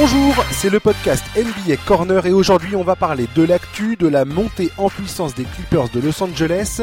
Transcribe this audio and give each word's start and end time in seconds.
Bonjour, 0.00 0.32
c'est 0.52 0.70
le 0.70 0.78
podcast 0.78 1.24
NBA 1.36 1.76
Corner 1.84 2.24
et 2.24 2.30
aujourd'hui 2.30 2.76
on 2.76 2.84
va 2.84 2.94
parler 2.94 3.26
de 3.34 3.42
l'actu, 3.42 3.96
de 3.96 4.06
la 4.06 4.24
montée 4.24 4.70
en 4.78 4.88
puissance 4.88 5.34
des 5.34 5.42
Clippers 5.42 5.88
de 5.88 5.98
Los 5.98 6.22
Angeles, 6.22 6.82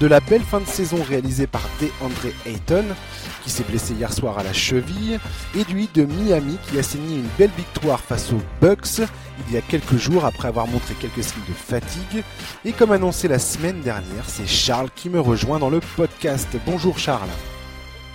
de 0.00 0.06
la 0.06 0.20
belle 0.20 0.40
fin 0.40 0.60
de 0.60 0.66
saison 0.66 0.96
réalisée 1.06 1.46
par 1.46 1.60
DeAndre 1.78 2.34
Ayton 2.46 2.86
qui 3.42 3.50
s'est 3.50 3.64
blessé 3.64 3.92
hier 3.92 4.10
soir 4.10 4.38
à 4.38 4.42
la 4.42 4.54
cheville 4.54 5.20
et 5.54 5.64
du 5.64 5.88
de 5.92 6.04
Miami 6.06 6.56
qui 6.66 6.78
a 6.78 6.82
signé 6.82 7.16
une 7.16 7.28
belle 7.36 7.50
victoire 7.54 8.00
face 8.00 8.32
aux 8.32 8.40
Bucks 8.62 9.02
il 9.46 9.54
y 9.54 9.58
a 9.58 9.60
quelques 9.60 9.98
jours 9.98 10.24
après 10.24 10.48
avoir 10.48 10.66
montré 10.66 10.94
quelques 10.94 11.22
signes 11.22 11.44
de 11.46 11.52
fatigue 11.52 12.24
et 12.64 12.72
comme 12.72 12.92
annoncé 12.92 13.28
la 13.28 13.38
semaine 13.38 13.82
dernière, 13.82 14.24
c'est 14.26 14.46
Charles 14.46 14.88
qui 14.96 15.10
me 15.10 15.20
rejoint 15.20 15.58
dans 15.58 15.68
le 15.68 15.80
podcast. 15.96 16.48
Bonjour 16.64 16.98
Charles. 16.98 17.28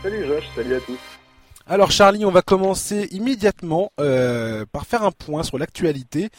Salut 0.01 0.25
Josh, 0.25 0.45
salut 0.55 0.73
à 0.73 0.79
tous. 0.79 0.97
Alors 1.71 1.91
Charlie, 1.91 2.25
on 2.25 2.31
va 2.31 2.41
commencer 2.41 3.07
immédiatement 3.11 3.91
euh, 3.99 4.65
par 4.71 4.87
faire 4.87 5.03
un 5.03 5.11
point 5.11 5.43
sur 5.43 5.59
l'actualité. 5.59 6.29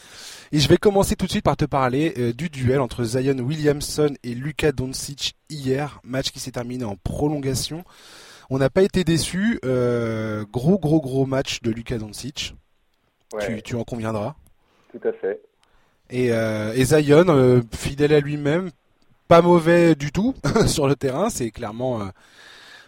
Et 0.50 0.58
je 0.58 0.68
vais 0.68 0.76
commencer 0.76 1.14
tout 1.14 1.26
de 1.26 1.30
suite 1.30 1.44
par 1.44 1.56
te 1.56 1.64
parler 1.64 2.12
euh, 2.18 2.32
du 2.32 2.50
duel 2.50 2.80
entre 2.80 3.04
Zion 3.04 3.38
Williamson 3.38 4.12
et 4.24 4.34
Luka 4.34 4.72
Doncic 4.72 5.36
hier, 5.48 6.00
match 6.02 6.32
qui 6.32 6.40
s'est 6.40 6.50
terminé 6.50 6.84
en 6.84 6.96
prolongation. 6.96 7.84
On 8.50 8.58
n'a 8.58 8.70
pas 8.70 8.82
été 8.82 9.04
déçus. 9.04 9.60
Euh, 9.64 10.44
gros, 10.52 10.80
gros, 10.80 11.00
gros 11.00 11.26
match 11.26 11.62
de 11.62 11.70
Luka 11.70 11.96
Doncic. 11.96 12.56
Tu, 13.64 13.76
en 13.76 13.84
conviendras. 13.84 14.34
Tout 14.90 15.06
à 15.06 15.12
fait. 15.12 15.40
Et, 16.10 16.30
et 16.30 16.84
Zion, 16.84 17.62
fidèle 17.72 18.12
à 18.12 18.18
lui-même, 18.18 18.70
pas 19.28 19.42
mauvais 19.42 19.94
du 19.94 20.10
tout 20.10 20.34
sur 20.66 20.88
le 20.88 20.96
terrain. 20.96 21.30
C'est 21.30 21.52
clairement 21.52 22.10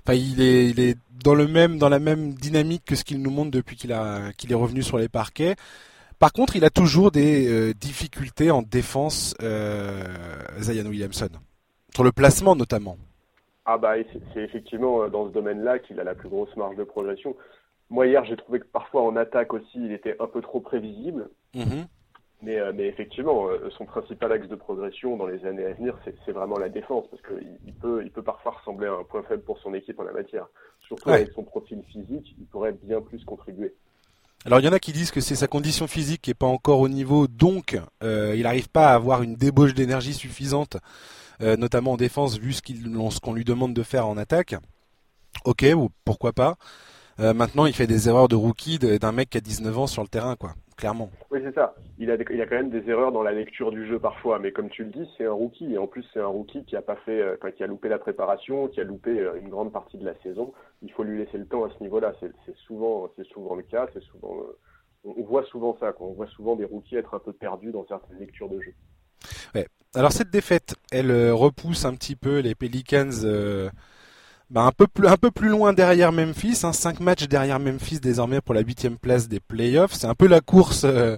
Enfin, 0.04 0.14
il 0.14 0.40
est, 0.40 0.70
il 0.70 0.80
est 0.80 0.98
dans 1.22 1.34
le 1.34 1.46
même, 1.46 1.78
dans 1.78 1.88
la 1.88 1.98
même 1.98 2.34
dynamique 2.34 2.84
que 2.84 2.94
ce 2.94 3.04
qu'il 3.04 3.22
nous 3.22 3.30
montre 3.30 3.50
depuis 3.50 3.76
qu'il 3.76 3.92
a, 3.92 4.32
qu'il 4.36 4.52
est 4.52 4.56
revenu 4.56 4.82
sur 4.82 4.98
les 4.98 5.08
parquets. 5.08 5.54
Par 6.18 6.32
contre, 6.32 6.54
il 6.54 6.64
a 6.64 6.70
toujours 6.70 7.10
des 7.10 7.48
euh, 7.48 7.74
difficultés 7.74 8.50
en 8.50 8.62
défense, 8.62 9.34
euh, 9.42 10.04
Zion 10.60 10.88
Williamson, 10.88 11.30
sur 11.92 12.04
le 12.04 12.12
placement 12.12 12.54
notamment. 12.54 12.96
Ah 13.64 13.78
bah 13.78 13.94
c'est 14.34 14.42
effectivement 14.42 15.02
euh, 15.02 15.08
dans 15.08 15.28
ce 15.28 15.32
domaine-là 15.32 15.78
qu'il 15.78 15.98
a 16.00 16.04
la 16.04 16.14
plus 16.14 16.28
grosse 16.28 16.54
marge 16.56 16.76
de 16.76 16.84
progression. 16.84 17.36
Moi 17.90 18.06
hier, 18.06 18.24
j'ai 18.24 18.36
trouvé 18.36 18.60
que 18.60 18.66
parfois 18.66 19.02
en 19.02 19.16
attaque 19.16 19.52
aussi, 19.52 19.76
il 19.76 19.92
était 19.92 20.16
un 20.20 20.26
peu 20.26 20.40
trop 20.40 20.60
prévisible. 20.60 21.28
Mm-hmm. 21.54 21.86
Mais, 22.42 22.58
euh, 22.58 22.72
mais 22.74 22.86
effectivement, 22.86 23.46
euh, 23.46 23.70
son 23.78 23.84
principal 23.86 24.32
axe 24.32 24.48
de 24.48 24.56
progression 24.56 25.16
dans 25.16 25.26
les 25.26 25.44
années 25.46 25.64
à 25.64 25.72
venir, 25.74 25.96
c'est 26.26 26.32
vraiment 26.32 26.58
la 26.58 26.68
défense, 26.68 27.04
parce 27.08 27.22
qu'il 27.22 27.74
peut, 27.74 28.02
il 28.04 28.10
peut 28.10 28.22
parfois 28.22 28.56
ressembler 28.58 28.88
à 28.88 28.94
un 28.94 29.04
point 29.04 29.22
faible 29.22 29.44
pour 29.44 29.60
son 29.60 29.72
équipe 29.74 30.00
en 30.00 30.02
la 30.02 30.12
matière. 30.12 30.46
Surtout 30.80 31.10
avec 31.10 31.30
son 31.34 31.44
profil 31.44 31.82
physique, 31.92 32.34
il 32.38 32.46
pourrait 32.46 32.72
bien 32.82 33.00
plus 33.00 33.24
contribuer. 33.24 33.72
Alors 34.44 34.58
il 34.58 34.66
y 34.66 34.68
en 34.68 34.72
a 34.72 34.80
qui 34.80 34.90
disent 34.90 35.12
que 35.12 35.20
c'est 35.20 35.36
sa 35.36 35.46
condition 35.46 35.86
physique 35.86 36.22
qui 36.22 36.30
n'est 36.30 36.34
pas 36.34 36.46
encore 36.46 36.80
au 36.80 36.88
niveau, 36.88 37.28
donc 37.28 37.78
euh, 38.02 38.34
il 38.36 38.42
n'arrive 38.42 38.68
pas 38.68 38.88
à 38.88 38.94
avoir 38.94 39.22
une 39.22 39.36
débauche 39.36 39.72
d'énergie 39.72 40.14
suffisante, 40.14 40.76
notamment 41.40 41.92
en 41.92 41.96
défense, 41.96 42.38
vu 42.38 42.52
ce 42.52 43.20
qu'on 43.20 43.32
lui 43.32 43.44
demande 43.44 43.74
de 43.74 43.82
faire 43.82 44.06
en 44.06 44.16
attaque. 44.16 44.54
Ok, 45.44 45.64
ou 45.74 45.90
pourquoi 46.04 46.32
pas. 46.32 46.56
maintenant, 47.18 47.66
il 47.66 47.72
fait 47.72 47.88
des 47.88 48.08
erreurs 48.08 48.28
de 48.28 48.36
rookie 48.36 48.78
d'un 48.78 49.10
mec 49.10 49.30
qui 49.30 49.38
a 49.38 49.40
19 49.40 49.78
ans 49.78 49.86
sur 49.88 50.02
le 50.02 50.08
terrain, 50.08 50.36
quoi 50.36 50.54
clairement. 50.82 51.10
Oui, 51.30 51.38
c'est 51.44 51.54
ça. 51.54 51.76
Il 51.98 52.10
a, 52.10 52.16
il 52.16 52.40
a 52.40 52.46
quand 52.46 52.56
même 52.56 52.70
des 52.70 52.90
erreurs 52.90 53.12
dans 53.12 53.22
la 53.22 53.30
lecture 53.30 53.70
du 53.70 53.86
jeu 53.86 54.00
parfois, 54.00 54.40
mais 54.40 54.50
comme 54.50 54.68
tu 54.68 54.82
le 54.82 54.90
dis, 54.90 55.08
c'est 55.16 55.24
un 55.24 55.32
rookie 55.32 55.72
et 55.72 55.78
en 55.78 55.86
plus 55.86 56.04
c'est 56.12 56.18
un 56.18 56.26
rookie 56.26 56.64
qui 56.64 56.74
a 56.74 56.82
pas 56.82 56.96
fait, 57.04 57.20
euh, 57.20 57.36
qui 57.56 57.62
a 57.62 57.68
loupé 57.68 57.88
la 57.88 58.00
préparation, 58.00 58.66
qui 58.66 58.80
a 58.80 58.84
loupé 58.84 59.10
euh, 59.10 59.38
une 59.40 59.48
grande 59.48 59.72
partie 59.72 59.96
de 59.96 60.04
la 60.04 60.14
saison. 60.24 60.52
Il 60.82 60.90
faut 60.90 61.04
lui 61.04 61.18
laisser 61.18 61.38
le 61.38 61.46
temps 61.46 61.64
à 61.64 61.70
ce 61.70 61.80
niveau-là. 61.84 62.14
C'est 62.20 62.56
souvent, 62.66 63.08
c'est 63.16 63.26
souvent 63.28 63.54
le 63.54 63.62
cas. 63.62 63.86
C'est 63.92 64.02
souvent, 64.02 64.38
euh, 64.40 64.58
on 65.04 65.22
voit 65.22 65.44
souvent 65.44 65.76
ça. 65.78 65.94
On 66.00 66.14
voit 66.14 66.26
souvent 66.26 66.56
des 66.56 66.64
rookies 66.64 66.96
être 66.96 67.14
un 67.14 67.20
peu 67.20 67.32
perdus 67.32 67.70
dans 67.70 67.86
certaines 67.86 68.18
lectures 68.18 68.48
de 68.48 68.60
jeu. 68.60 68.74
Ouais. 69.54 69.68
Alors 69.94 70.10
cette 70.10 70.30
défaite, 70.30 70.74
elle 70.90 71.30
repousse 71.30 71.84
un 71.84 71.94
petit 71.94 72.16
peu 72.16 72.40
les 72.40 72.56
Pelicans 72.56 73.22
bah, 74.52 74.64
un, 74.64 74.70
peu 74.70 74.86
plus, 75.30 75.48
loin 75.48 75.72
derrière 75.72 76.12
Memphis, 76.12 76.60
hein, 76.62 76.74
5 76.74 77.00
matchs 77.00 77.26
derrière 77.26 77.58
Memphis 77.58 78.00
désormais 78.00 78.42
pour 78.42 78.52
la 78.52 78.60
huitième 78.60 78.98
place 78.98 79.26
des 79.26 79.40
playoffs. 79.40 79.94
C'est 79.94 80.06
un 80.06 80.14
peu 80.14 80.26
la 80.26 80.42
course 80.42 80.82
euh, 80.84 81.16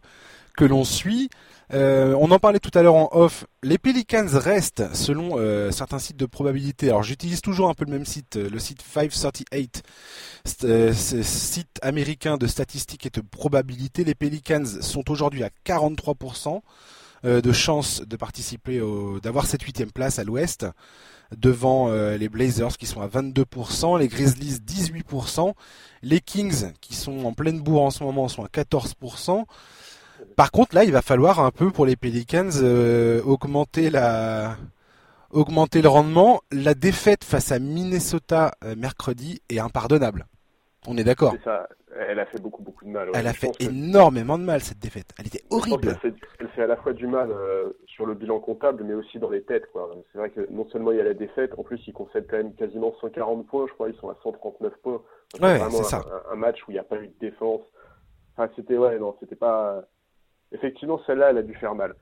que 0.56 0.64
l'on 0.64 0.84
suit. 0.84 1.30
Euh, 1.72 2.14
on 2.20 2.30
en 2.30 2.38
parlait 2.38 2.60
tout 2.60 2.70
à 2.74 2.82
l'heure 2.82 2.94
en 2.94 3.08
off. 3.10 3.44
Les 3.64 3.76
Pelicans 3.76 4.28
restent, 4.28 4.84
selon 4.94 5.36
euh, 5.36 5.72
certains 5.72 5.98
sites 5.98 6.16
de 6.16 6.26
probabilité. 6.26 6.90
Alors 6.90 7.02
j'utilise 7.02 7.40
toujours 7.40 7.68
un 7.68 7.74
peu 7.74 7.84
le 7.84 7.90
même 7.90 8.04
site, 8.04 8.36
le 8.36 8.58
site 8.60 8.82
538, 8.82 9.82
site 10.94 11.78
américain 11.82 12.36
de 12.36 12.46
statistiques 12.46 13.06
et 13.06 13.10
de 13.10 13.20
probabilité. 13.20 14.04
Les 14.04 14.14
Pelicans 14.14 14.64
sont 14.80 15.10
aujourd'hui 15.10 15.42
à 15.42 15.50
43% 15.66 16.60
de 17.24 17.52
chances 17.52 18.02
de 18.06 18.16
participer, 18.16 18.80
d'avoir 19.22 19.46
cette 19.46 19.62
huitième 19.62 19.90
place 19.90 20.20
à 20.20 20.24
l'Ouest 20.24 20.66
devant 21.36 21.88
euh, 21.88 22.16
les 22.16 22.28
Blazers 22.28 22.76
qui 22.76 22.86
sont 22.86 23.00
à 23.00 23.08
22%, 23.08 23.98
les 23.98 24.08
Grizzlies 24.08 24.58
18%, 24.66 25.52
les 26.02 26.20
Kings 26.20 26.72
qui 26.80 26.94
sont 26.94 27.24
en 27.24 27.32
pleine 27.32 27.60
bourre 27.60 27.82
en 27.82 27.90
ce 27.90 28.04
moment 28.04 28.28
sont 28.28 28.44
à 28.44 28.48
14%. 28.48 29.44
Par 30.36 30.50
contre, 30.50 30.74
là, 30.74 30.84
il 30.84 30.92
va 30.92 31.02
falloir 31.02 31.40
un 31.40 31.50
peu 31.50 31.70
pour 31.70 31.86
les 31.86 31.96
Pelicans 31.96 32.50
euh, 32.56 33.22
augmenter 33.22 33.90
la 33.90 34.56
augmenter 35.30 35.82
le 35.82 35.88
rendement. 35.88 36.40
La 36.52 36.74
défaite 36.74 37.24
face 37.24 37.52
à 37.52 37.58
Minnesota 37.58 38.54
euh, 38.64 38.74
mercredi 38.76 39.42
est 39.48 39.58
impardonnable. 39.58 40.26
On 40.86 40.96
est 40.96 41.04
d'accord. 41.04 41.34
Elle 41.96 42.18
a 42.18 42.26
fait 42.26 42.40
beaucoup 42.40 42.62
beaucoup 42.62 42.84
de 42.84 42.90
mal. 42.90 43.10
Elle 43.14 43.26
a 43.26 43.32
fait 43.32 43.50
énormément 43.60 44.36
de 44.36 44.42
mal 44.42 44.60
cette 44.60 44.80
défaite. 44.80 45.10
Elle 45.18 45.28
était 45.28 45.44
horrible. 45.50 45.96
Elle 46.40 46.48
fait, 46.48 46.62
à 46.62 46.66
la 46.66 46.76
fois 46.76 46.92
du 46.92 47.06
mal 47.06 47.30
euh, 47.30 47.70
sur 47.86 48.06
le 48.06 48.14
bilan 48.14 48.40
comptable, 48.40 48.82
mais 48.84 48.94
aussi 48.94 49.18
dans 49.18 49.30
les 49.30 49.42
têtes. 49.42 49.64
C'est 50.12 50.18
vrai 50.18 50.30
que 50.30 50.46
non 50.50 50.68
seulement 50.70 50.90
il 50.90 50.98
y 50.98 51.00
a 51.00 51.04
la 51.04 51.14
défaite, 51.14 51.52
en 51.56 51.62
plus 51.62 51.80
ils 51.86 51.92
concèdent 51.92 52.26
quand 52.28 52.36
même 52.36 52.54
quasiment 52.54 52.94
140 53.00 53.46
points. 53.46 53.66
Je 53.68 53.72
crois 53.72 53.88
ils 53.88 53.96
sont 53.96 54.08
à 54.08 54.16
139 54.22 54.72
points. 54.82 55.02
C'est 55.32 55.40
vraiment 55.40 55.82
un, 56.32 56.36
match 56.36 56.60
où 56.66 56.70
il 56.70 56.74
n'y 56.74 56.80
a 56.80 56.84
pas 56.84 56.96
eu 56.96 57.06
de 57.06 57.18
défense. 57.20 57.62
Enfin, 58.36 58.50
c'était 58.56 58.76
ouais, 58.76 58.98
non, 58.98 59.16
c'était 59.20 59.36
pas. 59.36 59.82
Effectivement, 60.52 61.00
celle-là, 61.06 61.30
elle 61.30 61.38
a 61.38 61.42
dû 61.42 61.54
faire 61.54 61.74
mal. 61.74 61.94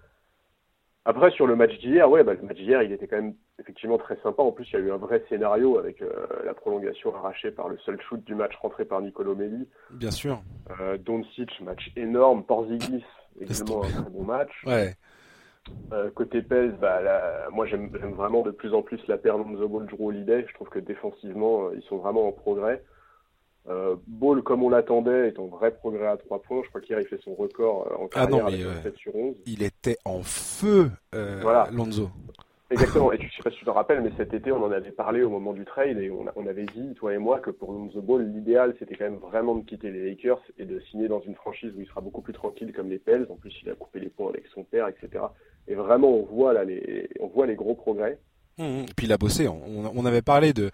Après, 1.05 1.31
sur 1.33 1.47
le 1.47 1.57
match 1.57 1.77
d'hier, 1.81 2.09
ouais, 2.09 2.23
bah, 2.23 2.35
le 2.35 2.43
match 2.43 2.57
d'hier, 2.57 2.83
il 2.83 2.93
était 2.93 3.09
quand 3.09 3.17
même 3.17 3.35
effectivement 3.59 3.99
très 3.99 4.17
sympa. 4.23 4.43
En 4.43 4.53
plus, 4.53 4.69
il 4.71 4.75
y 4.75 4.77
a 4.77 4.81
eu 4.81 4.93
un 4.93 4.99
vrai 4.99 5.25
scénario 5.29 5.79
avec 5.79 6.01
euh, 6.01 6.13
la 6.45 6.55
prolongation 6.55 7.15
arrachée 7.15 7.51
par 7.51 7.69
le 7.69 7.77
seul 7.79 8.01
shoot 8.03 8.23
du 8.25 8.35
match 8.35 8.55
rentré 8.61 8.85
par 8.85 9.01
Nicolo 9.01 9.35
Melli. 9.35 9.69
Bien 9.91 10.13
sûr. 10.13 10.43
Euh, 10.81 10.99
Doncic, 10.99 11.61
match 11.61 11.91
énorme. 11.97 12.45
Porzingis, 12.45 13.05
également 13.41 13.85
un 13.85 13.89
très 13.89 14.11
bon 14.11 14.25
match. 14.25 14.53
Ouais. 14.65 14.95
Euh, 15.93 16.11
côté 16.11 16.43
PES, 16.43 16.79
bah, 16.81 17.01
moi 17.53 17.67
j'aime 17.67 17.89
vraiment 17.89 18.43
de 18.43 18.51
plus 18.51 18.75
en 18.75 18.83
plus 18.83 19.01
la 19.07 19.17
paire 19.17 19.39
Lonzo 19.39 19.69
Ball 19.69 19.87
Drew 19.87 20.09
Holiday. 20.09 20.45
Je 20.49 20.55
trouve 20.55 20.69
que 20.69 20.79
défensivement, 20.79 21.67
euh, 21.67 21.77
ils 21.77 21.83
sont 21.83 21.99
vraiment 21.99 22.29
en 22.29 22.33
progrès. 22.33 22.83
Euh, 23.69 23.97
Ball, 24.07 24.43
comme 24.43 24.63
on 24.63 24.69
l'attendait, 24.69 25.29
est 25.29 25.39
en 25.39 25.47
vrai 25.47 25.73
progrès 25.73 26.07
à 26.07 26.17
3 26.17 26.43
points. 26.43 26.63
Je 26.65 26.69
crois 26.69 26.81
qu'hier, 26.81 27.01
il 27.01 27.07
fait 27.07 27.21
son 27.23 27.35
record 27.35 27.87
euh, 27.91 28.03
en 28.03 28.09
ah 28.15 28.27
carrière 28.27 28.47
avec 28.47 28.83
7 28.83 28.97
sur 28.97 29.15
11. 29.15 29.37
Il 29.47 29.63
était 29.63 29.99
en 30.05 30.23
feu, 30.23 30.91
euh, 31.15 31.39
voilà. 31.43 31.69
Lonzo. 31.71 32.11
Exactement. 32.71 33.13
Et 33.13 33.19
tu, 33.21 33.31
sais 33.31 33.43
pas 33.43 33.51
si 33.51 33.59
tu 33.59 33.65
te 33.65 33.71
rappelles, 33.71 34.03
mais 34.03 34.11
cet 34.17 34.35
été, 34.35 34.51
on 34.51 34.65
en 34.65 34.73
avait 34.73 34.91
parlé 34.91 35.23
au 35.23 35.31
moment 35.31 35.53
du 35.53 35.65
trade 35.65 35.99
et 35.99 36.11
on, 36.11 36.25
on 36.35 36.47
avait 36.49 36.65
dit, 36.65 36.95
toi 36.97 37.15
et 37.15 37.19
moi, 37.19 37.39
que 37.39 37.51
pour 37.51 37.73
Lonzo 37.73 38.01
Ball, 38.01 38.27
l'idéal, 38.27 38.75
c'était 38.81 38.97
quand 38.97 39.05
même 39.05 39.19
vraiment 39.19 39.55
de 39.55 39.65
quitter 39.65 39.93
les 39.93 40.11
Lakers 40.11 40.43
et 40.59 40.65
de 40.65 40.81
signer 40.91 41.07
dans 41.07 41.21
une 41.21 41.37
franchise 41.37 41.73
où 41.77 41.81
il 41.81 41.87
sera 41.87 42.01
beaucoup 42.01 42.23
plus 42.23 42.33
tranquille 42.33 42.73
comme 42.75 42.89
les 42.89 42.99
Pels. 42.99 43.27
En 43.31 43.37
plus, 43.37 43.55
il 43.63 43.71
a 43.71 43.75
coupé 43.75 44.01
les 44.01 44.09
points 44.09 44.31
avec 44.31 44.47
son 44.53 44.65
père, 44.65 44.89
etc. 44.89 45.25
Et 45.69 45.77
vraiment, 45.77 46.11
on 46.11 46.25
voit 46.25 46.53
là 46.53 46.65
les, 46.65 47.09
on 47.21 47.29
voit 47.29 47.47
les 47.47 47.55
gros 47.55 47.75
progrès. 47.75 48.19
Mmh, 48.59 48.65
mmh. 48.65 48.81
et 48.81 48.95
puis 48.97 49.07
il 49.07 49.13
a 49.13 49.19
bossé. 49.19 49.47
On, 49.47 49.93
on 49.95 50.05
avait 50.05 50.21
parlé 50.21 50.53
de 50.53 50.73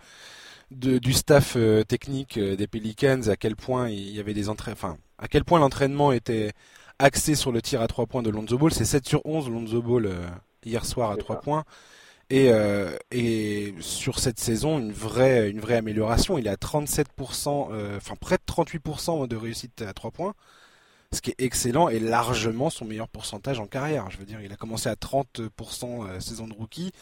du 0.70 1.12
staff 1.12 1.54
euh, 1.56 1.82
technique 1.82 2.36
euh, 2.36 2.56
des 2.56 2.66
Pelicans, 2.66 3.28
à 3.28 3.36
quel 3.36 3.56
point 3.56 3.88
il 3.88 4.10
y 4.10 4.20
avait 4.20 4.34
des 4.34 4.48
entraînements, 4.48 4.78
enfin, 4.78 4.96
à 5.18 5.28
quel 5.28 5.44
point 5.44 5.58
l'entraînement 5.58 6.12
était 6.12 6.52
axé 6.98 7.34
sur 7.34 7.52
le 7.52 7.62
tir 7.62 7.80
à 7.80 7.88
3 7.88 8.06
points 8.06 8.22
de 8.22 8.30
Lonzo 8.30 8.58
Ball. 8.58 8.72
C'est 8.72 8.84
7 8.84 9.06
sur 9.06 9.24
11 9.24 9.48
Lonzo 9.48 9.82
Ball 9.82 10.06
euh, 10.06 10.26
hier 10.64 10.84
soir 10.84 11.10
à 11.10 11.16
3 11.16 11.40
points. 11.40 11.64
Et, 12.30 12.50
et 13.10 13.74
sur 13.80 14.18
cette 14.18 14.38
saison, 14.38 14.78
une 14.78 14.92
vraie, 14.92 15.48
une 15.48 15.60
vraie 15.60 15.76
amélioration. 15.76 16.36
Il 16.36 16.46
est 16.46 16.50
à 16.50 16.56
37%, 16.56 17.96
enfin 17.96 18.14
près 18.20 18.36
de 18.36 18.42
38% 18.46 19.26
de 19.26 19.34
réussite 19.34 19.80
à 19.80 19.94
3 19.94 20.10
points 20.10 20.34
ce 21.10 21.22
qui 21.22 21.30
est 21.30 21.40
excellent 21.40 21.88
et 21.88 21.98
largement 21.98 22.68
son 22.68 22.84
meilleur 22.84 23.08
pourcentage 23.08 23.60
en 23.60 23.66
carrière. 23.66 24.10
Je 24.10 24.18
veux 24.18 24.26
dire, 24.26 24.42
il 24.42 24.52
a 24.52 24.56
commencé 24.56 24.90
à 24.90 24.94
30% 24.94 26.20
saison 26.20 26.46
de 26.46 26.52
rookie, 26.52 26.92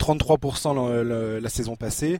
33% 0.00 1.38
la, 1.40 1.48
saison 1.48 1.76
passée, 1.76 2.18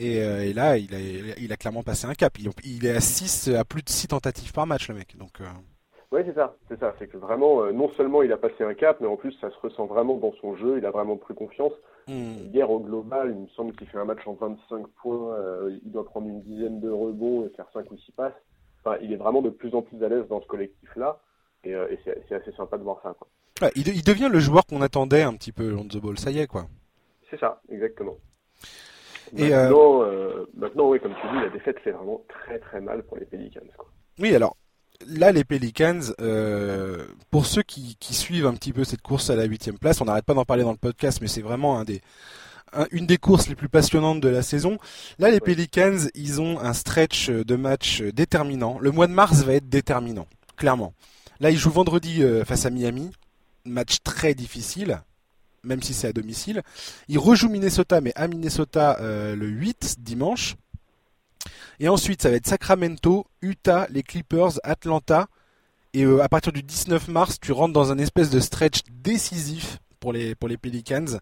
euh, 0.00 0.40
et, 0.42 0.52
là, 0.52 0.76
il 0.76 0.94
a, 0.94 0.98
il 1.38 1.52
a, 1.52 1.56
clairement 1.56 1.82
passé 1.82 2.06
un 2.06 2.14
cap. 2.14 2.32
Il, 2.64 2.86
est 2.86 2.96
à 2.96 3.00
6, 3.00 3.48
à 3.48 3.64
plus 3.64 3.82
de 3.82 3.88
6 3.88 4.08
tentatives 4.08 4.52
par 4.52 4.66
match, 4.66 4.88
le 4.88 4.94
mec. 4.94 5.16
Donc, 5.16 5.40
euh. 5.40 5.44
Oui, 6.10 6.20
c'est 6.26 6.34
ça, 6.34 6.54
c'est 6.68 6.78
ça. 6.78 6.94
C'est 6.98 7.08
que 7.08 7.16
vraiment, 7.16 7.62
euh, 7.62 7.72
non 7.72 7.90
seulement 7.96 8.22
il 8.22 8.32
a 8.32 8.36
passé 8.36 8.64
un 8.64 8.74
cap, 8.74 8.98
mais 9.00 9.06
en 9.06 9.16
plus, 9.16 9.32
ça 9.40 9.50
se 9.50 9.56
ressent 9.62 9.86
vraiment 9.86 10.16
dans 10.16 10.32
son 10.40 10.56
jeu. 10.56 10.78
Il 10.78 10.86
a 10.86 10.90
vraiment 10.90 11.16
pris 11.16 11.34
confiance. 11.34 11.72
Hmm. 12.08 12.34
Hier, 12.52 12.70
au 12.70 12.80
global, 12.80 13.30
il 13.30 13.42
me 13.42 13.48
semble 13.48 13.74
qu'il 13.74 13.86
fait 13.88 13.98
un 13.98 14.04
match 14.04 14.26
en 14.26 14.34
25 14.34 14.86
points. 15.02 15.36
il 15.84 15.90
doit 15.90 16.04
prendre 16.04 16.28
une 16.28 16.42
dizaine 16.42 16.80
de 16.80 16.90
rebonds 16.90 17.46
et 17.46 17.50
faire 17.50 17.66
5 17.72 17.90
ou 17.90 17.96
6 17.96 18.12
passes. 18.12 18.32
enfin, 18.84 18.98
il 19.02 19.12
est 19.12 19.16
vraiment 19.16 19.42
de 19.42 19.50
plus 19.50 19.74
en 19.74 19.82
plus 19.82 20.02
à 20.02 20.08
l'aise 20.08 20.26
dans 20.28 20.40
ce 20.40 20.46
collectif-là, 20.46 21.20
et, 21.64 21.74
euh, 21.74 21.94
c'est 22.04 22.34
assez 22.34 22.52
sympa 22.52 22.76
de 22.78 22.82
voir 22.82 23.00
ça. 23.02 23.14
Quoi. 23.18 23.70
il, 23.76 24.02
devient 24.02 24.28
le 24.30 24.40
joueur 24.40 24.66
qu'on 24.66 24.82
attendait 24.82 25.22
un 25.22 25.34
petit 25.34 25.52
peu 25.52 25.74
on 25.76 25.84
the 25.84 25.98
ball, 25.98 26.18
ça 26.18 26.30
y 26.30 26.38
est 26.38 26.46
quoi. 26.46 26.66
C'est 27.30 27.38
ça, 27.38 27.60
exactement. 27.70 28.16
Et 29.36 29.50
maintenant, 29.50 30.04
maintenant, 30.54 30.88
oui, 30.90 31.00
comme 31.00 31.14
tu 31.20 31.28
dis, 31.28 31.42
la 31.42 31.48
défaite 31.48 31.78
fait 31.80 31.92
vraiment 31.92 32.22
très 32.28 32.58
très 32.58 32.80
mal 32.80 33.02
pour 33.04 33.16
les 33.16 33.24
Pelicans. 33.24 33.60
Quoi. 33.76 33.88
Oui, 34.18 34.34
alors 34.34 34.56
là, 35.06 35.32
les 35.32 35.44
Pelicans, 35.44 36.00
euh, 36.20 37.06
pour 37.30 37.46
ceux 37.46 37.62
qui, 37.62 37.96
suivent 38.00 38.46
un 38.46 38.54
petit 38.54 38.72
peu 38.72 38.84
cette 38.84 39.02
course 39.02 39.30
à 39.30 39.36
la 39.36 39.44
huitième 39.44 39.78
place, 39.78 40.00
on 40.00 40.04
n'arrête 40.04 40.24
pas 40.24 40.34
d'en 40.34 40.44
parler 40.44 40.62
dans 40.62 40.72
le 40.72 40.76
podcast, 40.76 41.20
mais 41.20 41.28
c'est 41.28 41.42
vraiment 41.42 41.78
un 41.78 41.84
des, 41.84 42.00
une 42.90 43.06
des 43.06 43.18
courses 43.18 43.48
les 43.48 43.54
plus 43.54 43.68
passionnantes 43.68 44.20
de 44.20 44.28
la 44.28 44.42
saison. 44.42 44.78
Là, 45.18 45.30
les 45.30 45.40
Pelicans, 45.40 46.08
ils 46.14 46.40
ont 46.40 46.60
un 46.60 46.72
stretch 46.72 47.30
de 47.30 47.56
match 47.56 48.02
déterminant. 48.02 48.78
Le 48.80 48.90
mois 48.90 49.06
de 49.06 49.12
mars 49.12 49.42
va 49.42 49.54
être 49.54 49.68
déterminant, 49.68 50.26
clairement. 50.56 50.94
Là, 51.40 51.50
ils 51.50 51.58
jouent 51.58 51.70
vendredi 51.70 52.22
euh, 52.22 52.44
face 52.44 52.66
à 52.66 52.70
Miami, 52.70 53.10
match 53.64 54.02
très 54.04 54.34
difficile, 54.34 55.00
même 55.64 55.82
si 55.82 55.94
c'est 55.94 56.08
à 56.08 56.12
domicile. 56.12 56.62
Ils 57.08 57.18
rejouent 57.18 57.48
Minnesota, 57.48 58.00
mais 58.00 58.12
à 58.16 58.28
Minnesota 58.28 58.98
euh, 59.00 59.36
le 59.36 59.46
8 59.46 59.96
dimanche. 60.00 60.56
Et 61.80 61.88
ensuite, 61.88 62.22
ça 62.22 62.30
va 62.30 62.36
être 62.36 62.46
Sacramento, 62.46 63.26
Utah, 63.40 63.86
les 63.90 64.02
Clippers, 64.02 64.60
Atlanta. 64.62 65.26
Et 65.94 66.04
euh, 66.04 66.22
à 66.22 66.28
partir 66.28 66.52
du 66.52 66.62
19 66.62 67.08
mars, 67.08 67.38
tu 67.40 67.52
rentres 67.52 67.72
dans 67.72 67.92
un 67.92 67.98
espèce 67.98 68.30
de 68.30 68.40
stretch 68.40 68.80
décisif 68.90 69.78
pour 70.00 70.12
les, 70.12 70.34
pour 70.34 70.48
les 70.48 70.56
Pelicans. 70.56 71.18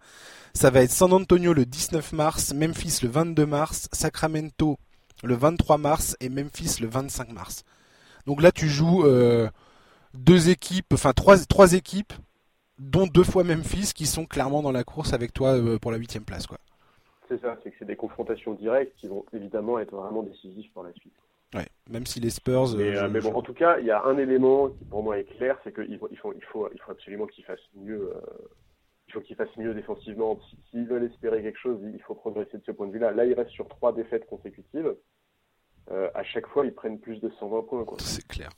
Ça 0.54 0.70
va 0.70 0.82
être 0.82 0.90
San 0.90 1.12
Antonio 1.12 1.52
le 1.52 1.64
19 1.64 2.12
mars, 2.12 2.52
Memphis 2.54 3.00
le 3.02 3.08
22 3.08 3.46
mars, 3.46 3.88
Sacramento 3.92 4.78
le 5.22 5.34
23 5.34 5.78
mars 5.78 6.16
et 6.20 6.28
Memphis 6.28 6.80
le 6.80 6.88
25 6.88 7.30
mars. 7.32 7.64
Donc 8.26 8.42
là, 8.42 8.52
tu 8.52 8.68
joues 8.68 9.04
euh, 9.04 9.48
deux 10.14 10.48
équipes, 10.48 10.92
enfin 10.92 11.12
trois, 11.12 11.38
trois 11.38 11.72
équipes, 11.74 12.12
dont 12.80 13.06
deux 13.06 13.24
fois 13.24 13.44
Memphis, 13.44 13.92
qui 13.94 14.06
sont 14.06 14.26
clairement 14.26 14.62
dans 14.62 14.72
la 14.72 14.84
course 14.84 15.12
avec 15.12 15.32
toi 15.32 15.50
euh, 15.50 15.78
pour 15.78 15.92
la 15.92 15.98
huitième 15.98 16.24
place. 16.24 16.46
Quoi. 16.46 16.58
C'est 17.28 17.40
ça, 17.40 17.56
c'est 17.62 17.70
que 17.70 17.76
c'est 17.78 17.84
des 17.84 17.96
confrontations 17.96 18.54
directes 18.54 18.92
qui 18.96 19.06
vont 19.06 19.24
évidemment 19.32 19.78
être 19.78 19.94
vraiment 19.94 20.22
décisives 20.22 20.70
pour 20.72 20.82
la 20.82 20.92
suite. 20.94 21.12
Ouais, 21.54 21.66
même 21.90 22.06
si 22.06 22.20
les 22.20 22.30
Spurs. 22.30 22.76
Mais, 22.76 22.96
euh, 22.96 23.08
bon, 23.20 23.34
en 23.34 23.42
tout 23.42 23.54
cas, 23.54 23.78
il 23.78 23.86
y 23.86 23.90
a 23.90 24.04
un 24.04 24.16
élément 24.18 24.68
qui 24.68 24.84
pour 24.84 25.02
moi 25.02 25.18
est 25.18 25.24
clair, 25.24 25.58
c'est 25.62 25.74
qu'il 25.74 25.98
faut, 25.98 26.08
il 26.10 26.18
faut, 26.18 26.32
il 26.32 26.44
faut, 26.44 26.68
il 26.72 26.80
faut 26.80 26.90
absolument 26.90 27.26
qu'ils 27.26 27.44
fassent 27.44 27.58
mieux. 27.74 28.12
Euh, 28.14 28.20
il 29.08 29.12
faut 29.12 29.20
qu'ils 29.20 29.36
fassent 29.36 29.56
mieux 29.56 29.74
défensivement. 29.74 30.38
S'ils 30.70 30.86
veulent 30.86 31.04
espérer 31.04 31.42
quelque 31.42 31.58
chose, 31.58 31.80
il 31.92 32.00
faut 32.02 32.14
progresser 32.14 32.58
de 32.58 32.62
ce 32.64 32.70
point 32.70 32.86
de 32.86 32.92
vue-là. 32.92 33.10
Là, 33.10 33.24
il 33.24 33.34
reste 33.34 33.50
sur 33.50 33.66
trois 33.68 33.92
défaites 33.92 34.24
consécutives. 34.26 34.94
Euh, 35.90 36.08
à 36.14 36.22
chaque 36.22 36.46
fois, 36.46 36.64
ils 36.64 36.72
prennent 36.72 37.00
plus 37.00 37.20
de 37.20 37.28
120 37.40 37.62
points. 37.62 37.84
C'est 37.98 38.26
clair. 38.28 38.50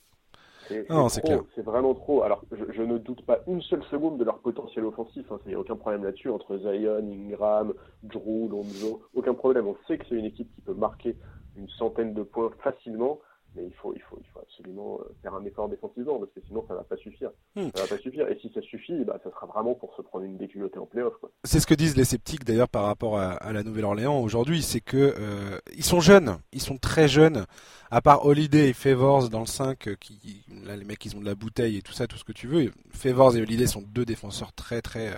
C'est 0.69 1.63
vraiment 1.63 1.95
trop. 1.95 2.23
Alors, 2.23 2.43
je, 2.51 2.83
ne 2.83 2.99
doute 2.99 3.25
pas 3.27 3.41
une 3.47 3.63
seule 3.63 3.83
seconde 3.85 4.19
de 4.19 4.25
leur 4.25 4.39
potentiel 4.39 4.85
offensif. 4.85 5.25
Il 5.29 5.35
hein. 5.35 5.39
n'y 5.47 5.55
a 5.55 5.59
aucun 5.59 5.77
problème 5.77 6.05
là-dessus 6.05 6.31
entre 6.31 6.57
Zion, 6.59 6.99
Ingram, 6.99 7.73
Drew, 8.03 8.49
Lonzo. 8.49 9.03
Aucun 9.15 9.35
problème. 9.35 9.67
On 9.67 9.77
sait 9.87 9.99
que 9.99 10.05
c'est 10.09 10.15
une 10.15 10.25
équipe 10.25 10.53
qui 10.55 10.61
peut 10.61 10.75
marquer 10.75 11.17
une 11.57 11.69
centaine 11.71 12.15
de 12.15 12.23
points 12.23 12.51
facilement 12.63 13.19
mais 13.55 13.65
il 13.67 13.73
faut, 13.75 13.93
il 13.95 14.01
faut, 14.03 14.19
il 14.19 14.27
faut 14.33 14.41
absolument 14.41 15.01
euh, 15.01 15.15
faire 15.23 15.35
un 15.35 15.45
effort 15.45 15.69
défensivement 15.69 16.19
parce 16.19 16.33
que 16.33 16.41
sinon 16.47 16.65
ça 16.67 16.75
va 16.75 16.85
pas 16.85 16.97
suffire. 16.97 17.31
Hmm. 17.55 17.69
Ça 17.75 17.83
va 17.83 17.89
pas 17.89 17.99
suffire. 17.99 18.29
Et 18.29 18.39
si 18.41 18.51
ça 18.55 18.63
suffit, 18.63 19.05
bah, 19.05 19.19
ça 19.23 19.31
sera 19.31 19.47
vraiment 19.47 19.75
pour 19.75 19.95
se 19.95 20.03
prendre 20.03 20.25
une 20.25 20.37
déculottée 20.37 20.79
en 20.79 20.87
playoff. 20.87 21.15
C'est 21.45 21.61
ce 21.61 21.67
que 21.67 21.75
disent 21.75 21.97
les 21.97 22.05
sceptiques 22.05 22.45
d'ailleurs 22.45 22.69
par 22.69 22.85
rapport 22.85 23.19
à, 23.19 23.53
la 23.53 23.63
Nouvelle-Orléans 23.63 24.21
aujourd'hui, 24.21 24.63
c'est 24.63 24.81
que 24.81 25.15
euh, 25.19 25.59
ils 25.77 25.85
sont 25.85 26.01
jeunes, 26.01 26.39
ils 26.53 26.63
sont 26.63 26.79
très 26.79 27.09
jeunes. 27.09 27.47
À 27.91 28.01
part 28.01 28.25
Holiday 28.25 28.71
et 28.71 28.73
Favors 28.73 29.29
dans 29.29 29.41
le 29.41 29.47
5, 29.47 29.89
euh, 29.89 29.95
qui 29.97 30.45
là 30.65 30.77
les 30.77 30.85
mecs 30.85 31.05
ils 31.05 31.15
ont 31.15 31.21
de 31.21 31.27
la 31.27 31.35
bouteille 31.35 31.77
et 31.77 31.83
tout 31.83 31.93
ça, 31.93 32.07
tout 32.07 32.17
ce 32.17 32.25
que 32.25 32.33
tu 32.33 32.47
veux. 32.47 32.71
Favors 32.91 33.37
et 33.37 33.43
Holiday 33.43 33.67
sont 33.67 33.83
deux 33.83 34.07
défenseurs 34.07 34.53
très 34.55 34.81
très 34.81 35.11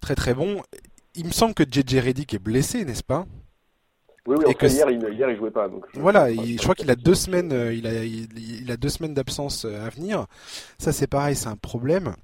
très 0.00 0.14
très 0.14 0.32
bons. 0.32 0.62
Il 1.14 1.26
me 1.26 1.32
semble 1.32 1.54
que 1.54 1.64
JJ 1.64 1.98
Reddick 1.98 2.32
est 2.32 2.38
blessé, 2.38 2.84
n'est-ce 2.84 3.04
pas? 3.04 3.26
Oui, 4.26 4.36
oui, 4.38 4.54
et 4.60 4.66
hier, 4.66 4.90
il, 4.90 5.14
hier, 5.14 5.30
il 5.30 5.36
jouait 5.36 5.50
pas. 5.50 5.68
Donc 5.68 5.86
voilà, 5.94 6.32
je 6.32 6.56
crois 6.58 6.74
qu'il 6.74 6.90
a 6.90 6.96
deux 6.96 7.14
semaines, 7.14 7.52
euh, 7.52 7.72
il 7.72 7.86
a, 7.86 8.04
il, 8.04 8.70
a 8.70 8.76
deux 8.76 8.90
semaines 8.90 9.14
d'absence 9.14 9.64
euh, 9.64 9.86
à 9.86 9.88
venir. 9.88 10.26
Ça, 10.78 10.92
c'est 10.92 11.06
pareil, 11.06 11.34
c'est 11.36 11.48
un 11.48 11.56
problème. 11.56 12.14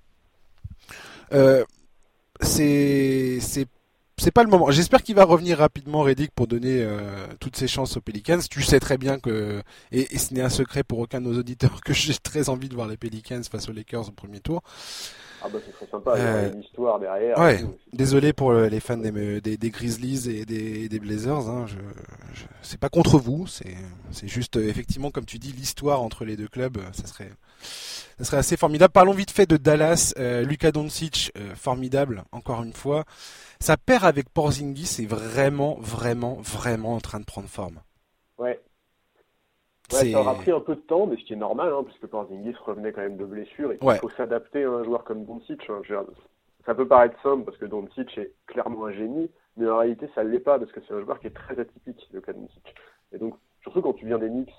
Euh, 1.32 1.64
c'est, 2.40 3.38
c'est, 3.40 3.66
c'est 4.18 4.30
pas 4.30 4.42
le 4.42 4.50
moment. 4.50 4.70
J'espère 4.70 5.02
qu'il 5.02 5.14
va 5.14 5.24
revenir 5.24 5.58
rapidement, 5.58 6.02
Reddick, 6.02 6.32
pour 6.32 6.46
donner 6.46 6.82
euh, 6.82 7.26
toutes 7.40 7.56
ses 7.56 7.68
chances 7.68 7.96
aux 7.96 8.00
Pelicans. 8.00 8.40
Tu 8.50 8.62
sais 8.62 8.78
très 8.80 8.98
bien 8.98 9.18
que, 9.18 9.62
et, 9.90 10.14
et 10.14 10.18
ce 10.18 10.34
n'est 10.34 10.42
un 10.42 10.50
secret 10.50 10.82
pour 10.82 10.98
aucun 10.98 11.20
de 11.20 11.26
nos 11.26 11.38
auditeurs, 11.38 11.80
que 11.84 11.94
j'ai 11.94 12.14
très 12.14 12.50
envie 12.50 12.68
de 12.68 12.74
voir 12.74 12.88
les 12.88 12.96
Pelicans 12.96 13.42
face 13.50 13.68
aux 13.68 13.72
Lakers 13.72 14.08
au 14.08 14.12
premier 14.12 14.40
tour. 14.40 14.62
Ah 15.46 15.48
bah 15.52 15.60
c'est 15.78 15.88
sympa, 15.88 16.14
il 16.16 16.24
y 16.24 16.26
a 16.26 16.48
une 16.48 16.60
histoire 16.60 16.98
derrière. 16.98 17.38
Ouais, 17.38 17.60
désolé 17.92 18.32
pour 18.32 18.52
les 18.52 18.80
fans 18.80 18.96
des, 18.96 19.40
des, 19.40 19.70
Grizzlies 19.70 20.28
et 20.28 20.44
des, 20.44 20.88
des 20.88 20.98
Blazers, 20.98 21.48
hein, 21.48 21.66
je, 21.68 21.76
je 22.34 22.46
c'est 22.62 22.80
pas 22.80 22.88
contre 22.88 23.18
vous, 23.18 23.46
c'est, 23.46 23.76
c'est 24.10 24.26
juste 24.26 24.56
effectivement 24.56 25.12
comme 25.12 25.24
tu 25.24 25.38
dis 25.38 25.52
l'histoire 25.52 26.02
entre 26.02 26.24
les 26.24 26.36
deux 26.36 26.48
clubs, 26.48 26.78
ça 26.92 27.06
serait, 27.06 27.30
ça 28.18 28.24
serait 28.24 28.38
assez 28.38 28.56
formidable. 28.56 28.92
Parlons 28.92 29.12
vite 29.12 29.30
fait 29.30 29.46
de 29.46 29.56
Dallas, 29.56 30.14
euh, 30.18 30.42
Luka 30.42 30.72
Doncic, 30.72 31.30
euh, 31.38 31.54
formidable 31.54 32.24
encore 32.32 32.64
une 32.64 32.72
fois. 32.72 33.04
Sa 33.60 33.76
paire 33.76 34.04
avec 34.04 34.28
Porzingis 34.30 35.02
est 35.02 35.06
vraiment, 35.06 35.78
vraiment, 35.80 36.38
vraiment 36.40 36.94
en 36.94 37.00
train 37.00 37.20
de 37.20 37.24
prendre 37.24 37.48
forme. 37.48 37.80
Ouais, 38.38 38.60
Ouais, 39.92 40.10
ça 40.10 40.20
aura 40.20 40.34
pris 40.34 40.50
un 40.50 40.60
peu 40.60 40.74
de 40.74 40.80
temps, 40.80 41.06
mais 41.06 41.16
ce 41.16 41.24
qui 41.24 41.34
est 41.34 41.36
normal, 41.36 41.72
hein, 41.72 41.84
puisque 41.84 42.06
Porzingis 42.06 42.56
revenait 42.64 42.92
quand 42.92 43.02
même 43.02 43.16
de 43.16 43.24
blessure 43.24 43.72
et 43.72 43.78
qu'il 43.78 43.94
faut 43.98 44.10
s'adapter 44.10 44.64
à 44.64 44.70
un 44.70 44.84
joueur 44.84 45.04
comme 45.04 45.24
Doncic. 45.24 45.60
Hein. 45.70 45.80
Ça 46.64 46.74
peut 46.74 46.88
paraître 46.88 47.20
simple 47.22 47.44
parce 47.44 47.56
que 47.56 47.66
Doncic 47.66 48.18
est 48.18 48.32
clairement 48.46 48.86
un 48.86 48.92
génie, 48.92 49.30
mais 49.56 49.68
en 49.68 49.78
réalité 49.78 50.08
ça 50.14 50.24
ne 50.24 50.30
l'est 50.30 50.40
pas 50.40 50.58
parce 50.58 50.72
que 50.72 50.80
c'est 50.86 50.94
un 50.94 51.00
joueur 51.02 51.20
qui 51.20 51.28
est 51.28 51.34
très 51.34 51.58
atypique, 51.60 52.08
le 52.12 52.20
cas 52.20 52.32
de 52.32 52.38
Doncic. 52.38 52.74
Et 53.12 53.18
donc, 53.18 53.34
surtout 53.62 53.80
quand 53.80 53.92
tu 53.92 54.06
viens 54.06 54.18
des 54.18 54.28
Knicks 54.28 54.52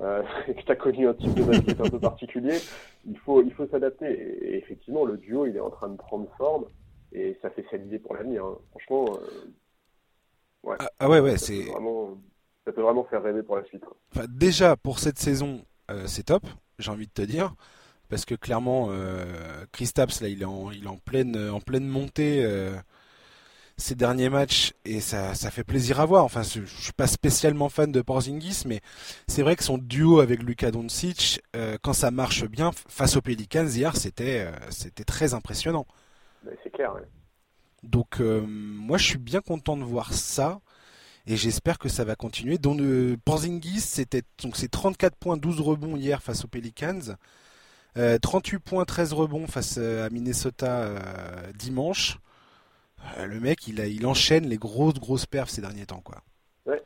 euh, 0.00 0.22
et 0.48 0.54
que 0.54 0.62
tu 0.62 0.70
as 0.70 0.76
connu 0.76 1.08
un 1.08 1.14
type 1.14 1.34
de 1.34 1.42
basket 1.42 1.80
un 1.80 1.90
peu 1.90 1.98
particulier, 1.98 2.58
il 3.06 3.18
faut, 3.18 3.42
il 3.42 3.52
faut 3.52 3.66
s'adapter. 3.66 4.06
Et, 4.06 4.56
effectivement, 4.58 5.04
le 5.04 5.16
duo, 5.16 5.46
il 5.46 5.56
est 5.56 5.60
en 5.60 5.70
train 5.70 5.88
de 5.88 5.96
prendre 5.96 6.28
forme 6.38 6.66
et 7.12 7.36
ça 7.42 7.50
fait 7.50 7.64
s'aligner 7.72 7.98
pour 7.98 8.14
l'avenir. 8.14 8.44
Hein. 8.44 8.56
Franchement, 8.70 9.06
euh, 9.16 10.68
ouais. 10.68 10.76
Ah, 10.78 10.90
ah, 11.00 11.08
ouais, 11.08 11.18
ouais, 11.18 11.36
c'est 11.38 11.62
vraiment 11.64 12.16
ça 12.64 12.72
peut 12.72 12.82
vraiment 12.82 13.04
faire 13.04 13.22
rêver 13.22 13.42
pour 13.42 13.56
la 13.56 13.64
suite. 13.64 13.84
Enfin, 14.14 14.26
déjà, 14.28 14.76
pour 14.76 14.98
cette 14.98 15.18
saison, 15.18 15.64
euh, 15.90 16.06
c'est 16.06 16.24
top, 16.24 16.46
j'ai 16.78 16.90
envie 16.90 17.06
de 17.06 17.12
te 17.12 17.22
dire. 17.22 17.54
Parce 18.10 18.24
que 18.24 18.34
clairement, 18.34 18.88
euh, 18.90 19.64
Christaps, 19.72 20.20
là, 20.20 20.28
il 20.28 20.42
est 20.42 20.44
en, 20.44 20.72
il 20.72 20.84
est 20.84 20.88
en, 20.88 20.96
pleine, 20.96 21.48
en 21.48 21.60
pleine 21.60 21.86
montée 21.86 22.44
euh, 22.44 22.74
ces 23.76 23.94
derniers 23.94 24.28
matchs 24.28 24.74
et 24.84 25.00
ça, 25.00 25.34
ça 25.34 25.52
fait 25.52 25.62
plaisir 25.62 26.00
à 26.00 26.06
voir. 26.06 26.24
Enfin, 26.24 26.42
je, 26.42 26.64
suis 26.64 26.92
pas 26.92 27.06
spécialement 27.06 27.68
fan 27.68 27.92
de 27.92 28.02
Porzingis, 28.02 28.64
mais 28.66 28.80
c'est 29.28 29.42
vrai 29.42 29.54
que 29.54 29.62
son 29.62 29.78
duo 29.78 30.18
avec 30.18 30.42
Luka 30.42 30.72
Doncic, 30.72 31.40
euh, 31.54 31.78
quand 31.80 31.92
ça 31.92 32.10
marche 32.10 32.44
bien, 32.46 32.72
face 32.72 33.16
aux 33.16 33.22
Pelicans 33.22 33.68
hier, 33.68 33.96
c'était, 33.96 34.50
c'était 34.70 35.04
très 35.04 35.32
impressionnant. 35.32 35.86
c'est 36.64 36.70
clair, 36.70 36.92
ouais. 36.92 37.06
Donc, 37.84 38.18
moi, 38.18 38.98
je 38.98 39.04
suis 39.04 39.18
bien 39.18 39.40
content 39.40 39.76
de 39.76 39.84
voir 39.84 40.12
ça 40.12 40.60
et 41.30 41.36
j'espère 41.36 41.78
que 41.78 41.88
ça 41.88 42.04
va 42.04 42.16
continuer. 42.16 42.58
Donc 42.58 42.80
euh, 42.80 43.16
Porzingis, 43.24 43.80
c'était 43.80 44.22
donc 44.42 44.56
c'est 44.56 44.68
34 44.68 45.14
points, 45.14 45.36
12 45.36 45.60
rebonds 45.60 45.96
hier 45.96 46.20
face 46.22 46.44
aux 46.44 46.48
Pelicans. 46.48 47.14
38 47.94 48.56
euh, 48.56 48.58
points, 48.64 48.84
13 48.84 49.12
rebonds 49.12 49.46
face 49.46 49.78
euh, 49.78 50.06
à 50.06 50.10
Minnesota 50.10 50.88
dimanche. 51.56 52.18
le 53.24 53.38
mec, 53.38 53.68
il, 53.68 54.06
enchaîne 54.06 54.46
les 54.46 54.56
grosses 54.56 54.98
grosses 54.98 55.26
perfs 55.26 55.50
ces 55.50 55.60
derniers 55.60 55.86
temps, 55.86 56.02
quoi. 56.04 56.16
Ouais. 56.66 56.82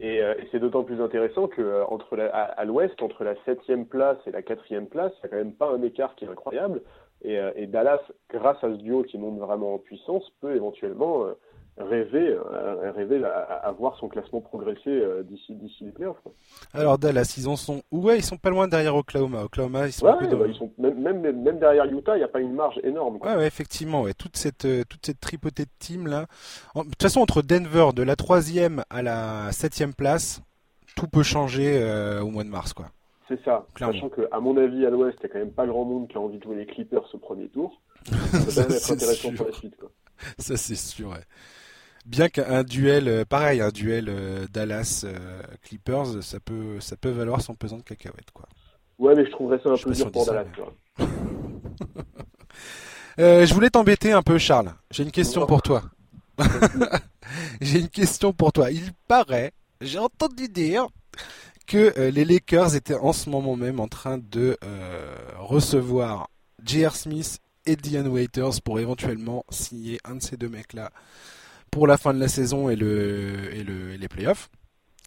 Et, 0.00 0.20
c'est 0.50 0.58
d'autant 0.58 0.84
plus 0.84 1.00
intéressant 1.00 1.46
que 1.46 1.84
entre 1.88 2.18
à, 2.18 2.64
l'Ouest, 2.64 3.00
entre 3.02 3.24
la 3.24 3.34
septième 3.44 3.86
place 3.86 4.18
et 4.26 4.30
la 4.30 4.42
quatrième 4.42 4.86
place, 4.86 5.12
il 5.16 5.20
n'y 5.20 5.26
a 5.26 5.28
quand 5.28 5.44
même 5.44 5.54
pas 5.54 5.70
un 5.70 5.82
écart 5.82 6.14
qui 6.16 6.24
est 6.24 6.28
incroyable. 6.28 6.82
Et, 7.22 7.66
Dallas, 7.66 8.00
grâce 8.30 8.62
à 8.64 8.70
ce 8.70 8.76
duo 8.78 9.04
qui 9.04 9.18
monte 9.18 9.38
vraiment 9.38 9.74
en 9.74 9.78
puissance, 9.78 10.24
peut 10.40 10.56
éventuellement 10.56 11.26
rêver, 11.78 12.36
euh, 12.52 12.92
rêver 12.92 13.22
à, 13.24 13.72
voir 13.72 13.96
son 13.98 14.08
classement 14.08 14.40
progresser 14.40 14.90
euh, 14.90 15.22
d'ici 15.22 15.54
d'ici 15.54 15.84
les 15.84 15.90
playoffs. 15.90 16.16
Alors 16.74 16.98
Dallas, 16.98 17.34
ils 17.38 17.48
en 17.48 17.56
sont 17.56 17.82
ouais, 17.90 18.18
ils 18.18 18.24
sont 18.24 18.36
pas 18.36 18.50
loin 18.50 18.68
derrière 18.68 18.94
Oklahoma. 18.94 19.44
Oklahoma, 19.44 19.86
ils 19.86 19.92
sont, 19.92 20.06
bah, 20.06 20.18
ils 20.20 20.54
sont 20.54 20.70
même, 20.78 21.00
même, 21.00 21.42
même 21.42 21.58
derrière 21.58 21.86
Utah, 21.86 22.16
il 22.16 22.18
n'y 22.18 22.24
a 22.24 22.28
pas 22.28 22.40
une 22.40 22.54
marge 22.54 22.78
énorme. 22.84 23.18
Quoi. 23.18 23.36
Ouais, 23.36 23.46
effectivement, 23.46 24.02
ouais, 24.02 24.14
toute 24.14 24.36
cette 24.36 24.64
euh, 24.66 24.84
toute 24.88 25.04
cette 25.06 25.20
tripotée 25.20 25.64
de 25.64 25.70
teams 25.78 26.06
là. 26.06 26.26
de 26.76 26.82
toute 26.82 27.02
façon, 27.02 27.20
entre 27.20 27.42
Denver 27.42 27.88
de 27.94 28.02
la 28.02 28.16
troisième 28.16 28.84
à 28.90 29.02
la 29.02 29.50
septième 29.52 29.94
place, 29.94 30.42
tout 30.94 31.08
peut 31.08 31.22
changer 31.22 31.82
au 32.22 32.28
mois 32.28 32.44
de 32.44 32.50
mars, 32.50 32.72
quoi. 32.74 32.86
C'est 33.28 33.42
ça. 33.44 33.66
Clairement. 33.74 33.94
Sachant 33.94 34.08
que, 34.10 34.28
à 34.30 34.40
mon 34.40 34.56
avis, 34.58 34.84
à 34.84 34.90
l'Ouest, 34.90 35.16
il 35.22 35.26
n'y 35.26 35.30
a 35.30 35.32
quand 35.32 35.38
même 35.38 35.52
pas 35.52 35.66
grand 35.66 35.84
monde 35.84 36.08
qui 36.08 36.16
a 36.16 36.20
envie 36.20 36.38
de 36.38 36.42
jouer 36.42 36.56
les 36.56 36.66
Clippers 36.66 37.08
au 37.14 37.18
premier 37.18 37.48
tour. 37.48 37.80
Ça 38.48 38.64
peut 38.64 38.74
être 38.74 38.92
intéressant 38.92 39.32
pour 39.32 39.46
la 39.46 39.52
suite, 39.52 39.76
quoi. 39.76 39.90
Ça, 40.38 40.56
c'est 40.56 40.74
sûr. 40.74 41.08
Ouais. 41.08 41.24
Bien 42.04 42.28
qu'un 42.28 42.62
duel, 42.62 43.24
pareil, 43.26 43.60
un 43.60 43.70
duel 43.70 44.10
Dallas 44.52 45.04
Clippers, 45.62 46.22
ça 46.22 46.40
peut, 46.40 46.80
ça 46.80 46.96
peut 46.96 47.10
valoir 47.10 47.40
son 47.40 47.54
pesant 47.54 47.78
de 47.78 47.82
cacahuètes, 47.82 48.30
quoi. 48.32 48.48
Ouais, 48.98 49.14
mais 49.14 49.24
je 49.24 49.30
trouverais 49.30 49.58
ça 49.62 49.70
un 49.70 49.76
peu 49.76 49.92
dur 49.92 50.10
pour 50.10 50.26
Dallas. 50.26 50.44
je 53.18 53.54
voulais 53.54 53.70
t'embêter 53.70 54.12
un 54.12 54.22
peu, 54.22 54.38
Charles. 54.38 54.72
J'ai 54.90 55.02
une 55.02 55.10
question 55.10 55.46
pour 55.46 55.62
toi. 55.62 55.82
J'ai 57.60 57.80
une 57.80 57.88
question 57.88 58.32
pour 58.32 58.52
toi. 58.52 58.70
Il 58.70 58.92
paraît, 59.08 59.52
j'ai 59.80 59.98
entendu 59.98 60.48
dire 60.48 60.86
que 61.66 61.92
euh, 61.98 62.10
les 62.10 62.24
Lakers 62.24 62.74
étaient 62.74 62.96
en 62.96 63.12
ce 63.12 63.30
moment 63.30 63.56
même 63.56 63.80
en 63.80 63.88
train 63.88 64.18
de 64.18 64.56
euh, 64.64 65.14
recevoir 65.38 66.28
J.R. 66.64 66.94
Smith 66.94 67.38
et 67.66 67.76
Dion 67.76 68.06
Waiters 68.06 68.60
pour 68.64 68.80
éventuellement 68.80 69.44
signer 69.50 69.98
un 70.04 70.16
de 70.16 70.22
ces 70.22 70.36
deux 70.36 70.48
mecs-là 70.48 70.90
pour 71.72 71.88
la 71.88 71.96
fin 71.96 72.14
de 72.14 72.20
la 72.20 72.28
saison 72.28 72.68
et, 72.68 72.76
le, 72.76 73.52
et, 73.52 73.64
le, 73.64 73.96
les 73.96 74.08
playoffs. 74.08 74.48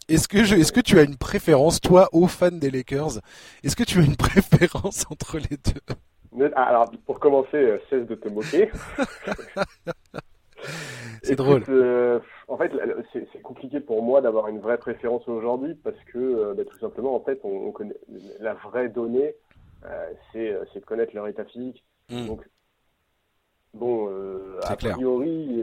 Est-ce 0.08 0.28
que, 0.28 0.38
est-ce 0.38 0.72
que 0.72 0.80
tu 0.80 0.98
as 0.98 1.02
une 1.02 1.16
préférence, 1.16 1.80
toi, 1.80 2.08
aux 2.12 2.26
fans 2.26 2.50
des 2.50 2.70
Lakers? 2.70 3.20
Est-ce 3.64 3.74
que 3.74 3.84
tu 3.84 4.00
as 4.00 4.02
une 4.02 4.16
préférence 4.16 5.06
entre 5.10 5.38
les 5.38 5.56
deux? 5.56 6.50
Alors, 6.54 6.90
pour 7.06 7.18
commencer, 7.18 7.56
euh, 7.56 7.78
cesse 7.88 8.06
de 8.06 8.14
te 8.14 8.28
moquer. 8.28 8.70
c'est 11.22 11.36
drôle. 11.36 11.64
Euh, 11.68 12.20
en 12.48 12.56
fait, 12.56 12.72
c'est 13.12 13.42
compliqué 13.42 13.80
pour 13.80 14.02
moi 14.02 14.20
d'avoir 14.20 14.48
une 14.48 14.60
vraie 14.60 14.78
préférence 14.78 15.26
aujourd'hui 15.28 15.74
parce 15.74 15.98
que, 16.12 16.18
euh, 16.18 16.54
bah, 16.54 16.64
tout 16.64 16.78
simplement, 16.78 17.14
en 17.14 17.20
fait, 17.20 17.40
on, 17.42 17.70
connaît 17.72 17.96
la 18.40 18.54
vraie 18.54 18.88
donnée, 18.88 19.34
euh, 19.84 20.12
c'est 20.32 20.80
de 20.80 20.84
connaître 20.84 21.14
leur 21.14 21.28
état 21.28 21.44
physique. 21.44 21.84
Hmm. 22.10 22.26
Donc, 22.26 22.44
bon, 23.76 24.08
a 24.62 24.76
priori, 24.76 25.62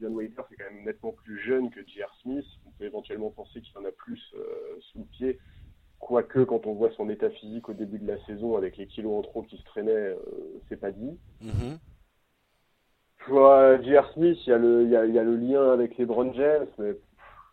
John 0.00 0.14
Waiter 0.14 0.42
c'est 0.48 0.56
quand 0.56 0.72
même 0.72 0.84
nettement 0.84 1.12
plus 1.12 1.38
jeune 1.40 1.70
que 1.70 1.80
J.R. 1.86 2.14
Smith. 2.22 2.44
On 2.66 2.70
peut 2.78 2.84
éventuellement 2.84 3.30
penser 3.30 3.60
qu'il 3.60 3.76
en 3.78 3.84
a 3.84 3.92
plus 3.92 4.20
sous 4.92 4.98
le 4.98 5.04
pied. 5.04 5.38
Quoique, 5.98 6.40
quand 6.40 6.66
on 6.66 6.74
voit 6.74 6.90
son 6.96 7.08
état 7.10 7.30
physique 7.30 7.68
au 7.68 7.74
début 7.74 7.98
de 7.98 8.06
la 8.08 8.18
saison 8.26 8.56
avec 8.56 8.76
les 8.76 8.86
kilos 8.86 9.18
en 9.18 9.22
trop 9.22 9.42
qui 9.42 9.56
se 9.56 9.64
traînaient, 9.64 10.16
c'est 10.68 10.80
pas 10.80 10.90
dit. 10.90 11.18
Mm-hmm. 11.44 11.78
J.R. 13.28 14.12
Smith, 14.14 14.38
il 14.46 14.50
y, 14.50 14.52
a 14.52 14.58
le, 14.58 14.82
il, 14.82 14.90
y 14.90 14.96
a, 14.96 15.06
il 15.06 15.14
y 15.14 15.18
a 15.18 15.22
le 15.22 15.36
lien 15.36 15.72
avec 15.72 15.96
les 15.96 16.04
Brown 16.04 16.32
James, 16.34 16.66
mais 16.78 16.92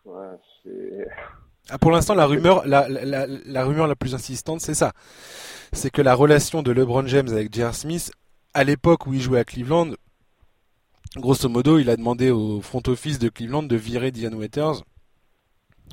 ouais, 0.04 0.26
c'est. 0.62 1.08
Ah, 1.70 1.78
pour 1.78 1.90
l'instant, 1.90 2.14
la 2.14 2.26
rumeur, 2.26 2.66
la, 2.66 2.88
la, 2.88 3.26
la, 3.26 3.64
rumeur 3.64 3.86
la 3.86 3.94
plus 3.94 4.14
insistante, 4.14 4.60
c'est 4.60 4.74
ça. 4.74 4.92
C'est 5.72 5.90
que 5.90 6.02
la 6.02 6.14
relation 6.14 6.62
de 6.62 6.72
LeBron 6.72 7.06
James 7.06 7.28
avec 7.28 7.54
J.R. 7.54 7.74
Smith, 7.74 8.10
à 8.54 8.64
l'époque 8.64 9.06
où 9.06 9.14
il 9.14 9.20
jouait 9.20 9.38
à 9.38 9.44
Cleveland, 9.44 9.92
grosso 11.16 11.48
modo, 11.48 11.78
il 11.78 11.90
a 11.90 11.96
demandé 11.96 12.30
au 12.30 12.60
front 12.60 12.82
office 12.86 13.18
de 13.18 13.28
Cleveland 13.28 13.62
de 13.62 13.76
virer 13.76 14.10
Dion 14.10 14.32
Waiters. 14.32 14.82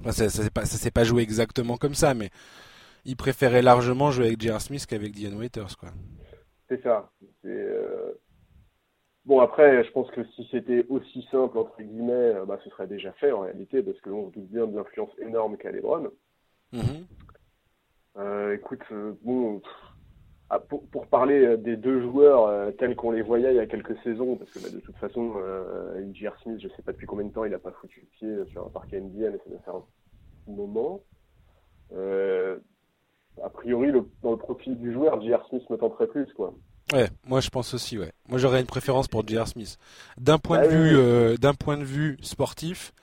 Enfin, 0.01 0.11
ça, 0.11 0.29
ça 0.29 0.43
s'est 0.43 0.49
pas, 0.49 0.65
ça 0.65 0.77
s'est 0.77 0.91
pas 0.91 1.03
joué 1.03 1.23
exactement 1.23 1.77
comme 1.77 1.95
ça, 1.95 2.13
mais 2.13 2.29
il 3.05 3.15
préférait 3.15 3.61
largement 3.61 4.11
jouer 4.11 4.27
avec 4.27 4.41
J.R. 4.41 4.61
Smith 4.61 4.85
qu'avec 4.85 5.13
Dion 5.13 5.37
Waiters, 5.37 5.77
quoi. 5.77 5.89
C'est 6.69 6.81
ça. 6.83 7.09
Euh, 7.45 8.13
Bon, 9.27 9.41
après, 9.41 9.83
je 9.83 9.91
pense 9.91 10.09
que 10.11 10.23
si 10.35 10.47
c'était 10.51 10.85
aussi 10.87 11.27
simple, 11.29 11.57
entre 11.57 11.81
guillemets, 11.81 12.13
euh, 12.13 12.45
bah, 12.45 12.57
ce 12.63 12.69
serait 12.69 12.87
déjà 12.87 13.11
fait 13.11 13.33
en 13.33 13.41
réalité, 13.41 13.83
parce 13.83 13.99
que 13.99 14.09
l'on 14.09 14.29
se 14.29 14.35
doute 14.35 14.47
bien 14.47 14.65
de 14.65 14.77
l'influence 14.77 15.11
énorme 15.19 15.57
qu'a 15.57 15.69
Lebron. 15.69 16.09
Euh, 18.15 18.55
écoute, 18.55 18.79
euh, 18.93 19.11
bon, 19.23 19.61
pour, 20.69 20.83
pour, 20.87 21.07
parler 21.07 21.57
des 21.57 21.75
deux 21.75 22.01
joueurs 22.01 22.73
tels 22.77 22.95
qu'on 22.95 23.11
les 23.11 23.21
voyait 23.21 23.51
il 23.51 23.57
y 23.57 23.59
a 23.59 23.65
quelques 23.65 23.97
saisons, 24.03 24.35
parce 24.35 24.51
que 24.51 24.59
bah, 24.59 24.69
de 24.69 24.79
toute 24.79 24.95
façon, 24.97 25.33
euh, 25.37 26.01
J.R. 26.13 26.37
Smith, 26.41 26.59
je 26.61 26.69
sais 26.69 26.81
pas 26.81 26.93
depuis 26.93 27.05
combien 27.05 27.25
de 27.25 27.33
temps 27.33 27.43
il 27.43 27.51
n'a 27.51 27.59
pas 27.59 27.71
foutu 27.71 28.01
le 28.01 28.07
pied 28.17 28.51
sur 28.51 28.65
un 28.65 28.69
parquet 28.69 28.99
NBA, 29.01 29.31
mais 29.31 29.37
ça 29.37 29.49
doit 29.49 29.59
faire 29.65 29.75
un 29.75 30.51
moment. 30.51 31.01
a 33.43 33.49
priori, 33.49 33.91
le, 33.91 34.05
dans 34.23 34.31
le 34.31 34.37
profil 34.37 34.77
du 34.77 34.93
joueur, 34.93 35.21
J.R. 35.21 35.45
Smith 35.49 35.69
me 35.69 35.77
tenterait 35.77 36.07
plus, 36.07 36.31
quoi. 36.33 36.53
Ouais, 36.93 37.09
moi 37.25 37.41
je 37.41 37.49
pense 37.49 37.73
aussi, 37.73 37.97
ouais. 37.97 38.11
Moi 38.29 38.39
j'aurais 38.39 38.61
une 38.61 38.67
préférence 38.67 39.07
pour 39.07 39.27
J.R. 39.27 39.47
Smith. 39.47 39.77
D'un 40.17 40.37
point 40.37 40.59
de 40.59 40.65
ah 40.65 40.67
vue, 40.67 40.97
euh, 40.97 41.35
d'un 41.35 41.53
point 41.53 41.77
de 41.77 41.83
vue 41.83 42.17
sportif, 42.21 42.93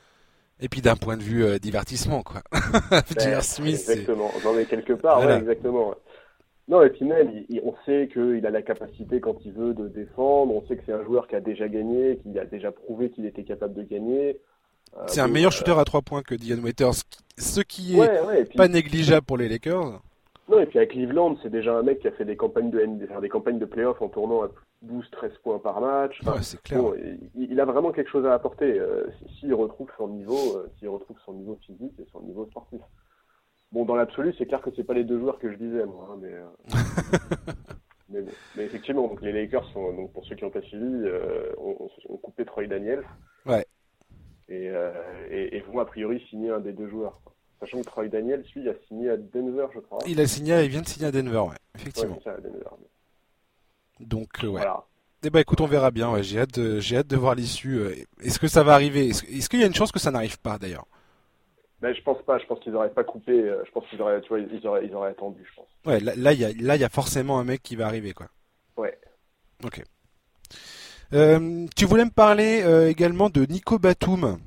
et 0.59 0.69
puis 0.69 0.81
d'un 0.81 0.97
point 0.97 1.19
de 1.19 1.23
vue 1.23 1.45
euh, 1.45 1.59
divertissement, 1.59 2.23
quoi. 2.23 2.43
J.R. 3.19 3.43
Smith. 3.43 3.75
Exactement. 3.75 4.31
J'en 4.43 4.57
ai 4.57 4.65
quelque 4.65 4.95
part, 4.95 5.19
ouais, 5.19 5.37
exactement. 5.37 5.95
Non, 6.69 6.83
et 6.83 6.91
puis 6.91 7.05
même, 7.05 7.31
on 7.63 7.75
sait 7.85 8.09
qu'il 8.13 8.47
a 8.47 8.51
la 8.51 8.63
capacité 8.63 9.21
quand 9.21 9.37
il 9.45 9.53
veut 9.53 9.75
de 9.75 9.89
défendre. 9.89 10.55
On 10.55 10.67
sait 10.67 10.77
que 10.77 10.83
c'est 10.87 10.93
un 10.93 11.05
joueur 11.05 11.29
qui 11.29 11.37
a 11.37 11.41
déjà 11.41 11.69
gagné, 11.69 12.19
qui 12.23 12.39
a 12.39 12.47
déjà 12.47 12.73
prouvé 12.73 13.11
qu'il 13.11 13.27
était 13.27 13.45
capable 13.45 13.75
de 13.75 13.83
gagner. 13.83 14.41
Euh, 14.97 15.03
c'est 15.07 15.21
un 15.21 15.29
meilleur 15.29 15.53
shooter 15.53 15.79
à 15.79 15.85
trois 15.85 16.03
points 16.03 16.23
que 16.23 16.35
Dion 16.35 16.63
Waiters, 16.63 17.03
ce 17.37 17.61
qui 17.61 17.99
est 17.99 18.57
pas 18.57 18.69
négligeable 18.69 19.27
pour 19.27 19.37
les 19.37 19.49
Lakers. 19.49 20.01
Non, 20.49 20.61
et 20.61 20.67
puis 20.67 20.79
avec 20.79 20.91
Cleveland, 20.91 21.37
c'est 21.43 21.51
déjà 21.51 21.75
un 21.75 21.83
mec 21.83 22.01
qui 22.01 22.09
a 22.09 22.13
fait 22.13 22.25
des 22.25 22.37
campagnes 22.37 22.71
de 22.71 22.87
des 23.21 23.29
campagnes 23.29 23.59
de 23.59 23.65
playoffs 23.65 24.01
en 24.03 24.09
tournant 24.09 24.43
à 24.43 24.49
12-13 24.87 25.31
points 25.43 25.59
par 25.59 25.81
match. 25.81 26.21
ouais, 26.23 26.43
c'est 26.43 26.61
clair. 26.63 26.83
il, 27.35 27.59
a 27.59 27.65
vraiment 27.65 27.93
quelque 27.93 28.11
chose 28.11 28.27
à 28.27 28.35
apporter 28.35 28.79
euh, 28.79 29.07
s'il 29.39 29.55
retrouve 29.55 29.89
son 29.97 30.09
niveau, 30.09 30.57
euh, 30.57 30.71
s'il 30.79 30.89
retrouve 30.89 31.17
son 31.25 31.33
niveau 31.33 31.59
physique 31.65 31.95
et 31.99 32.07
son 32.13 32.21
niveau 32.21 32.47
sportif. 32.47 32.81
Bon, 33.75 33.85
dans 33.85 33.97
l'absolu, 33.97 34.35
c'est 34.39 34.47
clair 34.47 34.63
que 34.63 34.71
c'est 34.75 34.85
pas 34.85 34.95
les 34.95 35.05
deux 35.05 35.19
joueurs 35.19 35.39
que 35.39 35.53
je 35.53 35.57
disais, 35.57 35.85
moi, 35.85 36.09
hein, 36.11 36.19
mais, 36.19 36.33
euh, 36.33 37.53
mais, 38.09 38.23
bon. 38.23 38.33
mais 38.57 38.65
effectivement, 38.65 39.09
donc 39.09 39.21
les 39.21 39.33
Lakers 39.33 39.69
sont, 39.73 39.93
donc 39.93 40.13
pour 40.13 40.25
ceux 40.25 40.37
qui 40.37 40.45
ont 40.45 40.51
pas 40.51 40.63
suivi, 40.63 41.05
ont, 41.59 41.91
ont, 42.09 42.17
coupé 42.17 42.47
Troy 42.47 42.67
Daniels. 42.67 43.05
Ouais. 43.45 43.67
Et, 44.49 44.71
et, 45.31 45.57
et, 45.57 45.61
vont 45.61 45.79
a 45.81 45.85
priori 45.85 46.25
signer 46.31 46.51
un 46.51 46.61
des 46.61 46.73
deux 46.73 46.89
joueurs. 46.89 47.21
Sachant 47.61 47.81
que 47.81 47.87
Troy 47.87 48.09
Daniel, 48.09 48.45
lui, 48.55 48.69
a 48.69 48.75
signé 48.89 49.11
à 49.11 49.17
Denver, 49.17 49.67
je 49.75 49.81
crois. 49.81 49.99
Il 50.07 50.21
a 50.21 50.27
signé, 50.27 50.65
il 50.65 50.71
vient 50.71 50.83
de 50.83 50.89
signer 50.89 51.07
à 51.07 51.13
Denver, 51.13 51.39
ouais, 51.39 51.57
effectivement. 51.75 52.19
Ouais, 52.25 52.33
à 52.33 52.41
Denver. 52.41 52.65
Donc, 54.01 54.29
euh, 54.43 54.49
ouais. 54.49 54.61
Voilà. 54.61 54.85
Eh 55.25 55.31
ben, 55.31 55.41
écoute, 55.41 55.61
on 55.61 55.67
verra 55.67 55.91
bien. 55.91 56.13
Ouais. 56.13 56.23
J'ai 56.23 56.41
hâte, 56.41 56.59
de, 56.59 56.81
j'ai 56.81 56.99
hâte 56.99 57.07
de 57.07 57.17
voir 57.17 57.35
l'issue. 57.35 57.79
Euh, 57.79 57.95
est-ce 58.23 58.39
que 58.39 58.49
ça 58.49 58.63
va 58.63 58.75
arriver? 58.75 59.09
Est-ce, 59.09 59.49
qu'il 59.49 59.61
y 59.61 59.63
a 59.63 59.67
une 59.67 59.75
chance 59.75 59.93
que 59.93 59.99
ça 59.99 60.11
n'arrive 60.11 60.39
pas, 60.39 60.59
d'ailleurs? 60.59 60.87
Ben, 61.85 61.95
je 61.95 62.01
pense 62.01 62.23
pas. 62.23 62.39
Je 62.39 62.47
pense 62.47 62.61
qu'ils 62.61 62.75
auraient 62.75 62.89
pas 62.89 63.05
coupé. 63.05 63.33
Euh, 63.33 63.63
je 63.67 63.71
pense 63.71 63.87
qu'ils 63.91 64.01
auraient, 64.01 64.19
tu 64.23 64.29
vois, 64.29 64.39
ils 64.39 64.67
auraient, 64.67 64.87
ils 64.87 64.95
auraient 64.95 65.11
attendu, 65.11 65.45
je 65.47 65.55
pense. 65.55 65.67
Ouais, 65.85 66.01
là, 66.01 66.33
il 66.33 66.41
y 66.41 66.45
a, 66.47 66.49
là, 66.49 66.77
il 66.77 66.81
y 66.81 66.85
a 66.85 66.89
forcément 66.89 67.39
un 67.39 67.45
mec 67.45 67.63
qui 67.63 67.77
va 67.77 67.87
arriver, 67.87 68.15
quoi. 68.15 68.29
Ouais. 68.79 68.99
Ok. 69.63 69.83
Euh, 71.13 71.67
tu 71.77 71.85
voulais 71.85 72.07
me 72.07 72.11
parler 72.11 72.63
euh, 72.65 72.89
également 72.89 73.29
de 73.29 73.45
Nico 73.45 73.79
Batum 73.79 74.39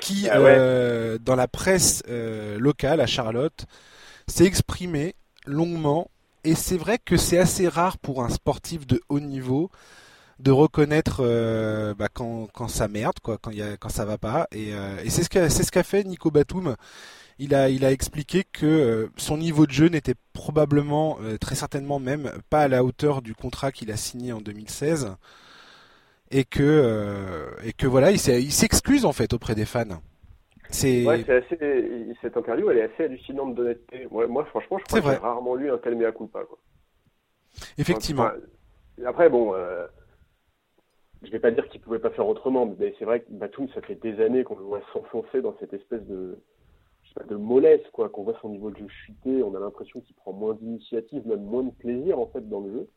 qui, 0.00 0.28
ah 0.30 0.38
euh, 0.38 1.18
dans 1.18 1.36
la 1.36 1.48
presse 1.48 2.02
locale 2.06 3.00
à 3.02 3.06
Charlotte, 3.06 3.66
s'est 4.26 4.44
exprimé 4.44 5.14
longuement. 5.44 6.10
Et 6.44 6.54
c'est 6.54 6.78
vrai 6.78 6.98
que 6.98 7.18
c'est 7.18 7.38
assez 7.38 7.68
rare 7.68 7.98
pour 7.98 8.24
un 8.24 8.30
sportif 8.30 8.86
de 8.86 9.02
haut 9.10 9.20
niveau 9.20 9.70
de 10.38 10.50
reconnaître 10.50 11.18
euh, 11.20 11.94
bah, 11.94 12.08
quand, 12.12 12.48
quand 12.52 12.68
ça 12.68 12.88
merde, 12.88 13.18
quoi, 13.22 13.38
quand, 13.38 13.50
y 13.50 13.62
a, 13.62 13.76
quand 13.76 13.88
ça 13.88 14.04
va 14.04 14.18
pas. 14.18 14.46
Et, 14.52 14.70
et 15.04 15.10
c'est 15.10 15.22
ce 15.22 15.30
qu'a 15.30 15.48
ce 15.50 15.70
qu'a 15.70 15.82
fait 15.82 16.04
Nico 16.04 16.30
Batum. 16.30 16.76
Il 17.38 17.54
a, 17.54 17.68
il 17.68 17.84
a 17.84 17.92
expliqué 17.92 18.44
que 18.50 19.10
son 19.18 19.36
niveau 19.36 19.66
de 19.66 19.72
jeu 19.72 19.88
n'était 19.88 20.14
probablement, 20.32 21.18
très 21.38 21.54
certainement 21.54 21.98
même, 21.98 22.30
pas 22.48 22.62
à 22.62 22.68
la 22.68 22.82
hauteur 22.82 23.20
du 23.20 23.34
contrat 23.34 23.72
qu'il 23.72 23.90
a 23.90 23.96
signé 23.96 24.32
en 24.32 24.40
2016 24.40 25.16
et 26.30 26.44
que 26.44 26.62
euh, 26.62 27.50
et 27.64 27.72
que 27.72 27.86
voilà, 27.86 28.10
il 28.10 28.18
s'excuse 28.18 29.04
en 29.04 29.12
fait 29.12 29.32
auprès 29.32 29.54
des 29.54 29.64
fans. 29.64 29.84
C'est 30.70 31.06
ouais, 31.06 31.30
assez 31.30 32.14
cette 32.20 32.36
interview, 32.36 32.70
elle 32.70 32.78
est 32.78 32.92
assez 32.92 33.04
hallucinante 33.04 33.54
d'honnêteté. 33.54 34.08
Moi, 34.10 34.26
moi, 34.26 34.44
franchement, 34.46 34.78
je 34.78 34.84
crois 34.84 35.00
que 35.00 35.10
j'ai 35.10 35.16
rarement 35.16 35.54
lu 35.54 35.70
un 35.70 35.78
tel 35.78 35.94
mea 35.94 36.10
culpa 36.10 36.44
quoi. 36.44 36.58
Effectivement. 37.78 38.28
après 39.04 39.30
bon, 39.30 39.54
euh, 39.54 39.86
je 41.26 41.30
vais 41.30 41.40
pas 41.40 41.50
dire 41.50 41.68
qu'il 41.68 41.80
pouvait 41.80 41.98
pas 41.98 42.10
faire 42.10 42.26
autrement, 42.26 42.74
mais 42.78 42.94
c'est 42.98 43.04
vrai 43.04 43.20
que 43.20 43.30
Batum, 43.30 43.68
ça 43.70 43.82
fait 43.82 43.96
des 43.96 44.20
années 44.20 44.44
qu'on 44.44 44.56
le 44.56 44.64
voit 44.64 44.80
s'enfoncer 44.92 45.42
dans 45.42 45.56
cette 45.58 45.72
espèce 45.74 46.04
de 46.06 46.38
mollesse 47.30 47.86
quoi, 47.92 48.08
qu'on 48.08 48.22
voit 48.22 48.38
son 48.40 48.50
niveau 48.50 48.70
de 48.70 48.78
jeu 48.78 48.88
chuter, 48.88 49.42
on 49.42 49.54
a 49.54 49.60
l'impression 49.60 50.00
qu'il 50.00 50.14
prend 50.16 50.32
moins 50.32 50.54
d'initiative, 50.54 51.26
même 51.26 51.42
moins 51.42 51.64
de 51.64 51.70
plaisir 51.70 52.18
en 52.18 52.26
fait 52.26 52.48
dans 52.48 52.60
le 52.60 52.72
jeu. 52.72 52.88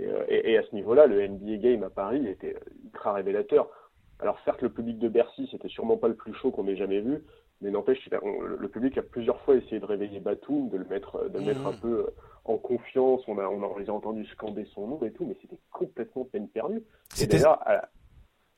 Euh, 0.00 0.24
et, 0.28 0.56
à 0.56 0.62
ce 0.62 0.74
niveau-là, 0.74 1.06
le 1.06 1.26
NBA 1.26 1.56
Game 1.56 1.82
à 1.82 1.90
Paris 1.90 2.26
était 2.26 2.56
ultra 2.84 3.12
révélateur. 3.12 3.68
Alors 4.20 4.38
certes, 4.44 4.62
le 4.62 4.70
public 4.70 4.98
de 4.98 5.08
Bercy, 5.08 5.48
c'était 5.50 5.68
sûrement 5.68 5.96
pas 5.96 6.08
le 6.08 6.14
plus 6.14 6.34
chaud 6.34 6.50
qu'on 6.50 6.68
ait 6.68 6.76
jamais 6.76 7.00
vu, 7.00 7.24
mais 7.60 7.70
n'empêche, 7.70 8.08
le 8.10 8.68
public 8.68 8.96
a 8.96 9.02
plusieurs 9.02 9.40
fois 9.42 9.56
essayé 9.56 9.80
de 9.80 9.84
réveiller 9.84 10.20
Batum, 10.20 10.70
de 10.70 10.78
le 10.78 10.84
mettre, 10.86 11.28
de 11.28 11.38
mettre 11.40 11.66
un 11.66 11.72
mmh. 11.72 11.80
peu 11.80 11.98
euh, 11.98 12.14
en 12.44 12.56
confiance. 12.56 13.20
On 13.28 13.38
a, 13.38 13.44
on 13.44 13.62
a, 13.62 13.78
les 13.78 13.90
a 13.90 13.92
entendu 13.92 14.24
scander 14.26 14.66
son 14.74 14.86
nom 14.86 15.02
et 15.04 15.12
tout, 15.12 15.26
mais 15.26 15.36
c'était 15.42 15.58
complètement 15.70 16.24
peine 16.24 16.48
perdue. 16.48 16.82
Et 17.20 17.26
d'ailleurs, 17.26 17.60
à, 17.68 17.88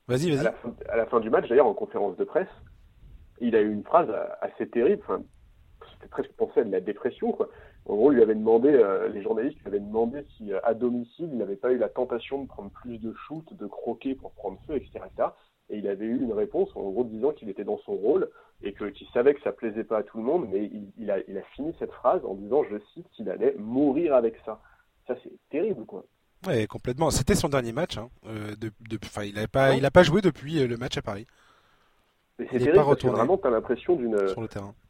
vas-y, 0.07 0.31
vas-y. 0.31 0.47
À, 0.89 0.97
la 0.97 1.07
fin 1.07 1.19
du 1.19 1.31
match, 1.31 1.49
d'ailleurs, 1.49 1.67
en 1.67 1.75
conférence 1.75 2.17
de 2.17 2.25
presse, 2.25 2.49
il 3.41 3.57
a 3.57 3.61
eu 3.61 3.73
une 3.73 3.83
phrase 3.83 4.09
assez 4.41 4.69
terrible. 4.69 5.03
Enfin, 5.03 5.23
c'était 5.95 6.09
presque 6.09 6.33
pensé 6.35 6.61
à 6.61 6.65
de 6.65 6.71
la 6.71 6.81
dépression, 6.81 7.33
quoi. 7.33 7.49
En 7.87 7.97
gros, 7.97 8.11
lui 8.11 8.23
avait 8.23 8.37
demandé, 8.37 8.69
euh, 8.69 9.09
les 9.09 9.23
journalistes 9.23 9.59
lui 9.59 9.67
avaient 9.67 9.81
demandé 9.81 10.25
si 10.37 10.53
euh, 10.53 10.61
à 10.63 10.75
domicile 10.75 11.31
il 11.33 11.39
n'avait 11.39 11.57
pas 11.57 11.73
eu 11.73 11.79
la 11.79 11.89
tentation 11.89 12.43
de 12.43 12.47
prendre 12.47 12.71
plus 12.71 12.99
de 12.99 13.13
shoot, 13.27 13.45
de 13.53 13.67
croquer 13.67 14.15
pour 14.15 14.31
prendre 14.33 14.61
feu, 14.67 14.77
etc., 14.77 15.01
et 15.71 15.79
il 15.79 15.89
avait 15.89 16.05
eu 16.05 16.23
une 16.23 16.33
réponse 16.33 16.69
en 16.77 16.83
gros 16.91 17.05
disant 17.05 17.33
qu'il 17.33 17.49
était 17.49 17.65
dans 17.65 17.79
son 17.79 17.95
rôle 17.95 18.29
et 18.63 18.73
que 18.73 18.85
qu'il 18.85 19.09
savait 19.09 19.35
que 19.35 19.43
ça 19.43 19.53
plaisait 19.53 19.85
pas 19.85 19.99
à 19.99 20.03
tout 20.03 20.19
le 20.19 20.25
monde, 20.25 20.49
mais 20.51 20.71
il, 20.99 21.11
a, 21.11 21.19
il 21.29 21.37
a 21.39 21.43
fini 21.55 21.75
cette 21.79 21.93
phrase 21.93 22.25
en 22.25 22.35
disant, 22.35 22.65
je 22.71 22.77
cite, 22.95 23.09
qu'il 23.13 23.29
allait 23.31 23.55
mourir 23.59 24.15
avec 24.15 24.37
ça. 24.45 24.61
Ça 25.07 25.15
c'est 25.23 25.33
terrible 25.51 25.85
quoi. 25.85 26.05
Ouais, 26.47 26.67
complètement. 26.67 27.11
C'était 27.11 27.35
son 27.35 27.49
dernier 27.49 27.73
match. 27.73 27.99
Hein. 27.99 28.09
Euh, 28.27 28.55
de, 28.57 28.71
enfin, 29.05 29.23
il 29.23 29.35
n'a 29.35 29.47
pas, 29.47 29.75
il 29.75 29.85
a 29.85 29.91
pas 29.91 30.03
joué 30.03 30.21
depuis 30.21 30.61
euh, 30.61 30.67
le 30.67 30.77
match 30.77 30.97
à 30.99 31.03
Paris. 31.03 31.27
C'est 32.39 32.59
terrible 32.59 32.75
parce 32.75 33.01
que 33.01 33.07
vraiment, 33.07 33.37
t'as 33.37 33.51
l'impression 33.51 33.95
d'une. 33.95 34.17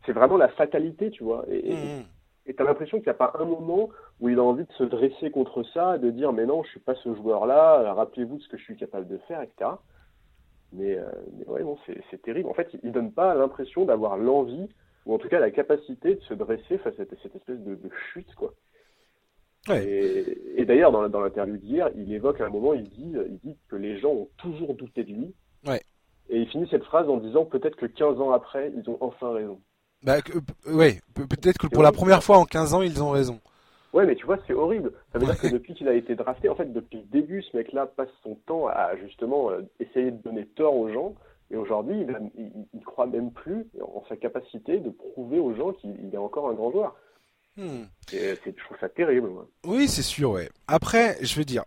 C'est 0.07 0.12
vraiment 0.12 0.38
la 0.38 0.49
fatalité, 0.49 1.11
tu 1.11 1.25
vois. 1.25 1.45
Et, 1.50 1.75
mmh. 1.75 2.52
t'as 2.57 2.64
l'impression 2.64 2.99
qu'il 2.99 3.07
n'y 3.07 3.11
a 3.11 3.14
pas 3.14 3.33
un 3.38 3.45
moment 3.45 3.91
où 4.21 4.29
il 4.29 4.38
a 4.38 4.43
envie 4.43 4.64
de 4.64 4.73
se 4.73 4.85
dresser 4.85 5.31
contre 5.31 5.62
ça, 5.75 5.99
de 5.99 6.11
dire 6.11 6.33
mais 6.33 6.47
non, 6.47 6.62
je 6.62 6.71
suis 6.71 6.81
pas 6.81 6.95
ce 6.95 7.14
joueur-là. 7.14 7.93
Rappelez-vous 7.93 8.38
de 8.38 8.43
ce 8.43 8.49
que 8.49 8.57
je 8.57 8.62
suis 8.62 8.76
capable 8.76 9.09
de 9.09 9.19
faire, 9.29 9.43
etc. 9.43 9.71
Mais, 10.73 10.97
euh, 10.97 11.05
mais 11.37 11.47
ouais, 11.47 11.62
non, 11.62 11.76
c'est 12.11 12.23
terrible. 12.23 12.49
En 12.49 12.55
fait, 12.55 12.69
il, 12.83 12.88
ne 12.88 12.93
donne 12.93 13.12
pas 13.12 13.35
l'impression 13.35 13.85
d'avoir 13.85 14.17
l'envie 14.17 14.69
ou 15.05 15.14
en 15.14 15.19
tout 15.19 15.29
cas 15.29 15.41
la 15.41 15.50
capacité 15.50 16.14
de 16.14 16.21
se 16.23 16.35
dresser 16.35 16.79
face 16.79 16.95
à 16.95 17.05
cette, 17.05 17.12
espèce 17.12 17.59
de, 17.59 17.79
chute, 18.12 18.35
quoi. 18.35 18.55
Et, 19.71 20.64
d'ailleurs, 20.64 20.93
dans, 20.93 21.09
dans 21.09 21.21
l'interview 21.21 21.57
d'hier, 21.57 21.91
il 21.97 22.12
évoque 22.12 22.41
à 22.41 22.47
un 22.47 22.50
moment, 22.50 22.75
il 22.75 22.88
dit, 22.88 23.12
il 23.29 23.38
dit 23.45 23.57
que 23.69 23.76
les 23.76 23.99
gens 23.99 24.11
ont 24.11 24.29
toujours 24.38 24.75
douté 24.75 25.05
de 25.05 25.12
lui. 25.12 25.35
Ouais. 25.67 25.83
Et 26.29 26.38
il 26.38 26.49
finit 26.49 26.69
cette 26.71 26.85
phrase 26.85 27.09
en 27.09 27.19
disant 27.19 27.45
peut-être 27.45 27.76
que 27.76 27.87
15 27.87 28.21
ans 28.21 28.31
après, 28.33 28.73
ils 28.76 28.88
ont 28.88 28.97
enfin 29.00 29.33
raison. 29.33 29.61
Bah, 30.02 30.17
ouais, 30.67 31.00
peut-être 31.14 31.59
que 31.59 31.67
pour 31.69 31.83
la 31.83 31.93
première 31.93 32.25
fois 32.25 32.38
en 32.38 32.45
15 32.45 32.75
ans, 32.75 32.83
ils 32.83 33.02
ont 33.02 33.11
raison. 33.11 33.41
Ouais, 33.93 34.07
mais 34.07 34.15
tu 34.15 34.25
vois, 34.25 34.39
c'est 34.47 34.55
horrible. 34.55 34.93
Ça 35.13 35.19
veut 35.19 35.27
dire 35.27 35.39
que 35.39 35.49
depuis 35.49 35.75
qu'il 35.75 35.89
a 35.89 35.95
été 35.95 36.15
drafté, 36.15 36.49
en 36.49 36.55
fait, 36.55 36.73
depuis 36.73 36.99
le 36.99 37.21
début, 37.21 37.43
ce 37.43 37.57
mec-là 37.57 37.87
passe 37.87 38.09
son 38.23 38.37
temps 38.47 38.67
à 38.67 38.97
justement 38.97 39.51
euh, 39.51 39.61
essayer 39.81 40.11
de 40.11 40.23
donner 40.23 40.47
tort 40.47 40.77
aux 40.77 40.91
gens. 40.91 41.15
Et 41.51 41.57
aujourd'hui, 41.57 42.07
il, 42.39 42.67
il, 42.73 42.81
croit 42.81 43.07
même 43.07 43.31
plus 43.31 43.67
en 43.83 44.03
sa 44.09 44.17
capacité 44.17 44.79
de 44.79 44.89
prouver 44.89 45.39
aux 45.39 45.55
gens 45.55 45.73
qu'il 45.73 46.11
est 46.11 46.17
encore 46.19 46.49
un 46.49 46.55
grand 46.55 46.73
joueur. 46.73 46.97
Hmm. 47.59 47.83
Et 48.15 48.35
je 48.47 48.65
trouve 48.65 48.79
ça 48.81 48.89
terrible. 48.89 49.29
Oui, 49.67 49.87
c'est 49.89 50.03
sûr, 50.03 50.31
ouais. 50.31 50.49
Après, 50.67 51.19
je 51.21 51.37
veux 51.37 51.45
dire, 51.45 51.65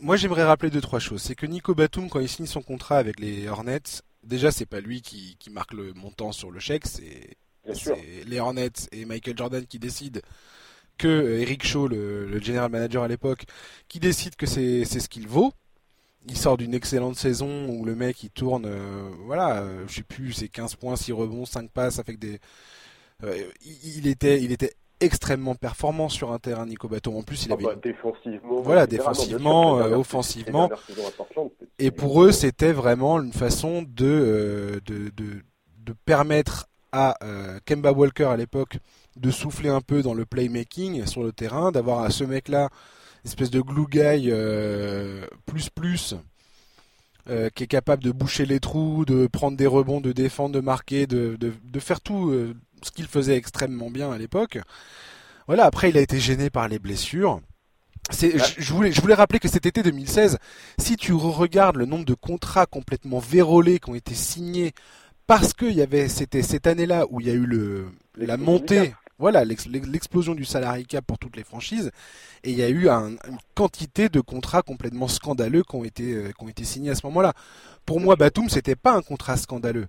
moi 0.00 0.16
j'aimerais 0.16 0.44
rappeler 0.44 0.70
deux 0.70 0.80
trois 0.80 0.98
choses. 0.98 1.20
C'est 1.20 1.34
que 1.34 1.44
Nico 1.44 1.74
Batum, 1.74 2.08
quand 2.08 2.20
il 2.20 2.28
signe 2.28 2.46
son 2.46 2.62
contrat 2.62 2.96
avec 2.96 3.20
les 3.20 3.46
Hornets, 3.48 4.02
déjà 4.22 4.50
c'est 4.50 4.66
pas 4.66 4.80
lui 4.80 5.02
qui, 5.02 5.36
qui 5.38 5.50
marque 5.50 5.74
le 5.74 5.92
montant 5.92 6.32
sur 6.32 6.50
le 6.50 6.58
chèque, 6.58 6.86
c'est 6.86 7.36
les 8.26 8.40
Hornets 8.40 8.88
et 8.92 9.04
Michael 9.04 9.36
Jordan 9.36 9.66
qui 9.66 9.78
décident 9.78 10.20
que 10.96 11.08
euh, 11.08 11.40
Eric 11.40 11.66
Shaw, 11.66 11.88
le, 11.88 12.26
le 12.26 12.40
general 12.40 12.70
manager 12.70 13.02
à 13.02 13.08
l'époque, 13.08 13.44
qui 13.88 14.00
décide 14.00 14.36
que 14.36 14.46
c'est 14.46 14.84
ce 14.84 15.08
qu'il 15.08 15.28
vaut. 15.28 15.52
Il 16.28 16.36
sort 16.36 16.56
d'une 16.56 16.74
excellente 16.74 17.16
saison 17.16 17.68
où 17.68 17.84
le 17.84 17.94
mec 17.94 18.22
il 18.24 18.30
tourne, 18.30 18.66
euh, 18.66 19.10
voilà, 19.26 19.58
euh, 19.58 19.84
je 19.86 19.94
sais 19.96 20.02
plus, 20.02 20.32
c'est 20.32 20.48
15 20.48 20.74
points, 20.74 20.96
6 20.96 21.12
rebonds, 21.12 21.46
5 21.46 21.70
passes 21.70 22.00
avec 22.00 22.18
des. 22.18 22.40
il, 23.22 24.08
était, 24.08 24.42
il 24.42 24.50
était 24.50 24.72
extrêmement 24.98 25.54
performant 25.54 26.08
sur 26.08 26.32
un 26.32 26.38
terrain 26.40 26.66
Nico 26.66 26.88
Batum. 26.88 27.16
En 27.16 27.22
plus, 27.22 27.46
il 27.46 27.52
ah 27.52 27.54
avait 27.54 27.64
bah, 27.64 27.76
défensivement, 27.80 28.60
voilà, 28.60 28.88
défensivement, 28.88 29.74
offensivement. 29.74 30.68
Et 31.78 31.92
pour 31.92 32.24
eux, 32.24 32.32
c'était 32.32 32.72
vraiment 32.72 33.20
une 33.20 33.32
façon 33.32 33.82
de, 33.82 34.80
de, 34.84 35.10
de, 35.16 35.42
de 35.78 35.92
permettre 36.04 36.66
à 36.90 37.16
Kemba 37.66 37.92
Walker 37.92 38.24
à 38.24 38.36
l'époque 38.36 38.78
de 39.16 39.30
souffler 39.30 39.68
un 39.68 39.80
peu 39.80 40.02
dans 40.02 40.14
le 40.14 40.24
playmaking 40.24 41.06
sur 41.06 41.22
le 41.22 41.32
terrain, 41.32 41.72
d'avoir 41.72 42.00
à 42.02 42.10
ce 42.10 42.24
mec-là, 42.24 42.70
espèce 43.24 43.50
de 43.50 43.60
glue 43.60 43.86
guy 43.90 44.30
euh, 44.30 45.26
plus 45.46 45.68
plus, 45.70 46.14
euh, 47.28 47.50
qui 47.54 47.64
est 47.64 47.68
capable 47.68 48.04
de 48.04 48.12
boucher 48.12 48.46
les 48.46 48.60
trous, 48.60 49.04
de 49.04 49.26
prendre 49.26 49.56
des 49.56 49.66
rebonds, 49.66 50.00
de 50.00 50.12
défendre, 50.12 50.54
de 50.54 50.60
marquer, 50.60 51.06
de, 51.06 51.36
de, 51.36 51.80
faire 51.80 52.00
tout 52.00 52.30
euh, 52.30 52.54
ce 52.82 52.90
qu'il 52.90 53.06
faisait 53.06 53.36
extrêmement 53.36 53.90
bien 53.90 54.12
à 54.12 54.18
l'époque. 54.18 54.58
Voilà, 55.46 55.64
après 55.64 55.90
il 55.90 55.98
a 55.98 56.00
été 56.00 56.18
gêné 56.20 56.50
par 56.50 56.68
les 56.68 56.78
blessures. 56.78 57.40
C'est, 58.10 58.38
je, 58.38 58.72
voulais, 58.72 58.92
je 58.92 59.00
voulais 59.00 59.14
rappeler 59.14 59.40
que 59.40 59.48
cet 59.48 59.66
été 59.66 59.82
2016, 59.82 60.38
si 60.78 60.96
tu 60.96 61.12
regardes 61.12 61.74
le 61.74 61.86
nombre 61.86 62.04
de 62.04 62.14
contrats 62.14 62.66
complètement 62.66 63.18
vérolés 63.18 63.80
qui 63.80 63.90
ont 63.90 63.96
été 63.96 64.14
signés 64.14 64.72
parce 65.26 65.52
qu'il 65.52 65.72
y 65.72 65.82
avait, 65.82 66.08
c'était 66.08 66.42
cette 66.42 66.68
année-là 66.68 67.06
où 67.10 67.20
il 67.20 67.26
y 67.26 67.30
a 67.30 67.34
eu 67.34 67.46
le, 67.46 67.86
la 68.16 68.36
montée, 68.36 68.94
voilà, 69.18 69.44
l'explosion 69.44 70.34
du 70.34 70.44
salarié 70.44 70.84
cap 70.84 71.04
pour 71.06 71.18
toutes 71.18 71.36
les 71.36 71.44
franchises. 71.44 71.90
Et 72.44 72.50
il 72.50 72.58
y 72.58 72.62
a 72.62 72.68
eu 72.68 72.88
une 72.88 73.18
quantité 73.54 74.08
de 74.08 74.20
contrats 74.20 74.62
complètement 74.62 75.08
scandaleux 75.08 75.62
qui 75.62 75.74
ont 75.76 75.84
été, 75.84 76.12
euh, 76.12 76.32
qui 76.32 76.44
ont 76.44 76.48
été 76.48 76.64
signés 76.64 76.90
à 76.90 76.94
ce 76.94 77.06
moment-là. 77.06 77.32
Pour 77.86 78.00
moi, 78.00 78.16
Batum, 78.16 78.50
c'était 78.50 78.76
pas 78.76 78.92
un 78.92 79.02
contrat 79.02 79.36
scandaleux. 79.36 79.86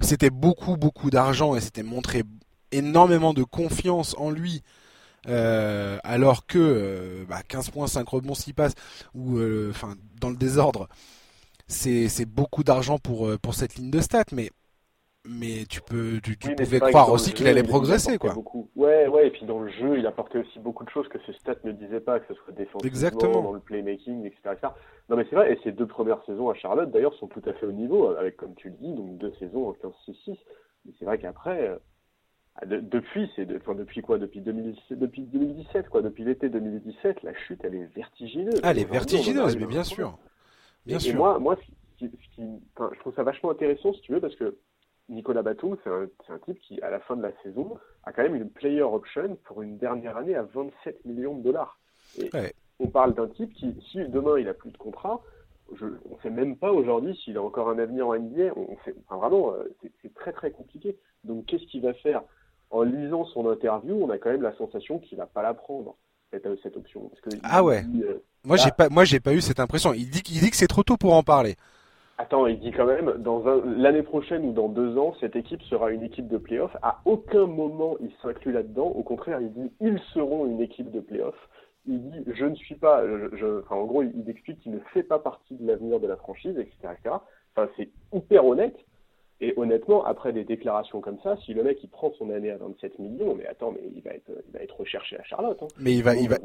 C'était 0.00 0.30
beaucoup, 0.30 0.76
beaucoup 0.76 1.10
d'argent 1.10 1.54
et 1.54 1.60
c'était 1.60 1.84
montré 1.84 2.24
énormément 2.72 3.34
de 3.34 3.44
confiance 3.44 4.16
en 4.18 4.30
lui. 4.30 4.62
Euh, 5.28 5.98
alors 6.04 6.46
que 6.46 6.58
euh, 6.58 7.24
bah, 7.28 7.42
15 7.46 7.70
points, 7.70 7.86
5 7.86 8.08
rebonds 8.08 8.34
s'y 8.34 8.52
passent, 8.52 8.74
ou 9.14 9.40
enfin 9.70 9.94
dans 10.20 10.30
le 10.30 10.36
désordre, 10.36 10.88
c'est 11.68 12.26
beaucoup 12.26 12.62
d'argent 12.62 12.98
pour, 12.98 13.36
pour 13.40 13.54
cette 13.54 13.76
ligne 13.76 13.90
de 13.90 14.00
stats, 14.00 14.24
mais 14.32 14.50
mais 15.28 15.64
tu 15.68 15.80
peux, 15.80 16.20
tu, 16.22 16.36
pouvais 16.36 16.80
croire 16.80 17.10
aussi 17.10 17.32
qu'il 17.32 17.46
allait 17.46 17.62
progresser, 17.62 18.18
quoi. 18.18 18.32
Beaucoup. 18.32 18.68
Ouais, 18.76 19.06
ouais, 19.06 19.28
et 19.28 19.30
puis 19.30 19.46
dans 19.46 19.60
le 19.60 19.70
jeu, 19.70 19.98
il 19.98 20.06
apportait 20.06 20.38
aussi 20.38 20.58
beaucoup 20.58 20.84
de 20.84 20.90
choses 20.90 21.08
que 21.08 21.18
ce 21.26 21.32
stats 21.32 21.56
ne 21.64 21.72
disait 21.72 22.00
pas, 22.00 22.20
que 22.20 22.26
ce 22.28 22.34
soit 22.40 22.52
défensivement, 22.52 22.88
Exactement. 22.88 23.42
dans 23.42 23.52
le 23.52 23.60
playmaking, 23.60 24.24
etc., 24.24 24.56
Non, 25.08 25.16
mais 25.16 25.26
c'est 25.28 25.36
vrai, 25.36 25.52
et 25.52 25.58
ces 25.64 25.72
deux 25.72 25.86
premières 25.86 26.22
saisons 26.24 26.50
à 26.50 26.54
Charlotte, 26.54 26.90
d'ailleurs, 26.90 27.14
sont 27.14 27.28
tout 27.28 27.42
à 27.46 27.52
fait 27.54 27.66
au 27.66 27.72
niveau, 27.72 28.08
avec, 28.10 28.36
comme 28.36 28.54
tu 28.54 28.68
le 28.68 28.74
dis, 28.74 28.92
donc 28.94 29.18
deux 29.18 29.32
saisons 29.38 29.68
en 29.68 29.72
15-6-6. 29.72 30.36
Mais 30.84 30.92
c'est 30.98 31.04
vrai 31.04 31.18
qu'après, 31.18 31.68
euh, 31.68 31.76
depuis, 32.64 33.30
c'est 33.36 33.46
enfin, 33.56 33.74
depuis 33.74 34.00
quoi? 34.00 34.18
Depuis, 34.18 34.40
2017, 34.40 34.98
depuis 34.98 35.22
2017, 35.22 35.88
quoi, 35.88 36.02
depuis 36.02 36.24
l'été 36.24 36.48
2017, 36.48 37.22
la 37.22 37.34
chute, 37.34 37.60
elle 37.64 37.74
est 37.74 37.94
vertigineuse. 37.94 38.60
Ah, 38.62 38.70
elle 38.70 38.78
est 38.78 38.90
vertigineuse, 38.90 39.56
mais 39.56 39.66
bien 39.66 39.84
sûr. 39.84 40.18
Bien 40.86 40.98
sûr. 40.98 41.14
Et 41.14 41.16
moi, 41.16 41.38
moi 41.38 41.56
ce 41.56 41.66
qui, 41.98 42.10
ce 42.10 42.36
qui, 42.36 42.42
je 42.78 42.98
trouve 43.00 43.14
ça 43.14 43.24
vachement 43.24 43.50
intéressant, 43.50 43.92
si 43.92 44.00
tu 44.02 44.12
veux, 44.12 44.20
parce 44.20 44.36
que 44.36 44.56
Nicolas 45.08 45.42
Batum, 45.42 45.76
c'est 45.84 45.90
un, 45.90 46.38
type 46.44 46.58
qui, 46.60 46.80
à 46.82 46.90
la 46.90 47.00
fin 47.00 47.16
de 47.16 47.22
la 47.22 47.32
saison, 47.42 47.78
a 48.04 48.12
quand 48.12 48.22
même 48.22 48.34
une 48.34 48.50
player 48.50 48.82
option 48.82 49.36
pour 49.44 49.62
une 49.62 49.78
dernière 49.78 50.16
année 50.16 50.34
à 50.34 50.42
27 50.42 51.04
millions 51.04 51.36
de 51.36 51.42
dollars. 51.42 51.78
Et 52.18 52.30
on 52.80 52.88
parle 52.88 53.14
d'un 53.14 53.28
type 53.28 53.52
qui, 53.54 53.74
si 53.90 53.98
demain 54.08 54.38
il 54.38 54.48
a 54.48 54.54
plus 54.54 54.70
de 54.70 54.76
contrat, 54.76 55.20
je, 55.74 55.86
on 56.10 56.16
ne 56.16 56.20
sait 56.22 56.30
même 56.30 56.56
pas 56.56 56.72
aujourd'hui 56.72 57.16
s'il 57.16 57.36
a 57.36 57.42
encore 57.42 57.68
un 57.68 57.78
avenir 57.78 58.08
en 58.08 58.18
NBA. 58.18 58.52
On, 58.56 58.76
vraiment, 59.18 59.52
euh, 59.52 59.74
c'est 60.02 60.14
très 60.14 60.32
très 60.32 60.50
compliqué. 60.50 60.96
Donc 61.24 61.46
qu'est-ce 61.46 61.64
qu'il 61.66 61.82
va 61.82 61.94
faire? 61.94 62.22
En 62.70 62.82
lisant 62.82 63.24
son 63.26 63.48
interview, 63.48 63.94
on 63.94 64.10
a 64.10 64.18
quand 64.18 64.30
même 64.30 64.42
la 64.42 64.56
sensation 64.56 64.98
qu'il 64.98 65.18
va 65.18 65.26
pas 65.26 65.42
la 65.42 65.54
prendre 65.54 65.96
cette, 66.30 66.46
euh, 66.46 66.56
cette 66.62 66.76
option. 66.76 67.10
ah 67.44 67.62
ouais. 67.62 67.84
Euh, 68.02 68.22
moi 68.44 68.56
j'ai 68.56 68.70
pas, 68.70 68.88
moi 68.88 69.04
j'ai 69.04 69.20
pas 69.20 69.32
eu 69.32 69.40
cette 69.40 69.60
impression. 69.60 69.92
Il 69.92 70.10
dit, 70.10 70.22
il 70.30 70.40
dit 70.40 70.50
que 70.50 70.56
c'est 70.56 70.66
trop 70.66 70.82
tôt 70.82 70.96
pour 70.96 71.14
en 71.14 71.22
parler. 71.22 71.56
Attends, 72.18 72.46
il 72.46 72.58
dit 72.58 72.70
quand 72.70 72.86
même, 72.86 73.14
dans 73.18 73.42
l'année 73.64 74.02
prochaine 74.02 74.46
ou 74.46 74.52
dans 74.52 74.68
deux 74.68 74.96
ans, 74.96 75.14
cette 75.20 75.36
équipe 75.36 75.62
sera 75.64 75.90
une 75.90 76.02
équipe 76.02 76.28
de 76.28 76.38
playoff. 76.38 76.74
À 76.82 77.00
aucun 77.04 77.46
moment 77.46 77.96
il 78.00 78.10
s'inclut 78.22 78.52
là-dedans. 78.52 78.86
Au 78.86 79.02
contraire, 79.02 79.40
il 79.40 79.52
dit 79.52 79.70
ils 79.80 80.00
seront 80.14 80.46
une 80.46 80.62
équipe 80.62 80.90
de 80.90 81.00
playoff. 81.00 81.36
Il 81.86 82.00
dit 82.10 82.24
je 82.26 82.46
ne 82.46 82.54
suis 82.54 82.74
pas, 82.74 83.02
je, 83.06 83.60
enfin, 83.60 83.76
en 83.76 83.84
gros, 83.84 84.02
il, 84.02 84.30
explique 84.30 84.60
qu'il 84.60 84.72
ne 84.72 84.78
fait 84.94 85.02
pas 85.02 85.18
partie 85.18 85.56
de 85.56 85.66
l'avenir 85.66 86.00
de 86.00 86.06
la 86.06 86.16
franchise, 86.16 86.56
etc. 86.58 86.94
Enfin, 87.54 87.68
c'est 87.76 87.90
hyper 88.14 88.46
honnête. 88.46 88.76
Et 89.42 89.52
honnêtement, 89.58 90.02
après 90.06 90.32
des 90.32 90.44
déclarations 90.44 91.02
comme 91.02 91.18
ça, 91.22 91.36
si 91.44 91.52
le 91.52 91.62
mec 91.62 91.76
il 91.82 91.90
prend 91.90 92.10
son 92.18 92.30
année 92.30 92.50
à 92.50 92.56
27 92.56 92.98
millions, 92.98 93.34
mais 93.34 93.46
attends, 93.46 93.72
mais 93.72 93.82
il 93.94 94.00
va 94.00 94.12
être, 94.12 94.30
il 94.46 94.52
va 94.54 94.60
être 94.60 94.80
recherché 94.80 95.18
à 95.18 95.22
Charlotte. 95.24 95.62
Hein. 95.62 95.68
Mais 95.78 95.92
il 95.92 96.02
va, 96.02 96.16
il 96.16 96.30
va. 96.30 96.38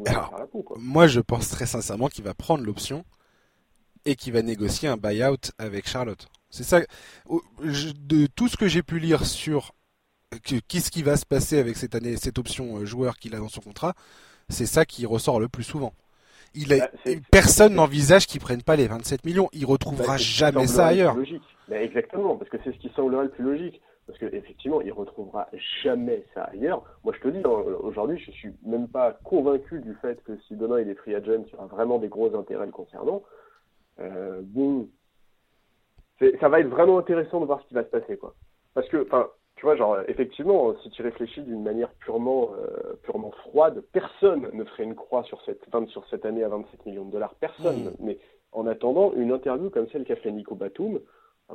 moi, 0.77 1.07
je 1.07 1.21
pense 1.21 1.49
très 1.49 1.65
sincèrement 1.65 2.07
qu'il 2.07 2.25
va 2.25 2.34
prendre 2.34 2.65
l'option 2.65 3.05
et 4.06 4.16
qui 4.16 4.32
va 4.32 4.42
négocier 4.42 4.90
un 4.90 4.98
buyout 4.98 5.52
avec 5.58 5.88
Charlotte. 5.88 6.28
C'est 6.50 6.64
ça. 6.64 6.82
De 7.30 8.28
tout 8.28 8.48
ce 8.48 8.58
que 8.58 8.68
j'ai 8.68 8.84
pu 8.84 9.00
lire 9.00 9.26
sur 9.26 9.72
qu'est-ce 10.68 10.92
qui 10.92 11.04
va 11.04 11.18
se 11.18 11.26
passer 11.26 11.60
avec 11.60 11.78
cette 11.78 11.96
année, 11.96 12.16
cette 12.18 12.38
option 12.38 12.78
euh, 12.78 12.86
joueur 12.86 13.18
qu'il 13.18 13.36
a 13.36 13.40
dans 13.40 13.50
son 13.50 13.62
contrat, 13.62 13.94
c'est 14.50 14.66
ça 14.66 14.86
qui 14.86 15.06
ressort 15.06 15.40
le 15.40 15.48
plus 15.48 15.64
souvent. 15.64 15.94
Il 16.54 16.74
a, 16.74 16.78
bah, 17.06 17.12
personne 17.32 17.76
n'envisage 17.76 18.28
qu'il 18.28 18.42
prenne 18.42 18.62
pas 18.62 18.76
les 18.76 18.88
27 18.88 19.26
millions. 19.26 19.50
Il 19.54 19.66
retrouvera 19.66 20.14
bah, 20.14 20.18
jamais 20.18 20.68
ça 20.68 20.88
ailleurs. 20.88 21.16
Logique. 21.16 21.44
Bah, 21.70 21.82
exactement, 21.82 22.36
parce 22.36 22.50
que 22.50 22.58
c'est 22.64 22.74
ce 22.74 22.78
qui 22.80 22.90
semblerait 22.96 23.26
le 23.26 23.32
plus 23.32 23.44
logique. 23.44 23.82
Parce 24.08 24.20
qu'effectivement, 24.20 24.82
il 24.82 24.92
retrouvera 24.92 25.48
jamais 25.84 26.26
ça 26.34 26.44
ailleurs. 26.46 26.84
Moi, 27.06 27.14
je 27.16 27.22
te 27.22 27.28
dis, 27.30 27.40
hein, 27.46 27.64
aujourd'hui, 27.82 28.20
je 28.20 28.32
suis 28.32 28.52
même 28.66 28.90
pas 28.90 29.18
convaincu 29.24 29.80
du 29.80 29.94
fait 30.02 30.22
que 30.24 30.34
si 30.48 30.56
demain 30.56 30.82
il 30.82 30.90
est 30.90 30.96
free 30.96 31.16
agent, 31.16 31.44
il 31.48 31.52
y 31.52 31.56
aura 31.56 31.68
vraiment 31.68 31.98
des 31.98 32.10
gros 32.10 32.36
intérêts 32.36 32.66
le 32.66 32.72
concernant. 32.72 33.22
Euh, 34.02 34.42
ça 36.40 36.50
va 36.50 36.60
être 36.60 36.68
vraiment 36.68 37.00
intéressant 37.00 37.40
de 37.40 37.46
voir 37.46 37.62
ce 37.62 37.68
qui 37.68 37.74
va 37.74 37.84
se 37.84 37.90
passer, 37.90 38.18
quoi. 38.18 38.36
Parce 38.74 38.88
que, 38.90 39.04
enfin, 39.04 39.30
tu 39.56 39.66
vois, 39.66 39.76
genre, 39.76 39.98
effectivement, 40.08 40.74
si 40.82 40.90
tu 40.92 41.02
réfléchis 41.02 41.42
d'une 41.42 41.64
manière 41.64 41.92
purement, 41.96 42.52
euh, 42.54 42.94
purement 43.04 43.32
froide, 43.32 43.84
personne 43.92 44.50
ne 44.54 44.64
ferait 44.64 44.84
une 44.84 44.96
croix 44.96 45.24
sur 45.24 45.42
cette, 45.44 45.66
sur 45.90 46.08
cette 46.10 46.26
année 46.26 46.44
à 46.44 46.50
27 46.50 46.86
millions 46.86 47.06
de 47.06 47.12
dollars. 47.12 47.36
Personne. 47.36 47.86
Hmm. 47.86 47.96
Mais 48.00 48.18
en 48.52 48.68
attendant, 48.68 49.14
une 49.14 49.32
interview 49.32 49.70
comme 49.70 49.88
celle 49.90 50.06
qu'a 50.06 50.16
fait 50.16 50.32
Nico 50.32 50.56
Batum, 50.56 51.00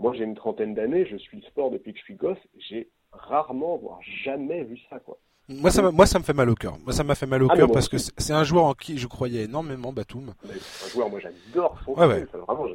moi, 0.00 0.12
j'ai 0.14 0.24
une 0.24 0.34
trentaine 0.34 0.74
d'années, 0.74 1.06
je 1.06 1.16
suis 1.16 1.38
le 1.38 1.42
sport 1.44 1.70
depuis 1.70 1.92
que 1.92 1.98
je 1.98 2.04
suis 2.04 2.16
gosse, 2.16 2.38
j'ai 2.58 2.90
rarement, 3.12 3.76
voire 3.78 4.00
jamais 4.02 4.62
vu 4.64 4.78
ça, 4.90 4.98
quoi. 5.00 5.18
Moi 5.48 5.70
ça, 5.70 5.90
moi, 5.90 6.06
ça 6.06 6.18
me 6.18 6.24
fait 6.24 6.32
mal 6.32 6.50
au 6.50 6.54
cœur. 6.54 6.76
Moi, 6.84 6.92
ça 6.92 7.04
m'a 7.04 7.14
fait 7.14 7.26
mal 7.26 7.42
au 7.42 7.48
ah, 7.50 7.56
cœur 7.56 7.70
parce 7.70 7.88
que 7.88 7.98
c'est 7.98 8.32
un 8.32 8.42
joueur 8.42 8.64
en 8.64 8.74
qui 8.74 8.98
je 8.98 9.06
croyais 9.06 9.44
énormément, 9.44 9.92
Batum. 9.92 10.34
Un 10.44 10.88
joueur, 10.88 11.08
moi, 11.08 11.20
j'adore 11.20 11.78
son 11.84 11.92
ouais, 11.92 12.06
ouais. 12.06 12.26
Vraiment, 12.46 12.68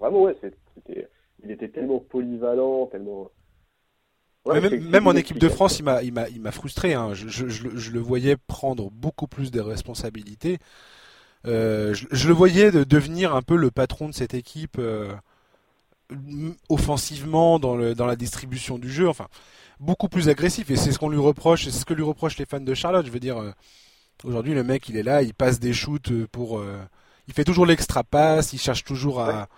vraiment, 0.00 0.22
ouais, 0.22 0.36
c'était, 0.40 1.08
il 1.44 1.50
était 1.50 1.68
tellement 1.68 1.98
polyvalent, 1.98 2.86
tellement. 2.86 3.30
même, 4.46 5.06
en 5.06 5.12
équipe 5.12 5.38
de 5.38 5.48
France, 5.50 5.78
il 5.78 5.84
m'a, 5.84 6.02
il 6.02 6.12
m'a, 6.12 6.28
il 6.30 6.40
m'a 6.40 6.52
frustré. 6.52 6.94
Hein. 6.94 7.12
Je, 7.12 7.28
je, 7.28 7.46
je, 7.48 7.90
le 7.90 8.00
voyais 8.00 8.36
prendre 8.36 8.90
beaucoup 8.90 9.26
plus 9.26 9.50
de 9.50 9.60
responsabilités. 9.60 10.58
Euh, 11.46 11.92
je, 11.92 12.28
le 12.28 12.32
voyais 12.32 12.70
de 12.70 12.84
devenir 12.84 13.34
un 13.34 13.42
peu 13.42 13.56
le 13.56 13.70
patron 13.70 14.08
de 14.08 14.14
cette 14.14 14.32
équipe 14.32 14.76
euh, 14.78 15.12
offensivement 16.68 17.58
dans, 17.58 17.76
le, 17.76 17.94
dans 17.94 18.06
la 18.06 18.16
distribution 18.16 18.78
du 18.78 18.90
jeu. 18.90 19.08
Enfin, 19.08 19.28
beaucoup 19.80 20.08
plus 20.08 20.28
agressif 20.28 20.70
et 20.70 20.76
c'est 20.76 20.92
ce 20.92 20.98
qu'on 20.98 21.08
lui 21.08 21.18
reproche, 21.18 21.64
c'est 21.64 21.70
ce 21.70 21.84
que 21.84 21.94
lui 21.94 22.02
reprochent 22.02 22.38
les 22.38 22.46
fans 22.46 22.60
de 22.60 22.74
Charlotte. 22.74 23.06
Je 23.06 23.10
veux 23.10 23.20
dire, 23.20 23.38
euh, 23.38 23.52
aujourd'hui 24.24 24.54
le 24.54 24.64
mec 24.64 24.88
il 24.88 24.96
est 24.96 25.02
là, 25.02 25.22
il 25.22 25.34
passe 25.34 25.60
des 25.60 25.72
shoots 25.72 26.10
euh, 26.10 26.26
pour, 26.30 26.58
euh, 26.58 26.78
il 27.28 27.34
fait 27.34 27.44
toujours 27.44 27.66
l'extra 27.66 28.04
passe, 28.04 28.52
il 28.52 28.58
cherche 28.58 28.84
toujours 28.84 29.20
à 29.20 29.48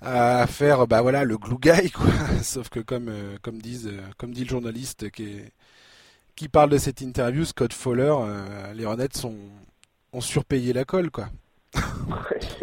à 0.00 0.46
faire 0.46 0.86
bah 0.86 1.02
voilà 1.02 1.24
le 1.24 1.36
glue 1.36 1.58
guy 1.60 1.90
quoi. 1.90 2.06
Sauf 2.42 2.68
que 2.68 2.78
comme 2.78 3.10
comme 3.42 3.60
disent 3.60 3.90
comme 4.16 4.32
dit 4.32 4.44
le 4.44 4.50
journaliste 4.50 5.10
qui 5.10 5.40
qui 6.36 6.48
parle 6.48 6.70
de 6.70 6.78
cette 6.78 7.00
interview, 7.00 7.44
Scott 7.44 7.72
Fowler, 7.72 8.14
les 8.74 8.84
Hornets 8.84 9.08
sont 9.14 9.34
ont 10.12 10.20
surpayé 10.20 10.72
la 10.72 10.84
colle 10.84 11.10
quoi. 11.10 11.30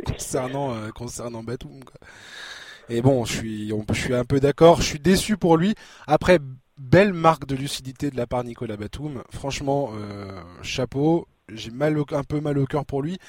concernant 0.07 0.89
concernant 0.91 1.43
Batum 1.43 1.83
quoi. 1.83 1.99
Et 2.89 3.01
bon, 3.01 3.25
je 3.25 3.33
suis, 3.33 3.69
je 3.69 3.99
suis 3.99 4.13
un 4.13 4.25
peu 4.25 4.39
d'accord. 4.39 4.77
Je 4.77 4.83
suis 4.83 4.99
déçu 4.99 5.37
pour 5.37 5.57
lui. 5.57 5.73
Après, 6.07 6.39
belle 6.77 7.13
marque 7.13 7.45
de 7.45 7.55
lucidité 7.55 8.11
de 8.11 8.17
la 8.17 8.27
part 8.27 8.43
de 8.43 8.49
Nicolas 8.49 8.77
Batum. 8.77 9.23
Franchement, 9.31 9.91
euh, 9.93 10.41
chapeau. 10.61 11.27
J'ai 11.49 11.69
mal 11.69 11.95
un 12.11 12.23
peu 12.23 12.41
mal 12.41 12.57
au 12.57 12.65
cœur 12.65 12.85
pour 12.85 13.03
lui. 13.03 13.19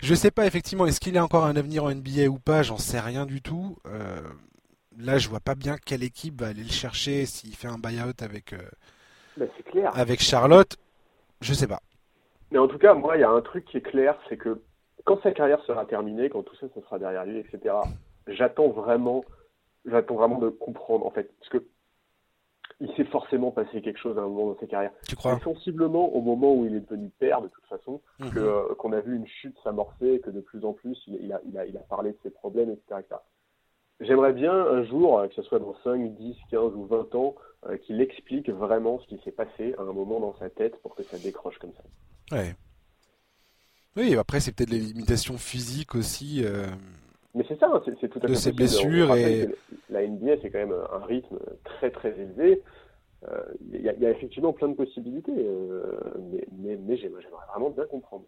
Je 0.00 0.14
sais 0.14 0.30
pas 0.30 0.46
effectivement, 0.46 0.86
est-ce 0.86 1.00
qu'il 1.00 1.18
a 1.18 1.24
encore 1.24 1.44
un 1.44 1.56
avenir 1.56 1.84
en 1.84 1.90
NBA 1.92 2.26
ou 2.28 2.38
pas? 2.38 2.62
J'en 2.62 2.78
sais 2.78 3.00
rien 3.00 3.26
du 3.26 3.42
tout. 3.42 3.78
Euh, 3.86 4.20
là, 4.96 5.18
je 5.18 5.28
vois 5.28 5.40
pas 5.40 5.56
bien 5.56 5.76
quelle 5.84 6.04
équipe 6.04 6.40
va 6.40 6.48
aller 6.48 6.62
le 6.62 6.70
chercher 6.70 7.26
s'il 7.26 7.56
fait 7.56 7.66
un 7.66 7.78
buyout 7.78 8.22
avec 8.22 8.52
euh, 8.52 8.58
ben, 9.36 9.48
clair. 9.72 9.90
avec 9.96 10.22
Charlotte. 10.22 10.76
Je 11.40 11.52
sais 11.52 11.66
pas. 11.66 11.80
Mais 12.52 12.58
en 12.58 12.68
tout 12.68 12.78
cas, 12.78 12.94
moi, 12.94 13.16
il 13.16 13.20
y 13.20 13.24
a 13.24 13.30
un 13.30 13.40
truc 13.40 13.64
qui 13.64 13.78
est 13.78 13.80
clair, 13.80 14.16
c'est 14.28 14.36
que 14.36 14.62
quand 15.04 15.20
sa 15.22 15.32
carrière 15.32 15.60
sera 15.66 15.84
terminée, 15.84 16.30
quand 16.30 16.44
tout 16.44 16.54
ça, 16.54 16.68
ça 16.72 16.80
sera 16.80 17.00
derrière 17.00 17.24
lui, 17.24 17.40
etc 17.40 17.74
j'attends 18.28 18.68
vraiment, 18.68 19.24
j'attends 19.84 20.16
vraiment 20.16 20.38
de 20.38 20.48
comprendre 20.48 21.06
en 21.06 21.10
fait, 21.10 21.30
parce 21.38 21.50
que 21.50 21.64
il 22.80 22.92
s'est 22.96 23.04
forcément 23.04 23.50
passé 23.50 23.80
quelque 23.82 23.98
chose 23.98 24.18
à 24.18 24.22
un 24.22 24.28
moment 24.28 24.52
dans 24.52 24.58
sa 24.58 24.66
carrière. 24.66 24.90
Tu 25.08 25.16
crois? 25.16 25.38
Sensiblement 25.40 26.14
au 26.14 26.20
moment 26.20 26.54
où 26.54 26.66
il 26.66 26.74
est 26.74 26.80
devenu 26.80 27.10
père, 27.18 27.40
de 27.40 27.48
toute 27.48 27.64
façon, 27.66 28.00
mhm. 28.18 28.30
que 28.30 28.38
euh, 28.38 28.74
qu'on 28.78 28.92
a 28.92 29.00
vu 29.00 29.16
une 29.16 29.26
chute 29.26 29.56
s'amorcer, 29.62 30.20
que 30.20 30.30
de 30.30 30.40
plus 30.40 30.64
en 30.64 30.72
plus 30.72 30.98
il, 31.06 31.32
a, 31.32 31.40
il, 31.46 31.56
a, 31.58 31.66
il 31.66 31.76
a 31.76 31.80
parlé 31.80 32.12
de 32.12 32.18
ses 32.22 32.30
problèmes, 32.30 32.70
etc. 32.70 33.06
J'aimerais 34.00 34.32
bien 34.32 34.52
un 34.52 34.82
jour, 34.84 35.18
euh, 35.18 35.28
que 35.28 35.34
ce 35.34 35.42
soit 35.42 35.60
dans 35.60 35.76
5, 35.84 36.16
10, 36.16 36.36
15 36.50 36.74
ou 36.74 36.86
20 36.86 37.14
ans, 37.14 37.36
euh, 37.66 37.76
qu'il 37.78 38.00
explique 38.00 38.50
vraiment 38.50 38.98
ce 39.00 39.06
qui 39.06 39.22
s'est 39.24 39.32
passé 39.32 39.74
à 39.78 39.82
un 39.82 39.92
moment 39.92 40.20
dans 40.20 40.36
sa 40.38 40.50
tête 40.50 40.80
pour 40.82 40.94
que 40.94 41.02
ça 41.04 41.18
décroche 41.18 41.58
comme 41.58 41.72
ça. 41.72 42.36
Ouais. 42.36 42.54
Oui, 43.96 44.16
après 44.16 44.40
c'est 44.40 44.52
peut-être 44.52 44.70
les 44.70 44.80
limitations 44.80 45.38
physiques 45.38 45.94
aussi. 45.94 46.44
Mais 47.34 47.44
c'est 47.48 47.58
ça, 47.58 47.68
hein, 47.72 47.82
c'est 48.00 48.08
tout 48.08 48.18
à 48.18 48.22
fait. 48.22 48.28
De 48.28 48.34
ses 48.34 48.52
blessures 48.52 49.14
et. 49.16 49.48
La 49.90 50.06
NBA, 50.06 50.36
c'est 50.42 50.50
quand 50.50 50.58
même 50.58 50.74
un 50.92 51.04
rythme 51.04 51.38
très 51.64 51.90
très 51.90 52.10
élevé. 52.18 52.62
Euh, 53.28 53.42
il 53.72 53.80
y, 53.80 54.06
a 54.06 54.10
effectivement 54.10 54.52
plein 54.52 54.68
de 54.68 54.74
possibilités, 54.74 55.32
euh, 55.34 55.82
mais, 56.58 56.76
mais, 56.76 56.96
j'aimerais 56.98 57.24
vraiment 57.48 57.70
bien 57.70 57.86
comprendre. 57.86 58.24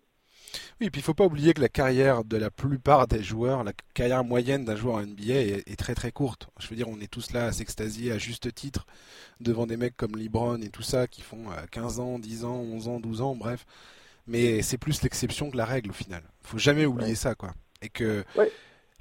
Oui, 0.80 0.86
et 0.86 0.90
puis 0.90 1.00
il 1.00 1.04
faut 1.04 1.14
pas 1.14 1.26
oublier 1.26 1.52
que 1.54 1.60
la 1.60 1.68
carrière 1.68 2.24
de 2.24 2.36
la 2.36 2.50
plupart 2.50 3.06
des 3.06 3.22
joueurs, 3.22 3.64
la 3.64 3.72
carrière 3.94 4.24
moyenne 4.24 4.64
d'un 4.64 4.76
joueur 4.76 5.00
NBA 5.00 5.34
est, 5.66 5.78
très 5.78 5.94
très 5.94 6.12
courte. 6.12 6.48
Je 6.60 6.68
veux 6.68 6.76
dire, 6.76 6.88
on 6.88 7.00
est 7.00 7.10
tous 7.10 7.32
là 7.32 7.46
à 7.46 7.52
s'extasier 7.52 8.12
à 8.12 8.18
juste 8.18 8.54
titre 8.54 8.86
devant 9.40 9.66
des 9.66 9.76
mecs 9.76 9.96
comme 9.96 10.16
LeBron 10.16 10.60
et 10.62 10.68
tout 10.68 10.82
ça 10.82 11.06
qui 11.06 11.20
font 11.22 11.44
15 11.72 11.98
euh, 11.98 12.02
ans, 12.02 12.18
10 12.18 12.44
ans, 12.44 12.60
11 12.60 12.88
ans, 12.88 13.00
12 13.00 13.20
ans, 13.20 13.34
bref. 13.34 13.66
Mais 14.26 14.62
c'est 14.62 14.78
plus 14.78 15.02
l'exception 15.02 15.50
que 15.50 15.56
la 15.56 15.66
règle 15.66 15.90
au 15.90 15.94
final. 15.94 16.22
Faut 16.42 16.58
jamais 16.58 16.86
oublier 16.86 17.14
ça, 17.14 17.34
quoi. 17.34 17.50
Et 17.82 17.88
que 17.88 18.24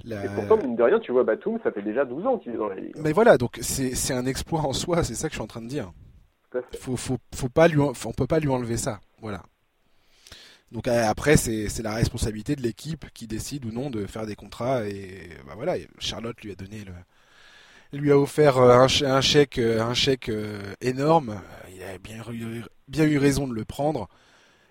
et 0.04 0.28
pourtant, 0.34 0.56
mine 0.58 0.76
de 0.76 0.82
rien, 0.82 1.00
tu 1.00 1.12
vois, 1.12 1.24
Batum, 1.24 1.58
ça 1.64 1.72
fait 1.72 1.82
déjà 1.82 2.04
12 2.04 2.26
ans 2.26 2.38
qu'il 2.38 2.52
est 2.52 2.56
dans 2.56 2.68
la 2.68 2.76
ligue. 2.76 2.94
Mais 2.98 3.12
voilà, 3.12 3.38
donc 3.38 3.58
c'est 3.62 4.14
un 4.14 4.26
exploit 4.26 4.60
en 4.60 4.72
soi, 4.72 5.02
c'est 5.02 5.14
ça 5.14 5.28
que 5.28 5.32
je 5.32 5.38
suis 5.38 5.44
en 5.44 5.48
train 5.48 5.62
de 5.62 5.68
dire. 5.68 5.92
Faut, 6.78 6.96
faut, 6.96 7.18
faut 7.34 7.48
pas 7.48 7.68
lui, 7.68 7.78
on 7.80 7.92
peut 7.92 8.26
pas 8.26 8.38
lui 8.38 8.48
enlever 8.48 8.76
ça. 8.76 9.00
Voilà. 9.20 9.42
Donc 10.72 10.88
euh, 10.88 11.08
après, 11.08 11.36
c'est 11.36 11.82
la 11.82 11.94
responsabilité 11.94 12.56
de 12.56 12.62
l'équipe 12.62 13.06
qui 13.14 13.26
décide 13.26 13.64
ou 13.64 13.72
non 13.72 13.90
de 13.90 14.06
faire 14.06 14.26
des 14.26 14.36
contrats. 14.36 14.86
Et 14.86 15.30
bah 15.46 15.52
voilà, 15.54 15.74
Charlotte 15.98 16.40
lui 16.42 16.52
a 16.52 16.54
donné 16.54 16.84
le, 16.84 17.98
lui 17.98 18.10
a 18.10 18.18
offert 18.18 18.58
euh, 18.58 18.86
un, 18.86 19.06
un 19.06 19.20
chèque, 19.20 19.58
euh, 19.58 19.80
un 19.80 19.94
chèque 19.94 20.30
énorme. 20.80 21.40
Il 21.74 21.82
a 21.82 21.98
bien, 21.98 22.22
bien 22.88 23.04
eu 23.04 23.18
raison 23.18 23.46
de 23.46 23.54
le 23.54 23.64
prendre. 23.64 24.08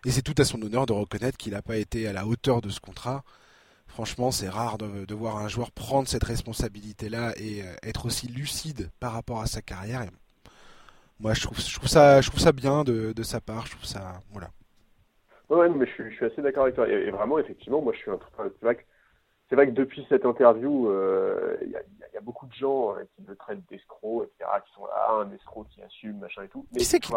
Et 0.05 0.11
c'est 0.11 0.21
tout 0.21 0.35
à 0.37 0.45
son 0.45 0.61
honneur 0.61 0.85
de 0.85 0.93
reconnaître 0.93 1.37
qu'il 1.37 1.53
n'a 1.53 1.61
pas 1.61 1.77
été 1.77 2.07
à 2.07 2.13
la 2.13 2.27
hauteur 2.27 2.61
de 2.61 2.69
ce 2.69 2.79
contrat. 2.79 3.23
Franchement, 3.95 4.29
c'est 4.29 4.49
rare 4.49 4.77
de, 4.77 5.13
voir 5.13 5.37
un 5.37 5.47
joueur 5.47 5.71
prendre 5.71 6.05
cette 6.09 6.25
responsabilité-là 6.25 7.31
et 7.37 7.61
euh, 7.61 7.75
être 7.81 8.07
aussi 8.07 8.27
lucide 8.27 8.89
par 8.99 9.13
rapport 9.13 9.39
à 9.39 9.45
sa 9.45 9.61
carrière. 9.61 10.01
moi, 11.17 11.33
je 11.33 11.43
trouve, 11.43 11.57
ça, 11.57 12.19
je 12.19 12.27
trouve 12.27 12.41
ça 12.41 12.51
bien 12.51 12.83
de, 12.83 13.23
sa 13.23 13.39
part. 13.39 13.67
Je 13.67 13.71
trouve 13.71 13.85
ça, 13.85 14.19
voilà. 14.33 14.49
Ouais, 15.47 15.69
mais 15.69 15.85
je 15.85 16.09
suis, 16.13 16.25
assez 16.25 16.41
d'accord 16.41 16.63
avec 16.63 16.75
toi. 16.75 16.89
Et, 16.89 17.09
vraiment, 17.09 17.39
effectivement, 17.39 17.81
moi, 17.81 17.93
je 17.93 17.99
suis 17.99 18.11
un. 18.11 18.17
Que 18.17 18.81
c'est 19.49 19.55
vrai 19.55 19.67
que 19.67 19.73
depuis 19.73 20.05
cette 20.09 20.25
interview, 20.25 20.89
euh, 20.89 21.55
il 21.61 21.69
y, 21.69 21.75
a 21.75 22.21
beaucoup 22.21 22.47
de 22.47 22.53
gens 22.53 22.93
euh, 22.93 23.03
qui 23.15 23.23
le 23.27 23.35
traitent 23.35 23.61
d'escroc, 23.69 24.23
etc., 24.23 24.49
qui 24.65 24.73
sont 24.73 24.85
là, 24.87 25.23
un 25.23 25.31
escroc 25.35 25.65
qui 25.69 25.83
assume, 25.83 26.17
machin 26.17 26.43
et 26.43 26.47
tout. 26.47 26.65
Mais 26.73 26.79
qui 26.79 26.85
c'est 26.85 26.99
qui, 26.99 27.13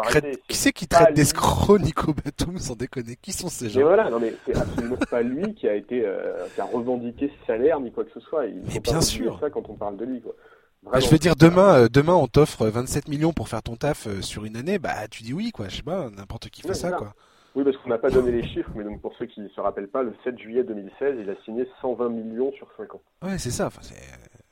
qui, 0.47 0.73
qui 0.73 0.87
traite 0.87 1.15
d'escroc 1.15 1.79
Nico 1.79 2.13
Batum, 2.13 2.59
sans 2.59 2.75
déconner? 2.75 3.15
Qui 3.15 3.31
sont 3.31 3.49
ces 3.49 3.69
gens? 3.69 3.79
Mais 3.79 3.85
voilà, 3.85 4.09
non 4.11 4.19
mais 4.19 4.35
c'est 4.45 4.55
absolument 4.55 4.97
pas 5.09 5.23
lui 5.23 5.55
qui 5.55 5.67
a 5.67 5.73
été, 5.73 6.05
euh, 6.05 6.45
qui 6.53 6.61
a 6.61 6.65
revendiqué 6.65 7.31
ce 7.39 7.47
salaire 7.47 7.79
ni 7.79 7.91
quoi 7.91 8.03
que 8.03 8.11
ce 8.11 8.19
soit. 8.19 8.45
Il 8.45 8.61
mais 8.61 8.79
bien 8.79 9.01
sûr. 9.01 9.39
ça 9.39 9.49
quand 9.49 9.67
on 9.67 9.75
parle 9.75 9.97
de 9.97 10.05
lui, 10.05 10.21
quoi. 10.21 10.35
Bah, 10.83 10.99
je 10.99 11.09
veux 11.09 11.17
dire, 11.17 11.35
demain, 11.35 11.87
demain, 11.91 12.13
on 12.13 12.27
t'offre 12.27 12.67
27 12.67 13.09
millions 13.09 13.33
pour 13.33 13.49
faire 13.49 13.63
ton 13.63 13.75
taf 13.75 14.07
sur 14.21 14.45
une 14.45 14.55
année, 14.55 14.77
bah, 14.79 15.07
tu 15.09 15.23
dis 15.23 15.33
oui, 15.33 15.51
quoi. 15.51 15.67
Je 15.67 15.77
sais 15.77 15.83
pas, 15.83 16.09
n'importe 16.11 16.49
qui 16.49 16.61
fait 16.61 16.75
ça, 16.75 16.91
quoi. 16.91 17.13
Oui, 17.59 17.65
parce 17.65 17.75
qu'on 17.83 17.89
n'a 17.89 17.97
pas 17.97 18.09
donné 18.09 18.31
les 18.31 18.47
chiffres, 18.47 18.71
mais 18.73 18.85
donc 18.85 19.01
pour 19.01 19.13
ceux 19.19 19.25
qui 19.25 19.41
ne 19.41 19.49
se 19.49 19.59
rappellent 19.59 19.89
pas, 19.89 20.01
le 20.01 20.13
7 20.23 20.39
juillet 20.39 20.63
2016, 20.63 21.17
il 21.19 21.29
a 21.29 21.35
signé 21.43 21.67
120 21.81 22.07
millions 22.07 22.53
sur 22.53 22.69
5 22.77 22.95
ans. 22.95 23.01
Ouais, 23.21 23.37
c'est 23.37 23.51
ça. 23.51 23.67
Enfin, 23.67 23.81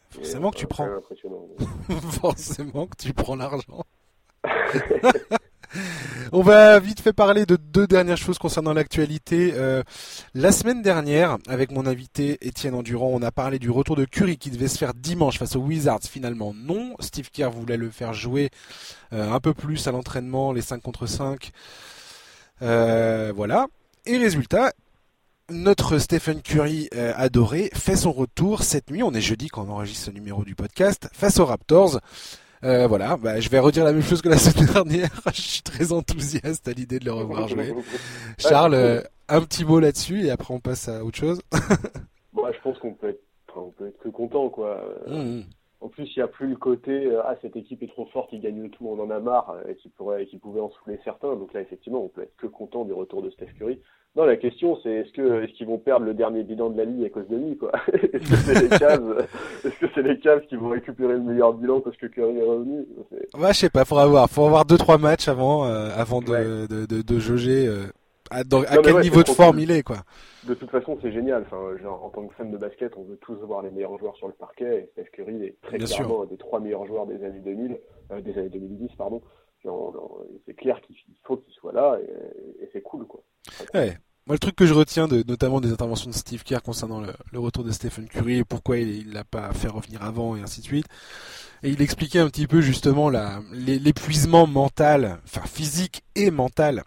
forcément 0.09 0.51
que 0.51 0.57
tu 0.57 0.67
prends. 0.67 0.89
forcément 2.21 2.85
que 2.85 2.97
tu 2.97 3.13
prends 3.13 3.37
l'argent. 3.37 3.85
On 6.33 6.41
va 6.41 6.77
vite 6.79 6.99
fait 6.99 7.13
parler 7.13 7.45
de 7.45 7.55
deux 7.55 7.87
dernières 7.87 8.17
choses 8.17 8.39
concernant 8.39 8.73
l'actualité. 8.73 9.53
Euh, 9.55 9.83
la 10.33 10.51
semaine 10.51 10.81
dernière, 10.81 11.37
avec 11.47 11.71
mon 11.71 11.85
invité 11.85 12.37
Étienne 12.41 12.73
Endurant, 12.73 13.09
on 13.13 13.21
a 13.21 13.31
parlé 13.31 13.57
du 13.57 13.69
retour 13.69 13.95
de 13.95 14.03
Curry 14.03 14.37
qui 14.37 14.49
devait 14.49 14.67
se 14.67 14.77
faire 14.77 14.93
dimanche 14.93 15.39
face 15.39 15.55
aux 15.55 15.61
Wizards. 15.61 16.03
Finalement, 16.03 16.53
non. 16.53 16.95
Steve 16.99 17.31
Kerr 17.31 17.51
voulait 17.51 17.77
le 17.77 17.89
faire 17.89 18.13
jouer 18.13 18.49
euh, 19.13 19.31
un 19.31 19.39
peu 19.39 19.53
plus 19.53 19.87
à 19.87 19.93
l'entraînement, 19.93 20.51
les 20.51 20.61
5 20.61 20.81
contre 20.81 21.05
5. 21.05 21.53
Euh, 22.61 23.31
voilà. 23.35 23.67
Et 24.05 24.17
résultat, 24.17 24.71
notre 25.49 25.97
Stephen 25.97 26.41
Curry 26.41 26.89
euh, 26.95 27.13
adoré 27.15 27.69
fait 27.73 27.95
son 27.95 28.11
retour 28.11 28.63
cette 28.63 28.89
nuit. 28.89 29.03
On 29.03 29.13
est 29.13 29.21
jeudi 29.21 29.47
quand 29.47 29.65
on 29.67 29.71
enregistre 29.71 30.05
ce 30.05 30.11
numéro 30.11 30.43
du 30.43 30.55
podcast 30.55 31.09
face 31.13 31.39
aux 31.39 31.45
Raptors. 31.45 31.99
Euh, 32.63 32.87
voilà, 32.87 33.17
bah, 33.17 33.39
je 33.39 33.49
vais 33.49 33.59
redire 33.59 33.83
la 33.83 33.93
même 33.93 34.01
chose 34.01 34.21
que 34.21 34.29
la 34.29 34.37
semaine 34.37 34.71
dernière. 34.71 35.09
je 35.33 35.41
suis 35.41 35.61
très 35.61 35.91
enthousiaste 35.91 36.67
à 36.67 36.71
l'idée 36.71 36.99
de 36.99 37.05
le 37.05 37.13
revoir 37.13 37.47
jouer. 37.47 37.73
Charles, 38.37 39.03
un 39.29 39.41
petit 39.41 39.65
mot 39.65 39.79
là-dessus 39.79 40.25
et 40.25 40.31
après 40.31 40.53
on 40.53 40.59
passe 40.59 40.87
à 40.87 41.03
autre 41.03 41.17
chose. 41.17 41.41
Moi, 42.33 42.51
je 42.55 42.61
pense 42.61 42.77
qu'on 42.79 42.93
peut 42.93 43.09
être, 43.09 43.23
on 43.55 43.71
peut 43.71 43.87
être 43.87 43.99
que 43.99 44.09
content, 44.09 44.49
quoi. 44.49 44.81
Mmh, 45.07 45.15
mmh. 45.15 45.43
En 45.79 45.89
plus, 45.89 46.05
il 46.15 46.19
n'y 46.19 46.23
a 46.23 46.27
plus 46.27 46.47
le 46.47 46.55
côté 46.55 47.05
euh, 47.05 47.21
ah 47.23 47.35
cette 47.41 47.55
équipe 47.55 47.83
est 47.83 47.87
trop 47.87 48.07
forte, 48.07 48.29
ils 48.31 48.41
gagnent 48.41 48.69
tout, 48.69 48.87
on 48.87 48.99
en 48.99 49.11
a 49.11 49.19
marre, 49.19 49.51
euh, 49.51 49.71
et 49.71 49.75
qui 49.75 49.89
pourrait, 49.89 50.25
qui 50.25 50.37
pouvait 50.37 50.59
en 50.59 50.71
saouler 50.71 50.99
certains. 51.03 51.35
Donc 51.35 51.53
là, 51.53 51.61
effectivement, 51.61 52.03
on 52.03 52.07
peut 52.07 52.23
être 52.23 52.35
que 52.37 52.47
content 52.47 52.83
du 52.83 52.93
retour 52.93 53.21
de 53.21 53.29
Steph 53.29 53.53
Curry. 53.59 53.79
Non, 54.15 54.25
la 54.25 54.37
question 54.37 54.79
c'est 54.81 54.89
est-ce 54.89 55.11
que 55.11 55.43
est-ce 55.43 55.53
qu'ils 55.53 55.67
vont 55.67 55.77
perdre 55.77 56.05
le 56.05 56.15
dernier 56.15 56.41
bilan 56.41 56.71
de 56.71 56.77
la 56.77 56.85
ligue 56.85 57.05
à 57.05 57.09
cause 57.09 57.27
de 57.27 57.37
lui 57.37 57.55
quoi? 57.55 57.71
Est-ce 57.93 58.27
que 58.27 58.35
c'est 58.35 58.61
les 58.63 58.79
Cavs 58.79 59.27
Est-ce 59.63 59.79
que 59.79 59.85
c'est 59.93 60.01
les 60.01 60.19
Cavs 60.19 60.43
qui 60.47 60.55
vont 60.55 60.69
récupérer 60.69 61.13
le 61.13 61.19
meilleur 61.19 61.53
bilan 61.53 61.81
parce 61.81 61.95
que 61.97 62.07
Curry 62.07 62.35
est 62.35 62.43
revenu? 62.43 62.87
Ouais, 63.37 63.49
je 63.49 63.59
sais 63.59 63.69
pas, 63.69 63.85
faudra 63.85 64.07
voir, 64.07 64.27
faut 64.27 64.45
avoir 64.45 64.65
deux 64.65 64.77
trois 64.77 64.97
matchs 64.97 65.27
avant 65.27 65.65
euh, 65.65 65.89
avant 65.95 66.21
de, 66.21 66.65
de, 66.87 67.01
de, 67.03 67.19
jauger 67.19 67.69
à, 68.29 68.43
quel 68.43 68.99
niveau 68.99 69.23
de 69.23 69.29
forme 69.29 69.59
il 69.59 69.71
est, 69.71 69.83
quoi. 69.83 69.97
De 70.45 70.53
toute 70.53 70.71
façon, 70.71 70.97
c'est 71.01 71.11
génial. 71.11 71.43
Enfin, 71.45 71.77
genre, 71.81 72.03
en 72.03 72.09
tant 72.09 72.25
que 72.27 72.33
fan 72.35 72.51
de 72.51 72.57
basket, 72.57 72.95
on 72.97 73.03
veut 73.03 73.17
tous 73.17 73.35
voir 73.35 73.61
les 73.61 73.71
meilleurs 73.71 73.97
joueurs 73.97 74.15
sur 74.15 74.27
le 74.27 74.33
parquet. 74.33 74.83
Et 74.83 74.89
Steph 74.91 75.11
Curry 75.13 75.43
est 75.43 75.57
très 75.61 75.77
clairement 75.77 76.23
un 76.23 76.25
des 76.25 76.37
trois 76.37 76.59
meilleurs 76.59 76.85
joueurs 76.85 77.05
des 77.05 77.23
années 77.23 77.39
2000, 77.39 77.79
euh, 78.11 78.21
des 78.21 78.37
années 78.37 78.49
2010, 78.49 78.95
pardon. 78.97 79.21
C'est 80.45 80.53
clair 80.53 80.79
qu'il 80.81 80.95
faut 81.23 81.35
qu'il 81.37 81.53
soit 81.53 81.73
là 81.73 81.97
et, 81.99 82.69
c'est 82.71 82.81
cool, 82.81 83.05
quoi. 83.05 83.21
Ouais. 83.73 83.97
Moi, 84.25 84.35
le 84.35 84.39
truc 84.39 84.55
que 84.55 84.65
je 84.65 84.73
retiens, 84.73 85.07
de, 85.07 85.23
notamment 85.27 85.59
des 85.59 85.71
interventions 85.71 86.09
de 86.09 86.15
Steve 86.15 86.43
Kerr 86.43 86.61
concernant 86.61 87.01
le, 87.01 87.39
retour 87.39 87.63
de 87.63 87.71
Stephen 87.71 88.07
Curry 88.07 88.39
et 88.39 88.43
pourquoi 88.43 88.77
il 88.77 89.13
l'a 89.13 89.23
pas 89.23 89.51
fait 89.53 89.67
revenir 89.67 90.03
avant 90.03 90.35
et 90.35 90.41
ainsi 90.41 90.61
de 90.61 90.65
suite, 90.65 90.85
et 91.63 91.69
il 91.69 91.81
expliquait 91.81 92.19
un 92.19 92.27
petit 92.27 92.47
peu 92.47 92.61
justement 92.61 93.09
l'épuisement 93.53 94.45
mental, 94.45 95.19
enfin 95.23 95.45
physique 95.45 96.03
et 96.15 96.29
mental 96.29 96.83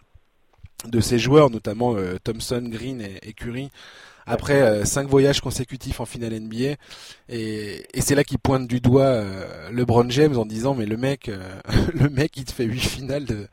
de 0.85 0.99
ces 0.99 1.19
joueurs, 1.19 1.49
notamment 1.49 1.95
euh, 1.95 2.17
Thompson, 2.23 2.63
Green 2.65 3.01
et, 3.01 3.33
Curry, 3.33 3.69
après 4.25 4.61
euh, 4.61 4.85
cinq 4.85 5.07
voyages 5.07 5.41
consécutifs 5.41 5.99
en 5.99 6.05
finale 6.05 6.39
NBA. 6.39 6.75
Et, 7.29 7.85
c'est 7.99 8.15
là 8.15 8.23
qu'il 8.23 8.39
pointe 8.39 8.67
du 8.67 8.79
doigt 8.79 9.03
euh, 9.03 9.69
LeBron 9.71 10.09
James 10.09 10.37
en 10.37 10.45
disant 10.45 10.73
mais 10.73 10.85
le 10.85 10.97
mec, 10.97 11.29
le 11.93 12.09
mec, 12.09 12.37
il 12.37 12.45
te 12.45 12.53
fait 12.53 12.65
huit 12.65 12.79
finales 12.79 13.47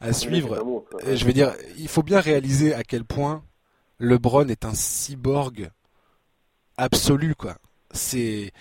à 0.00 0.12
suivre. 0.12 0.86
je 1.06 1.24
veux 1.24 1.32
dire, 1.32 1.54
il 1.78 1.88
faut 1.88 2.02
bien 2.02 2.20
réaliser 2.20 2.74
à 2.74 2.82
quel 2.82 3.04
point 3.04 3.42
LeBron 3.98 4.48
est 4.48 4.64
un 4.64 4.74
cyborg 4.74 5.70
absolu, 6.76 7.34
quoi. 7.34 7.56
C'est 7.92 8.52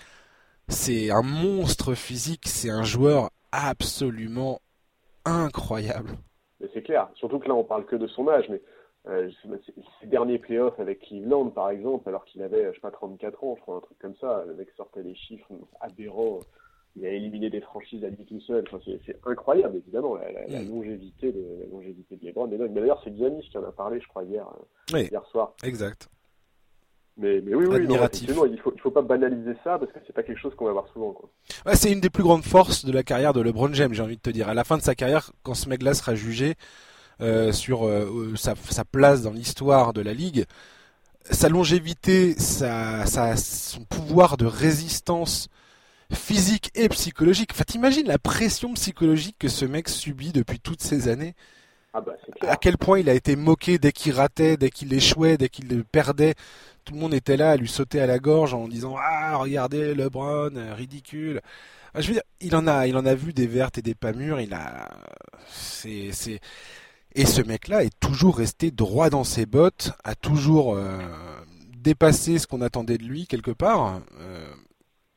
c'est 0.67 1.11
un 1.11 1.21
monstre 1.21 1.93
physique, 1.93 2.47
c'est 2.47 2.71
un 2.71 2.83
joueur 2.83 3.29
absolument 3.51 4.61
incroyable 5.25 6.17
c'est 6.73 6.81
clair. 6.81 7.09
Surtout 7.15 7.39
que 7.39 7.47
là, 7.47 7.55
on 7.55 7.63
parle 7.63 7.85
que 7.85 7.95
de 7.95 8.07
son 8.07 8.27
âge, 8.27 8.45
mais 8.49 8.61
euh, 9.07 9.29
ses 10.01 10.07
derniers 10.07 10.39
playoffs 10.39 10.79
avec 10.79 11.01
Cleveland, 11.01 11.49
par 11.49 11.69
exemple, 11.69 12.09
alors 12.09 12.25
qu'il 12.25 12.41
avait, 12.41 12.69
je 12.69 12.75
sais 12.75 12.81
pas, 12.81 12.91
34 12.91 13.43
ans, 13.43 13.55
je 13.55 13.61
crois, 13.61 13.77
un 13.77 13.81
truc 13.81 13.99
comme 13.99 14.15
ça, 14.15 14.43
le 14.47 14.55
mec 14.55 14.69
sortait 14.75 15.03
des 15.03 15.15
chiffres 15.15 15.51
aberrants. 15.79 16.39
Il 16.97 17.05
a 17.05 17.09
éliminé 17.09 17.49
des 17.49 17.59
franchises 17.59 18.05
à 18.05 18.09
lui 18.09 18.25
tout 18.25 18.39
seul. 18.39 18.63
Enfin, 18.67 18.79
c'est 19.05 19.19
incroyable, 19.25 19.75
évidemment, 19.75 20.15
la, 20.15 20.47
mm. 20.47 20.69
longévité 20.69 21.31
de 21.33 21.45
la 21.59 21.65
longévité 21.67 22.15
de 22.15 22.25
LeBron. 22.25 22.47
Mais 22.47 22.57
d'ailleurs, 22.57 23.01
c'est 23.03 23.15
Giannis 23.15 23.47
qui 23.49 23.57
en 23.57 23.65
a 23.65 23.71
parlé, 23.71 23.99
je 23.99 24.07
crois, 24.07 24.23
hier, 24.23 24.47
euh, 24.93 24.99
hier 24.99 25.25
soir. 25.25 25.55
Exact. 25.63 26.09
Mais, 27.17 27.41
mais 27.41 27.55
oui, 27.55 27.65
oui, 27.65 27.87
il 27.87 28.59
faut, 28.59 28.73
il 28.75 28.81
faut 28.81 28.91
pas 28.91 29.01
banaliser 29.01 29.53
ça 29.63 29.79
parce 29.79 29.89
que 29.91 29.99
c'est 30.05 30.11
pas 30.11 30.23
quelque 30.23 30.39
chose 30.39 30.53
qu'on 30.55 30.65
va 30.65 30.73
voir 30.73 30.87
souvent. 30.91 31.13
Quoi. 31.13 31.29
Ouais, 31.65 31.75
c'est 31.75 31.89
une 31.91 32.01
des 32.01 32.09
plus 32.09 32.23
grandes 32.23 32.43
forces 32.43 32.83
de 32.83 32.91
la 32.91 33.03
carrière 33.03 33.31
de 33.31 33.39
LeBron 33.39 33.73
James, 33.73 33.93
j'ai 33.93 34.03
envie 34.03 34.17
de 34.17 34.21
te 34.21 34.29
dire. 34.29 34.49
À 34.49 34.53
la 34.53 34.65
fin 34.65 34.77
de 34.77 34.81
sa 34.81 34.95
carrière, 34.95 35.31
quand 35.43 35.53
ce 35.53 35.69
mec-là 35.69 35.93
sera 35.93 36.13
jugé 36.13 36.55
euh, 37.21 37.53
sur 37.53 37.87
euh, 37.87 38.33
sa, 38.35 38.55
sa, 38.55 38.83
place 38.83 39.21
dans 39.21 39.31
l'histoire 39.31 39.93
de 39.93 40.01
la 40.01 40.13
ligue, 40.13 40.43
sa 41.23 41.47
longévité, 41.47 42.33
sa, 42.33 43.05
sa, 43.05 43.37
son 43.37 43.85
pouvoir 43.85 44.35
de 44.35 44.45
résistance 44.45 45.47
physique 46.11 46.71
et 46.75 46.89
psychologique. 46.89 47.51
Enfin, 47.53 47.63
t'imagines 47.65 48.07
la 48.07 48.17
pression 48.17 48.73
psychologique 48.73 49.37
que 49.39 49.47
ce 49.47 49.63
mec 49.63 49.87
subit 49.87 50.33
depuis 50.33 50.59
toutes 50.59 50.81
ces 50.81 51.07
années. 51.07 51.33
Ah 51.97 52.01
bah, 52.01 52.11
à 52.41 52.57
quel 52.57 52.77
point 52.77 52.99
il 52.99 53.09
a 53.09 53.13
été 53.13 53.37
moqué 53.37 53.79
dès 53.79 53.93
qu'il 53.93 54.11
ratait, 54.11 54.57
dès 54.57 54.69
qu'il 54.69 54.93
échouait, 54.93 55.37
dès 55.37 55.47
qu'il 55.47 55.85
perdait. 55.85 56.35
Tout 56.83 56.93
le 56.93 56.99
monde 56.99 57.13
était 57.13 57.37
là 57.37 57.51
à 57.51 57.55
lui 57.55 57.69
sauter 57.69 58.01
à 58.01 58.05
la 58.05 58.19
gorge 58.19 58.53
en 58.53 58.67
disant 58.67 58.95
ah 58.99 59.37
regardez 59.37 59.95
LeBron 59.95 60.51
ridicule 60.75 61.41
je 61.95 62.07
veux 62.07 62.13
dire 62.13 62.23
il 62.41 62.55
en 62.55 62.67
a 62.67 62.85
il 62.87 62.97
en 62.97 63.05
a 63.05 63.15
vu 63.15 63.33
des 63.33 63.47
vertes 63.47 63.77
et 63.77 63.81
des 63.81 63.95
pas 63.95 64.11
mûres 64.11 64.39
il 64.39 64.53
a 64.53 64.89
c'est 65.47 66.09
c'est 66.11 66.39
et 67.15 67.25
ce 67.25 67.41
mec 67.41 67.69
là 67.69 67.83
est 67.83 67.99
toujours 67.99 68.37
resté 68.37 68.71
droit 68.71 69.09
dans 69.09 69.23
ses 69.23 69.45
bottes 69.45 69.91
a 70.03 70.15
toujours 70.15 70.75
euh, 70.75 70.99
dépassé 71.77 72.39
ce 72.39 72.47
qu'on 72.47 72.61
attendait 72.61 72.97
de 72.97 73.03
lui 73.03 73.25
quelque 73.25 73.51
part 73.51 74.01
euh, 74.19 74.53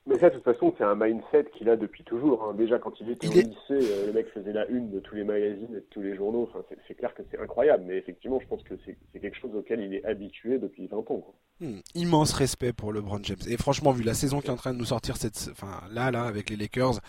mais 0.09 0.19
ça, 0.19 0.31
de 0.31 0.37
toute 0.37 0.45
façon, 0.45 0.75
c'est 0.79 0.85
un 0.85 0.95
mindset 0.95 1.51
qu'il 1.57 1.69
a 1.69 1.77
depuis 1.77 2.03
toujours. 2.03 2.43
Hein. 2.45 2.55
Déjà, 2.55 2.79
quand 2.79 2.99
il 3.01 3.11
était 3.11 3.29
au 3.29 3.33
lycée, 3.33 3.53
euh, 3.71 4.07
le 4.07 4.13
mec 4.13 4.27
faisait 4.33 4.55
la 4.55 4.67
une 4.69 4.91
de 4.91 5.01
tous 5.01 5.15
les 5.15 5.25
magazines 5.25 5.69
et 5.73 5.81
de 5.81 5.87
tous 5.91 6.01
les 6.01 6.17
journaux. 6.17 6.49
Enfin, 6.51 6.65
c'est 6.87 6.95
clair 6.95 7.15
que 7.15 7.23
c'est 7.31 7.39
incroyable. 7.39 7.85
Mais 7.87 7.99
effectivement, 7.99 8.41
je 8.41 8.47
pense 8.47 8.63
que 8.63 8.75
c'est 8.87 9.21
quelque 9.21 9.37
chose 9.37 9.55
auquel 9.55 9.81
il 9.81 9.95
est 9.95 10.05
habitué 10.07 10.59
depuis 10.59 10.87
20 10.87 10.97
ans. 10.97 11.03
Quoi. 11.03 11.35
Hmm. 11.61 11.81
immense 11.95 12.33
respect 12.33 12.73
pour 12.73 12.93
LeBron 12.93 13.21
James. 13.23 13.37
Et 13.49 13.59
franchement, 13.59 13.93
vu 13.93 14.03
la 14.03 14.15
saison 14.15 14.41
qui 14.41 14.47
est 14.47 14.51
en 14.51 14.57
train 14.57 14.73
de 14.73 14.79
nous 14.79 14.87
sortir 14.87 15.19
cette, 15.19 15.51
enfin, 15.53 15.83
là, 15.93 16.11
là, 16.11 16.23
avec 16.23 16.49
les 16.49 16.57
Lakers, 16.57 17.01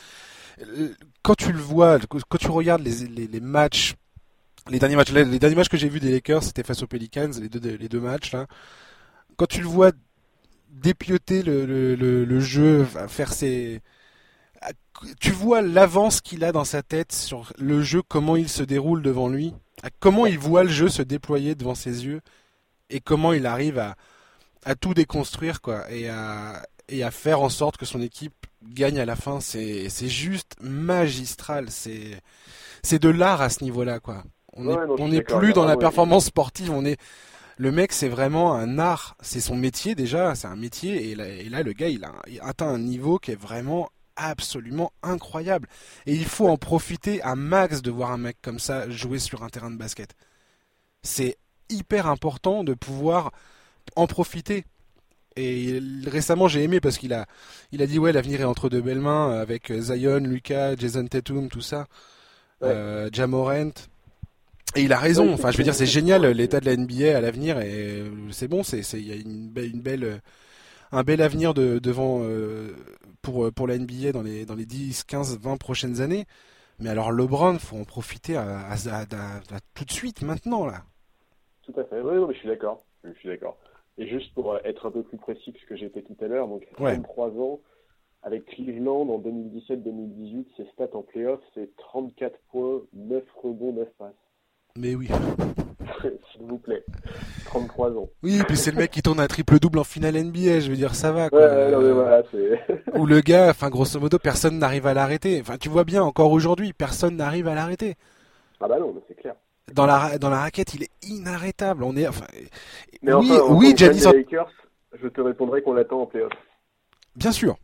euh, 0.61 0.89
quand 1.23 1.35
tu 1.35 1.53
le 1.53 1.59
vois, 1.59 1.99
quand 1.99 2.37
tu 2.37 2.51
regardes 2.51 2.81
les, 2.81 3.07
les, 3.07 3.27
les 3.27 3.39
matchs, 3.39 3.95
les 4.69 4.79
derniers 4.79 4.97
matchs, 4.97 5.13
les, 5.13 5.39
derniers 5.39 5.55
matchs 5.55 5.69
que 5.69 5.77
j'ai 5.77 5.87
vus 5.87 6.01
des 6.01 6.11
Lakers, 6.11 6.43
c'était 6.43 6.63
face 6.63 6.83
aux 6.83 6.87
Pelicans, 6.87 7.31
les 7.39 7.47
deux, 7.47 7.77
les 7.77 7.87
deux 7.87 8.01
matchs 8.01 8.33
là. 8.33 8.47
Quand 9.37 9.45
tu 9.45 9.61
le 9.61 9.67
vois 9.67 9.91
dépioter 10.69 11.43
le, 11.43 11.65
le, 11.65 11.95
le, 12.25 12.39
jeu, 12.39 12.85
faire 13.07 13.33
ses... 13.33 13.81
Tu 15.19 15.31
vois 15.31 15.61
l'avance 15.61 16.21
qu'il 16.21 16.43
a 16.43 16.51
dans 16.51 16.65
sa 16.65 16.83
tête 16.83 17.11
sur 17.11 17.51
le 17.57 17.81
jeu, 17.81 18.01
comment 18.01 18.35
il 18.35 18.49
se 18.49 18.63
déroule 18.63 19.01
devant 19.01 19.29
lui, 19.29 19.53
comment 19.99 20.25
il 20.25 20.37
voit 20.37 20.63
le 20.63 20.69
jeu 20.69 20.89
se 20.89 21.01
déployer 21.01 21.55
devant 21.55 21.75
ses 21.75 22.05
yeux, 22.05 22.21
et 22.89 22.99
comment 22.99 23.33
il 23.33 23.45
arrive 23.45 23.79
à, 23.79 23.95
à 24.65 24.75
tout 24.75 24.93
déconstruire, 24.93 25.61
quoi, 25.61 25.89
et 25.91 26.09
à, 26.09 26.63
et 26.89 27.03
à 27.03 27.11
faire 27.11 27.41
en 27.41 27.49
sorte 27.49 27.77
que 27.77 27.85
son 27.85 28.01
équipe 28.01 28.33
gagne 28.63 28.99
à 28.99 29.05
la 29.05 29.15
fin. 29.15 29.39
C'est, 29.39 29.89
c'est 29.89 30.09
juste 30.09 30.55
magistral. 30.59 31.67
C'est, 31.69 32.19
c'est 32.83 32.99
de 32.99 33.09
l'art 33.09 33.41
à 33.41 33.49
ce 33.49 33.63
niveau-là, 33.63 33.99
quoi. 33.99 34.23
On 34.53 35.07
n'est 35.07 35.21
plus 35.21 35.53
dans 35.53 35.65
la 35.65 35.77
performance 35.77 36.25
sportive, 36.25 36.71
on 36.71 36.83
est 36.83 36.99
le 37.59 37.73
mec, 37.73 37.91
c'est 37.91 38.07
vraiment 38.07 38.55
un 38.55 38.79
art. 38.79 39.17
C'est 39.19 39.41
son 39.41 39.57
métier 39.57 39.93
déjà, 39.93 40.33
c'est 40.33 40.47
un 40.47 40.55
métier. 40.55 41.11
Et 41.11 41.49
là, 41.49 41.61
le 41.61 41.73
gars, 41.73 41.89
il 41.89 42.05
a, 42.05 42.13
atteint 42.41 42.69
un 42.69 42.79
niveau 42.79 43.19
qui 43.19 43.31
est 43.31 43.39
vraiment 43.39 43.89
absolument 44.15 44.93
incroyable. 45.03 45.67
Et 46.05 46.13
il 46.13 46.23
faut 46.23 46.47
en 46.47 46.55
profiter 46.55 47.21
à 47.21 47.35
max 47.35 47.81
de 47.81 47.91
voir 47.91 48.11
un 48.11 48.17
mec 48.17 48.37
comme 48.41 48.59
ça 48.59 48.89
jouer 48.89 49.19
sur 49.19 49.43
un 49.43 49.49
terrain 49.49 49.71
de 49.71 49.75
basket. 49.75 50.15
C'est 51.03 51.37
hyper 51.67 52.07
important 52.07 52.63
de 52.63 52.73
pouvoir 52.73 53.31
en 53.97 54.07
profiter. 54.07 54.63
Et 55.35 55.81
récemment, 56.07 56.47
j'ai 56.47 56.63
aimé 56.63 56.79
parce 56.79 56.97
qu'il 56.97 57.13
a, 57.13 57.25
il 57.73 57.81
a 57.81 57.87
dit 57.87 57.99
ouais, 57.99 58.13
l'avenir 58.13 58.39
est 58.39 58.45
entre 58.45 58.69
de 58.69 58.79
belles 58.79 59.01
mains 59.01 59.37
avec 59.37 59.69
Zion, 59.73 60.19
Lucas, 60.19 60.77
Jason 60.77 61.05
Tatum, 61.07 61.49
tout 61.49 61.61
ça, 61.61 61.87
euh, 62.63 63.09
Jamorant. 63.11 63.71
Et 64.75 64.83
il 64.83 64.93
a 64.93 64.99
raison. 64.99 65.33
Enfin, 65.33 65.51
je 65.51 65.57
veux 65.57 65.63
dire, 65.63 65.73
c'est 65.73 65.85
génial 65.85 66.25
l'état 66.25 66.59
de 66.59 66.65
la 66.65 66.75
NBA 66.75 67.17
à 67.17 67.21
l'avenir 67.21 67.59
et 67.59 68.03
c'est 68.31 68.47
bon. 68.47 68.63
C'est, 68.63 68.81
il 68.93 69.07
y 69.07 69.11
a 69.11 69.15
une 69.15 69.49
belle, 69.49 69.71
une 69.71 69.81
belle, 69.81 70.21
un 70.91 71.03
bel 71.03 71.21
avenir 71.21 71.53
de, 71.53 71.79
devant 71.79 72.19
euh, 72.21 72.75
pour 73.21 73.51
pour 73.51 73.67
la 73.67 73.77
NBA 73.77 74.11
dans 74.11 74.21
les 74.21 74.45
dans 74.45 74.55
les 74.55 74.65
10, 74.65 75.03
15, 75.05 75.39
20 75.39 75.57
prochaines 75.57 76.01
années. 76.01 76.25
Mais 76.79 76.89
alors 76.89 77.11
LeBron, 77.11 77.59
faut 77.59 77.75
en 77.75 77.83
profiter 77.83 78.37
à, 78.37 78.69
à, 78.71 79.05
tout 79.75 79.85
de 79.85 79.91
suite, 79.91 80.21
maintenant 80.21 80.65
là. 80.65 80.83
Tout 81.63 81.73
à 81.77 81.83
fait. 81.83 81.99
Oui, 82.01 82.15
non, 82.15 82.27
mais 82.27 82.33
je 82.33 82.39
suis 82.39 82.47
d'accord. 82.47 82.83
Je 83.03 83.11
suis 83.13 83.27
d'accord. 83.27 83.57
Et 83.97 84.07
juste 84.07 84.33
pour 84.33 84.53
euh, 84.53 84.59
être 84.63 84.85
un 84.85 84.91
peu 84.91 85.03
plus 85.03 85.17
précis 85.17 85.51
que 85.51 85.59
ce 85.59 85.65
que 85.65 85.75
j'ai 85.75 85.89
fait 85.89 86.03
tout 86.03 86.15
à 86.21 86.27
l'heure, 86.27 86.47
donc 86.47 86.65
23 86.77 87.31
ans 87.31 87.59
avec 88.23 88.45
Cleveland 88.45 89.09
en 89.09 89.19
2017-2018, 89.19 90.45
ses 90.57 90.65
stats 90.73 90.89
en 90.93 91.03
playoff, 91.03 91.39
c'est 91.53 91.75
34 91.77 92.37
points, 92.51 92.81
9 92.93 93.23
rebonds, 93.43 93.73
9 93.73 93.87
passes. 93.97 94.13
Mais 94.79 94.95
oui. 94.95 95.07
S'il 96.31 96.47
vous 96.47 96.57
plaît. 96.57 96.83
33 97.45 97.97
ans. 97.97 98.09
Oui, 98.23 98.41
puis 98.47 98.55
c'est 98.55 98.71
le 98.71 98.77
mec 98.77 98.91
qui 98.91 99.01
tourne 99.01 99.19
un 99.19 99.27
triple-double 99.27 99.79
en 99.79 99.83
finale 99.83 100.15
NBA, 100.15 100.61
je 100.61 100.69
veux 100.69 100.77
dire, 100.77 100.95
ça 100.95 101.11
va. 101.11 101.29
Quoi. 101.29 101.39
Ouais, 101.39 101.71
non, 101.71 101.81
mais 101.81 101.91
voilà, 101.91 102.23
Ou 102.95 103.05
le 103.05 103.19
gars, 103.19 103.49
enfin, 103.49 103.69
grosso 103.69 103.99
modo, 103.99 104.17
personne 104.19 104.57
n'arrive 104.57 104.87
à 104.87 104.93
l'arrêter. 104.93 105.39
Enfin, 105.41 105.57
tu 105.57 105.67
vois 105.67 105.83
bien, 105.83 106.01
encore 106.01 106.31
aujourd'hui, 106.31 106.71
personne 106.71 107.17
n'arrive 107.17 107.47
à 107.49 107.55
l'arrêter. 107.55 107.95
Ah 108.61 108.67
bah 108.67 108.79
non, 108.79 108.93
mais 108.93 109.01
c'est 109.07 109.15
clair. 109.15 109.35
Dans 109.73 109.85
la, 109.85 110.17
dans 110.17 110.29
la 110.29 110.39
raquette, 110.39 110.73
il 110.73 110.83
est 110.83 110.91
inarrêtable. 111.09 111.83
On 111.83 111.95
est, 111.97 112.07
enfin, 112.07 112.25
mais 113.01 113.13
oui, 113.13 113.31
enfin, 113.33 113.53
oui, 113.53 113.73
Giannis. 113.75 114.03
Lakers, 114.03 114.51
je 115.01 115.07
te 115.07 115.19
répondrai 115.19 115.61
qu'on 115.61 115.73
l'attend 115.73 116.01
en 116.01 116.05
playoff. 116.05 116.31
Bien 117.15 117.31
sûr. 117.31 117.57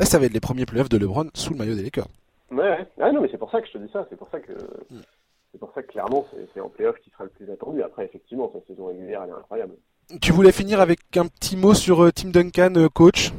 Et 0.00 0.04
ça 0.04 0.18
va 0.18 0.26
être 0.26 0.34
les 0.34 0.40
premiers 0.40 0.66
playoffs 0.66 0.90
de 0.90 0.98
LeBron 0.98 1.30
sous 1.34 1.52
le 1.52 1.58
maillot 1.58 1.74
des 1.74 1.82
Lakers. 1.84 2.08
Ouais, 2.50 2.86
ah 3.00 3.10
non, 3.12 3.22
mais 3.22 3.28
c'est 3.30 3.38
pour 3.38 3.50
ça 3.50 3.60
que 3.60 3.66
je 3.66 3.72
te 3.72 3.78
dis 3.78 3.90
ça. 3.92 4.06
C'est 4.08 4.16
pour 4.16 4.28
ça 4.30 4.38
que. 4.40 4.52
Hmm. 4.90 5.00
C'est 5.56 5.60
pour 5.60 5.72
ça 5.72 5.82
que 5.82 5.90
clairement, 5.90 6.26
c'est 6.52 6.60
en 6.60 6.68
playoff 6.68 7.00
qui 7.00 7.08
sera 7.08 7.24
le 7.24 7.30
plus 7.30 7.50
attendu. 7.50 7.82
Après, 7.82 8.04
effectivement, 8.04 8.52
sa 8.52 8.60
saison 8.66 8.88
régulière, 8.88 9.22
elle 9.24 9.30
est 9.30 9.38
incroyable. 9.38 9.72
Tu 10.20 10.30
voulais 10.30 10.52
finir 10.52 10.82
avec 10.82 10.98
un 11.16 11.28
petit 11.28 11.56
mot 11.56 11.72
sur 11.72 12.04
euh, 12.04 12.10
Tim 12.14 12.28
Duncan, 12.28 12.74
euh, 12.76 12.90
coach? 12.90 13.32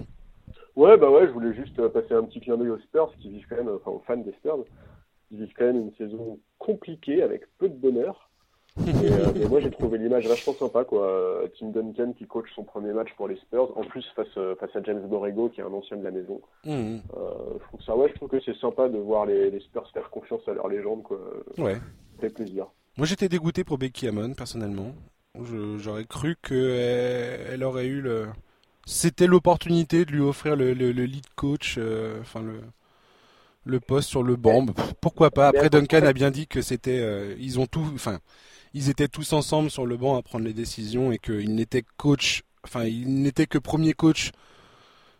Ouais, 0.75 0.97
bah 0.97 1.11
ouais, 1.11 1.27
je 1.27 1.31
voulais 1.31 1.53
juste 1.53 1.77
euh, 1.77 1.89
passer 1.89 2.15
un 2.15 2.23
petit 2.23 2.39
clin 2.39 2.57
d'œil 2.57 2.71
aux 2.71 2.79
Spurs, 2.79 3.13
qui 3.19 3.29
vivent 3.29 3.45
quand 3.47 3.57
même, 3.57 3.69
enfin 3.69 3.91
aux 3.91 4.01
fans 4.07 4.17
des 4.17 4.31
Spurs, 4.31 4.65
qui 5.29 5.37
vivent 5.37 5.53
quand 5.55 5.65
même 5.65 5.79
une 5.79 5.93
saison 5.93 6.39
compliquée 6.57 7.21
avec 7.21 7.43
peu 7.59 7.69
de 7.69 7.75
bonheur. 7.75 8.31
Et, 8.87 9.45
moi, 9.47 9.59
j'ai 9.59 9.69
trouvé 9.69 9.99
l'image 9.99 10.27
vachement 10.27 10.53
sympa, 10.53 10.85
quoi. 10.85 11.43
Tim 11.59 11.67
Duncan 11.67 12.13
qui 12.17 12.25
coach 12.25 12.49
son 12.55 12.63
premier 12.63 12.93
match 12.93 13.09
pour 13.15 13.27
les 13.27 13.35
Spurs, 13.35 13.77
en 13.77 13.83
plus 13.83 14.05
face, 14.15 14.39
face 14.59 14.75
à 14.75 14.81
James 14.81 15.07
Borrego, 15.07 15.49
qui 15.49 15.61
est 15.61 15.63
un 15.63 15.71
ancien 15.71 15.97
de 15.97 16.03
la 16.03 16.11
maison. 16.11 16.41
Mmh. 16.65 16.97
je 17.13 17.63
trouve 17.67 17.81
ça, 17.85 17.95
ouais, 17.95 18.09
je 18.09 18.15
trouve 18.15 18.29
que 18.29 18.39
c'est 18.39 18.57
sympa 18.57 18.89
de 18.89 18.97
voir 18.97 19.27
les, 19.27 19.51
les, 19.51 19.59
Spurs 19.59 19.87
faire 19.93 20.09
confiance 20.09 20.41
à 20.47 20.53
leur 20.53 20.67
légende, 20.67 21.03
quoi. 21.03 21.19
Ouais 21.59 21.77
fait 22.17 22.29
plaisir. 22.29 22.67
Moi 22.97 23.05
j'étais 23.05 23.29
dégoûté 23.29 23.63
pour 23.63 23.77
Becky 23.77 24.07
Hammond 24.07 24.33
personnellement. 24.33 24.95
J'aurais 25.77 26.05
cru 26.05 26.35
qu'elle 26.41 27.47
elle 27.51 27.63
aurait 27.63 27.85
eu 27.85 28.01
le. 28.01 28.27
C'était 28.85 29.27
l'opportunité 29.27 30.05
de 30.05 30.11
lui 30.11 30.21
offrir 30.21 30.55
le, 30.55 30.71
lead 30.71 31.25
coach, 31.35 31.75
euh, 31.77 32.21
enfin 32.21 32.41
le, 32.41 32.61
le 33.65 33.79
poste 33.79 34.09
sur 34.09 34.23
le 34.23 34.35
banc. 34.35 34.65
Pourquoi 35.01 35.29
pas? 35.29 35.49
Après 35.49 35.69
Duncan 35.69 36.03
a 36.03 36.13
bien 36.13 36.31
dit 36.31 36.47
que 36.47 36.61
c'était, 36.61 36.99
euh, 36.99 37.35
ils 37.37 37.59
ont 37.59 37.67
tout, 37.67 37.85
enfin, 37.93 38.19
ils 38.73 38.89
étaient 38.89 39.09
tous 39.09 39.33
ensemble 39.33 39.69
sur 39.69 39.85
le 39.85 39.97
banc 39.97 40.17
à 40.17 40.21
prendre 40.21 40.45
les 40.45 40.53
décisions 40.53 41.11
et 41.11 41.19
qu'il 41.19 41.53
n'était 41.53 41.83
coach, 41.97 42.43
enfin, 42.63 42.85
il 42.85 43.21
n'était 43.21 43.45
que 43.45 43.57
premier 43.57 43.93
coach 43.93 44.31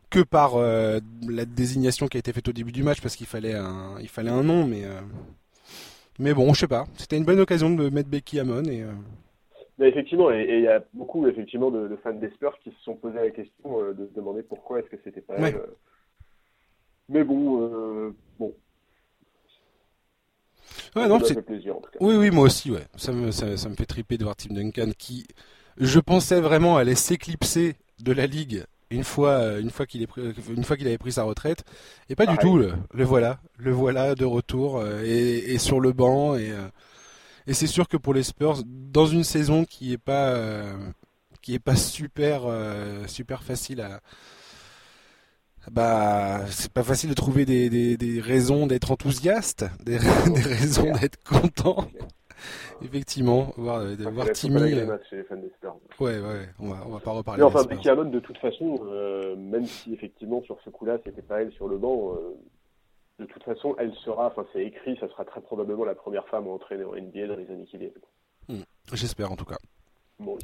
que 0.10 0.22
par 0.22 0.56
euh, 0.56 1.00
la 1.28 1.44
désignation 1.44 2.08
qui 2.08 2.18
a 2.18 2.20
été 2.20 2.32
faite 2.32 2.48
au 2.48 2.54
début 2.54 2.72
du 2.72 2.84
match 2.84 3.02
parce 3.02 3.18
qu'il 3.18 3.28
fallait 3.28 3.56
un, 3.56 3.98
il 4.00 4.08
fallait 4.08 4.32
un 4.32 4.44
nom, 4.44 4.66
mais 4.66 4.86
mais 6.20 6.34
bon, 6.34 6.54
je 6.54 6.62
sais 6.62 6.68
pas. 6.68 6.86
C'était 6.98 7.18
une 7.18 7.26
bonne 7.26 7.40
occasion 7.40 7.70
de 7.70 7.90
mettre 7.90 8.10
Becky 8.10 8.40
Hammond 8.40 8.64
et. 8.66 8.84
Euh, 8.84 8.92
mais 9.78 9.90
effectivement, 9.90 10.32
et 10.32 10.46
il 10.50 10.62
y 10.62 10.68
a 10.68 10.84
beaucoup 10.94 11.28
effectivement 11.28 11.70
de, 11.70 11.96
fans 11.98 12.14
des 12.14 12.32
Spurs 12.32 12.58
qui 12.64 12.72
se 12.72 12.84
sont 12.84 12.96
posé 12.96 13.16
la 13.16 13.30
question 13.30 13.84
euh, 13.84 13.94
de 13.94 14.08
se 14.08 14.14
demander 14.14 14.42
pourquoi 14.42 14.80
est-ce 14.80 14.90
que 14.90 14.98
c'était 15.04 15.22
pas 15.22 15.36
elle. 15.36 15.56
Euh. 15.56 15.68
Mais 17.10 17.24
bon, 17.24 18.14
bon. 18.40 18.54
Ouais, 20.96 21.08
non, 21.08 21.20
c'est... 21.24 21.40
Plaisir, 21.44 21.78
en 21.78 21.80
tout 21.80 21.92
cas. 21.92 22.00
Oui, 22.02 22.16
oui, 22.16 22.32
moi 22.32 22.46
aussi, 22.46 22.72
ouais. 22.72 22.86
Ça 22.96 23.12
me, 23.14 23.32
ça, 23.32 23.46
me 23.46 23.76
fait 23.76 23.86
triper 23.86 24.18
de 24.18 24.24
voir 24.24 24.36
Tim 24.36 24.56
Duncan 24.56 24.92
qui, 24.98 25.26
je 25.78 26.00
pensais 26.00 26.42
vraiment 26.42 26.78
allait 26.78 26.96
s'éclipser 26.96 27.76
de 28.04 28.12
la 28.12 28.26
ligue 28.26 28.64
une 28.90 29.04
fois, 29.04 29.32
euh, 29.32 29.62
une 29.62 29.70
fois 29.70 29.86
qu'il 29.86 30.02
est 30.02 30.08
une 30.50 30.64
fois 30.64 30.78
qu'il 30.78 30.88
avait 30.88 30.98
pris 30.98 31.12
sa 31.12 31.24
retraite, 31.24 31.64
et 32.10 32.16
pas 32.16 32.26
du 32.26 32.38
tout. 32.38 32.58
Le, 32.58 33.04
voilà, 33.04 33.40
le 33.58 33.72
voilà 33.72 34.16
de 34.16 34.26
retour 34.26 34.78
euh, 34.78 35.04
et, 35.04 35.58
sur 35.58 35.80
le 35.80 35.92
banc 35.92 36.36
et 36.36 36.52
euh, 36.52 36.68
et 37.48 37.54
c'est 37.54 37.68
sûr 37.68 37.88
que 37.88 37.98
pour 37.98 38.14
les 38.14 38.24
Spurs, 38.24 38.64
dans 38.66 39.08
une 39.08 39.24
saison 39.24 39.66
qui 39.66 39.94
est 39.94 39.98
pas 39.98 40.36
qui 41.42 41.54
est 41.54 41.60
pas 41.60 41.76
super 41.76 42.42
super 43.08 43.44
facile 43.44 43.82
à 43.82 44.02
bah 45.72 46.46
c'est 46.50 46.72
pas 46.72 46.84
facile 46.84 47.10
de 47.10 47.14
trouver 47.16 47.46
des, 47.46 47.70
des, 47.70 47.98
des 47.98 48.22
raisons 48.22 48.68
d'être 48.68 48.92
enthousiaste, 48.92 49.66
des, 49.84 50.00
des 50.34 50.42
raisons 50.42 50.92
d'être 50.94 51.22
content. 51.24 51.90
Effectivement, 52.82 53.54
voir, 53.58 53.80
euh, 53.80 53.96
voir 54.12 54.32
Timmy. 54.32 54.74
Euh, 54.74 54.98
ouais, 56.00 56.20
ouais, 56.20 56.50
on 56.60 56.70
va, 56.70 56.84
on 56.86 56.90
va 56.90 57.00
pas 57.00 57.12
reparler. 57.12 57.40
Mais 57.40 57.46
enfin, 57.46 57.64
Becky 57.64 57.88
de 57.88 58.20
toute 58.20 58.38
façon, 58.38 58.80
euh, 58.88 59.36
même 59.36 59.66
si 59.66 59.94
effectivement 59.94 60.42
sur 60.44 60.58
ce 60.64 60.70
coup-là, 60.70 60.98
c'était 61.06 61.22
pas 61.22 61.42
elle 61.42 61.52
sur 61.52 61.68
le 61.68 61.78
banc, 61.78 62.16
de 63.20 63.26
toute 63.26 63.44
façon, 63.44 63.76
elle 63.80 63.94
sera, 64.06 64.28
enfin, 64.28 64.46
c'est 64.54 64.64
écrit, 64.64 64.98
ça 65.00 65.08
sera 65.10 65.26
très 65.26 65.42
probablement 65.42 65.86
la 65.86 65.96
première 65.96 66.28
femme 66.28 66.48
à 66.48 66.52
entraîner 66.52 66.84
en 66.84 66.94
NBA 66.94 67.28
dans 67.28 67.36
les 67.36 67.50
années 67.50 67.66
qui 67.66 67.78
viennent. 67.78 67.92
Hmm. 68.48 68.64
J'espère 68.94 69.32
en 69.32 69.36
tout 69.36 69.46
cas. 69.46 69.58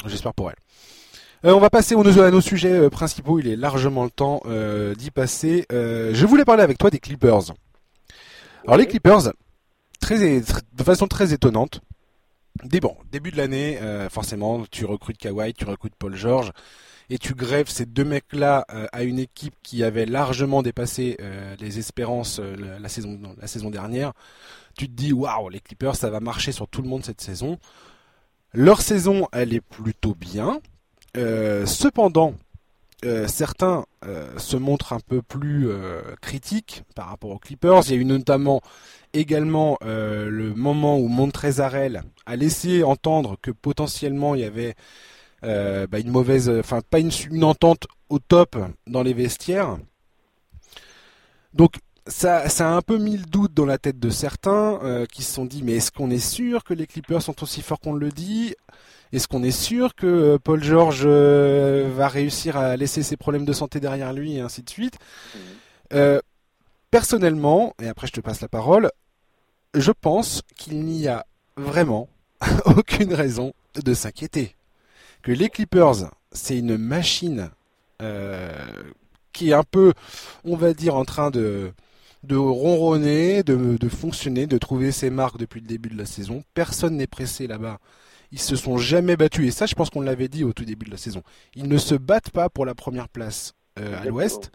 J'espère 0.06 0.34
pour 0.34 0.52
elle. 0.52 1.52
on 1.52 1.60
va 1.60 1.70
passer 1.70 1.96
aux, 1.96 2.20
à 2.20 2.32
nos 2.32 2.42
sujets 2.42 2.90
principaux. 2.90 3.40
Il 3.40 3.48
est 3.48 3.56
largement 3.56 4.04
le 4.04 4.12
temps 4.12 4.42
d'y 4.98 5.12
passer. 5.12 5.66
je 5.70 6.26
voulais 6.26 6.46
parler 6.46 6.64
avec 6.64 6.78
toi 6.78 6.90
des 6.90 7.00
Clippers. 7.00 7.54
Alors 8.66 8.78
les 8.78 8.88
Clippers, 8.88 9.34
de 10.12 10.84
façon 10.84 11.08
très 11.08 11.34
étonnante, 11.34 11.82
début 13.12 13.32
de 13.32 13.38
l'année, 13.38 13.80
euh, 13.82 14.10
forcément, 14.10 14.64
tu 14.70 14.86
recrutes 14.86 15.18
Kawhi, 15.18 15.54
tu 15.54 15.66
recrutes 15.66 15.96
Paul 15.98 16.16
George, 16.16 16.52
et 17.10 17.18
tu 17.18 17.36
grèves 17.36 17.68
ces 17.68 17.86
deux 17.86 18.06
mecs-là 18.06 18.66
euh, 18.74 18.88
à 18.92 19.04
une 19.04 19.20
équipe 19.20 19.56
qui 19.62 19.84
avait 19.84 20.06
largement 20.06 20.62
dépassé 20.62 21.18
euh, 21.20 21.56
les 21.60 21.80
espérances 21.80 22.40
la, 22.40 22.90
saison, 22.90 23.20
la 23.40 23.48
saison 23.48 23.70
dernière. 23.70 24.14
Tu 24.78 24.88
te 24.88 24.94
dis, 24.94 25.14
waouh, 25.14 25.50
les 25.50 25.60
Clippers, 25.60 25.96
ça 25.96 26.10
va 26.10 26.20
marcher 26.20 26.52
sur 26.52 26.68
tout 26.68 26.82
le 26.82 26.88
monde 26.88 27.04
cette 27.04 27.22
saison. 27.22 27.60
Leur 28.54 28.82
saison, 28.82 29.28
elle 29.32 29.54
est 29.54 29.62
plutôt 29.62 30.16
bien. 30.16 30.62
cependant, 31.16 32.36
certains 33.28 33.86
se 34.38 34.58
montrent 34.58 34.94
un 34.94 35.00
peu 35.00 35.22
plus 35.22 35.70
critiques 36.22 36.84
par 36.96 37.10
rapport 37.10 37.32
aux 37.32 37.40
Clippers. 37.40 37.82
Il 37.86 37.92
y 37.92 37.94
a 37.94 37.98
eu 37.98 38.06
notamment 38.06 38.62
également 39.14 39.78
euh, 39.84 40.30
le 40.30 40.54
moment 40.54 40.98
où 40.98 41.08
Montrezarel 41.08 42.04
a 42.26 42.36
laissé 42.36 42.84
entendre 42.84 43.38
que 43.42 43.52
potentiellement 43.52 44.36
il 44.36 44.42
y 44.42 44.46
avait 44.46 44.76
euh, 45.44 45.88
bah, 45.88 46.00
une 46.00 46.10
mauvaise, 46.10 46.50
enfin 46.50 46.82
pas 46.82 47.00
une, 47.00 47.44
entente 47.44 47.88
au 48.10 48.20
top 48.20 48.58
dans 48.88 49.04
les 49.04 49.14
vestiaires. 49.14 49.78
Donc 51.54 51.76
ça, 52.08 52.50
ça 52.50 52.70
a 52.70 52.74
un 52.74 52.82
peu 52.82 52.98
mis 52.98 53.18
le 53.18 53.26
doute 53.26 53.54
dans 53.54 53.66
la 53.66 53.78
tête 53.78 54.00
de 54.00 54.10
certains 54.10 54.80
euh, 54.84 55.06
qui 55.06 55.24
se 55.24 55.34
sont 55.34 55.46
dit 55.46 55.64
mais 55.64 55.74
est-ce 55.74 55.92
qu'on 55.92 56.10
est 56.10 56.20
sûr 56.20 56.64
que 56.64 56.74
les 56.74 56.88
Clippers 56.88 57.22
sont 57.22 57.44
aussi 57.44 57.62
forts 57.62 57.80
qu'on 57.80 57.94
le 57.94 58.10
dit? 58.10 58.56
Est-ce 59.12 59.28
qu'on 59.28 59.44
est 59.44 59.52
sûr 59.52 59.94
que 59.94 60.38
Paul 60.44 60.64
George 60.64 61.06
va 61.06 62.08
réussir 62.08 62.58
à 62.58 62.76
laisser 62.76 63.04
ses 63.04 63.16
problèmes 63.16 63.46
de 63.46 63.54
santé 63.54 63.80
derrière 63.80 64.12
lui 64.12 64.38
et 64.38 64.40
ainsi 64.40 64.64
de 64.64 64.70
suite? 64.72 64.98
Mmh. 65.36 65.98
Personnellement, 66.94 67.74
et 67.82 67.88
après 67.88 68.06
je 68.06 68.12
te 68.12 68.22
passe 68.22 68.42
la 68.42 68.48
parole, 68.48 68.92
je 69.74 69.92
pense 69.92 70.42
qu'il 70.56 70.86
n'y 70.86 71.08
a 71.08 71.26
vraiment 71.58 72.10
aucune 72.66 73.14
raison 73.14 73.54
de 73.76 73.94
s'inquiéter. 73.94 74.56
Que 75.22 75.32
les 75.32 75.50
Clippers, 75.50 76.12
c'est 76.32 76.58
une 76.58 76.78
machine 76.78 77.50
euh, 78.02 78.52
qui 79.32 79.50
est 79.50 79.54
un 79.54 79.64
peu, 79.64 79.94
on 80.44 80.56
va 80.56 80.74
dire, 80.74 80.96
en 80.96 81.06
train 81.06 81.32
de, 81.32 81.72
de 82.24 82.36
ronronner, 82.36 83.44
de, 83.44 83.78
de 83.78 83.90
fonctionner, 83.90 84.48
de 84.48 84.58
trouver 84.58 84.92
ses 84.92 85.10
marques 85.10 85.38
depuis 85.38 85.62
le 85.62 85.68
début 85.68 85.90
de 85.90 85.98
la 85.98 86.06
saison. 86.06 86.44
Personne 86.54 86.98
n'est 86.98 87.08
pressé 87.08 87.48
là-bas. 87.48 87.80
Ils 88.32 88.40
se 88.40 88.56
sont 88.56 88.78
jamais 88.78 89.16
battus. 89.16 89.48
Et 89.48 89.52
ça, 89.52 89.66
je 89.66 89.76
pense 89.76 89.90
qu'on 89.90 90.02
l'avait 90.02 90.28
dit 90.28 90.44
au 90.44 90.54
tout 90.54 90.66
début 90.66 90.86
de 90.86 90.92
la 90.92 90.98
saison. 90.98 91.24
Ils 91.56 91.68
ne 91.68 91.78
se 91.78 91.96
battent 91.96 92.32
pas 92.32 92.50
pour 92.50 92.66
la 92.66 92.76
première 92.76 93.10
place 93.10 93.54
euh, 93.80 94.02
à 94.02 94.06
l'ouest. 94.06 94.52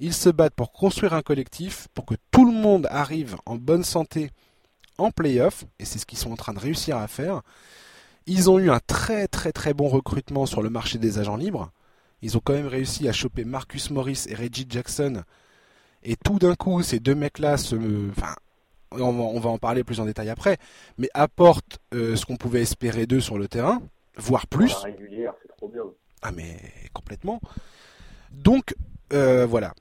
Ils 0.00 0.14
se 0.14 0.28
battent 0.28 0.54
pour 0.54 0.72
construire 0.72 1.14
un 1.14 1.22
collectif, 1.22 1.88
pour 1.94 2.04
que 2.04 2.14
tout 2.30 2.44
le 2.44 2.52
monde 2.52 2.86
arrive 2.90 3.36
en 3.46 3.56
bonne 3.56 3.84
santé 3.84 4.30
en 4.98 5.10
playoff, 5.10 5.64
et 5.78 5.84
c'est 5.84 5.98
ce 5.98 6.06
qu'ils 6.06 6.18
sont 6.18 6.32
en 6.32 6.36
train 6.36 6.52
de 6.52 6.58
réussir 6.58 6.96
à 6.96 7.08
faire. 7.08 7.42
Ils 8.26 8.50
ont 8.50 8.58
eu 8.58 8.70
un 8.70 8.80
très 8.80 9.26
très 9.26 9.52
très 9.52 9.74
bon 9.74 9.88
recrutement 9.88 10.46
sur 10.46 10.62
le 10.62 10.70
marché 10.70 10.98
des 10.98 11.18
agents 11.18 11.36
libres. 11.36 11.70
Ils 12.22 12.36
ont 12.36 12.40
quand 12.42 12.52
même 12.52 12.68
réussi 12.68 13.08
à 13.08 13.12
choper 13.12 13.44
Marcus 13.44 13.90
Morris 13.90 14.26
et 14.28 14.34
Reggie 14.34 14.66
Jackson. 14.68 15.24
Et 16.04 16.16
tout 16.16 16.38
d'un 16.38 16.54
coup, 16.54 16.82
ces 16.82 17.00
deux 17.00 17.14
mecs-là 17.14 17.56
se... 17.56 17.76
Enfin, 18.10 18.34
on 18.92 19.40
va, 19.40 19.50
en 19.50 19.58
parler 19.58 19.84
plus 19.84 20.00
en 20.00 20.04
détail 20.04 20.28
après, 20.28 20.58
mais 20.98 21.08
apportent 21.14 21.78
euh, 21.94 22.14
ce 22.14 22.26
qu'on 22.26 22.36
pouvait 22.36 22.62
espérer 22.62 23.06
d'eux 23.06 23.20
sur 23.20 23.38
le 23.38 23.48
terrain, 23.48 23.82
voire 24.16 24.46
plus. 24.46 24.76
Ah 26.20 26.30
mais 26.30 26.56
complètement. 26.92 27.40
Donc 28.30 28.74
euh, 29.12 29.46
voilà, 29.46 29.74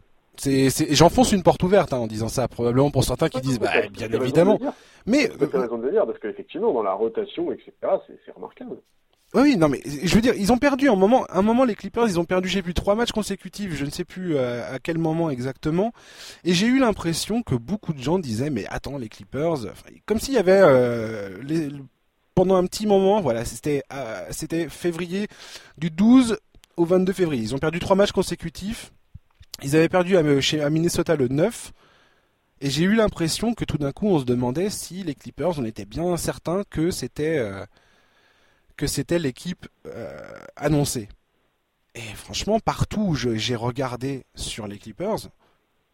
j'enfonce 0.92 1.32
une 1.32 1.44
porte 1.44 1.64
ouverte 1.64 1.94
hein, 1.94 1.98
en 1.98 2.08
disant 2.08 2.30
ça, 2.30 2.48
probablement 2.48 2.92
pour 2.92 3.04
certains 3.04 3.30
qui 3.30 3.42
disent, 3.42 3.60
bah, 3.60 3.72
bien 3.92 4.10
évidemment. 4.10 4.60
Mais 5.06 5.30
euh, 5.30 5.48
raison 5.54 5.78
de 5.78 5.90
dire 5.90 6.06
parce 6.06 6.20
qu'effectivement 6.20 6.74
dans 6.74 6.84
la 6.84 6.94
rotation, 6.94 7.52
etc., 7.52 7.72
c'est 8.26 8.32
remarquable. 8.34 8.78
Oui, 9.34 9.56
non, 9.56 9.70
mais 9.70 9.82
je 9.86 10.14
veux 10.14 10.22
dire, 10.22 10.34
ils 10.36 10.52
ont 10.52 10.58
perdu 10.58 10.90
un 10.90 10.96
moment, 10.96 11.26
un 11.30 11.42
moment 11.42 11.64
les 11.64 11.76
Clippers, 11.76 12.06
ils 12.08 12.20
ont 12.20 12.26
perdu, 12.26 12.50
j'ai 12.50 12.62
plus 12.62 12.74
trois 12.74 12.96
matchs 12.96 13.14
consécutifs, 13.14 13.74
je 13.74 13.86
ne 13.86 13.90
sais 13.90 14.04
plus 14.04 14.36
euh, 14.36 14.62
à, 14.70 14.80
quel 14.80 14.98
moment 14.98 15.30
exactement, 15.30 15.94
et 16.44 16.54
j'ai 16.54 16.68
eu 16.68 16.80
l'impression 16.80 17.42
que 17.42 17.56
beaucoup 17.56 17.94
de 17.94 18.00
gens 18.00 18.20
disaient, 18.20 18.50
mais 18.50 18.66
attends, 18.70 18.98
les 18.98 19.08
Clippers, 19.08 19.68
comme 20.06 20.20
s'il 20.20 20.34
y 20.34 20.38
avait 20.38 20.60
euh, 20.62 21.38
pendant 22.36 22.58
un 22.58 22.66
petit 22.66 22.86
moment, 22.86 23.22
voilà, 23.22 23.46
c'était 23.46 23.84
c'était 24.32 24.68
février 24.68 25.28
du 25.78 25.92
12 25.92 26.38
au 26.76 26.84
22 26.84 27.14
février, 27.14 27.42
ils 27.42 27.56
ont 27.56 27.60
perdu 27.60 27.80
trois 27.80 27.96
matchs 27.96 28.12
consécutifs, 28.12 28.92
ils 29.64 29.76
avaient 29.76 29.90
perdu 29.90 30.18
à, 30.18 30.42
chez, 30.42 30.70
Minnesota 30.70 31.16
le 31.16 31.28
9. 31.28 31.72
Et 32.62 32.70
j'ai 32.70 32.84
eu 32.84 32.94
l'impression 32.94 33.54
que 33.54 33.66
tout 33.66 33.78
d'un 33.78 33.92
coup, 33.92 34.08
on 34.08 34.20
se 34.20 34.26
demandait 34.26 34.70
si 34.70 35.04
les 35.04 35.16
Clippers, 35.16 35.58
on 35.58 35.66
était 35.66 35.86
bien 35.86 36.16
certain 36.18 36.64
que 36.70 36.92
c'était 36.92 37.40
euh, 37.40 37.66
que 38.78 38.86
c'était 38.88 39.20
l'équipe 39.20 39.68
euh, 39.88 40.22
annoncée. 40.56 41.10
Et 41.96 42.16
franchement, 42.16 42.60
partout 42.60 43.02
où 43.02 43.16
j'ai 43.16 43.56
regardé 43.56 44.26
sur 44.36 44.68
les 44.68 44.78
Clippers, 44.78 45.30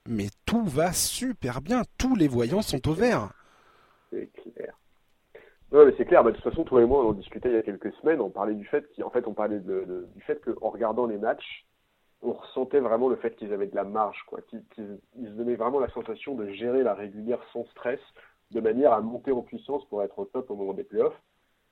mais 0.08 0.28
tout 0.46 0.66
va 0.66 0.94
super 0.94 1.62
bien. 1.62 1.84
Tous 1.98 2.16
les 2.16 2.28
voyants 2.28 2.62
sont 2.62 2.88
au 2.88 2.94
vert. 2.94 3.32
C'est 4.12 4.30
clair. 4.54 4.78
Non, 5.72 5.90
c'est 5.98 6.06
clair. 6.06 6.24
Bah, 6.24 6.32
de 6.32 6.36
toute 6.36 6.44
façon, 6.44 6.64
toi 6.64 6.82
et 6.82 6.86
moi, 6.86 7.04
on 7.04 7.10
en 7.10 7.14
discutait 7.14 7.50
il 7.50 7.56
y 7.56 7.60
a 7.60 7.64
quelques 7.64 7.94
semaines. 8.02 8.22
On 8.22 8.30
parlait 8.30 8.54
du 8.54 8.66
fait 8.66 8.86
qu'en 8.96 9.10
fait, 9.10 9.26
on 9.28 9.34
parlait 9.34 9.60
du 9.60 10.22
fait 10.22 10.40
qu'en 10.44 10.70
regardant 10.70 11.08
les 11.08 11.18
matchs, 11.18 11.66
on 12.22 12.34
ressentait 12.34 12.80
vraiment 12.80 13.10
le 13.10 13.16
fait 13.18 13.36
qu'ils 13.36 13.54
avaient 13.54 13.68
de 13.68 13.76
la 13.76 13.84
marge, 13.84 14.24
quoi. 14.28 14.40
Qu'ils, 14.42 14.64
se 15.16 15.32
donnaient 15.32 15.56
vraiment 15.56 15.80
la 15.80 15.90
sensation 15.90 16.36
de 16.36 16.50
gérer 16.50 16.84
la 16.84 16.94
régulière 16.94 17.40
sans 17.54 17.66
stress, 17.68 18.00
de 18.52 18.60
manière 18.60 18.94
à 18.94 19.02
monter 19.02 19.32
en 19.32 19.42
puissance 19.42 19.86
pour 19.86 20.02
être 20.04 20.18
au 20.18 20.26
top 20.26 20.50
au 20.50 20.56
moment 20.56 20.74
des 20.74 20.84
playoffs. 20.84 21.20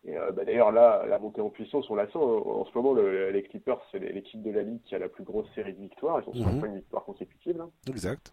Et 0.03 0.17
euh, 0.17 0.31
bah, 0.31 0.45
d'ailleurs 0.45 0.71
là, 0.71 1.03
la 1.07 1.17
montée 1.17 1.41
en 1.41 1.49
puissance, 1.49 1.89
on 1.89 1.95
la 1.95 2.05
sent. 2.07 2.19
Hein. 2.19 2.41
En 2.45 2.65
ce 2.65 2.77
moment, 2.77 2.93
les 2.93 3.43
Clippers, 3.43 3.81
c'est 3.91 3.99
l'équipe 3.99 4.41
de 4.43 4.51
la 4.51 4.61
ligue 4.61 4.81
qui 4.83 4.93
a 4.93 4.99
la 4.99 5.09
plus 5.09 5.23
grosse 5.23 5.47
série 5.55 5.73
de 5.73 5.79
victoires. 5.79 6.21
Ils 6.21 6.29
ont 6.29 6.43
5 6.43 6.67
mhm. 6.67 6.75
victoires 6.75 7.03
consécutives. 7.05 7.65
Exact. 7.87 8.31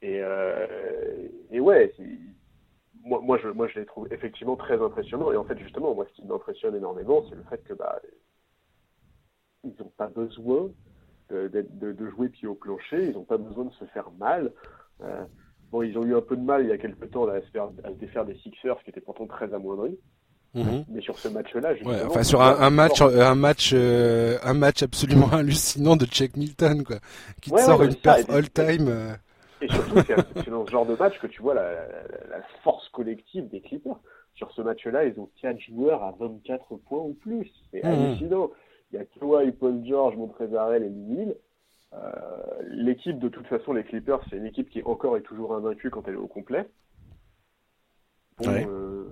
Et, 0.00 0.20
euh, 0.22 1.28
et 1.50 1.60
ouais, 1.60 1.92
moi, 3.04 3.20
moi, 3.20 3.38
je, 3.38 3.48
moi, 3.48 3.68
je 3.68 3.78
les 3.78 3.86
trouve 3.86 4.10
effectivement 4.10 4.56
très 4.56 4.80
impressionnants. 4.80 5.32
Et 5.32 5.36
en 5.36 5.44
fait, 5.44 5.58
justement, 5.58 5.94
moi, 5.94 6.06
ce 6.08 6.14
qui 6.14 6.26
m'impressionne 6.26 6.74
énormément, 6.74 7.24
c'est 7.28 7.34
le 7.34 7.44
fait 7.44 7.62
que 7.62 7.74
bah, 7.74 8.00
ils 9.64 9.74
n'ont 9.78 9.92
pas 9.96 10.08
besoin 10.08 10.70
de, 11.32 11.92
de, 11.92 12.10
jouer 12.10 12.28
pied 12.28 12.46
au 12.48 12.54
plancher, 12.54 13.08
ils 13.08 13.12
n'ont 13.12 13.24
pas 13.24 13.38
besoin 13.38 13.64
de 13.64 13.72
se 13.72 13.84
faire 13.86 14.10
mal. 14.18 14.52
Euh, 15.02 15.24
bon, 15.70 15.82
ils 15.82 15.96
ont 15.98 16.04
eu 16.04 16.14
un 16.14 16.20
peu 16.20 16.36
de 16.36 16.42
mal 16.42 16.62
il 16.62 16.68
y 16.68 16.72
a 16.72 16.78
quelques 16.78 17.10
temps 17.10 17.26
à, 17.28 17.40
se, 17.40 17.46
faire, 17.46 17.68
à 17.84 17.88
se 17.88 17.94
défaire 17.94 18.24
des 18.24 18.36
Sixers, 18.36 18.82
qui 18.84 18.90
étaient 18.90 19.00
pourtant 19.00 19.26
très 19.26 19.52
amoindris. 19.54 19.98
Mhm. 20.54 20.84
Mais 20.90 21.00
sur 21.00 21.18
ce 21.18 21.28
match-là, 21.28 21.72
ouais, 21.72 22.02
enfin 22.04 22.22
sur 22.22 22.42
un, 22.42 22.68
match, 22.68 23.00
un 23.00 23.34
match, 23.34 23.72
euh, 23.74 24.36
un 24.42 24.52
match 24.52 24.82
absolument 24.82 25.28
hallucinant 25.32 25.96
de 25.96 26.04
Chuck 26.04 26.36
Milton, 26.36 26.84
quoi, 26.84 26.96
qui 27.40 27.50
te 27.50 27.58
sort 27.58 27.82
une 27.82 27.94
perf 27.94 28.28
all-time. 28.28 28.88
Euh. 28.88 29.14
Et 29.62 29.68
surtout, 29.68 30.00
c'est 30.36 30.50
dans 30.50 30.66
ce 30.66 30.70
genre 30.70 30.84
de 30.84 30.94
match 30.94 31.18
que 31.20 31.26
tu 31.26 31.40
vois 31.40 31.54
la, 31.54 31.72
la, 32.28 32.42
force 32.62 32.86
collective 32.90 33.48
des 33.48 33.60
Clippers. 33.60 33.98
Sur 34.34 34.50
ce 34.52 34.60
match-là, 34.60 35.04
ils 35.04 35.18
ont 35.20 35.30
4 35.40 35.58
joueurs 35.60 36.02
à 36.02 36.14
24 36.18 36.76
points 36.86 36.98
ou 36.98 37.14
plus. 37.14 37.50
C'est 37.70 37.82
mhm. 37.82 37.90
hallucinant. 37.90 38.50
Il 38.92 38.98
y 38.98 39.02
a 39.02 39.04
Kawhi, 39.04 39.52
Paul 39.52 39.84
George, 39.84 40.16
Montrezarel 40.16 40.82
et 40.82 40.88
Lille. 40.88 41.36
Euh, 41.94 42.00
l'équipe, 42.68 43.18
de 43.18 43.28
toute 43.28 43.46
façon, 43.46 43.72
les 43.72 43.84
Clippers, 43.84 44.20
c'est 44.28 44.36
une 44.36 44.46
équipe 44.46 44.70
qui 44.70 44.82
encore 44.82 45.16
et 45.16 45.22
toujours 45.22 45.54
invaincue 45.54 45.90
quand 45.90 46.06
elle 46.08 46.14
est 46.14 46.18
au 46.18 46.26
complet. 46.26 46.68
Euh, 48.46 49.04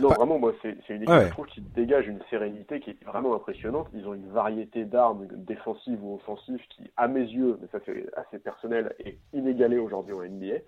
non, 0.00 0.08
vraiment, 0.08 0.38
moi, 0.38 0.52
c'est 0.62 0.76
une 0.88 1.02
équipe, 1.02 1.14
je 1.14 1.30
trouve, 1.30 1.46
qui 1.46 1.60
dégage 1.60 2.06
une 2.08 2.20
sérénité 2.30 2.80
qui 2.80 2.90
est 2.90 3.04
vraiment 3.04 3.34
impressionnante. 3.34 3.88
Ils 3.94 4.06
ont 4.06 4.14
une 4.14 4.28
variété 4.28 4.84
d'armes 4.84 5.26
défensives 5.32 6.02
ou 6.02 6.14
offensives 6.14 6.60
qui, 6.70 6.90
à 6.96 7.08
mes 7.08 7.22
yeux, 7.22 7.58
mais 7.60 7.68
ça 7.72 7.78
c'est 7.86 8.06
assez 8.16 8.38
personnel, 8.38 8.94
est 8.98 9.18
inégalée 9.32 9.78
aujourd'hui 9.78 10.14
en 10.14 10.22
NBA. 10.22 10.58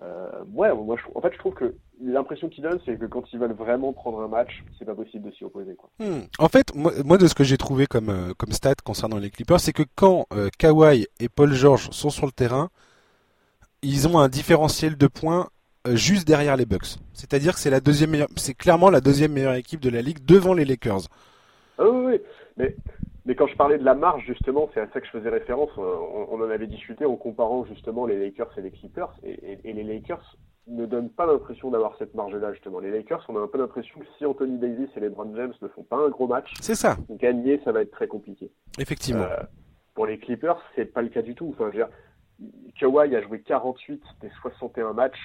Euh, 0.00 0.44
ouais, 0.54 0.72
moi, 0.74 0.96
en 1.14 1.20
fait, 1.20 1.32
je 1.32 1.38
trouve 1.38 1.54
que 1.54 1.74
l'impression 2.00 2.48
qu'ils 2.48 2.62
donnent, 2.62 2.78
c'est 2.86 2.96
que 2.96 3.06
quand 3.06 3.24
ils 3.32 3.38
veulent 3.38 3.52
vraiment 3.52 3.92
prendre 3.92 4.20
un 4.20 4.28
match, 4.28 4.62
c'est 4.78 4.84
pas 4.84 4.94
possible 4.94 5.28
de 5.28 5.34
s'y 5.34 5.44
opposer. 5.44 5.74
Quoi. 5.74 5.90
Hmm. 5.98 6.20
En 6.38 6.48
fait, 6.48 6.72
moi, 6.74 7.18
de 7.18 7.26
ce 7.26 7.34
que 7.34 7.44
j'ai 7.44 7.56
trouvé 7.56 7.86
comme, 7.86 8.10
euh, 8.10 8.32
comme 8.36 8.52
stat 8.52 8.76
concernant 8.84 9.18
les 9.18 9.30
Clippers, 9.30 9.60
c'est 9.60 9.72
que 9.72 9.82
quand 9.96 10.26
euh, 10.32 10.50
Kawhi 10.56 11.06
et 11.18 11.28
Paul 11.28 11.52
George 11.52 11.90
sont 11.90 12.10
sur 12.10 12.26
le 12.26 12.32
terrain, 12.32 12.68
ils 13.82 14.06
ont 14.06 14.18
un 14.18 14.28
différentiel 14.28 14.96
de 14.96 15.06
points 15.08 15.48
euh, 15.86 15.96
juste 15.96 16.26
derrière 16.26 16.56
les 16.56 16.66
Bucks. 16.66 16.98
C'est-à-dire 17.12 17.54
que 17.54 17.60
c'est 17.60 17.70
la 17.70 17.80
deuxième 17.80 18.10
meilleure, 18.10 18.28
c'est 18.36 18.54
clairement 18.54 18.90
la 18.90 19.00
deuxième 19.00 19.32
meilleure 19.32 19.54
équipe 19.54 19.80
de 19.80 19.90
la 19.90 20.02
ligue 20.02 20.24
devant 20.24 20.54
les 20.54 20.64
Lakers. 20.64 21.08
Ah 21.78 21.88
oui, 21.88 22.06
oui, 22.06 22.20
mais 22.56 22.76
mais 23.28 23.34
quand 23.34 23.46
je 23.46 23.56
parlais 23.56 23.76
de 23.76 23.84
la 23.84 23.94
marge 23.94 24.24
justement, 24.26 24.70
c'est 24.72 24.80
à 24.80 24.88
ça 24.88 25.00
que 25.00 25.06
je 25.06 25.10
faisais 25.10 25.28
référence. 25.28 25.68
On, 25.76 26.40
en 26.40 26.50
avait 26.50 26.66
discuté 26.66 27.04
en 27.04 27.14
comparant 27.16 27.66
justement 27.66 28.06
les 28.06 28.18
Lakers 28.18 28.50
et 28.56 28.62
les 28.62 28.70
Clippers, 28.70 29.12
et, 29.22 29.58
les 29.62 29.84
Lakers 29.84 30.36
ne 30.66 30.86
donnent 30.86 31.10
pas 31.10 31.26
l'impression 31.26 31.70
d'avoir 31.70 31.94
cette 31.98 32.14
marge-là 32.14 32.54
justement. 32.54 32.80
Les 32.80 32.90
Lakers, 32.90 33.22
on 33.28 33.36
a 33.36 33.40
un 33.40 33.46
peu 33.46 33.58
l'impression 33.58 34.00
que 34.00 34.06
si 34.16 34.24
Anthony 34.24 34.56
Davis 34.56 34.88
et 34.96 35.00
les 35.00 35.08
LeBron 35.10 35.30
James 35.36 35.52
ne 35.60 35.68
font 35.68 35.82
pas 35.82 35.98
un 35.98 36.08
gros 36.08 36.26
match, 36.26 36.54
c'est 36.62 36.74
ça. 36.74 36.96
Gagner, 37.10 37.60
ça 37.64 37.72
va 37.72 37.82
être 37.82 37.90
très 37.90 38.08
compliqué. 38.08 38.50
Effectivement. 38.78 39.24
Euh, 39.24 39.42
pour 39.94 40.06
les 40.06 40.18
Clippers, 40.18 40.62
c'est 40.74 40.86
pas 40.86 41.02
le 41.02 41.10
cas 41.10 41.20
du 41.20 41.34
tout. 41.34 41.50
Enfin, 41.50 41.70
je 41.70 41.78
veux 41.78 41.84
dire, 41.84 41.90
Kawhi 42.80 43.14
a 43.14 43.20
joué 43.20 43.42
48 43.42 44.02
des 44.22 44.30
61 44.40 44.94
matchs 44.94 45.18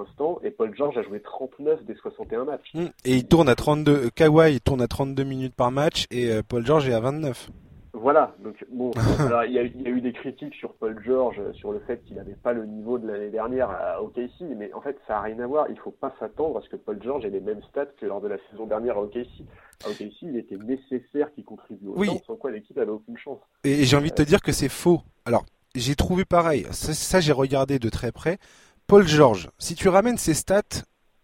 l'instant, 0.00 0.38
et 0.42 0.50
Paul 0.50 0.74
George 0.74 0.96
a 0.98 1.02
joué 1.02 1.20
39 1.20 1.84
des 1.84 1.94
61 1.94 2.44
matchs. 2.44 2.74
Hmm. 2.74 2.86
Et 3.04 3.16
il 3.16 3.26
tourne 3.26 3.48
à 3.48 3.54
32, 3.54 4.10
Kawhi 4.10 4.54
il 4.54 4.60
tourne 4.60 4.82
à 4.82 4.88
32 4.88 5.24
minutes 5.24 5.54
par 5.54 5.70
match, 5.70 6.06
et 6.10 6.30
euh, 6.30 6.42
Paul 6.46 6.64
George 6.64 6.88
est 6.88 6.94
à 6.94 7.00
29. 7.00 7.50
Voilà, 7.94 8.34
donc 8.42 8.64
bon, 8.70 8.90
il 9.46 9.52
y, 9.52 9.58
a 9.58 9.62
eu 9.64 10.00
des 10.00 10.12
critiques 10.14 10.54
sur 10.54 10.72
Paul 10.74 10.98
George, 11.04 11.38
euh, 11.38 11.52
sur 11.52 11.72
le 11.72 11.80
fait 11.80 12.02
qu'il 12.04 12.16
n'avait 12.16 12.36
pas 12.42 12.54
le 12.54 12.64
niveau 12.64 12.98
de 12.98 13.06
l'année 13.06 13.28
dernière 13.28 13.68
à 13.68 14.02
OKC, 14.02 14.40
mais 14.56 14.72
en 14.72 14.80
fait 14.80 14.96
ça 15.06 15.14
n'a 15.14 15.20
rien 15.20 15.38
à 15.40 15.46
voir, 15.46 15.66
il 15.68 15.74
ne 15.74 15.80
faut 15.80 15.90
pas 15.90 16.14
s'attendre 16.18 16.58
à 16.58 16.62
ce 16.62 16.70
que 16.70 16.76
Paul 16.76 16.98
George 17.02 17.26
ait 17.26 17.30
les 17.30 17.40
mêmes 17.40 17.62
stats 17.68 17.86
que 18.00 18.06
lors 18.06 18.22
de 18.22 18.28
la 18.28 18.38
saison 18.50 18.66
dernière 18.66 18.96
à 18.96 19.02
OKC. 19.02 19.44
À 19.84 19.90
OKC, 19.90 20.22
il 20.22 20.36
était 20.38 20.56
nécessaire 20.56 21.32
qu'il 21.34 21.44
contribue 21.44 21.88
au 21.88 21.98
oui. 21.98 22.08
sans 22.26 22.36
quoi 22.36 22.50
l'équipe 22.50 22.76
n'avait 22.76 22.90
aucune 22.90 23.18
chance. 23.18 23.40
Et 23.64 23.84
j'ai 23.84 23.96
envie 23.96 24.10
de 24.10 24.14
te 24.14 24.22
dire 24.22 24.40
que 24.40 24.52
c'est 24.52 24.70
faux. 24.70 25.02
Alors, 25.26 25.44
j'ai 25.74 25.94
trouvé 25.94 26.24
pareil, 26.24 26.66
ça 26.70 27.20
j'ai 27.20 27.32
regardé 27.32 27.78
de 27.78 27.88
très 27.90 28.10
près, 28.10 28.38
Paul 28.86 29.06
George, 29.06 29.48
si 29.58 29.74
tu 29.74 29.88
ramènes 29.88 30.18
ses 30.18 30.34
stats, 30.34 30.62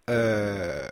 euh, 0.08 0.88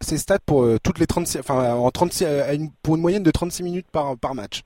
ses 0.00 0.18
stats 0.18 0.38
pour 0.44 0.64
euh, 0.64 0.78
toutes 0.82 0.98
les 0.98 1.06
36, 1.06 1.38
enfin 1.38 1.74
en 1.74 1.90
36, 1.90 2.24
une, 2.54 2.70
pour 2.82 2.96
une 2.96 3.00
moyenne 3.00 3.22
de 3.22 3.30
36 3.30 3.62
minutes 3.62 3.86
par, 3.90 4.16
par 4.16 4.34
match. 4.34 4.62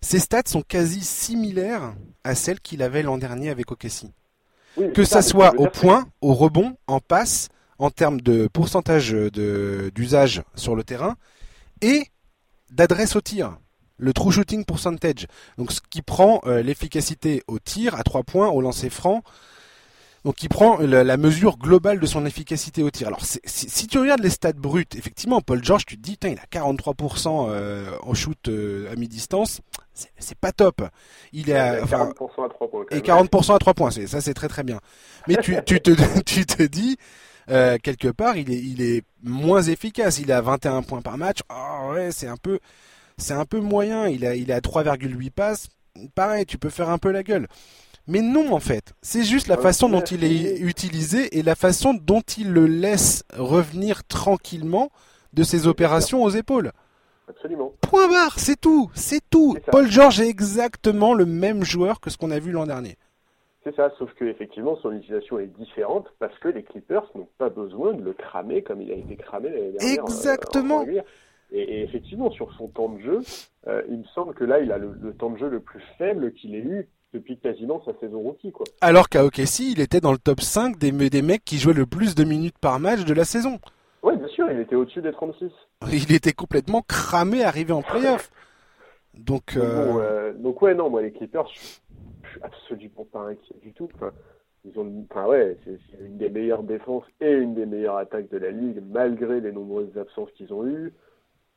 Ses 0.00 0.18
stats 0.18 0.42
sont 0.46 0.62
quasi 0.62 1.00
similaires 1.00 1.94
à 2.24 2.34
celles 2.34 2.60
qu'il 2.60 2.82
avait 2.82 3.02
l'an 3.02 3.16
dernier 3.16 3.50
avec 3.50 3.70
OKC. 3.70 4.06
que 4.94 5.04
ça, 5.04 5.22
soit 5.22 5.54
au 5.58 5.68
point, 5.68 6.06
au 6.20 6.34
rebond, 6.34 6.76
en 6.86 7.00
passe, 7.00 7.48
en 7.78 7.90
termes 7.90 8.20
de 8.20 8.46
pourcentage 8.52 9.12
d'usage 9.12 10.42
sur 10.54 10.76
le 10.76 10.84
terrain 10.84 11.16
et 11.80 12.10
d'adresse 12.70 13.16
au 13.16 13.20
tir 13.20 13.56
le 13.96 14.12
true 14.12 14.32
shooting 14.32 14.64
percentage. 14.64 15.26
Donc 15.58 15.72
ce 15.72 15.80
qui 15.90 16.02
prend 16.02 16.40
euh, 16.46 16.62
l'efficacité 16.62 17.42
au 17.46 17.58
tir 17.58 17.94
à 17.94 18.02
3 18.02 18.22
points, 18.22 18.48
au 18.48 18.60
lancer 18.60 18.90
franc, 18.90 19.22
donc 20.24 20.42
il 20.42 20.48
prend 20.48 20.78
la, 20.78 21.16
mesure 21.16 21.58
globale 21.58 22.00
de 22.00 22.06
son 22.06 22.24
efficacité 22.24 22.82
au 22.82 22.90
tir. 22.90 23.08
Alors 23.08 23.22
si, 23.22 23.86
tu 23.86 23.98
regardes 23.98 24.22
les 24.22 24.30
stats 24.30 24.52
brutes, 24.52 24.94
effectivement, 24.96 25.40
Paul 25.40 25.62
George, 25.62 25.84
tu 25.84 25.96
te 25.96 26.02
dis, 26.02 26.18
il 26.22 26.38
a 26.38 26.46
43% 26.50 27.46
euh, 27.50 27.90
en 28.02 28.14
shoot 28.14 28.48
euh, 28.48 28.90
à 28.90 28.96
mi-distance, 28.96 29.60
c'est 29.92 30.38
pas 30.38 30.52
top. 30.52 30.82
Il 31.32 31.50
est 31.50 31.56
à, 31.56 31.84
40% 31.84 32.46
à 32.46 32.48
3 32.48 32.70
points. 32.70 32.84
Et 32.90 33.00
40% 33.00 33.54
à 33.54 33.58
3 33.58 33.74
points, 33.74 33.90
ça 33.90 34.20
c'est 34.20 34.34
très 34.34 34.48
très 34.48 34.62
bien. 34.62 34.80
Mais 35.28 35.36
tu, 35.36 35.56
tu, 35.66 35.80
te, 35.80 35.90
tu 36.24 36.46
te 36.46 36.62
dis, 36.62 36.96
euh, 37.50 37.76
quelque 37.82 38.08
part, 38.08 38.36
il 38.36 38.50
est, 38.50 38.58
il 38.58 38.82
est 38.82 39.02
moins 39.22 39.62
efficace. 39.62 40.18
Il 40.18 40.30
est 40.30 40.34
à 40.34 40.40
21 40.40 40.82
points 40.82 41.02
par 41.02 41.18
match. 41.18 41.40
Oh, 41.50 41.92
ouais, 41.92 42.10
c'est 42.12 42.28
un 42.28 42.36
peu, 42.36 42.58
c'est 43.18 43.34
un 43.34 43.44
peu 43.44 43.60
moyen. 43.60 44.08
Il 44.08 44.24
a, 44.24 44.34
il 44.34 44.50
est 44.50 44.54
à 44.54 44.60
3,8 44.60 45.30
passes. 45.30 45.68
Pareil, 46.14 46.46
tu 46.46 46.58
peux 46.58 46.70
faire 46.70 46.88
un 46.88 46.98
peu 46.98 47.10
la 47.10 47.22
gueule. 47.22 47.46
Mais 48.06 48.20
non, 48.20 48.52
en 48.52 48.60
fait. 48.60 48.92
C'est 49.00 49.22
juste 49.22 49.48
la 49.48 49.56
façon 49.56 49.88
dont 49.88 50.02
il 50.02 50.24
est 50.24 50.58
utilisé 50.58 51.38
et 51.38 51.42
la 51.42 51.54
façon 51.54 51.94
dont 51.94 52.20
il 52.36 52.52
le 52.52 52.66
laisse 52.66 53.24
revenir 53.34 54.04
tranquillement 54.04 54.90
de 55.32 55.42
ses 55.42 55.66
opérations 55.66 56.22
aux 56.22 56.30
épaules. 56.30 56.72
Absolument. 57.28 57.72
Point 57.80 58.08
barre, 58.08 58.38
c'est 58.38 58.60
tout, 58.60 58.90
c'est 58.94 59.22
tout. 59.30 59.56
Paul 59.70 59.90
George 59.90 60.20
est 60.20 60.28
exactement 60.28 61.14
le 61.14 61.24
même 61.24 61.64
joueur 61.64 62.00
que 62.00 62.10
ce 62.10 62.18
qu'on 62.18 62.30
a 62.30 62.38
vu 62.38 62.52
l'an 62.52 62.66
dernier. 62.66 62.96
C'est 63.64 63.74
ça, 63.74 63.90
sauf 63.98 64.12
que 64.14 64.26
effectivement 64.26 64.76
son 64.76 64.92
utilisation 64.92 65.38
est 65.38 65.46
différente 65.46 66.06
parce 66.18 66.38
que 66.38 66.48
les 66.48 66.62
Clippers 66.62 67.10
n'ont 67.14 67.28
pas 67.38 67.48
besoin 67.48 67.94
de 67.94 68.02
le 68.02 68.12
cramer 68.12 68.62
comme 68.62 68.82
il 68.82 68.92
a 68.92 68.94
été 68.94 69.16
cramé 69.16 69.48
l'année 69.48 69.72
dernière. 69.72 70.00
Euh, 70.00 70.06
exactement. 70.06 70.84
et, 71.50 71.82
effectivement, 71.82 72.30
sur 72.30 72.52
son 72.58 72.68
temps 72.68 72.90
de 72.90 73.00
jeu, 73.00 73.20
euh, 73.66 73.82
il 73.88 73.98
me 73.98 74.04
semble 74.14 74.34
que 74.34 74.44
là, 74.44 74.60
il 74.60 74.70
a 74.70 74.76
le, 74.76 74.94
le 75.00 75.14
temps 75.14 75.30
de 75.30 75.38
jeu 75.38 75.48
le 75.48 75.60
plus 75.60 75.80
faible 75.96 76.34
qu'il 76.34 76.54
ait 76.54 76.58
eu 76.58 76.88
depuis 77.14 77.38
quasiment 77.38 77.82
sa 77.84 77.92
saison 78.00 78.20
rookie. 78.20 78.52
Quoi. 78.52 78.66
Alors 78.80 79.08
qu'à 79.08 79.24
OKC, 79.24 79.60
il 79.60 79.80
était 79.80 80.00
dans 80.00 80.12
le 80.12 80.18
top 80.18 80.40
5 80.40 80.76
des, 80.76 80.90
des 80.90 81.22
mecs 81.22 81.44
qui 81.44 81.58
jouaient 81.58 81.72
le 81.72 81.86
plus 81.86 82.14
de 82.14 82.24
minutes 82.24 82.58
par 82.58 82.80
match 82.80 83.04
de 83.04 83.14
la 83.14 83.24
saison. 83.24 83.60
Oui, 84.02 84.16
bien 84.16 84.28
sûr, 84.28 84.50
il 84.50 84.58
était 84.58 84.74
au-dessus 84.74 85.00
des 85.00 85.12
36. 85.12 85.50
Il 85.92 86.12
était 86.12 86.32
complètement 86.32 86.82
cramé 86.82 87.42
arrivé 87.42 87.72
en 87.72 87.82
playoff. 87.82 88.30
Donc, 89.14 89.56
euh... 89.56 89.62
euh 89.62 90.32
donc 90.34 90.60
ouais, 90.60 90.74
non, 90.74 90.90
moi 90.90 91.02
les 91.02 91.12
Clippers, 91.12 91.46
je, 91.48 91.60
suis 91.60 91.80
absolument 92.42 93.06
pas 93.10 93.20
inquiet 93.20 93.54
du 93.62 93.72
tout. 93.72 93.88
Enfin, 93.94 94.10
ils 94.64 94.78
ont, 94.78 95.06
enfin 95.08 95.26
ouais, 95.26 95.56
c'est 95.64 95.78
une 96.04 96.18
des 96.18 96.28
meilleures 96.28 96.64
défenses 96.64 97.04
et 97.20 97.30
une 97.30 97.54
des 97.54 97.66
meilleures 97.66 97.96
attaques 97.96 98.28
de 98.30 98.38
la 98.38 98.50
ligue, 98.50 98.82
malgré 98.90 99.40
les 99.40 99.52
nombreuses 99.52 99.96
absences 99.96 100.30
qu'ils 100.32 100.52
ont 100.52 100.66
eues. 100.66 100.92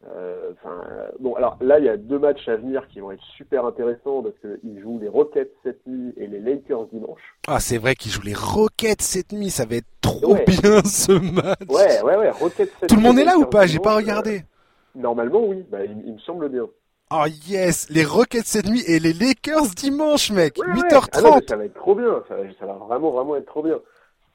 Euh, 0.06 0.52
enfin, 0.54 0.84
bon, 1.20 1.34
alors 1.36 1.58
là, 1.60 1.80
il 1.80 1.86
y 1.86 1.90
a 1.90 1.98
deux 1.98 2.20
matchs 2.20 2.48
à 2.48 2.56
venir 2.56 2.88
qui 2.88 3.00
vont 3.00 3.12
être 3.12 3.24
super 3.36 3.66
intéressants 3.66 4.22
parce 4.22 4.36
qu'ils 4.40 4.80
jouent 4.80 5.00
les 5.00 5.08
Rockets 5.08 5.52
cette 5.64 5.86
nuit 5.88 6.14
et 6.18 6.28
les 6.28 6.40
Lakers 6.40 6.86
dimanche. 6.88 7.22
Ah, 7.48 7.60
c'est 7.60 7.78
vrai 7.78 7.96
qu'ils 7.96 8.12
jouent 8.12 8.22
les 8.22 8.36
Rockets 8.36 9.02
cette 9.02 9.32
nuit, 9.32 9.50
ça 9.50 9.66
va 9.66 9.78
être 9.78 9.88
trop 10.02 10.36
bien 10.36 10.84
ce 10.84 11.14
match. 11.14 11.60
Ouais, 11.68 12.02
ouais, 12.04 12.16
ouais, 12.16 12.30
Rockets 12.30 12.70
cette 12.80 12.90
Tout 12.90 12.96
le 12.96 13.02
monde 13.02 13.18
est 13.18 13.26
là 13.26 13.38
ou 13.38 13.46
pas? 13.46 13.66
J'ai 13.66 13.80
pas 13.80 13.96
regardé. 13.96 14.38
Euh, 14.38 15.00
normalement, 15.00 15.44
oui, 15.44 15.66
bah, 15.70 15.84
il, 15.84 16.14
me 16.14 16.20
semble 16.20 16.50
bien. 16.50 16.68
Oh 17.12 17.26
yes, 17.48 17.90
les 17.90 18.04
Rockets 18.04 18.46
cette 18.46 18.68
nuit 18.68 18.84
et 18.86 19.00
les 19.00 19.14
Lakers 19.14 19.70
dimanche, 19.76 20.30
mec. 20.32 20.58
8h30. 20.58 21.10
Ah 21.14 21.40
ça 21.48 21.56
va 21.56 21.66
être 21.66 21.74
trop 21.74 21.96
bien, 21.96 22.24
ça, 22.28 22.36
ça 22.60 22.66
va 22.68 22.74
vraiment, 22.74 23.12
vraiment 23.12 23.36
être 23.36 23.48
trop 23.48 23.64
bien. 23.64 23.80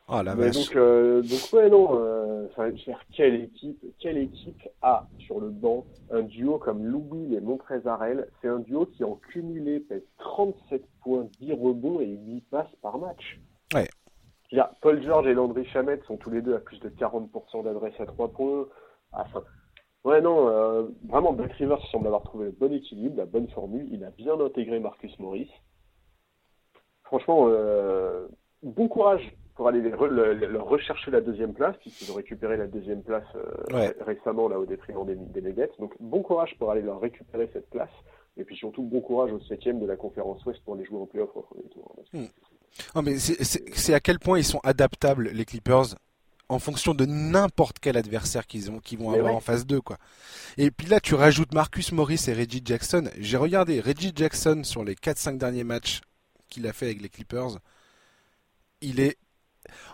Oh 0.08 0.20
la 0.22 0.34
Donc, 0.34 0.76
euh, 0.76 1.22
donc 1.22 1.52
ouais 1.52 1.70
non, 1.70 1.90
euh, 1.92 2.48
quelle 3.14 3.34
équipe, 3.36 3.84
quelle 3.98 4.18
équipe 4.18 4.68
a 4.82 5.06
sur 5.18 5.40
le 5.40 5.48
banc 5.48 5.86
un 6.10 6.22
duo 6.22 6.58
comme 6.58 6.84
Louis 6.84 7.34
et 7.34 7.40
Montrezarel? 7.40 8.28
C'est 8.40 8.48
un 8.48 8.58
duo 8.58 8.86
qui 8.86 9.04
en 9.04 9.14
cumulé 9.14 9.80
pèse 9.80 10.02
37 10.18 10.84
points, 11.02 11.28
10 11.40 11.52
rebonds 11.52 12.00
et 12.00 12.08
8 12.08 12.44
passes 12.50 12.74
par 12.82 12.98
match. 12.98 13.40
Ouais. 13.74 13.88
Paul 14.80 15.02
George 15.02 15.26
et 15.28 15.34
Landry 15.34 15.64
Chamette 15.66 16.04
sont 16.04 16.16
tous 16.16 16.30
les 16.30 16.42
deux 16.42 16.54
à 16.54 16.58
plus 16.58 16.78
de 16.80 16.88
40% 16.90 17.64
d'adresse 17.64 17.94
à 17.98 18.06
3 18.06 18.32
points. 18.32 18.66
Enfin, 19.12 19.42
ouais 20.04 20.20
non, 20.20 20.48
euh, 20.48 20.88
vraiment 21.08 21.32
Black 21.32 21.52
Rivers 21.52 21.84
semble 21.90 22.06
avoir 22.06 22.22
trouvé 22.22 22.46
le 22.46 22.52
bon 22.52 22.72
équilibre, 22.72 23.16
la 23.16 23.26
bonne 23.26 23.48
formule. 23.48 23.86
Il 23.90 24.04
a 24.04 24.10
bien 24.10 24.38
intégré 24.40 24.80
Marcus 24.80 25.16
Morris. 25.18 25.50
Franchement, 27.04 27.46
euh, 27.48 28.26
bon 28.62 28.88
courage 28.88 29.34
pour 29.54 29.68
aller 29.68 29.80
leur 29.80 30.66
rechercher 30.66 31.10
la 31.10 31.20
deuxième 31.20 31.52
place, 31.52 31.76
puisqu'ils 31.80 32.10
ont 32.10 32.14
récupéré 32.14 32.56
la 32.56 32.66
deuxième 32.66 33.02
place 33.02 33.26
récemment 34.00 34.48
là 34.48 34.58
au 34.58 34.66
détriment 34.66 35.06
des, 35.06 35.14
des 35.14 35.42
Nuggets. 35.42 35.70
Donc 35.78 35.92
bon 36.00 36.22
courage 36.22 36.54
pour 36.58 36.70
aller 36.70 36.82
leur 36.82 37.00
récupérer 37.00 37.48
cette 37.52 37.68
place. 37.70 37.90
Et 38.36 38.44
puis 38.44 38.56
surtout, 38.56 38.82
bon 38.82 39.00
courage 39.00 39.32
au 39.32 39.40
septième 39.40 39.78
de 39.78 39.86
la 39.86 39.96
conférence 39.96 40.44
Ouest 40.46 40.60
pour 40.64 40.74
les 40.74 40.84
jouer 40.84 40.98
en 40.98 41.06
playoff 41.06 41.30
au 41.34 41.42
premier 41.42 41.68
tour. 41.68 41.94
Hmm. 42.12 43.02
mais 43.04 43.18
c'est 43.18 43.94
à 43.94 44.00
quel 44.00 44.18
point 44.18 44.38
ils 44.38 44.44
sont 44.44 44.60
adaptables, 44.64 45.28
les 45.28 45.44
Clippers, 45.44 45.96
en 46.48 46.58
fonction 46.58 46.94
de 46.94 47.04
n'importe 47.04 47.78
quel 47.78 47.96
adversaire 47.96 48.46
qu'ils 48.46 48.70
ont, 48.70 48.78
qu'ils 48.78 48.98
vont 48.98 49.12
avoir 49.12 49.34
en 49.34 49.40
phase 49.40 49.66
2, 49.66 49.80
quoi. 49.80 49.98
Et 50.56 50.70
puis 50.70 50.86
là, 50.86 51.00
tu 51.00 51.14
rajoutes 51.14 51.52
Marcus 51.54 51.92
Morris 51.92 52.24
et 52.28 52.32
Reggie 52.32 52.62
Jackson. 52.64 53.10
J'ai 53.18 53.36
regardé 53.36 53.80
Reggie 53.80 54.12
Jackson 54.14 54.62
sur 54.64 54.84
les 54.84 54.94
4-5 54.94 55.38
derniers 55.38 55.64
matchs 55.64 56.00
qu'il 56.48 56.66
a 56.66 56.72
fait 56.72 56.86
avec 56.86 57.02
les 57.02 57.08
Clippers. 57.08 57.58
Il 58.80 59.00
est, 59.00 59.16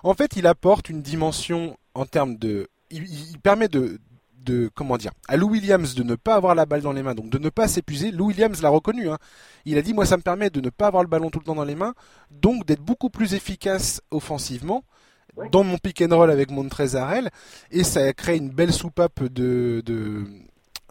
en 0.03 0.15
fait, 0.15 0.37
il 0.37 0.47
apporte 0.47 0.89
une 0.89 1.03
dimension 1.03 1.77
en 1.95 2.07
termes 2.07 2.37
de, 2.37 2.69
il 2.91 3.39
permet 3.43 3.69
de, 3.69 4.01
de 4.49 4.71
comment 4.75 4.97
dire 4.97 5.13
à 5.29 5.37
Lou 5.37 5.51
Williams 5.51 5.95
de 5.95 6.03
ne 6.03 6.15
pas 6.15 6.35
avoir 6.35 6.55
la 6.55 6.67
balle 6.67 6.81
dans 6.81 6.93
les 6.93 7.03
mains, 7.03 7.15
donc 7.15 7.31
de 7.31 7.39
ne 7.39 7.51
pas 7.51 7.69
s'épuiser. 7.69 8.11
Lou 8.11 8.27
Williams 8.27 8.63
l'a 8.63 8.71
reconnu. 8.71 9.09
Hein. 9.09 9.19
Il 9.65 9.79
a 9.79 9.83
dit 9.83 9.95
moi 9.95 10.07
ça 10.07 10.17
me 10.17 10.23
permet 10.23 10.51
de 10.51 10.61
ne 10.61 10.71
pas 10.71 10.87
avoir 10.87 11.03
le 11.03 11.09
ballon 11.09 11.31
tout 11.31 11.39
le 11.39 11.45
temps 11.45 11.55
dans 11.55 11.65
les 11.65 11.75
mains, 11.75 11.95
donc 12.31 12.65
d'être 12.65 12.83
beaucoup 12.83 13.11
plus 13.11 13.35
efficace 13.35 14.01
offensivement 14.11 14.85
dans 15.53 15.63
mon 15.63 15.79
pick 15.79 16.03
and 16.03 16.17
roll 16.17 16.31
avec 16.31 16.51
Montrezarel 16.51 17.31
et 17.71 17.85
ça 17.85 18.13
crée 18.13 18.37
une 18.37 18.51
belle 18.51 18.73
soupape 18.73 19.23
de, 19.23 19.83
de 19.87 20.25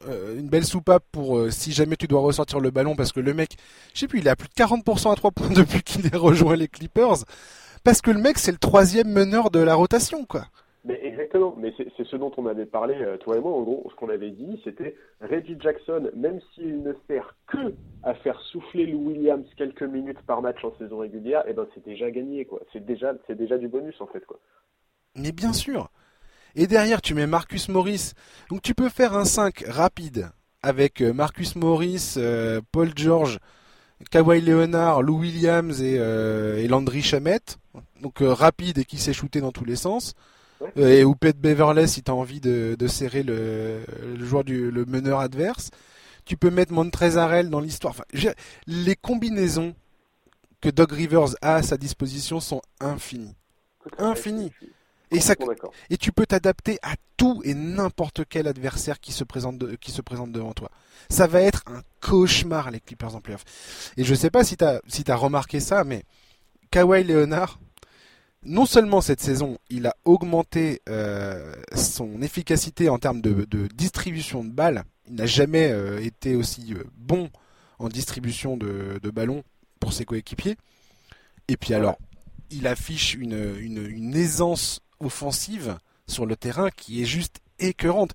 euh, 0.08 0.40
une 0.40 0.48
belle 0.48 0.64
soupape 0.64 1.04
pour 1.12 1.38
euh, 1.38 1.52
si 1.52 1.74
jamais 1.74 1.98
tu 1.98 2.08
dois 2.08 2.22
ressortir 2.22 2.60
le 2.60 2.72
ballon 2.72 2.96
parce 2.96 3.12
que 3.12 3.20
le 3.20 3.34
mec, 3.34 3.58
je 3.94 4.00
sais 4.02 4.08
plus, 4.08 4.20
il 4.20 4.28
est 4.28 4.30
à 4.30 4.36
plus 4.36 4.48
de 4.48 4.54
40% 4.54 5.12
à 5.12 5.16
3 5.16 5.32
points 5.32 5.50
depuis 5.56 5.82
qu'il 5.82 6.06
ait 6.06 6.16
rejoint 6.16 6.56
les 6.56 6.68
Clippers 6.68 7.26
parce 7.84 8.02
que 8.02 8.12
le 8.12 8.20
mec 8.20 8.38
c'est 8.38 8.52
le 8.52 8.58
troisième 8.58 9.10
meneur 9.10 9.52
de 9.52 9.60
la 9.60 9.76
rotation 9.76 10.26
quoi. 10.26 10.46
Mais 10.88 11.02
exactement, 11.04 11.54
mais 11.58 11.74
c'est 11.78 12.08
ce 12.08 12.16
dont 12.16 12.32
on 12.38 12.46
avait 12.46 12.66
parlé, 12.66 12.96
euh, 12.96 13.18
toi 13.18 13.36
et 13.36 13.42
moi, 13.42 13.52
en 13.52 13.62
gros, 13.62 13.86
ce 13.90 13.96
qu'on 13.96 14.08
avait 14.08 14.32
dit, 14.32 14.62
c'était 14.64 14.96
Reggie 15.20 15.58
Jackson, 15.60 16.10
même 16.16 16.40
s'il 16.56 16.82
ne 16.82 16.94
sert 17.08 17.36
que 17.48 17.74
à 18.04 18.14
faire 18.14 18.40
souffler 18.40 18.86
Lou 18.86 19.10
Williams 19.10 19.46
quelques 19.58 19.84
minutes 19.84 20.22
par 20.26 20.42
match 20.42 20.64
en 20.64 20.74
saison 20.78 21.00
régulière, 21.00 21.42
et 21.42 21.50
eh 21.50 21.54
ben 21.54 21.68
c'est 21.74 21.84
déjà 21.84 22.10
gagné, 22.10 22.46
quoi. 22.46 22.62
C'est 22.72 22.86
déjà, 22.86 23.14
du 23.58 23.68
bonus, 23.68 24.00
en 24.00 24.08
fait, 24.08 24.26
quoi. 24.26 24.40
Mais 25.16 25.34
bien 25.34 25.52
sûr. 25.52 25.90
Et 26.56 26.68
derrière, 26.68 27.02
tu 27.02 27.14
mets 27.14 27.28
Marcus 27.28 27.68
Morris. 27.68 28.14
Donc 28.50 28.62
tu 28.62 28.74
peux 28.74 28.88
faire 28.88 29.14
un 29.14 29.26
5 29.26 29.66
rapide 29.68 30.30
avec 30.62 31.02
euh, 31.02 31.12
Marcus 31.12 31.58
Morris, 31.58 32.14
euh, 32.16 32.62
Paul 32.72 32.92
George, 32.96 33.40
Kawhi 34.10 34.40
Leonard, 34.40 35.02
Lou 35.02 35.20
Williams 35.20 35.82
et, 35.82 35.96
et 35.96 36.68
Landry 36.70 37.02
Chamette. 37.02 37.58
Donc 38.02 38.18
rapide 38.20 38.78
et 38.80 38.86
qui 38.86 38.98
s'est 38.98 39.14
shooté 39.14 39.42
dans 39.42 39.52
tous 39.52 39.66
les 39.66 39.76
sens. 39.76 40.16
Euh, 40.78 40.90
et 40.90 41.04
ou 41.04 41.16
peut-être 41.16 41.40
Beverley 41.40 41.88
si 41.88 42.04
tu 42.04 42.12
as 42.12 42.16
envie 42.16 42.40
de, 42.40 42.76
serrer 42.88 43.24
le, 43.24 43.82
joueur 44.20 44.44
du 44.44 44.72
le 44.72 44.86
meneur 44.86 45.20
adverse. 45.20 45.70
Tu 46.26 46.36
peux 46.36 46.50
mettre 46.50 46.74
Montrezarel 46.74 47.50
dans 47.50 47.62
l'histoire. 47.62 47.92
Enfin, 47.92 48.32
les 48.66 48.96
combinaisons 48.96 49.76
que 50.60 50.70
Doug 50.70 50.92
Rivers 50.92 51.36
a 51.42 51.56
à 51.56 51.64
sa 51.64 51.78
disposition 51.78 52.40
sont 52.40 52.62
infinies. 52.80 53.36
Infinies. 53.98 54.52
Et, 55.10 55.22
ça, 55.22 55.36
et 55.90 55.96
tu 55.96 56.12
peux 56.12 56.26
t'adapter 56.26 56.80
à 56.82 56.96
tout 57.16 57.42
et 57.46 57.54
n'importe 57.54 58.24
quel 58.28 58.46
adversaire 58.46 59.00
qui 59.00 59.14
se, 59.14 59.24
présente 59.24 59.78
qui 59.78 59.92
se 59.92 60.02
présente 60.02 60.34
devant 60.34 60.52
toi. 60.52 60.70
Ça 61.10 61.28
va 61.28 61.42
être 61.42 61.64
un 61.68 61.82
cauchemar 62.02 62.72
les 62.72 62.82
Clippers 62.82 63.16
en 63.16 63.22
playoff. 63.22 63.46
Et 63.96 64.04
je 64.04 64.14
sais 64.14 64.30
pas 64.30 64.44
si 64.44 64.58
tu 64.58 64.66
as, 64.66 64.82
si 64.88 65.10
as 65.10 65.16
remarqué 65.16 65.62
ça, 65.62 65.86
mais 65.86 66.04
Kawhi 66.72 67.06
Leonard, 67.06 67.58
non 68.48 68.66
seulement 68.66 69.02
cette 69.02 69.22
saison, 69.22 69.58
il 69.70 69.88
a 69.88 69.96
augmenté 70.06 70.82
euh, 70.90 71.54
son 71.76 72.22
efficacité 72.22 72.90
en 72.90 72.98
termes 72.98 73.22
de, 73.22 73.46
distribution 73.76 74.44
de 74.44 74.50
balles. 74.50 74.84
Il 75.08 75.16
n'a 75.16 75.26
jamais 75.26 75.70
euh, 75.70 76.04
été 76.04 76.36
aussi 76.36 76.74
euh, 76.74 76.84
bon 76.96 77.30
en 77.80 77.90
distribution 77.90 78.58
de, 78.58 79.00
ballons 79.14 79.44
pour 79.80 79.94
ses 79.94 80.06
coéquipiers. 80.06 80.58
Et 81.48 81.58
puis 81.58 81.74
alors, 81.74 81.98
il 82.50 82.68
affiche 82.68 83.14
une, 83.14 84.16
aisance 84.16 84.80
offensive 85.00 85.78
sur 86.08 86.26
le 86.26 86.36
terrain 86.36 86.70
qui 86.72 87.02
est 87.02 87.06
juste 87.06 87.40
écœurante. 87.60 88.12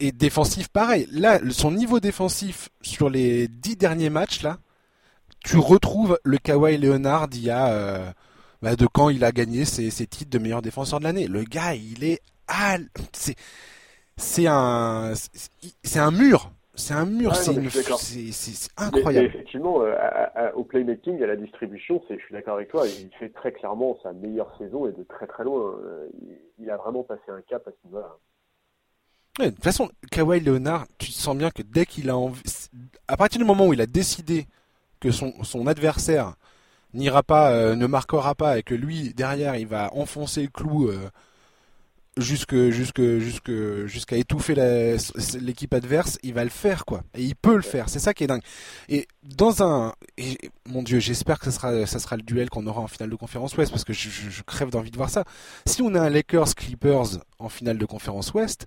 Et 0.00 0.12
défensif, 0.12 0.68
pareil. 0.68 1.06
Là, 1.10 1.40
son 1.50 1.72
niveau 1.72 2.00
défensif 2.00 2.70
sur 2.80 3.10
les 3.10 3.48
dix 3.48 3.76
derniers 3.76 4.10
matchs, 4.10 4.42
là, 4.42 4.58
tu 5.44 5.58
retrouves 5.58 6.18
le 6.24 6.38
Kawhi 6.38 6.78
Leonard 6.78 7.28
il 7.32 7.42
y 7.42 7.50
a 7.50 8.14
bah, 8.62 8.76
de 8.76 8.86
quand 8.86 9.10
il 9.10 9.24
a 9.24 9.32
gagné 9.32 9.64
ses, 9.64 9.90
titres 10.06 10.30
de 10.30 10.38
meilleur 10.38 10.62
défenseur 10.62 11.00
de 11.00 11.04
l'année. 11.04 11.26
Le 11.26 11.42
gars, 11.42 11.74
il 11.74 12.04
est 12.04 12.20
c'est 13.12 13.34
c'est 14.16 14.46
un 14.46 15.12
c'est 15.82 15.98
un 15.98 16.10
mur. 16.10 16.50
C'est 16.74 16.94
un 16.94 17.04
mur, 17.04 17.36
c'est 17.36 17.52
incroyable. 18.78 19.26
effectivement, 19.26 19.82
euh, 19.82 19.94
au 20.54 20.64
playmaking, 20.64 21.22
à 21.22 21.26
la 21.26 21.36
distribution, 21.36 22.02
je 22.08 22.14
suis 22.16 22.32
d'accord 22.32 22.54
avec 22.54 22.70
toi, 22.70 22.86
il 22.86 23.10
fait 23.18 23.28
très 23.28 23.52
clairement 23.52 23.98
sa 24.02 24.14
meilleure 24.14 24.56
saison 24.56 24.88
et 24.88 24.92
de 24.92 25.02
très 25.02 25.26
très 25.26 25.44
loin. 25.44 25.74
Euh, 25.84 26.08
il, 26.58 26.70
a 26.70 26.78
vraiment 26.78 27.02
passé 27.02 27.20
un 27.28 27.42
cap 27.42 27.68
à 27.68 27.72
ce 27.72 27.86
niveau-là. 27.86 28.16
de 29.38 29.50
toute 29.50 29.62
façon, 29.62 29.90
Kawhi 30.10 30.40
Leonard, 30.40 30.86
tu 30.96 31.12
sens 31.12 31.36
bien 31.36 31.50
que 31.50 31.60
dès 31.60 31.84
qu'il 31.84 32.08
a 32.08 32.16
envie, 32.16 32.40
à 33.06 33.18
partir 33.18 33.38
du 33.38 33.44
moment 33.44 33.66
où 33.66 33.74
il 33.74 33.80
a 33.82 33.86
décidé 33.86 34.46
que 34.98 35.10
son, 35.10 35.44
son 35.44 35.66
adversaire 35.66 36.36
n'ira 36.94 37.22
pas, 37.22 37.52
euh, 37.52 37.74
ne 37.74 37.86
marquera 37.86 38.34
pas 38.34 38.58
et 38.58 38.62
que 38.62 38.74
lui 38.74 39.14
derrière 39.14 39.56
il 39.56 39.66
va 39.66 39.92
enfoncer 39.94 40.42
le 40.42 40.48
clou 40.48 40.88
euh, 40.88 41.10
jusque 42.16 42.54
jusque 42.70 43.02
jusqu'à 43.86 44.16
étouffer 44.16 44.54
l'équipe 45.40 45.72
adverse, 45.72 46.18
il 46.22 46.34
va 46.34 46.44
le 46.44 46.50
faire 46.50 46.84
quoi. 46.84 47.02
Et 47.14 47.22
il 47.22 47.34
peut 47.34 47.56
le 47.56 47.62
faire. 47.62 47.88
C'est 47.88 47.98
ça 47.98 48.14
qui 48.14 48.24
est 48.24 48.26
dingue. 48.26 48.42
Et 48.88 49.08
dans 49.22 49.62
un, 49.62 49.94
mon 50.66 50.82
dieu, 50.82 50.98
j'espère 50.98 51.38
que 51.38 51.46
ça 51.46 51.52
sera 51.52 51.86
ça 51.86 51.98
sera 51.98 52.16
le 52.16 52.22
duel 52.22 52.50
qu'on 52.50 52.66
aura 52.66 52.80
en 52.80 52.88
finale 52.88 53.10
de 53.10 53.16
conférence 53.16 53.56
Ouest 53.56 53.70
parce 53.70 53.84
que 53.84 53.92
je, 53.92 54.42
crève 54.42 54.70
d'envie 54.70 54.90
de 54.90 54.96
voir 54.96 55.10
ça. 55.10 55.24
Si 55.66 55.82
on 55.82 55.94
a 55.94 56.00
un 56.00 56.10
Lakers 56.10 56.54
Clippers 56.54 57.18
en 57.38 57.48
finale 57.48 57.78
de 57.78 57.86
conférence 57.86 58.32
Ouest, 58.34 58.66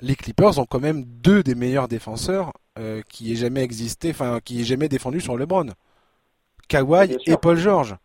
les 0.00 0.16
Clippers 0.16 0.58
ont 0.58 0.66
quand 0.66 0.80
même 0.80 1.04
deux 1.04 1.42
des 1.42 1.54
meilleurs 1.54 1.88
défenseurs 1.88 2.52
euh, 2.78 3.02
qui 3.08 3.32
aient 3.32 3.36
jamais 3.36 3.62
existé, 3.62 4.10
enfin 4.10 4.40
qui 4.42 4.60
aient 4.60 4.64
jamais 4.64 4.88
défendu 4.88 5.20
sur 5.20 5.36
LeBron. 5.36 5.66
Kawhi 6.68 7.16
et 7.26 7.36
Paul 7.36 7.56
George. 7.56 7.96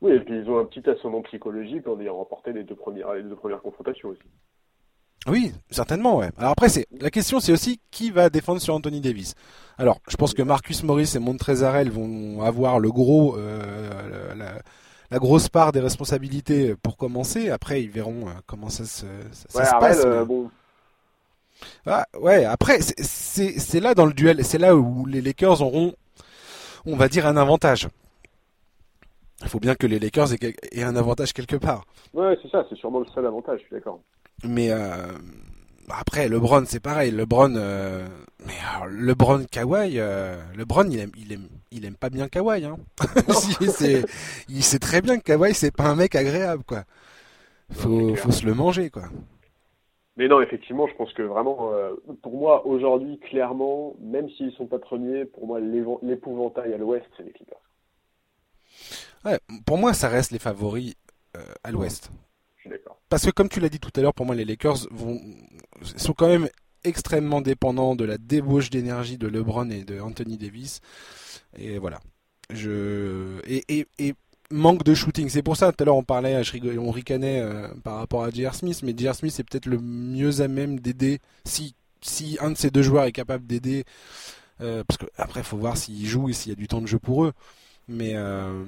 Oui, 0.00 0.12
et 0.12 0.20
puis 0.20 0.38
ils 0.38 0.50
ont 0.50 0.58
un 0.58 0.64
petit 0.64 0.88
ascendant 0.88 1.20
psychologique 1.22 1.86
en 1.86 2.00
ayant 2.00 2.16
remporté 2.16 2.52
les 2.52 2.64
deux 2.64 2.74
premières, 2.74 3.12
les 3.12 3.22
deux 3.22 3.36
premières 3.36 3.60
confrontations 3.60 4.08
aussi. 4.08 4.22
Oui, 5.26 5.52
certainement, 5.70 6.16
ouais. 6.16 6.30
Alors 6.38 6.52
après, 6.52 6.70
c'est 6.70 6.86
la 6.98 7.10
question, 7.10 7.40
c'est 7.40 7.52
aussi 7.52 7.78
qui 7.90 8.10
va 8.10 8.30
défendre 8.30 8.60
sur 8.60 8.74
Anthony 8.74 9.02
Davis. 9.02 9.34
Alors, 9.76 9.98
je 10.08 10.16
pense 10.16 10.32
que 10.32 10.42
Marcus 10.42 10.82
Morris 10.82 11.12
et 11.14 11.18
Montrezarel 11.18 11.90
vont 11.90 12.40
avoir 12.42 12.78
le 12.78 12.90
gros, 12.90 13.36
euh, 13.36 14.34
la, 15.10 15.18
grosse 15.18 15.50
part 15.50 15.72
des 15.72 15.80
responsabilités 15.80 16.74
pour 16.82 16.96
commencer. 16.96 17.50
Après, 17.50 17.82
ils 17.82 17.90
verront 17.90 18.28
euh, 18.28 18.32
comment 18.46 18.70
ça 18.70 18.86
se, 18.86 19.04
ça, 19.32 19.66
se 19.66 19.70
passe. 19.78 20.02
Euh, 20.06 20.24
bon. 20.24 20.50
Ah, 21.84 22.06
ouais, 22.18 22.46
après, 22.46 22.78
c'est 22.80 23.80
là 23.80 23.94
dans 23.94 24.06
le 24.06 24.14
duel, 24.14 24.42
c'est 24.42 24.56
là 24.56 24.74
où 24.74 25.04
les 25.04 25.20
Lakers 25.20 25.60
auront 25.60 25.94
on 26.86 26.96
va 26.96 27.08
dire, 27.08 27.26
un 27.26 27.36
avantage. 27.36 27.88
Il 29.42 29.48
faut 29.48 29.60
bien 29.60 29.74
que 29.74 29.86
les 29.86 29.98
Lakers 29.98 30.34
aient, 30.34 30.82
un 30.82 30.96
avantage 30.96 31.32
quelque 31.32 31.56
part. 31.56 31.84
Ouais, 32.12 32.36
c'est 32.42 32.50
ça, 32.50 32.66
c'est 32.68 32.76
sûrement 32.76 33.00
le 33.00 33.06
seul 33.06 33.26
avantage, 33.26 33.60
je 33.60 33.66
suis 33.66 33.74
d'accord. 33.74 34.00
Mais 34.44 34.70
euh, 34.70 35.12
après, 35.88 36.28
LeBron, 36.28 36.64
c'est 36.66 36.80
pareil. 36.80 37.10
LeBron, 37.10 37.54
euh, 37.56 38.06
mais 38.44 38.54
LeBron, 38.90 39.44
Kawhi, 39.50 39.98
euh, 39.98 40.36
LeBron, 40.56 40.84
il 40.90 40.98
aime, 40.98 41.12
il 41.16 41.32
aime, 41.32 41.48
il 41.70 41.84
aime 41.84 41.96
pas 41.96 42.10
bien 42.10 42.28
Kawhi. 42.28 42.64
Hein. 42.64 42.76
il 44.48 44.62
sait 44.62 44.78
très 44.78 45.00
bien 45.00 45.18
que 45.18 45.24
Kawhi, 45.24 45.54
c'est 45.54 45.74
pas 45.74 45.84
un 45.84 45.96
mec 45.96 46.14
agréable, 46.14 46.64
quoi. 46.66 46.84
Faut, 47.72 48.14
faut 48.16 48.32
se 48.32 48.44
le 48.44 48.54
manger, 48.54 48.90
quoi. 48.90 49.04
Mais 50.16 50.28
non, 50.28 50.40
effectivement, 50.40 50.86
je 50.86 50.94
pense 50.96 51.12
que 51.14 51.22
vraiment, 51.22 51.72
euh, 51.72 51.94
pour 52.22 52.36
moi, 52.36 52.66
aujourd'hui, 52.66 53.18
clairement, 53.18 53.96
même 54.00 54.28
s'ils 54.30 54.52
sont 54.52 54.66
pas 54.66 54.78
premiers, 54.78 55.24
pour 55.24 55.46
moi, 55.46 55.60
l'épouvantail 55.60 56.74
à 56.74 56.78
l'ouest, 56.78 57.06
c'est 57.16 57.22
les 57.22 57.32
Clippers. 57.32 57.56
Ouais, 59.24 59.38
pour 59.66 59.78
moi, 59.78 59.94
ça 59.94 60.08
reste 60.08 60.30
les 60.30 60.38
favoris 60.38 60.94
euh, 61.36 61.40
à 61.62 61.70
l'ouest. 61.70 62.10
Je 62.56 62.62
suis 62.62 62.70
d'accord. 62.70 62.98
Parce 63.08 63.24
que 63.24 63.30
comme 63.30 63.48
tu 63.48 63.60
l'as 63.60 63.68
dit 63.68 63.80
tout 63.80 63.90
à 63.96 64.00
l'heure, 64.00 64.14
pour 64.14 64.26
moi, 64.26 64.34
les 64.34 64.44
Lakers 64.44 64.88
vont, 64.90 65.18
sont 65.82 66.12
quand 66.12 66.28
même 66.28 66.48
extrêmement 66.84 67.40
dépendants 67.40 67.94
de 67.94 68.04
la 68.04 68.18
débauche 68.18 68.70
d'énergie 68.70 69.18
de 69.18 69.28
LeBron 69.28 69.70
et 69.70 69.84
de 69.84 70.00
Anthony 70.00 70.38
Davis. 70.38 70.80
Et 71.56 71.78
voilà. 71.78 72.00
Je 72.50 73.40
et, 73.46 73.62
et, 73.68 73.86
et 73.98 74.14
manque 74.50 74.82
de 74.84 74.94
shooting. 74.94 75.28
C'est 75.28 75.42
pour 75.42 75.56
ça, 75.56 75.72
tout 75.72 75.82
à 75.82 75.86
l'heure 75.86 75.96
on 75.96 76.02
parlait, 76.02 76.42
on 76.78 76.90
ricanait 76.90 77.40
euh, 77.40 77.68
par 77.82 77.96
rapport 77.96 78.24
à 78.24 78.30
J.R. 78.30 78.54
Smith, 78.54 78.80
mais 78.82 78.94
J.R. 78.96 79.14
Smith 79.14 79.38
est 79.38 79.44
peut-être 79.44 79.66
le 79.66 79.78
mieux 79.78 80.40
à 80.40 80.48
même 80.48 80.80
d'aider 80.80 81.20
si, 81.44 81.74
si 82.00 82.36
un 82.40 82.50
de 82.50 82.56
ces 82.56 82.70
deux 82.70 82.82
joueurs 82.82 83.04
est 83.04 83.12
capable 83.12 83.46
d'aider. 83.46 83.84
Euh, 84.60 84.84
parce 84.86 84.98
que 84.98 85.06
après, 85.16 85.42
faut 85.42 85.56
voir 85.56 85.76
s'ils 85.76 86.06
jouent 86.06 86.28
et 86.28 86.32
s'il 86.32 86.50
y 86.50 86.52
a 86.52 86.56
du 86.56 86.68
temps 86.68 86.82
de 86.82 86.86
jeu 86.86 86.98
pour 86.98 87.24
eux. 87.24 87.32
Mais, 87.88 88.12
euh, 88.14 88.64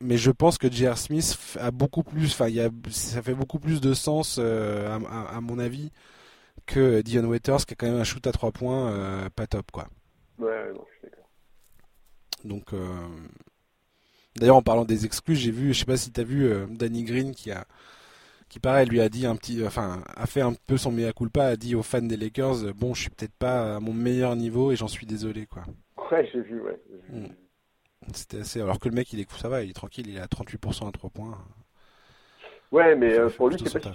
mais 0.00 0.16
je 0.16 0.30
pense 0.30 0.58
que 0.58 0.70
J.R. 0.70 0.98
Smith 0.98 1.56
a 1.60 1.70
beaucoup 1.70 2.02
plus, 2.02 2.32
enfin, 2.32 2.48
ça 2.90 3.22
fait 3.22 3.34
beaucoup 3.34 3.58
plus 3.58 3.80
de 3.80 3.94
sens, 3.94 4.38
à, 4.38 5.40
mon 5.40 5.58
avis, 5.58 5.90
que 6.66 7.02
Dion 7.02 7.24
Waiters, 7.24 7.66
qui 7.66 7.74
a 7.74 7.76
quand 7.76 7.86
même 7.86 8.00
un 8.00 8.04
shoot 8.04 8.26
à 8.26 8.32
3 8.32 8.50
points 8.52 9.28
pas 9.36 9.46
top, 9.46 9.70
quoi. 9.70 9.88
Ouais, 10.38 10.68
je 10.68 10.74
suis 10.74 11.04
d'accord. 11.04 11.28
Donc, 12.44 12.72
euh, 12.72 13.08
d'ailleurs, 14.36 14.56
en 14.56 14.62
parlant 14.62 14.84
des 14.84 15.04
exclus, 15.04 15.36
j'ai 15.36 15.50
vu, 15.50 15.72
je 15.72 15.80
sais 15.80 15.84
pas 15.84 15.96
si 15.96 16.12
tu 16.12 16.20
as 16.20 16.24
vu 16.24 16.50
Danny 16.70 17.04
Green 17.04 17.34
qui 17.34 17.50
a, 17.50 17.66
qui 18.48 18.60
pareil, 18.60 18.88
lui 18.88 19.00
a 19.00 19.08
dit 19.08 19.26
un 19.26 19.36
petit, 19.36 19.64
enfin, 19.66 20.02
a 20.14 20.26
fait 20.26 20.40
un 20.40 20.54
peu 20.66 20.76
son 20.76 20.92
mea 20.92 21.12
culpa, 21.12 21.44
a 21.44 21.56
dit 21.56 21.74
aux 21.74 21.82
fans 21.82 22.02
des 22.02 22.16
Lakers, 22.16 22.74
bon, 22.74 22.94
je 22.94 23.02
suis 23.02 23.10
peut-être 23.10 23.34
pas 23.38 23.76
à 23.76 23.80
mon 23.80 23.92
meilleur 23.92 24.36
niveau 24.36 24.72
et 24.72 24.76
j'en 24.76 24.88
suis 24.88 25.06
désolé, 25.06 25.46
quoi. 25.46 25.64
Ouais, 26.10 26.28
j'ai 26.32 26.40
vu, 26.40 26.60
ouais. 26.60 26.78
Mm. 27.10 27.26
C'était 28.12 28.40
assez. 28.40 28.60
Alors 28.60 28.78
que 28.78 28.88
le 28.88 28.94
mec, 28.94 29.12
il 29.12 29.20
est 29.20 29.30
ça 29.32 29.48
va, 29.48 29.62
il 29.62 29.70
est 29.70 29.74
tranquille, 29.74 30.06
il 30.08 30.16
est 30.16 30.20
à 30.20 30.26
38% 30.26 30.88
à 30.88 30.92
3 30.92 31.10
points. 31.10 31.38
Ouais, 32.70 32.96
mais 32.96 33.16
euh, 33.16 33.28
pour 33.30 33.48
lui, 33.48 33.56
c'est 33.58 33.80
pas 33.80 33.92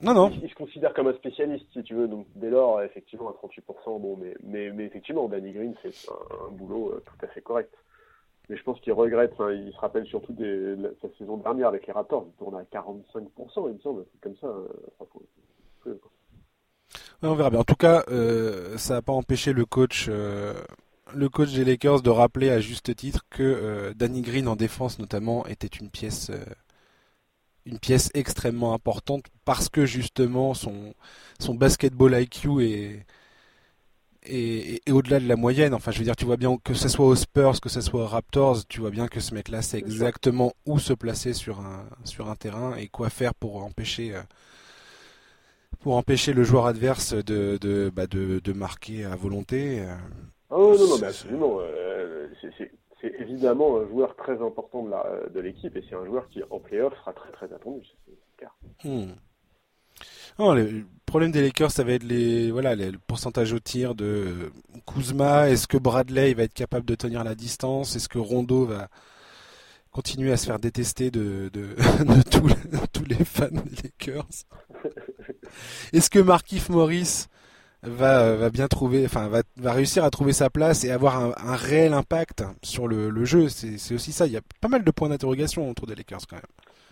Non, 0.00 0.14
non. 0.14 0.30
Il, 0.42 0.50
se 0.50 0.54
considère 0.54 0.92
comme 0.92 1.08
un 1.08 1.14
spécialiste, 1.14 1.66
si 1.72 1.82
tu 1.82 1.94
veux. 1.94 2.08
Donc, 2.08 2.26
dès 2.34 2.50
lors, 2.50 2.82
effectivement, 2.82 3.30
à 3.30 3.32
38%, 3.32 4.00
bon, 4.00 4.16
mais, 4.16 4.34
mais, 4.42 4.70
mais 4.70 4.84
effectivement, 4.84 5.28
Danny 5.28 5.52
Green, 5.52 5.74
c'est 5.82 6.10
un, 6.10 6.50
boulot 6.50 6.92
euh, 6.92 7.02
tout 7.06 7.24
à 7.24 7.28
fait 7.28 7.40
correct. 7.40 7.74
Mais 8.48 8.56
je 8.56 8.62
pense 8.62 8.80
qu'il 8.80 8.92
regrette, 8.92 9.34
il 9.38 9.72
se 9.72 9.78
rappelle 9.78 10.06
surtout 10.06 10.32
de 10.32 10.96
sa 11.02 11.08
saison 11.18 11.36
dernière 11.36 11.68
avec 11.68 11.86
les 11.86 11.92
Raptors, 11.92 12.26
il 12.26 12.32
tourne 12.38 12.56
à 12.56 12.62
45%, 12.62 13.68
il 13.68 13.74
me 13.74 13.78
semble, 13.80 14.04
comme 14.22 14.36
ça. 14.36 14.46
Euh, 14.46 15.94
on 17.22 17.34
verra 17.34 17.50
bien. 17.50 17.60
En 17.60 17.64
tout 17.64 17.74
cas, 17.74 18.04
ça 18.76 18.94
n'a 18.94 19.02
pas 19.02 19.12
empêché 19.12 19.52
le 19.52 19.64
coach 19.64 20.08
le 21.14 21.28
coach 21.28 21.52
des 21.52 21.64
Lakers 21.64 22.02
de 22.02 22.10
rappeler 22.10 22.50
à 22.50 22.60
juste 22.60 22.94
titre 22.94 23.24
que 23.30 23.42
euh, 23.42 23.94
Danny 23.94 24.22
Green 24.22 24.48
en 24.48 24.56
défense 24.56 24.98
notamment 24.98 25.46
était 25.46 25.66
une 25.66 25.90
pièce 25.90 26.30
euh, 26.30 26.44
une 27.64 27.78
pièce 27.78 28.10
extrêmement 28.14 28.74
importante 28.74 29.24
parce 29.44 29.68
que 29.68 29.86
justement 29.86 30.54
son 30.54 30.94
son 31.38 31.54
basketball 31.54 32.20
IQ 32.20 32.62
est 32.62 33.06
et, 34.28 34.80
au-delà 34.90 35.20
de 35.20 35.28
la 35.28 35.36
moyenne. 35.36 35.74
Enfin, 35.74 35.90
je 35.90 35.98
veux 35.98 36.04
dire, 36.04 36.16
tu 36.16 36.24
vois 36.24 36.36
bien 36.36 36.56
que 36.62 36.74
ce 36.74 36.88
soit 36.88 37.06
aux 37.06 37.14
Spurs, 37.14 37.60
que 37.60 37.68
ce 37.68 37.80
soit 37.80 38.02
aux 38.02 38.06
Raptors, 38.06 38.66
tu 38.68 38.80
vois 38.80 38.90
bien 38.90 39.08
que 39.08 39.20
ce 39.20 39.34
mec-là 39.34 39.62
sait 39.62 39.78
exactement 39.78 40.52
où 40.66 40.78
se 40.78 40.92
placer 40.92 41.32
sur 41.32 41.60
un 41.60 41.86
sur 42.04 42.28
un 42.28 42.36
terrain 42.36 42.76
et 42.76 42.88
quoi 42.88 43.10
faire 43.10 43.34
pour 43.34 43.62
empêcher 43.62 44.14
euh, 44.14 44.22
pour 45.80 45.96
empêcher 45.96 46.32
le 46.32 46.44
joueur 46.44 46.66
adverse 46.66 47.14
de 47.14 47.58
de, 47.60 47.90
bah 47.94 48.06
de, 48.06 48.40
de 48.40 48.52
marquer 48.52 49.04
à 49.04 49.16
volonté. 49.16 49.82
Oh 50.50 50.74
non, 50.78 50.88
non, 50.88 50.98
mais 50.98 51.06
absolument. 51.08 51.58
Euh, 51.60 52.28
c'est 53.00 53.14
évidemment 53.20 53.78
un 53.78 53.86
joueur 53.86 54.16
très 54.16 54.42
important 54.42 54.84
de, 55.32 55.40
l'équipe 55.40 55.76
et 55.76 55.84
c'est 55.88 55.94
un 55.94 56.04
joueur 56.04 56.28
qui, 56.28 56.42
en 56.50 56.58
playoff, 56.58 56.94
sera 56.94 57.12
très 57.12 57.30
très 57.30 57.52
attendu. 57.52 57.86
C'est 58.82 58.88
hmm. 58.88 59.14
le 60.38 60.84
problème 61.08 61.32
des 61.32 61.40
Lakers, 61.40 61.72
ça 61.72 61.84
va 61.84 61.92
être 61.92 62.04
les, 62.04 62.50
voilà, 62.50 62.76
le 62.76 62.98
pourcentage 63.06 63.52
au 63.52 63.58
tir 63.58 63.94
de 63.94 64.52
Kuzma. 64.86 65.48
Est-ce 65.48 65.66
que 65.66 65.78
Bradley 65.78 66.34
va 66.34 66.44
être 66.44 66.54
capable 66.54 66.84
de 66.86 66.94
tenir 66.94 67.24
la 67.24 67.34
distance? 67.34 67.96
Est-ce 67.96 68.08
que 68.08 68.18
Rondo 68.18 68.66
va 68.66 68.88
continuer 69.90 70.30
à 70.32 70.36
se 70.36 70.46
faire 70.46 70.58
détester 70.58 71.10
de, 71.10 71.50
de, 71.52 71.60
de 72.04 72.86
tous, 72.92 73.04
les 73.04 73.24
fans 73.24 73.48
des 73.50 73.82
Lakers? 73.82 74.26
Est-ce 75.92 76.10
que 76.10 76.18
Markif 76.18 76.68
Morris 76.68 77.26
va, 77.82 78.36
va 78.36 78.50
bien 78.50 78.68
trouver, 78.68 79.06
enfin 79.06 79.28
va, 79.28 79.42
va 79.56 79.72
réussir 79.72 80.04
à 80.04 80.10
trouver 80.10 80.34
sa 80.34 80.50
place 80.50 80.84
et 80.84 80.90
avoir 80.90 81.18
un, 81.18 81.32
un 81.38 81.56
réel 81.56 81.94
impact 81.94 82.44
sur 82.62 82.86
le, 82.86 83.08
le 83.08 83.24
jeu? 83.24 83.48
C'est 83.48 83.94
aussi 83.94 84.12
ça. 84.12 84.26
Il 84.26 84.32
y 84.32 84.36
a 84.36 84.42
pas 84.60 84.68
mal 84.68 84.84
de 84.84 84.90
points 84.90 85.08
d'interrogation 85.08 85.68
autour 85.70 85.86
des 85.86 85.94
Lakers 85.94 86.26
quand 86.28 86.36
même. 86.36 86.44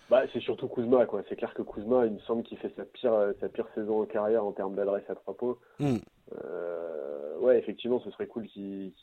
Bah, 0.09 0.23
c'est 0.31 0.39
surtout 0.39 0.67
Kuzma, 0.67 1.05
quoi. 1.05 1.21
C'est 1.27 1.35
clair 1.35 1.53
que 1.53 1.61
Kuzma, 1.61 2.05
il 2.05 2.13
me 2.13 2.19
semble 2.19 2.43
qu'il 2.43 2.57
fait 2.57 2.71
sa 2.77 2.85
pire, 2.85 3.33
sa 3.41 3.49
pire 3.49 3.67
saison 3.75 4.01
en 4.01 4.05
carrière 4.05 4.45
en 4.45 4.53
termes 4.53 4.75
d'adresse 4.75 5.03
à 5.09 5.15
trois 5.15 5.35
points. 5.35 5.57
Hmm. 5.79 5.97
Euh, 6.45 7.37
ouais, 7.39 7.59
effectivement, 7.59 7.99
ce 7.99 8.11
serait 8.11 8.27
cool 8.27 8.47
qu'il 8.47 8.93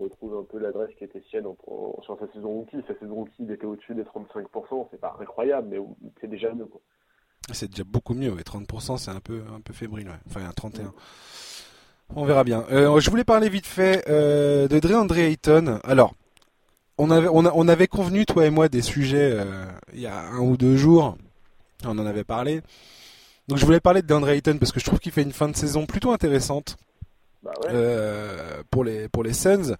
retrouve 0.00 0.36
un 0.36 0.44
peu 0.44 0.58
l'adresse 0.58 0.90
qui 0.98 1.04
était 1.04 1.22
sienne 1.30 1.46
en, 1.46 1.56
sur 2.02 2.18
sa 2.18 2.26
saison 2.32 2.48
rookie. 2.48 2.82
Sa 2.88 2.98
saison 2.98 3.14
rookie, 3.14 3.44
il 3.44 3.50
était 3.50 3.66
au-dessus 3.66 3.94
des 3.94 4.02
35%. 4.02 4.88
C'est 4.90 5.00
pas 5.00 5.16
incroyable, 5.20 5.68
mais 5.70 5.78
c'est 6.20 6.28
déjà 6.28 6.52
mieux, 6.52 6.66
quoi. 6.66 6.80
C'est 7.52 7.70
déjà 7.70 7.84
beaucoup 7.84 8.14
mieux, 8.14 8.32
30% 8.32 8.96
c'est 8.96 9.12
un 9.12 9.20
peu, 9.20 9.42
un 9.54 9.60
peu 9.60 9.72
fébrile, 9.72 10.10
enfin 10.26 10.44
un 10.44 10.50
31. 10.50 10.92
On 12.14 12.24
verra 12.24 12.42
bien. 12.42 12.64
Euh, 12.72 12.98
je 12.98 13.08
voulais 13.08 13.24
parler 13.24 13.48
vite 13.48 13.66
fait 13.66 14.02
euh, 14.08 14.66
de 14.66 14.80
Dre 14.80 14.96
Andre 14.96 15.18
Ayton. 15.18 15.78
Alors, 15.84 16.14
on 16.98 17.10
avait, 17.10 17.28
on, 17.30 17.68
avait 17.68 17.86
convenu, 17.86 18.26
toi 18.26 18.46
et 18.46 18.50
moi, 18.50 18.68
des 18.68 18.82
sujets 18.82 19.32
euh, 19.32 19.66
il 19.92 20.00
y 20.00 20.06
a 20.06 20.18
un 20.28 20.40
ou 20.40 20.56
deux 20.56 20.76
jours. 20.76 21.16
On 21.84 21.98
en 21.98 22.06
avait 22.06 22.24
parlé. 22.24 22.62
Donc 23.48 23.58
je 23.58 23.64
voulais 23.66 23.80
parler 23.80 24.02
de 24.02 24.06
DeAndre 24.06 24.30
Ayton 24.30 24.58
parce 24.58 24.72
que 24.72 24.80
je 24.80 24.84
trouve 24.84 24.98
qu'il 24.98 25.12
fait 25.12 25.22
une 25.22 25.32
fin 25.32 25.48
de 25.48 25.56
saison 25.56 25.86
plutôt 25.86 26.10
intéressante 26.10 26.76
bah 27.42 27.52
pour 28.70 28.82
les 28.82 29.08
pour 29.08 29.22
les 29.22 29.32
Suns. 29.32 29.76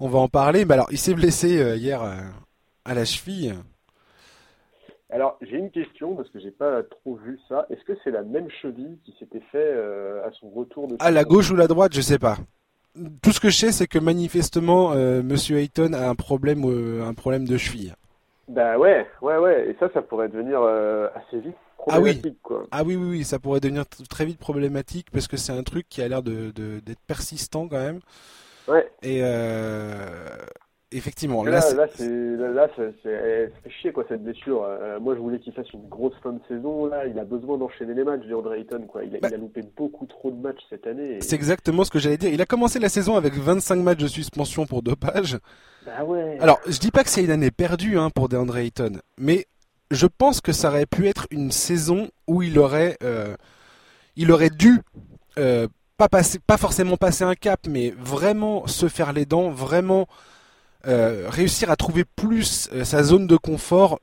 On 0.00 0.08
va 0.08 0.18
en 0.18 0.28
parler. 0.28 0.64
Mais 0.64 0.74
alors, 0.74 0.88
il 0.90 0.98
s'est 0.98 1.14
blessé 1.14 1.76
hier 1.76 2.02
à 2.84 2.94
la 2.94 3.04
cheville. 3.04 3.54
Alors, 5.12 5.36
j'ai 5.42 5.58
une 5.58 5.70
question 5.70 6.16
parce 6.16 6.30
que 6.30 6.40
j'ai 6.40 6.50
pas 6.50 6.82
trop 6.84 7.16
vu 7.16 7.38
ça. 7.46 7.66
Est-ce 7.68 7.84
que 7.84 7.92
c'est 8.02 8.10
la 8.10 8.22
même 8.22 8.48
cheville 8.62 8.98
qui 9.04 9.14
s'était 9.18 9.42
fait 9.52 9.58
euh, 9.58 10.26
à 10.26 10.30
son 10.32 10.48
retour 10.48 10.88
de 10.88 10.96
À 11.00 11.10
la 11.10 11.24
gauche 11.24 11.50
ou 11.50 11.54
la 11.54 11.66
droite, 11.66 11.92
je 11.94 12.00
sais 12.00 12.18
pas. 12.18 12.38
Tout 13.22 13.32
ce 13.32 13.40
que 13.40 13.48
je 13.48 13.56
sais, 13.56 13.72
c'est 13.72 13.86
que 13.86 13.98
manifestement, 13.98 14.92
euh, 14.92 15.22
Monsieur 15.22 15.58
Hayton 15.58 15.92
a 15.94 16.08
un 16.08 16.14
problème, 16.14 16.64
euh, 16.66 17.04
un 17.04 17.14
problème 17.14 17.46
de 17.46 17.56
cheville. 17.56 17.94
Bah 18.48 18.76
ouais, 18.76 19.06
ouais, 19.22 19.38
ouais. 19.38 19.70
Et 19.70 19.76
ça, 19.80 19.88
ça 19.94 20.02
pourrait 20.02 20.28
devenir 20.28 20.62
assez 20.62 21.40
vite 21.40 21.56
problématique, 21.78 22.22
ah 22.24 22.28
oui. 22.28 22.36
quoi. 22.42 22.66
Ah 22.70 22.82
oui, 22.84 22.96
oui, 22.96 23.08
oui, 23.08 23.24
ça 23.24 23.38
pourrait 23.38 23.60
devenir 23.60 23.84
très 24.08 24.24
vite 24.24 24.38
problématique 24.38 25.06
parce 25.10 25.26
que 25.26 25.36
c'est 25.36 25.52
un 25.52 25.62
truc 25.62 25.88
qui 25.88 26.02
a 26.02 26.08
l'air 26.08 26.22
de 26.22 26.50
d'être 26.50 27.00
persistant 27.06 27.68
quand 27.68 27.78
même. 27.78 28.00
Ouais. 28.68 28.90
Et 29.02 29.22
effectivement. 30.92 31.44
Là, 31.44 31.50
là, 31.74 31.86
c'est 31.94 32.36
là, 32.36 32.68
c'est 33.02 33.70
chier 33.70 33.92
quoi 33.92 34.04
cette 34.08 34.22
blessure. 34.22 34.64
Euh, 34.64 35.00
moi, 35.00 35.14
je 35.14 35.20
voulais 35.20 35.38
qu'il 35.38 35.52
fasse 35.52 35.70
une 35.72 35.88
grosse 35.88 36.14
fin 36.22 36.32
de 36.32 36.40
saison. 36.48 36.86
Là, 36.86 37.06
il 37.06 37.18
a 37.18 37.24
besoin 37.24 37.58
d'enchaîner 37.58 37.94
les 37.94 38.04
matchs, 38.04 38.26
DeAndre 38.26 38.54
Ayton. 38.54 38.86
Quoi, 38.88 39.04
il 39.04 39.16
a, 39.16 39.20
bah 39.20 39.28
il 39.30 39.34
a, 39.34 39.38
loupé 39.38 39.62
beaucoup 39.76 40.06
trop 40.06 40.30
de 40.30 40.40
matchs 40.40 40.62
cette 40.70 40.86
année. 40.86 41.18
C'est 41.20 41.36
exactement 41.36 41.84
ce 41.84 41.90
que 41.90 41.98
j'allais 41.98 42.16
dire. 42.16 42.32
Il 42.32 42.40
a 42.40 42.46
commencé 42.46 42.78
la 42.78 42.88
saison 42.88 43.16
avec 43.16 43.34
25 43.34 43.76
matchs 43.76 43.98
de 43.98 44.08
suspension 44.08 44.66
pour 44.66 44.82
dopage. 44.82 45.38
Bah 45.86 46.04
ouais. 46.04 46.38
Alors, 46.40 46.60
je 46.66 46.78
dis 46.78 46.90
pas 46.90 47.02
que 47.04 47.10
c'est 47.10 47.24
une 47.24 47.30
année 47.30 47.50
perdue 47.50 47.98
hein, 47.98 48.10
pour 48.10 48.28
DeAndre 48.28 48.56
Ayton, 48.58 48.92
mais 49.18 49.46
je 49.90 50.06
pense 50.06 50.40
que 50.40 50.52
ça 50.52 50.68
aurait 50.68 50.86
pu 50.86 51.08
être 51.08 51.26
une 51.30 51.52
saison 51.52 52.08
où 52.26 52.42
il 52.42 52.58
aurait, 52.58 52.96
euh, 53.02 53.36
il 54.16 54.32
aurait 54.32 54.50
dû 54.50 54.80
euh, 55.38 55.68
pas 55.96 56.08
passer, 56.08 56.38
pas 56.38 56.56
forcément 56.56 56.96
passer 56.96 57.24
un 57.24 57.34
cap, 57.34 57.60
mais 57.68 57.92
vraiment 57.98 58.66
se 58.66 58.88
faire 58.88 59.12
les 59.12 59.26
dents, 59.26 59.50
vraiment 59.50 60.06
euh, 60.86 61.28
réussir 61.28 61.70
à 61.70 61.76
trouver 61.76 62.04
plus 62.04 62.68
euh, 62.72 62.84
sa 62.84 63.04
zone 63.04 63.28
de 63.28 63.36
confort, 63.36 64.00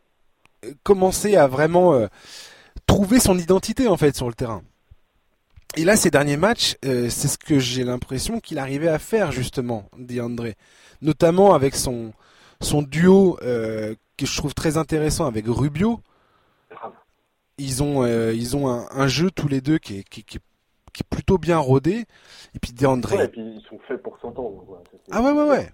euh, 0.64 0.72
commencer 0.84 1.36
à 1.36 1.48
vraiment 1.48 2.08
trouver 2.86 3.20
son 3.20 3.38
identité 3.38 3.88
en 3.88 3.98
fait 3.98 4.16
sur 4.16 4.28
le 4.28 4.34
terrain. 4.34 4.62
Et 5.76 5.84
là, 5.84 5.96
ces 5.96 6.10
derniers 6.10 6.38
matchs, 6.38 6.78
c'est 6.82 7.28
ce 7.28 7.38
que 7.38 7.60
j'ai 7.60 7.84
l'impression 7.84 8.40
qu'il 8.40 8.58
arrivait 8.58 8.88
à 8.88 8.98
faire 8.98 9.32
justement, 9.32 9.88
DeAndre, 9.98 10.54
notamment 11.02 11.54
avec 11.54 11.76
son 11.76 12.12
son 12.60 12.82
duo 12.82 13.38
que 13.40 14.26
je 14.26 14.38
trouve 14.38 14.56
très 14.56 14.78
intéressant 14.78 15.28
avec 15.28 15.46
Rubio. 15.48 16.00
Ils 17.60 17.84
ont 17.84 18.04
ils 18.32 18.58
ont 18.58 18.68
un, 18.68 19.08
jeu 19.08 19.30
tous 19.30 19.48
les 19.48 19.62
deux 19.62 19.78
qui 19.78 20.00
est, 20.00 20.04
qui, 20.10 20.24
qui, 20.24 20.38
est 20.38 21.10
plutôt 21.10 21.38
bien 21.38 21.60
rodé. 21.60 22.06
Et 22.56 22.60
puis 22.60 22.74
DeAndre. 22.74 23.14
Ouais, 23.14 23.26
et 23.26 23.28
puis 23.28 23.42
ils 23.42 23.66
sont 23.70 23.80
faits 23.88 24.02
pour 24.02 24.18
s'entendre. 24.20 24.66
Ah 25.12 25.22
ouais 25.22 25.32
ouais 25.32 25.50
ouais. 25.50 25.70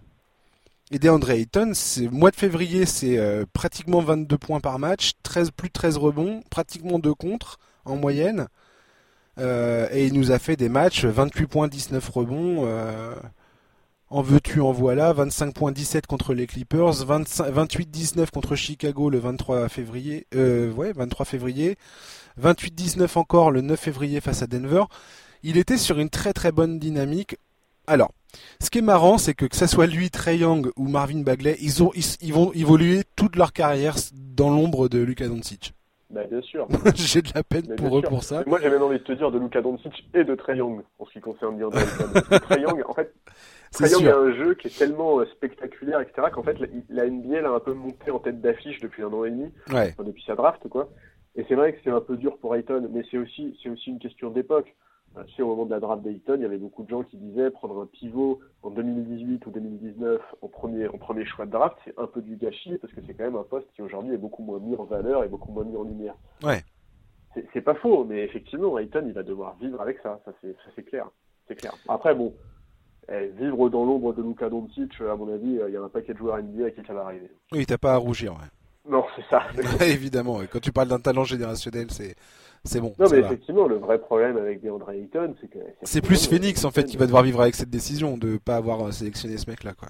Et 0.92 1.00
DeAndre 1.00 1.32
Ayton, 1.32 1.72
c'est 1.74 2.08
mois 2.10 2.30
de 2.30 2.36
février, 2.36 2.86
c'est 2.86 3.18
euh, 3.18 3.46
pratiquement 3.54 4.02
22 4.02 4.38
points 4.38 4.60
par 4.60 4.78
match, 4.78 5.14
13 5.24 5.50
plus 5.50 5.70
de 5.70 5.74
13 5.74 5.98
rebonds, 5.98 6.44
pratiquement 6.52 7.00
2 7.00 7.14
contre 7.16 7.58
en 7.86 7.96
moyenne. 7.96 8.48
Euh, 9.40 9.88
et 9.92 10.06
il 10.06 10.14
nous 10.14 10.32
a 10.32 10.38
fait 10.38 10.56
des 10.56 10.70
matchs 10.70 11.06
28 11.06 11.48
points, 11.48 11.68
19 11.68 12.08
rebonds. 12.08 12.66
Euh, 12.68 13.16
en 14.12 14.22
veux-tu, 14.22 14.62
en 14.62 14.72
voilà. 14.72 15.12
25 15.12 15.56
points, 15.56 15.72
17 15.72 16.06
contre 16.06 16.36
les 16.36 16.46
Clippers, 16.46 16.94
28-19 16.94 18.30
contre 18.30 18.56
Chicago 18.56 19.10
le 19.10 19.18
23 19.18 19.68
février. 19.70 20.28
ouais, 20.34 20.94
23 20.94 21.26
février. 21.26 21.78
28-19 22.40 23.18
encore 23.18 23.50
le 23.50 23.62
9 23.62 23.80
février 23.80 24.22
face 24.22 24.44
à 24.44 24.48
Denver. 24.48 24.84
Il 25.42 25.58
était 25.58 25.78
sur 25.80 25.98
une 25.98 26.10
très 26.10 26.32
très 26.32 26.52
bonne 26.52 26.78
dynamique. 26.78 27.38
Alors, 27.88 28.12
ce 28.62 28.70
qui 28.70 28.80
est 28.80 28.84
marrant, 28.84 29.18
c'est 29.18 29.34
que 29.34 29.46
que 29.46 29.56
ce 29.56 29.68
soit 29.68 29.88
lui, 29.88 30.10
Trey 30.10 30.38
Young 30.38 30.72
ou 30.76 30.88
Marvin 30.88 31.22
Bagley, 31.22 31.58
ils, 31.62 31.84
ont, 31.84 31.92
ils, 31.94 32.34
vont 32.34 32.52
évoluer 32.54 33.04
toute 33.16 33.36
leur 33.36 33.54
carrière 33.54 33.96
dans 34.14 34.50
l'ombre 34.50 34.88
de 34.88 35.00
Luka 35.00 35.28
Doncic. 35.28 35.74
Bah, 36.10 36.24
bien 36.30 36.42
sûr. 36.42 36.68
J'ai 36.96 37.22
de 37.22 37.30
la 37.34 37.44
peine 37.44 37.76
pour 37.76 37.98
eux 37.98 38.02
pour 38.02 38.24
ça. 38.24 38.44
moi, 38.46 38.60
j'ai 38.62 38.70
même 38.70 38.84
envie 38.84 39.00
de 39.00 39.04
te 39.04 39.12
dire 39.12 39.32
de 39.32 39.40
Luka 39.40 39.62
Doncic 39.62 40.08
et 40.14 40.24
de 40.24 40.36
Trey 40.36 40.58
Young, 40.58 40.84
en 41.00 41.06
ce 41.06 41.12
qui 41.14 41.20
concerne 41.20 41.58
DeAndre 41.58 41.80
Trey 42.42 42.62
Young, 42.62 42.84
en 42.88 42.94
fait, 42.94 43.14
Trae 43.76 43.90
Young 43.90 44.08
a 44.08 44.18
un 44.18 44.34
jeu 44.34 44.54
qui 44.56 44.68
est 44.68 44.78
tellement 44.78 45.20
euh, 45.20 45.26
spectaculaire, 45.26 46.00
etc., 46.00 46.28
qu'en 46.34 46.44
fait, 46.44 46.58
la, 46.90 47.10
NBA 47.10 47.42
l'a 47.42 47.52
un 47.52 47.60
peu 47.60 47.74
monté 47.74 48.12
en 48.12 48.20
tête 48.20 48.42
d'affiche 48.42 48.80
depuis 48.80 49.04
un 49.04 49.12
an 49.12 49.26
et 49.26 49.32
demi, 49.32 49.52
depuis 50.00 50.24
sa 50.26 50.36
draft, 50.36 50.68
quoi. 50.70 50.90
Et 51.36 51.44
c'est 51.50 51.56
vrai 51.56 51.74
que 51.74 51.80
c'est 51.84 51.90
un 51.90 52.00
peu 52.00 52.16
dur 52.16 52.38
pour 52.38 52.56
Ayton, 52.56 52.88
mais 52.92 53.04
c'est 53.12 53.18
aussi, 53.18 53.58
c'est 53.62 53.70
aussi 53.70 53.90
une 53.90 54.00
question 54.00 54.30
d'époque. 54.30 54.74
Euh, 55.18 55.24
sais, 55.36 55.42
au 55.42 55.48
moment 55.48 55.66
de 55.66 55.72
la 55.72 55.80
draft 55.80 56.04
d'Ayton, 56.04 56.36
il 56.38 56.42
y 56.42 56.46
avait 56.46 56.58
beaucoup 56.58 56.84
de 56.84 56.90
gens 56.90 57.04
qui 57.04 57.18
disaient 57.18 57.50
prendre 57.50 57.82
un 57.82 57.86
pivot 57.86 58.40
en 58.64 58.70
2018 58.70 59.46
ou 59.46 59.52
2019 59.52 60.22
en 60.42 60.48
premier, 60.48 60.88
en 60.88 60.98
premier 60.98 61.26
choix 61.26 61.46
de 61.46 61.52
draft, 61.52 61.78
c'est 61.86 61.98
un 61.98 62.08
peu 62.08 62.22
du 62.22 62.36
gâchis 62.36 62.78
parce 62.80 62.94
que 62.94 63.02
c'est 63.06 63.14
quand 63.14 63.24
même 63.24 63.36
un 63.36 63.44
poste 63.44 63.68
qui 63.76 63.82
aujourd'hui 63.82 64.14
est 64.14 64.18
beaucoup 64.18 64.44
moins 64.44 64.60
mis 64.60 64.76
en 64.76 64.84
valeur 64.84 65.24
et 65.24 65.28
beaucoup 65.28 65.52
moins 65.52 65.64
mis 65.64 65.78
en 65.78 65.84
lumière. 65.84 66.16
Ouais. 66.44 66.64
C'est 67.54 67.62
pas 67.62 67.76
faux, 67.76 68.06
mais 68.06 68.24
effectivement, 68.24 68.78
Ayton, 68.78 69.04
il 69.06 69.14
va 69.14 69.24
devoir 69.24 69.58
vivre 69.60 69.82
avec 69.82 70.00
ça, 70.02 70.22
ça 70.24 70.32
c'est 70.42 70.84
clair. 70.84 71.10
C'est 71.48 71.56
clair. 71.56 71.74
Après, 71.90 72.16
bon, 72.16 72.34
eh, 73.10 73.28
vivre 73.38 73.70
dans 73.70 73.86
l'ombre 73.86 74.14
de 74.14 74.24
Luka 74.24 74.50
Doncic, 74.50 74.94
à 75.02 75.16
mon 75.16 75.32
avis, 75.34 75.60
il 75.68 75.74
y 75.74 75.78
a 75.78 75.82
un 75.82 75.90
paquet 75.90 76.14
de 76.14 76.18
joueurs 76.18 76.42
NBA 76.42 76.68
à 76.68 76.72
qui 76.72 76.82
ça 76.88 76.94
va 76.94 77.02
arriver. 77.02 77.30
Oui, 77.52 77.66
t'as 77.66 77.78
pas 77.78 77.94
à 77.94 77.98
rougir, 77.98 78.34
ouais. 78.34 78.90
Non, 78.90 79.04
c'est 79.16 79.26
ça. 79.30 79.44
Évidemment, 79.86 80.40
quand 80.50 80.60
tu 80.60 80.72
parles 80.72 80.88
d'un 80.88 81.00
talent 81.00 81.24
générationnel, 81.24 81.88
c'est 81.92 82.16
c'est 82.66 82.82
bon. 82.82 82.94
Non, 82.98 83.06
mais 83.12 83.20
effectivement, 83.20 83.68
le 83.68 83.76
vrai 83.76 84.00
problème 84.00 84.38
avec 84.38 84.62
DeAndre 84.62 84.90
Ayton, 84.90 85.36
c'est 85.40 85.48
que. 85.48 85.60
C'est 85.84 86.02
plus 86.02 86.28
Phoenix, 86.28 86.66
en 86.66 86.72
fait, 86.72 86.84
qui 86.86 86.98
va 86.98 87.06
devoir 87.06 87.24
vivre 87.24 87.42
avec 87.42 87.54
cette 87.54 87.70
décision 87.70 88.18
de 88.18 88.38
pas 88.38 88.56
avoir 88.56 88.88
euh, 88.88 88.92
sélectionné 88.92 89.38
ce 89.38 89.50
mec-là, 89.50 89.74
quoi. 89.74 89.90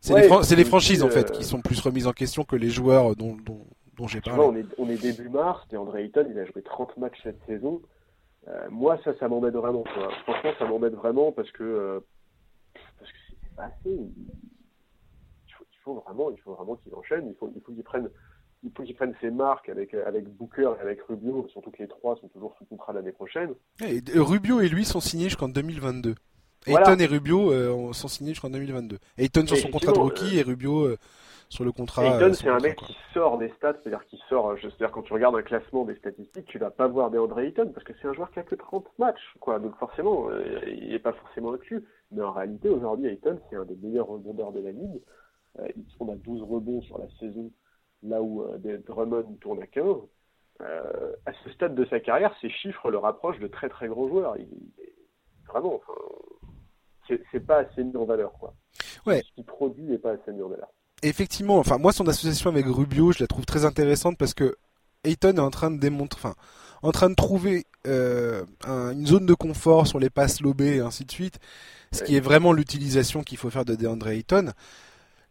C'est 0.00 0.12
les, 0.14 0.56
les, 0.56 0.64
franchises, 0.66 1.02
en 1.02 1.08
fait, 1.08 1.30
euh, 1.30 1.34
qui 1.34 1.44
sont 1.44 1.62
plus 1.62 1.80
remises 1.80 2.06
en 2.06 2.12
question 2.12 2.44
que 2.44 2.56
les 2.56 2.68
joueurs 2.68 3.16
dont, 3.16 3.36
dont, 3.42 3.64
dont 3.96 4.06
j'ai 4.06 4.20
parlé. 4.20 4.42
on, 4.42 4.54
est, 4.54 4.66
on 4.76 4.90
est 4.90 5.00
début 5.00 5.30
mars, 5.30 5.66
DeAndre 5.70 5.96
Ayton, 5.96 6.26
il 6.30 6.38
a 6.38 6.44
joué 6.44 6.60
30 6.60 6.98
matchs 6.98 7.18
cette 7.22 7.40
saison. 7.46 7.80
Euh, 8.48 8.68
moi, 8.70 8.98
ça, 9.02 9.16
ça 9.18 9.28
m'embête 9.28 9.54
vraiment. 9.54 9.82
Quoi. 9.82 10.10
Franchement, 10.24 10.50
ça 10.58 10.66
m'embête 10.66 10.92
vraiment 10.92 11.32
parce 11.32 11.50
que 11.52 12.02
parce 12.98 13.10
que 13.10 13.16
c'est 13.42 13.56
pas 13.56 13.62
assez. 13.62 13.78
Il 13.86 15.54
faut, 15.56 15.64
il 15.72 15.78
faut 15.82 15.94
vraiment, 15.94 16.30
il 16.30 16.38
faut 16.40 16.52
vraiment 16.52 16.76
qu'il 16.76 16.94
enchaîne. 16.94 17.26
Il 17.26 17.34
faut, 17.36 17.50
il 17.56 17.62
faut 17.62 17.72
qu'il 17.72 17.82
prenne 17.82 18.10
il 18.64 18.70
faut 18.74 18.82
qu'il 18.82 18.94
prenne 18.94 19.14
ses 19.20 19.30
marques 19.30 19.68
avec, 19.68 19.94
avec 19.94 20.26
Booker 20.28 20.72
et 20.78 20.82
avec 20.82 21.02
Rubio, 21.02 21.46
surtout 21.52 21.70
que 21.70 21.82
les 21.82 21.88
trois 21.88 22.16
sont 22.16 22.28
toujours 22.28 22.54
sous 22.58 22.64
contrat 22.64 22.92
l'année 22.94 23.12
prochaine. 23.12 23.54
Et 23.82 24.00
Rubio 24.14 24.60
et 24.60 24.68
lui 24.68 24.84
sont 24.84 25.00
signés 25.00 25.24
jusqu'en 25.24 25.48
2022. 25.48 26.14
Ayton 26.66 26.96
et 26.98 27.06
Rubio 27.06 27.52
euh, 27.52 27.92
sont 27.92 28.08
signés 28.08 28.30
jusqu'en 28.30 28.48
2022. 28.48 28.96
Ayton 29.18 29.46
sur 29.46 29.58
son 29.58 29.68
contrat 29.68 29.92
de 29.92 29.98
rookie 29.98 30.38
euh, 30.38 30.40
et 30.40 30.42
Rubio 30.42 30.84
euh, 30.84 30.96
sur 31.50 31.62
le 31.62 31.72
contrat. 31.72 32.06
Ayton, 32.06 32.32
c'est 32.32 32.48
un 32.48 32.58
mec 32.58 32.76
qui 32.76 32.96
sort 33.12 33.36
des 33.36 33.50
stats, 33.50 33.74
c'est-à-dire 33.82 34.06
qui 34.06 34.18
sort, 34.30 34.54
c'est-à-dire 34.58 34.90
quand 34.90 35.02
tu 35.02 35.12
regardes 35.12 35.36
un 35.36 35.42
classement 35.42 35.84
des 35.84 35.96
statistiques, 35.96 36.46
tu 36.46 36.58
vas 36.58 36.70
pas 36.70 36.88
voir 36.88 37.10
DeAndre 37.10 37.40
Ayton 37.40 37.70
parce 37.74 37.84
que 37.84 37.92
c'est 38.00 38.08
un 38.08 38.14
joueur 38.14 38.30
qui 38.30 38.38
a 38.38 38.44
que 38.44 38.54
30 38.54 38.86
matchs, 38.98 39.34
quoi. 39.40 39.58
Donc 39.58 39.76
forcément, 39.76 40.28
il 40.66 40.88
n'est 40.88 40.98
pas 40.98 41.12
forcément 41.12 41.52
inclus. 41.52 41.84
Mais 42.12 42.22
en 42.22 42.32
réalité, 42.32 42.70
aujourd'hui, 42.70 43.08
Ayton, 43.08 43.38
c'est 43.50 43.56
un 43.56 43.64
des 43.64 43.76
meilleurs 43.76 44.06
rebondeurs 44.06 44.52
de 44.52 44.60
la 44.60 44.70
ligue. 44.70 45.02
il 45.76 45.84
tourne 45.96 46.10
à 46.10 46.16
12 46.16 46.42
rebonds 46.42 46.80
sur 46.80 46.96
la 46.98 47.08
saison 47.20 47.50
là 48.04 48.22
où 48.22 48.42
euh, 48.42 48.78
Drummond 48.86 49.36
tourne 49.40 49.62
à 49.62 49.66
15, 49.66 49.84
euh, 50.60 51.12
à 51.26 51.32
ce 51.42 51.50
stade 51.50 51.74
de 51.74 51.84
sa 51.86 52.00
carrière, 52.00 52.34
ces 52.40 52.50
chiffres 52.50 52.90
le 52.90 52.98
rapprochent 52.98 53.40
de 53.40 53.48
très 53.48 53.68
très 53.68 53.88
gros 53.88 54.08
joueurs. 54.08 54.36
Il, 54.36 54.48
vraiment, 55.48 55.80
c'est 57.08 57.46
pas 57.46 57.58
assez 57.58 57.82
mis 57.82 57.96
en 57.96 58.04
valeur. 58.04 58.32
Quoi. 58.32 58.54
Ouais. 59.06 59.22
Ce 59.22 59.32
qu'il 59.34 59.44
produit 59.44 59.84
n'est 59.84 59.98
pas 59.98 60.12
assez 60.12 60.32
mis 60.32 60.42
en 60.42 60.48
valeur. 60.48 60.68
Effectivement, 61.02 61.58
enfin 61.58 61.76
moi 61.76 61.92
son 61.92 62.08
association 62.08 62.50
avec 62.50 62.66
Rubio, 62.66 63.12
je 63.12 63.22
la 63.22 63.26
trouve 63.26 63.44
très 63.44 63.64
intéressante 63.64 64.16
parce 64.16 64.32
que 64.32 64.56
Ayton 65.04 65.36
est 65.36 65.40
en 65.40 65.50
train 65.50 65.70
de 65.70 65.78
démontrer, 65.78 66.18
enfin, 66.18 66.34
en 66.82 66.92
train 66.92 67.10
de 67.10 67.14
trouver 67.14 67.66
euh, 67.86 68.44
une 68.66 69.06
zone 69.06 69.26
de 69.26 69.34
confort 69.34 69.86
sur 69.86 69.98
les 69.98 70.08
passes 70.08 70.40
lobées 70.40 70.76
et 70.76 70.80
ainsi 70.80 71.04
de 71.04 71.12
suite, 71.12 71.38
ce 71.92 72.02
qui 72.02 72.16
est 72.16 72.20
vraiment 72.20 72.52
l'utilisation 72.52 73.22
qu'il 73.22 73.38
faut 73.38 73.50
faire 73.50 73.64
de 73.64 73.74
DeAndre 73.74 74.08
Ayton. 74.08 74.52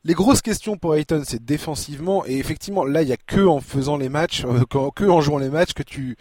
Les 0.06 0.16
grosses 0.16 0.41
questions 0.41 0.76
pour 0.76 0.95
Ayton, 0.95 1.22
c'est 1.24 1.43
défensivement. 1.43 2.26
Et 2.26 2.38
effectivement, 2.38 2.84
là, 2.84 3.04
il 3.04 3.08
y 3.08 3.14
a 3.14 3.18
que 3.18 3.45
en 3.45 3.62
faisant 3.62 3.95
les 3.95 4.10
matchs, 4.10 4.43
euh, 4.43 4.66
que 4.93 5.06
en 5.06 5.22
jouant 5.22 5.38
les 5.38 5.49
matchs, 5.49 5.74
que 5.74 5.84
tu 5.84 6.18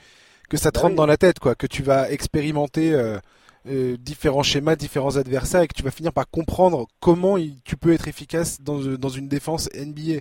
que 0.48 0.56
ça 0.56 0.70
te 0.70 0.78
bah 0.78 0.82
rentre 0.82 0.94
dans 0.94 1.06
la 1.06 1.16
tête, 1.16 1.40
quoi. 1.40 1.56
Que 1.56 1.66
tu 1.66 1.82
vas 1.82 2.10
expérimenter 2.10 2.94
euh, 2.94 3.18
euh, 3.66 3.96
différents 3.98 4.44
schémas, 4.44 4.76
différents 4.76 5.16
adversaires, 5.16 5.62
et 5.62 5.66
que 5.66 5.74
tu 5.74 5.82
vas 5.82 5.90
finir 5.90 6.12
par 6.12 6.30
comprendre 6.30 6.86
comment 7.00 7.36
tu 7.64 7.76
peux 7.76 7.92
être 7.92 8.06
efficace 8.06 8.60
dans, 8.60 8.78
dans 8.78 9.08
une 9.08 9.26
défense 9.26 9.68
NBA. 9.74 10.20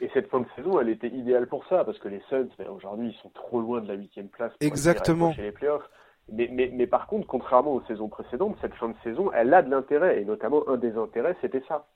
Et 0.00 0.10
cette 0.12 0.28
fin 0.28 0.40
de 0.40 0.46
saison, 0.54 0.80
elle 0.80 0.90
était 0.90 1.08
idéale 1.08 1.48
pour 1.48 1.66
ça, 1.66 1.82
parce 1.84 1.98
que 1.98 2.08
les 2.08 2.20
Suns, 2.28 2.48
ben, 2.58 2.68
aujourd'hui, 2.68 3.08
ils 3.08 3.22
sont 3.22 3.30
trop 3.30 3.60
loin 3.60 3.80
de 3.80 3.88
la 3.88 3.94
huitième 3.94 4.28
place. 4.28 4.52
Exactement. 4.60 5.32
Chez 5.32 5.42
les 5.42 5.52
playoffs. 5.52 5.88
Mais, 6.32 6.48
mais, 6.50 6.70
mais, 6.72 6.86
par 6.86 7.06
contre, 7.06 7.26
contrairement 7.26 7.74
aux 7.74 7.82
saisons 7.86 8.08
précédentes, 8.08 8.56
cette 8.60 8.74
fin 8.74 8.88
de 8.88 8.94
saison, 9.04 9.30
elle 9.32 9.52
a 9.52 9.62
de 9.62 9.70
l'intérêt, 9.70 10.20
et 10.20 10.24
notamment 10.24 10.66
un 10.68 10.76
des 10.76 10.96
intérêts, 10.96 11.36
c'était 11.42 11.62
ça. 11.68 11.86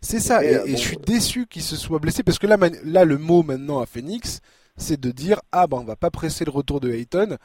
C'est 0.00 0.20
ça, 0.20 0.42
et, 0.42 0.70
je 0.70 0.76
suis 0.76 0.96
déçu 0.96 1.46
qu'il 1.46 1.62
se 1.62 1.76
soit 1.76 1.98
blessé, 1.98 2.22
parce 2.22 2.38
que 2.38 2.46
là, 2.46 2.56
là, 2.84 3.04
le 3.04 3.18
mot 3.18 3.42
maintenant 3.42 3.80
à 3.80 3.86
Phoenix, 3.86 4.40
c'est 4.76 5.00
de 5.00 5.10
dire 5.10 5.40
ah 5.52 5.66
ben 5.66 5.78
on 5.78 5.84
va 5.84 5.96
pas 5.96 6.10
presser 6.10 6.44
le 6.44 6.50
retour 6.50 6.80
de 6.80 6.90
Hayton. 6.90 7.36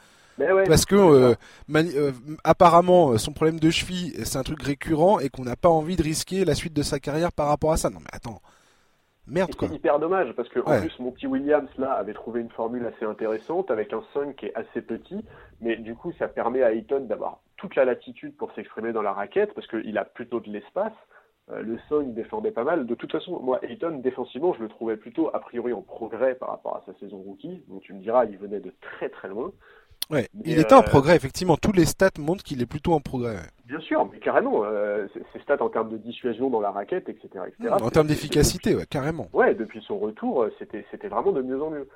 parce 0.66 0.84
que 0.84 0.94
euh, 0.94 1.34
euh, 1.74 2.12
apparemment 2.44 3.16
son 3.18 3.32
problème 3.32 3.58
de 3.58 3.70
cheville 3.70 4.14
c'est 4.24 4.38
un 4.38 4.42
truc 4.42 4.62
récurrent 4.62 5.18
et 5.18 5.28
qu'on 5.28 5.44
n'a 5.44 5.56
pas 5.56 5.68
envie 5.68 5.96
de 5.96 6.02
risquer 6.02 6.44
la 6.44 6.54
suite 6.54 6.74
de 6.74 6.82
sa 6.82 6.98
carrière 6.98 7.32
par 7.32 7.48
rapport 7.48 7.72
à 7.72 7.76
ça. 7.76 7.90
Non 7.90 8.00
mais 8.00 8.10
attends, 8.12 8.40
Merde 9.26 9.54
quoi. 9.54 9.68
C'est 9.68 9.74
hyper 9.74 9.98
dommage 9.98 10.32
parce 10.34 10.48
que 10.48 10.58
en 10.60 10.80
plus 10.80 10.98
mon 10.98 11.12
petit 11.12 11.26
Williams 11.26 11.70
là 11.78 11.92
avait 11.92 12.14
trouvé 12.14 12.40
une 12.40 12.50
formule 12.50 12.84
assez 12.86 13.04
intéressante 13.04 13.70
avec 13.70 13.92
un 13.92 14.02
5 14.14 14.34
qui 14.34 14.46
est 14.46 14.54
assez 14.54 14.82
petit, 14.82 15.24
mais 15.60 15.76
du 15.76 15.94
coup 15.94 16.12
ça 16.18 16.26
permet 16.26 16.62
à 16.62 16.72
Ayton 16.72 17.06
d'avoir 17.06 17.40
toute 17.56 17.76
la 17.76 17.84
latitude 17.84 18.36
pour 18.36 18.52
s'exprimer 18.54 18.92
dans 18.92 19.02
la 19.02 19.12
raquette 19.12 19.54
parce 19.54 19.68
qu'il 19.68 19.96
a 19.96 20.04
plutôt 20.04 20.40
de 20.40 20.50
l'espace. 20.50 20.92
Euh, 21.50 21.62
le 21.62 21.78
5 21.88 22.02
il 22.06 22.14
défendait 22.14 22.50
pas 22.50 22.64
mal. 22.64 22.86
De 22.86 22.94
toute 22.94 23.12
façon, 23.12 23.38
moi 23.40 23.60
Ayton 23.62 24.00
défensivement 24.02 24.54
je 24.54 24.62
le 24.62 24.68
trouvais 24.68 24.96
plutôt 24.96 25.30
a 25.32 25.38
priori 25.38 25.72
en 25.72 25.82
progrès 25.82 26.34
par 26.34 26.48
rapport 26.50 26.76
à 26.76 26.82
sa 26.86 26.98
saison 26.98 27.18
rookie. 27.18 27.62
Donc 27.68 27.82
tu 27.82 27.94
me 27.94 28.00
diras 28.00 28.24
il 28.24 28.38
venait 28.38 28.60
de 28.60 28.74
très 28.80 29.08
très 29.08 29.28
loin. 29.28 29.52
Ouais, 30.10 30.28
il 30.44 30.58
était 30.58 30.74
en 30.74 30.80
euh, 30.80 30.82
progrès, 30.82 31.16
effectivement. 31.16 31.56
Tous 31.56 31.72
les 31.72 31.84
stats 31.84 32.10
montrent 32.18 32.44
qu'il 32.44 32.60
est 32.60 32.66
plutôt 32.66 32.92
en 32.92 33.00
progrès. 33.00 33.36
Bien 33.66 33.80
sûr, 33.80 34.08
mais 34.12 34.18
carrément. 34.18 34.64
Euh, 34.64 35.06
ses 35.32 35.40
stats 35.40 35.62
en 35.62 35.68
termes 35.68 35.90
de 35.90 35.96
dissuasion 35.96 36.50
dans 36.50 36.60
la 36.60 36.70
raquette, 36.70 37.08
etc. 37.08 37.28
etc. 37.46 37.70
en 37.70 37.90
termes 37.90 38.08
d'efficacité, 38.08 38.74
ouais, 38.74 38.86
carrément. 38.86 39.28
Ouais, 39.32 39.54
depuis 39.54 39.82
son 39.82 39.98
retour, 39.98 40.42
euh, 40.42 40.52
c'était, 40.58 40.84
c'était 40.90 41.08
vraiment 41.08 41.32
de 41.32 41.42
mieux 41.42 41.62
en 41.62 41.70
mieux. 41.70 41.88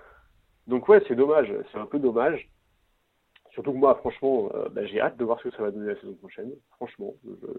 Donc 0.66 0.88
ouais, 0.88 1.02
c'est 1.08 1.14
dommage. 1.14 1.52
C'est 1.72 1.78
un 1.78 1.86
peu 1.86 1.98
dommage. 1.98 2.48
Surtout 3.52 3.72
que 3.72 3.78
moi, 3.78 3.94
franchement, 3.94 4.50
bah, 4.72 4.84
j'ai 4.84 5.00
hâte 5.00 5.16
de 5.16 5.24
voir 5.24 5.38
ce 5.38 5.48
que 5.48 5.56
ça 5.56 5.62
va 5.62 5.70
donner 5.70 5.86
la 5.94 6.00
saison 6.00 6.12
prochaine. 6.14 6.50
Franchement, 6.72 7.14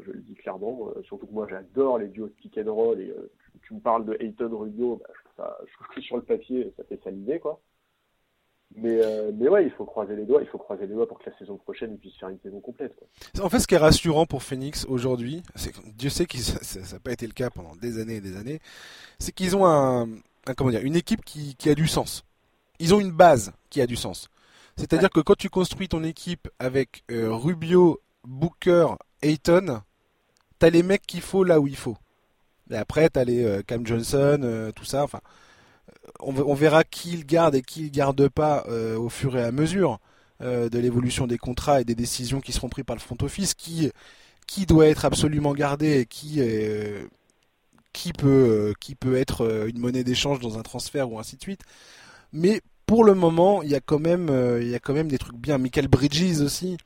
je, 0.06 0.12
le 0.12 0.20
dis 0.20 0.36
clairement. 0.36 0.91
surtout 1.06 1.26
que 1.26 1.34
moi, 1.34 1.48
j'adore 1.50 1.98
les 1.98 2.08
duos 2.08 2.28
de 2.28 2.34
pick 2.34 2.56
and 2.60 2.72
roll. 2.72 3.00
Et 3.00 3.12
tu, 3.64 3.74
me 3.74 3.80
parles 3.80 4.06
de 4.06 4.16
Hayton 4.20 4.56
Rubio, 4.56 4.98
bah, 4.98 5.08
je, 5.08 5.24
trouve 5.24 5.34
ça, 5.38 5.58
je 5.66 5.74
trouve 5.74 5.88
que 5.95 6.02
sur 6.02 6.18
le 6.18 6.22
papier, 6.22 6.72
ça 6.78 6.84
fait 6.84 7.02
saliver, 7.04 7.39
quoi. 7.39 7.60
Mais, 8.76 8.99
euh, 9.01 9.32
mais 9.34 9.47
ouais, 9.47 9.65
il 9.65 9.72
faut 9.72 9.86
croiser 9.86 10.15
les 10.15 10.26
doigts, 10.26 10.41
il 10.41 10.47
faut 10.47 10.57
croiser 10.57 10.86
les 10.86 10.93
doigts 10.93 11.07
pour 11.07 11.20
que 11.20 11.30
la 11.30 11.38
saison 11.38 11.57
prochaine 11.57 11.97
puisse 11.97 12.15
faire 12.15 12.30
une 12.30 12.39
saison 12.39 12.59
complète. 12.59 12.95
Quoi. 12.95 13.45
En 13.45 13.49
fait, 13.49 13.59
ce 13.59 13.68
qui 13.68 13.76
est 13.76 13.80
rassurant 13.80 14.26
pour 14.26 14.43
Phoenix 14.43 14.86
aujourd'hui, 14.89 15.41
Dieu 15.95 16.09
sait 16.09 16.26
que 16.26 16.38
ça 16.38 16.80
n'a 16.80 16.99
pas 16.99 17.11
été 17.11 17.26
le 17.26 17.34
cas 17.34 17.49
pendant 17.49 17.76
des 17.76 17.99
années 17.99 18.18
et 18.18 18.22
des 18.22 18.36
années, 18.38 18.59
c'est 19.20 19.32
qu'ils 19.32 19.55
ont 19.55 19.65
un, 19.65 20.07
comment 20.55 20.70
dire, 20.70 20.84
une 20.84 20.95
équipe 20.95 21.24
qui, 21.24 21.55
qui, 21.55 21.70
a 21.70 21.76
du 21.76 21.88
sens. 21.88 22.24
Ils 22.80 22.93
ont 22.93 22.99
une 22.99 23.11
base 23.11 23.51
qui 23.70 23.82
a 23.82 23.88
du 23.88 23.95
sens. 23.95 24.30
C'est-à-dire 24.76 25.09
que 25.09 25.22
quand 25.22 25.36
tu 25.36 25.49
construis 25.49 25.88
ton 25.88 26.03
équipe 26.03 26.47
avec 26.59 27.03
euh, 27.09 27.34
Rubio, 27.34 27.99
Booker, 28.26 28.89
Ayton, 29.24 29.82
t'as 30.59 30.70
les 30.70 30.84
mecs 30.84 31.07
qu'il 31.07 31.22
faut 31.22 31.43
là 31.43 31.59
où 31.59 31.68
il 31.68 31.76
faut. 31.76 31.97
Et 32.70 32.76
après, 32.76 33.09
t'as 33.09 33.24
les 33.24 33.43
euh, 33.43 33.63
Cam 33.65 33.88
Johnson, 33.88 34.72
tout 34.76 34.86
ça. 34.86 35.03
Enfin, 35.03 35.22
on, 36.20 36.53
verra 36.53 36.84
qui 36.84 37.14
il 37.14 37.26
garde 37.26 37.55
et 37.55 37.62
qui 37.62 37.86
il 37.86 37.91
garde 37.91 38.28
pas 38.30 38.66
euh, 38.68 38.97
au 38.97 39.10
fur 39.10 39.38
et 39.38 39.43
à 39.43 39.51
mesure 39.51 39.99
euh, 40.41 40.70
de 40.70 40.80
l'évolution 40.80 41.28
des 41.28 41.38
contrats 41.38 41.82
et 41.82 41.84
des 41.84 41.95
décisions 41.95 42.41
qui 42.41 42.51
seront 42.51 42.70
prises 42.70 42.86
par 42.86 42.95
le 42.95 43.01
front 43.01 43.18
office, 43.22 43.53
qui 43.53 43.91
qui 44.45 44.66
doit 44.66 44.88
être 44.88 45.05
absolument 45.05 45.53
gardé 45.53 45.99
et 45.99 46.05
qui 46.05 46.36
euh, 46.39 47.05
qui 47.93 48.14
peut 48.14 48.74
qui 48.80 48.95
peut 48.95 49.18
être 49.18 49.68
une 49.68 49.80
monnaie 49.80 50.03
d'échange 50.03 50.39
dans 50.39 50.58
un 50.58 50.64
transfert 50.64 51.12
ou 51.12 51.20
ainsi 51.20 51.36
de 51.36 51.41
suite. 51.41 51.62
Mais 52.34 52.62
pour 52.86 53.03
le 53.03 53.14
moment, 53.16 53.64
il 53.64 53.70
y 53.70 53.76
a 53.76 53.82
quand 53.82 53.99
même 53.99 54.30
y 54.62 54.76
a 54.76 54.80
quand 54.80 54.93
même 54.93 55.10
des 55.10 55.18
trucs 55.18 55.38
bien. 55.38 55.58
Michael 55.58 55.88
Bridges 55.88 56.41
aussi, 56.41 56.78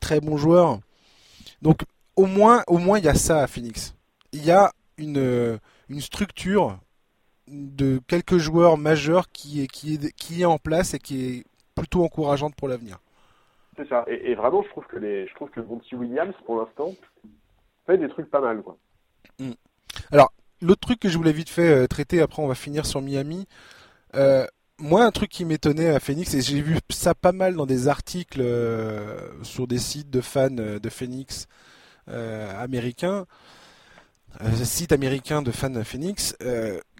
très 0.00 0.20
bon 0.20 0.36
joueur. 0.36 0.80
Donc 1.62 1.82
au 2.16 2.26
moins 2.26 2.62
au 2.66 2.78
moins 2.78 2.98
il 2.98 3.04
y 3.04 3.08
a 3.08 3.14
ça 3.14 3.42
à 3.42 3.46
Phoenix. 3.46 3.94
Il 4.32 4.44
y 4.44 4.50
a 4.50 4.72
une 4.98 5.58
une 5.88 6.00
structure 6.00 6.78
de 7.50 8.00
quelques 8.06 8.38
joueurs 8.38 8.78
majeurs 8.78 9.28
qui 9.30 9.62
est, 9.62 9.66
qui, 9.66 9.94
est, 9.94 10.12
qui 10.12 10.42
est 10.42 10.46
en 10.46 10.58
place 10.58 10.94
et 10.94 10.98
qui 10.98 11.26
est 11.26 11.44
plutôt 11.74 12.04
encourageante 12.04 12.54
pour 12.54 12.68
l'avenir. 12.68 12.98
C'est 13.76 13.88
ça. 13.88 14.04
Et, 14.08 14.34
vraiment, 14.34 14.62
je 14.62 14.68
trouve 14.70 14.86
que 14.86 14.96
les, 14.96 15.28
je 15.28 15.34
trouve 15.34 15.50
que 15.50 15.60
Monty 15.60 15.94
Williams, 15.94 16.34
pour 16.44 16.60
l'instant, 16.60 16.94
fait 17.86 17.96
des 17.96 18.08
trucs 18.08 18.28
pas 18.28 18.40
mal, 18.40 18.60
quoi. 18.62 18.76
Hmm. 19.38 19.52
Alors, 20.10 20.32
l'autre 20.60 20.80
truc 20.80 20.98
que 20.98 21.08
je 21.08 21.16
voulais 21.16 21.32
vite 21.32 21.48
fait 21.48 21.68
euh, 21.68 21.86
traiter, 21.86 22.20
après 22.20 22.42
on 22.42 22.48
va 22.48 22.56
finir 22.56 22.86
sur 22.86 23.00
Miami. 23.00 23.46
Euh, 24.16 24.46
moi, 24.80 25.04
un 25.04 25.12
truc 25.12 25.30
qui 25.30 25.44
m'étonnait 25.44 25.90
à 25.90 26.00
Phoenix, 26.00 26.34
et 26.34 26.40
j'ai 26.40 26.60
vu 26.60 26.78
ça 26.90 27.14
pas 27.14 27.32
mal 27.32 27.54
dans 27.54 27.66
des 27.66 27.86
articles 27.86 28.40
euh, 28.40 29.42
sur 29.44 29.68
des 29.68 29.78
sites 29.78 30.10
de 30.10 30.20
fans 30.20 30.50
de 30.50 30.88
Phoenix 30.88 31.46
américains, 32.06 33.26
site 34.62 34.92
américain 34.92 35.42
de 35.42 35.50
fans 35.50 35.84
Phoenix, 35.84 36.34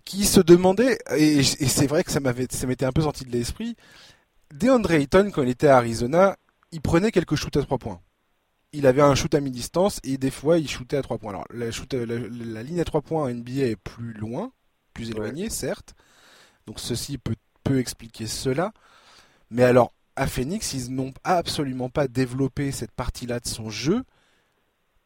qui 0.09 0.25
se 0.25 0.41
demandait, 0.41 0.99
et, 1.19 1.43
c'est 1.43 1.87
vrai 1.87 2.03
que 2.03 2.11
ça 2.11 2.19
m'avait, 2.19 2.47
ça 2.51 2.67
m'était 2.67 2.87
un 2.87 2.93
peu 2.93 3.03
sorti 3.03 3.25
de 3.25 3.31
l'esprit, 3.31 3.77
DeAndre 4.55 4.93
Ayton, 4.93 5.31
quand 5.31 5.43
il 5.43 5.51
était 5.51 5.69
à 5.69 5.77
Arizona, 5.77 6.39
il 6.73 6.81
prenait 6.81 7.13
quelques 7.13 7.35
shoots 7.35 7.59
à 7.59 7.63
trois 7.63 7.77
points. 7.77 8.01
Il 8.73 8.87
avait 8.87 9.03
un 9.03 9.15
shoot 9.15 9.35
à 9.35 9.41
mi-distance 9.41 10.01
et 10.05 10.17
des 10.17 10.31
fois 10.31 10.59
il 10.59 10.69
shootait 10.69 10.97
à 10.97 11.03
trois 11.03 11.19
points. 11.19 11.31
Alors 11.31 11.45
la, 11.53 11.71
shoot, 11.71 11.93
la, 11.93 12.63
ligne 12.63 12.81
à 12.81 12.85
trois 12.85 13.03
points 13.03 13.25
en 13.25 13.29
NBA 13.29 13.67
est 13.67 13.77
plus 13.77 14.15
loin, 14.15 14.51
plus 14.95 15.11
éloignée, 15.11 15.51
certes. 15.51 15.95
Donc 16.67 16.81
ceci 16.81 17.19
peut, 17.19 17.37
peut 17.63 17.79
expliquer 17.79 18.27
cela. 18.27 18.73
Mais 19.51 19.63
alors, 19.63 19.93
à 20.17 20.27
Phoenix, 20.27 20.73
ils 20.73 20.95
n'ont 20.95 21.13
absolument 21.23 21.91
pas 21.91 22.09
développé 22.09 22.73
cette 22.73 22.93
partie-là 22.93 23.41
de 23.41 23.47
son 23.47 23.69
jeu. 23.69 24.05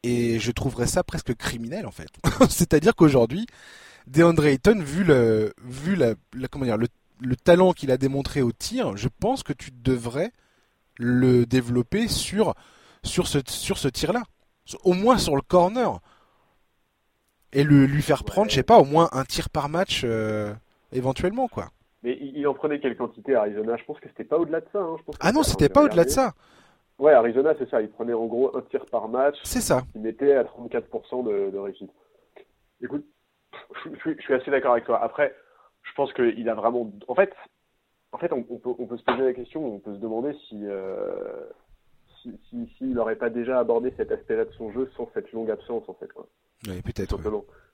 Et 0.05 0.39
je 0.39 0.51
trouverais 0.53 0.87
ça 0.87 1.03
presque 1.03 1.35
criminel 1.35 1.87
en 1.87 1.93
fait. 1.93 2.11
C'est-à-dire 2.51 2.95
qu'aujourd'hui, 2.95 3.47
DeAndre 4.07 4.47
Ayton, 4.47 4.79
vu 4.81 5.05
le, 5.05 5.53
vu 5.63 5.97
la, 5.97 6.15
comment 6.51 6.65
dire, 6.65 6.77
le, 6.77 6.89
le 7.21 7.37
talent 7.37 7.73
qu'il 7.73 7.91
a 7.91 7.97
démontré 7.97 8.43
au 8.43 8.53
tir, 8.53 8.97
je 8.97 9.09
pense 9.09 9.43
que 9.43 9.53
tu 9.53 9.71
devrais 9.73 10.31
le 10.99 11.47
développer 11.47 12.09
sur, 12.09 12.55
sur 13.03 13.27
ce, 13.27 13.39
sur 13.47 13.79
ce 13.79 13.89
tir-là. 13.89 14.23
Au 14.85 14.95
moins 14.95 15.19
sur 15.19 15.35
le 15.37 15.43
corner. 15.43 15.99
Et 17.53 17.65
le, 17.65 17.85
lui 17.85 18.03
faire 18.03 18.25
prendre, 18.25 18.51
je 18.51 18.55
sais 18.55 18.63
pas, 18.63 18.79
au 18.79 18.85
moins 18.85 19.09
un 19.13 19.25
tir 19.25 19.51
par 19.51 19.69
match 19.69 20.03
euh, 20.05 20.55
éventuellement, 20.93 21.49
quoi. 21.49 21.69
Mais 22.03 22.19
il, 22.21 22.47
en 22.49 22.55
prenait 22.55 22.81
quelle 22.81 22.97
quantité 22.97 23.35
à 23.35 23.41
Arizona? 23.41 23.77
Je 23.77 23.85
pense 23.85 24.01
que 24.01 24.09
c'était 24.09 24.25
pas 24.25 24.39
au-delà 24.39 24.61
de 24.61 24.67
ça. 24.73 24.81
Hein. 24.81 24.97
ah 25.21 25.33
non, 25.33 25.43
c'était 25.43 25.69
pas 25.69 25.85
au-delà 25.85 26.05
de 26.05 26.11
ça. 26.11 26.33
Ouais, 26.99 27.13
Arizona, 27.13 27.55
c'est 27.59 27.69
ça. 27.71 27.81
Il 27.81 27.91
prenait 27.91 28.13
en 28.13 28.27
gros 28.27 28.57
un 28.57 28.63
tir 28.63 28.87
par 28.87 29.09
match. 29.09 29.37
C'est 29.45 29.61
ça. 29.61 29.83
Il 29.95 30.01
mettait 30.01 30.35
à 30.35 30.45
34% 30.45 31.25
de, 31.25 31.51
de 31.51 31.59
réussite. 31.59 31.91
Écoute, 32.83 33.05
je, 34.05 34.21
suis 34.21 34.35
assez 34.35 34.51
d'accord 34.51 34.73
avec 34.73 34.85
toi. 34.85 35.03
Après, 35.03 35.35
je 35.83 35.93
pense 35.95 36.13
qu'il 36.13 36.49
a 36.49 36.55
vraiment. 36.55 36.91
En 37.09 37.15
fait, 37.15 37.35
en 38.13 38.19
fait 38.19 38.33
on, 38.33 38.43
peut, 38.43 38.71
on, 38.79 38.87
peut, 38.87 38.97
se 38.97 39.05
poser 39.05 39.23
la 39.23 39.33
question, 39.33 39.65
on 39.65 39.79
peut 39.79 39.95
se 39.95 40.01
demander 40.01 40.35
si. 40.49 40.59
Euh, 40.67 41.47
s'il 42.23 42.69
si, 42.79 42.85
n'aurait 42.85 43.17
pas 43.17 43.31
déjà 43.31 43.59
abordé 43.59 43.93
cet 43.97 44.13
aspect-là 44.13 44.45
de 44.45 44.53
son 44.53 44.71
jeu 44.71 44.89
sans 44.97 45.11
cette 45.13 45.33
longue 45.33 45.51
absence 45.51 45.89
en 45.89 45.95
fait 45.95 46.13
quoi. 46.13 46.27
Oui, 46.69 46.81
peut-être. 46.83 47.19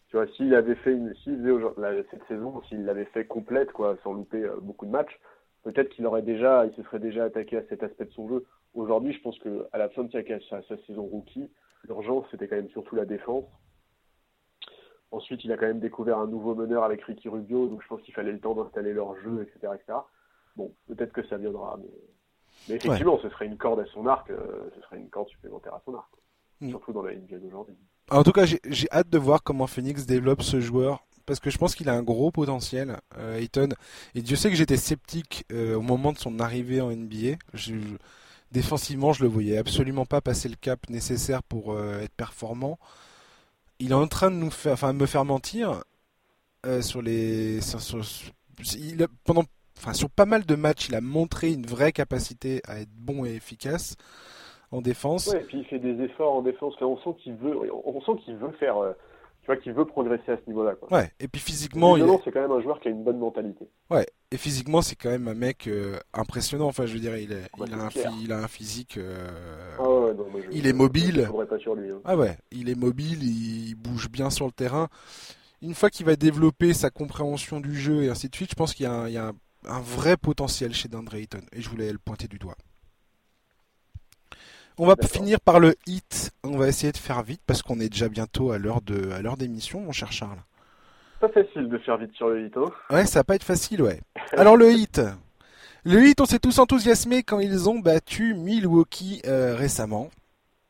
Tu 0.08 0.16
vois, 0.16 0.26
s'il 0.28 0.54
avait 0.54 0.74
fait 0.76 0.92
une, 0.92 1.14
faisait 1.14 2.06
cette 2.10 2.26
saison, 2.28 2.62
s'il 2.68 2.86
l'avait 2.86 3.04
fait 3.06 3.26
complète 3.26 3.72
quoi, 3.72 3.98
sans 4.02 4.14
louper 4.14 4.42
euh, 4.42 4.56
beaucoup 4.62 4.86
de 4.86 4.90
matchs, 4.90 5.20
peut-être 5.64 5.90
qu'il 5.90 6.06
aurait 6.06 6.22
déjà, 6.22 6.64
il 6.64 6.72
se 6.74 6.82
serait 6.84 6.98
déjà 6.98 7.24
attaqué 7.24 7.58
à 7.58 7.62
cet 7.68 7.82
aspect 7.82 8.06
de 8.06 8.12
son 8.12 8.28
jeu. 8.28 8.46
Aujourd'hui, 8.74 9.12
je 9.12 9.20
pense 9.20 9.38
que 9.40 9.66
à 9.72 9.78
la 9.78 9.90
fin 9.90 10.04
de 10.04 10.10
sa, 10.10 10.62
sa 10.62 10.76
saison 10.86 11.02
rookie, 11.02 11.50
l'urgence 11.86 12.24
c'était 12.30 12.48
quand 12.48 12.56
même 12.56 12.70
surtout 12.70 12.96
la 12.96 13.04
défense. 13.04 13.44
Ensuite, 15.10 15.42
il 15.44 15.52
a 15.52 15.56
quand 15.56 15.66
même 15.66 15.80
découvert 15.80 16.18
un 16.18 16.26
nouveau 16.26 16.54
meneur 16.54 16.84
avec 16.84 17.02
Ricky 17.02 17.28
Rubio, 17.28 17.66
donc 17.68 17.82
je 17.82 17.88
pense 17.88 18.02
qu'il 18.02 18.12
fallait 18.12 18.32
le 18.32 18.40
temps 18.40 18.54
d'installer 18.54 18.92
leur 18.92 19.18
jeu, 19.22 19.42
etc. 19.42 19.72
etc. 19.74 19.98
Bon, 20.54 20.72
peut-être 20.86 21.12
que 21.12 21.26
ça 21.28 21.38
viendra, 21.38 21.78
mais, 22.68 22.74
effectivement, 22.74 23.18
ce 23.22 23.30
serait 23.30 23.46
une 23.46 23.56
corde 23.56 23.80
à 23.80 23.86
son 23.86 24.06
arc, 24.06 24.28
euh, 24.30 24.68
ce 24.74 24.82
serait 24.82 24.98
une 24.98 25.08
corde 25.08 25.28
supplémentaire 25.28 25.74
à 25.74 25.80
son 25.86 25.94
arc, 25.94 26.10
mm. 26.60 26.68
surtout 26.68 26.92
dans 26.92 27.02
la 27.02 27.14
NBA 27.14 27.38
d'aujourd'hui. 27.38 27.76
En 28.10 28.22
tout 28.22 28.32
cas, 28.32 28.44
j'ai 28.44 28.88
hâte 28.90 29.08
de 29.08 29.18
voir 29.18 29.42
comment 29.42 29.66
Phoenix 29.66 30.04
développe 30.04 30.42
ce 30.42 30.60
joueur, 30.60 31.06
parce 31.24 31.40
que 31.40 31.48
je 31.48 31.56
pense 31.56 31.74
qu'il 31.74 31.88
a 31.88 31.94
un 31.94 32.02
gros 32.02 32.30
potentiel, 32.30 32.98
euh, 33.16 33.38
Ayton. 33.38 33.70
Et 34.14 34.20
Dieu 34.20 34.36
sait 34.36 34.50
que 34.50 34.56
j'étais 34.56 34.76
sceptique 34.76 35.44
euh, 35.52 35.76
au 35.76 35.82
moment 35.82 36.12
de 36.12 36.18
son 36.18 36.38
arrivée 36.38 36.82
en 36.82 36.90
NBA. 36.90 37.36
défensivement, 38.52 39.14
je 39.14 39.22
le 39.22 39.30
voyais 39.30 39.56
absolument 39.56 40.04
pas 40.04 40.20
passer 40.20 40.50
le 40.50 40.56
cap 40.56 40.90
nécessaire 40.90 41.42
pour 41.42 41.78
être 41.80 42.14
performant 42.14 42.78
il 43.80 43.92
est 43.92 43.94
en 43.94 44.06
train 44.06 44.30
de 44.30 44.36
nous 44.36 44.50
faire, 44.50 44.72
enfin, 44.72 44.92
me 44.92 45.06
faire 45.06 45.24
mentir 45.24 45.82
euh, 46.66 46.82
sur 46.82 47.02
les, 47.02 47.60
pendant, 49.24 49.44
enfin, 49.78 49.92
sur 49.92 50.10
pas 50.10 50.26
mal 50.26 50.44
de 50.44 50.54
matchs, 50.54 50.88
il 50.88 50.94
a 50.94 51.00
montré 51.00 51.52
une 51.52 51.66
vraie 51.66 51.92
capacité 51.92 52.60
à 52.66 52.80
être 52.80 52.92
bon 52.92 53.24
et 53.24 53.34
efficace 53.34 53.96
en 54.70 54.80
défense. 54.80 55.28
Ouais, 55.28 55.40
et 55.40 55.44
puis 55.44 55.58
il 55.58 55.64
fait 55.64 55.78
des 55.78 56.02
efforts 56.02 56.34
en 56.34 56.42
défense. 56.42 56.74
on 56.80 56.98
sent 56.98 57.16
qu'il 57.22 57.34
veut, 57.34 57.56
on 57.84 58.00
sent 58.02 58.22
qu'il 58.24 58.36
veut 58.36 58.52
faire. 58.52 58.76
Euh, 58.78 58.92
tu 59.48 59.54
vois 59.54 59.62
qu'il 59.62 59.72
veut 59.72 59.86
progresser 59.86 60.32
à 60.32 60.36
ce 60.36 60.42
niveau-là. 60.46 60.74
Ouais, 60.90 61.10
et 61.20 61.26
puis 61.26 61.40
physiquement, 61.40 61.96
il... 61.96 62.04
c'est 62.22 62.30
quand 62.30 62.42
même 62.42 62.52
un 62.52 62.60
joueur 62.60 62.80
qui 62.80 62.88
a 62.88 62.90
une 62.90 63.02
bonne 63.02 63.18
mentalité. 63.18 63.66
Ouais, 63.90 64.06
et 64.30 64.36
physiquement, 64.36 64.82
c'est 64.82 64.94
quand 64.94 65.08
même 65.08 65.26
un 65.26 65.34
mec 65.34 65.66
euh, 65.68 65.98
impressionnant. 66.12 66.66
Enfin, 66.66 66.84
je 66.84 66.92
veux 66.92 67.00
dire, 67.00 67.16
il, 67.16 67.32
est, 67.32 67.48
il, 67.56 67.72
a, 67.72 67.76
un 67.78 67.88
il 68.22 68.32
a 68.32 68.40
un 68.40 68.48
physique. 68.48 68.98
Euh, 68.98 69.26
ah 69.78 69.88
ouais, 69.88 70.12
il 70.52 70.66
est 70.66 70.74
mobile. 70.74 71.30
pas 71.48 71.58
sur 71.58 71.74
lui, 71.74 71.90
hein. 71.90 72.00
Ah 72.04 72.16
ouais, 72.16 72.36
il 72.52 72.68
est 72.68 72.78
mobile, 72.78 73.22
il 73.22 73.74
bouge 73.74 74.10
bien 74.10 74.28
sur 74.28 74.44
le 74.44 74.52
terrain. 74.52 74.88
Une 75.62 75.74
fois 75.74 75.88
qu'il 75.88 76.04
va 76.04 76.14
développer 76.14 76.74
sa 76.74 76.90
compréhension 76.90 77.60
du 77.60 77.74
jeu 77.74 78.04
et 78.04 78.10
ainsi 78.10 78.28
de 78.28 78.36
suite, 78.36 78.50
je 78.50 78.54
pense 78.54 78.74
qu'il 78.74 78.84
y 78.84 78.86
a, 78.86 78.92
un, 78.92 79.08
il 79.08 79.14
y 79.14 79.18
a 79.18 79.32
un, 79.66 79.80
vrai 79.80 80.18
potentiel 80.18 80.74
chez 80.74 80.88
Dandre 80.88 81.14
Ayton. 81.14 81.40
Et 81.52 81.62
je 81.62 81.70
voulais 81.70 81.90
le 81.90 81.98
pointer 81.98 82.28
du 82.28 82.38
doigt. 82.38 82.56
On 84.80 84.86
va 84.86 84.94
finir 84.94 85.40
par 85.40 85.58
le 85.58 85.74
hit. 85.86 86.30
On 86.44 86.56
va 86.56 86.68
essayer 86.68 86.92
de 86.92 86.98
faire 86.98 87.24
vite 87.24 87.40
parce 87.44 87.62
qu'on 87.62 87.80
est 87.80 87.88
déjà 87.88 88.08
bientôt 88.08 88.52
à 88.52 88.58
l'heure 88.58 88.80
de 88.80 89.10
à 89.10 89.20
l'heure 89.20 89.36
d'émission, 89.36 89.80
mon 89.80 89.90
cher 89.90 90.12
Charles. 90.12 90.38
Pas 91.20 91.28
facile 91.30 91.68
de 91.68 91.78
faire 91.78 91.96
vite 91.96 92.14
sur 92.14 92.28
le 92.28 92.46
hit. 92.46 92.56
Hein 92.56 92.70
ouais, 92.90 93.04
ça 93.04 93.18
va 93.18 93.24
pas 93.24 93.34
être 93.34 93.42
facile, 93.42 93.82
ouais. 93.82 94.00
Alors 94.36 94.56
le 94.56 94.70
hit. 94.70 95.00
Le 95.82 96.06
hit, 96.06 96.20
on 96.20 96.26
s'est 96.26 96.38
tous 96.38 96.60
enthousiasmés 96.60 97.24
quand 97.24 97.40
ils 97.40 97.68
ont 97.68 97.80
battu 97.80 98.34
Milwaukee 98.34 99.20
euh, 99.26 99.56
récemment. 99.56 100.10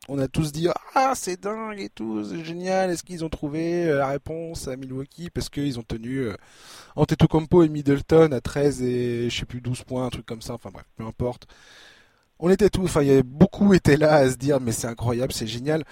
On 0.07 0.17
a 0.17 0.27
tous 0.27 0.51
dit 0.51 0.67
ah 0.95 1.13
c'est 1.13 1.39
dingue 1.39 1.79
et 1.79 1.89
tout, 1.89 2.23
c'est 2.23 2.43
génial. 2.43 2.89
Est-ce 2.89 3.03
qu'ils 3.03 3.23
ont 3.23 3.29
trouvé 3.29 3.85
euh, 3.85 3.99
la 3.99 4.07
réponse 4.07 4.67
à 4.67 4.75
Milwaukee? 4.75 5.29
Parce 5.29 5.49
qu'ils 5.49 5.77
ont 5.77 5.83
tenu 5.83 6.21
euh, 6.21 6.35
Antetokounmpo 6.95 7.61
et 7.61 7.69
Middleton 7.69 8.31
à 8.31 8.41
13 8.41 8.81
et 8.81 9.29
je 9.29 9.37
sais 9.37 9.45
plus 9.45 9.61
12 9.61 9.83
points, 9.83 10.07
un 10.07 10.09
truc 10.09 10.25
comme 10.25 10.41
ça. 10.41 10.55
Enfin 10.55 10.71
bref, 10.73 10.85
peu 10.97 11.03
importe 11.03 11.45
on 12.39 12.49
était 12.49 12.69
tous, 12.69 12.85
enfin, 12.85 13.01
il 13.01 13.09
y 13.09 13.11
avait 13.11 13.23
beaucoup 13.23 13.73
étaient 13.73 13.97
là 13.97 14.15
à 14.15 14.29
se 14.29 14.35
dire, 14.35 14.59
mais 14.59 14.71
c'est 14.71 14.87
incroyable, 14.87 15.33
c'est 15.33 15.47
génial. 15.47 15.83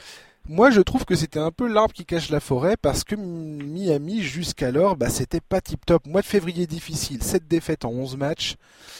Moi, 0.49 0.69
je 0.71 0.79
trouve 0.79 1.03
que 1.03 1.15
c'était 1.15 1.39
un 1.39 1.51
peu 1.51 1.67
l'arbre 1.67 1.93
qui 1.93 2.05
cache 2.05 2.29
la 2.29 2.39
forêt 2.39 2.77
parce 2.77 3.03
que 3.03 3.15
Miami, 3.15 4.21
jusqu'alors, 4.21 4.95
bah, 4.95 5.09
c'était 5.09 5.41
pas 5.41 5.59
tip 5.59 5.85
top. 5.85 6.07
Mois 6.07 6.21
de 6.21 6.25
février 6.25 6.67
difficile, 6.67 7.21
7 7.21 7.49
défaites 7.49 7.83
en 7.83 7.89
11 7.89 8.15
matchs. 8.15 8.55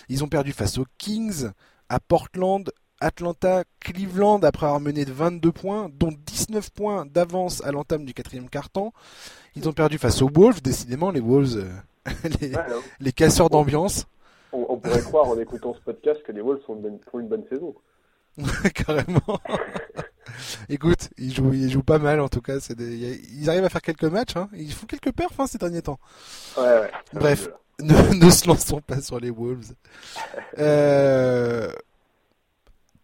Ils 0.09 0.25
ont 0.25 0.27
perdu 0.27 0.51
face 0.51 0.77
aux 0.77 0.85
Kings, 0.97 1.47
à 1.87 2.01
Portland, 2.01 2.69
Atlanta, 2.99 3.63
Cleveland 3.79 4.39
après 4.39 4.65
avoir 4.65 4.81
mené 4.81 5.05
de 5.05 5.13
22 5.13 5.53
points, 5.53 5.89
dont 5.97 6.11
19 6.25 6.69
points 6.71 7.05
d'avance 7.05 7.63
à 7.63 7.71
l'entame 7.71 8.03
du 8.03 8.13
quatrième 8.13 8.49
quart-temps. 8.49 8.91
Ils 9.55 9.69
ont 9.69 9.73
perdu 9.73 9.97
face 9.97 10.21
aux 10.21 10.29
Wolves, 10.29 10.61
décidément 10.61 11.11
les 11.11 11.21
Wolves, 11.21 11.55
euh, 11.55 12.11
les 12.99 13.13
casseurs 13.13 13.49
d'ambiance 13.49 14.05
on, 14.51 14.77
pourrait 14.77 15.01
croire 15.01 15.27
en 15.27 15.39
écoutant 15.39 15.73
ce 15.73 15.79
podcast 15.81 16.21
que 16.23 16.31
les 16.31 16.41
Wolves 16.41 16.61
font 16.65 16.75
une 17.19 17.27
bonne, 17.27 17.43
saison. 17.49 17.75
Carrément. 18.73 19.39
Écoute, 20.69 21.09
ils 21.17 21.33
jouent, 21.33 21.53
ils 21.53 21.71
jouent 21.71 21.83
pas 21.83 21.99
mal 21.99 22.19
en 22.19 22.27
tout 22.27 22.41
cas. 22.41 22.57
Ils 22.77 23.49
arrivent 23.49 23.65
à 23.65 23.69
faire 23.69 23.81
quelques 23.81 24.03
matchs. 24.03 24.35
Hein. 24.35 24.49
Ils 24.53 24.73
font 24.73 24.85
quelques 24.85 25.11
perfs 25.11 25.39
hein, 25.39 25.47
ces 25.47 25.57
derniers 25.57 25.81
temps. 25.81 25.99
Ouais, 26.57 26.63
ouais, 26.63 26.91
Bref, 27.13 27.49
ne, 27.79 28.29
se 28.29 28.47
lançons 28.47 28.81
pas 28.81 29.01
sur 29.01 29.19
les 29.19 29.31
Wolves. 29.31 29.73
Euh, 30.59 31.71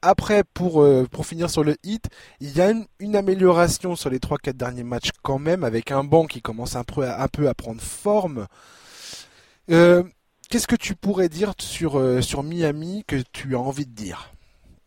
après, 0.01 0.43
pour, 0.43 0.81
euh, 0.81 1.07
pour 1.09 1.25
finir 1.25 1.49
sur 1.49 1.63
le 1.63 1.75
hit, 1.83 2.09
il 2.41 2.55
y 2.57 2.61
a 2.61 2.73
une, 2.99 3.15
amélioration 3.15 3.95
sur 3.95 4.09
les 4.09 4.17
3-4 4.19 4.53
derniers 4.53 4.83
matchs 4.83 5.11
quand 5.21 5.39
même, 5.39 5.63
avec 5.63 5.91
un 5.91 6.03
banc 6.03 6.25
qui 6.25 6.41
commence 6.41 6.75
un 6.75 6.83
peu, 6.83 7.07
un 7.07 7.27
peu 7.27 7.47
à 7.47 7.53
prendre 7.53 7.81
forme. 7.81 8.47
Euh, 9.69 10.03
Qu'est-ce 10.54 10.68
que 10.68 10.76
tu 10.76 10.93
pourrais 10.93 11.30
dire 11.30 11.54
sur, 11.60 11.97
euh, 11.97 12.22
sur 12.22 12.43
Miami 12.43 13.04
que 13.08 13.16
tu 13.32 13.56
as 13.56 13.60
envie 13.60 13.88
de 13.88 13.95
dire 13.95 14.32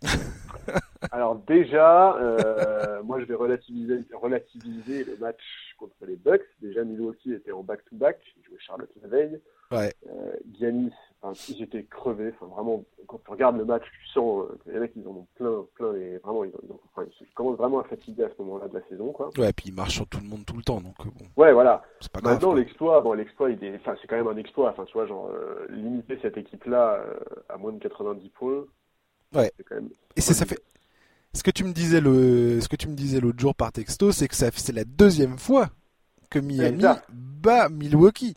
Alors 1.11 1.43
déjà, 1.45 2.15
euh, 2.19 3.03
moi 3.03 3.19
je 3.19 3.25
vais 3.25 3.35
relativiser, 3.35 4.05
relativiser 4.13 5.03
le 5.03 5.17
match 5.17 5.43
contre 5.77 5.97
les 6.07 6.15
Bucks. 6.15 6.47
Déjà 6.63 6.85
Milwaukee 6.85 7.33
était 7.33 7.51
en 7.51 7.65
back-to-back, 7.65 8.17
il 8.37 8.45
jouait 8.45 8.61
Charlotte 8.61 8.93
la 9.03 9.09
veille. 9.09 9.41
Ouais. 9.73 9.93
Euh, 10.09 10.37
Giannis, 10.57 10.93
ils 11.49 11.63
étaient 11.63 11.85
crevés. 11.85 12.33
Enfin, 12.35 12.47
vraiment, 12.55 12.85
quand 13.07 13.21
tu 13.25 13.31
regardes 13.31 13.57
le 13.57 13.65
match, 13.65 13.83
tu 13.83 14.09
sens 14.13 14.45
euh, 14.45 14.59
que 14.65 14.71
les 14.71 14.81
mecs, 14.81 14.93
ils 14.97 15.07
en 15.07 15.13
ont 15.13 15.27
plein, 15.35 15.65
plein, 15.75 15.95
et 15.95 16.19
vraiment, 16.19 16.45
ils, 16.45 16.53
commencent 17.35 17.59
vraiment 17.59 17.81
à 17.81 17.85
fatiguer 17.85 18.25
à 18.25 18.29
ce 18.29 18.43
moment-là 18.43 18.69
de 18.69 18.75
la 18.75 18.89
saison, 18.89 19.13
quoi. 19.13 19.31
Ouais, 19.39 19.51
et 19.51 19.53
puis 19.53 19.69
ils 19.69 19.75
marchent 19.75 19.95
sur 19.95 20.07
tout 20.07 20.19
le 20.21 20.29
monde 20.29 20.45
tout 20.47 20.57
le 20.57 20.63
temps, 20.63 20.81
donc 20.81 20.95
euh, 21.01 21.05
bon. 21.05 21.43
Ouais, 21.43 21.53
voilà. 21.53 21.83
C'est 22.01 22.11
pas 22.13 22.21
Maintenant, 22.21 22.55
l'exploit, 22.55 23.01
bon, 23.01 23.13
l'exploit, 23.13 23.51
il 23.51 23.63
est, 23.65 23.77
enfin, 23.77 23.95
c'est 24.01 24.09
quand 24.09 24.17
même 24.17 24.29
un 24.29 24.37
exploit. 24.37 24.71
Enfin, 24.71 24.85
tu 24.85 24.93
vois, 24.93 25.07
genre, 25.07 25.31
euh, 25.31 25.67
limiter 25.71 26.19
cette 26.23 26.37
équipe-là 26.37 27.05
à 27.49 27.57
moins 27.57 27.73
de 27.73 27.79
90 27.79 28.29
points. 28.31 28.65
Ouais. 29.35 29.53
Quand 29.69 29.77
même... 29.77 29.91
Et 30.17 30.21
c'est, 30.21 30.35
ça 30.35 30.47
fait. 30.47 30.61
Ce 31.33 31.43
que 31.43 31.51
tu 31.51 31.65
me 31.65 31.73
disais 31.73 32.01
le, 32.01 32.61
ce 32.61 32.69
que 32.69 32.77
tu 32.77 32.89
me 32.89 32.95
disais 32.95 33.21
l'autre 33.21 33.39
jour 33.39 33.55
par 33.55 33.71
texto, 33.71 34.11
c'est 34.11 34.27
que 34.27 34.35
ça, 34.35 34.47
c'est 34.55 34.73
la 34.73 34.85
deuxième 34.85 35.37
fois 35.39 35.69
que 36.31 36.39
Miami 36.39 36.83
bat 37.13 37.69
Milwaukee. 37.69 38.35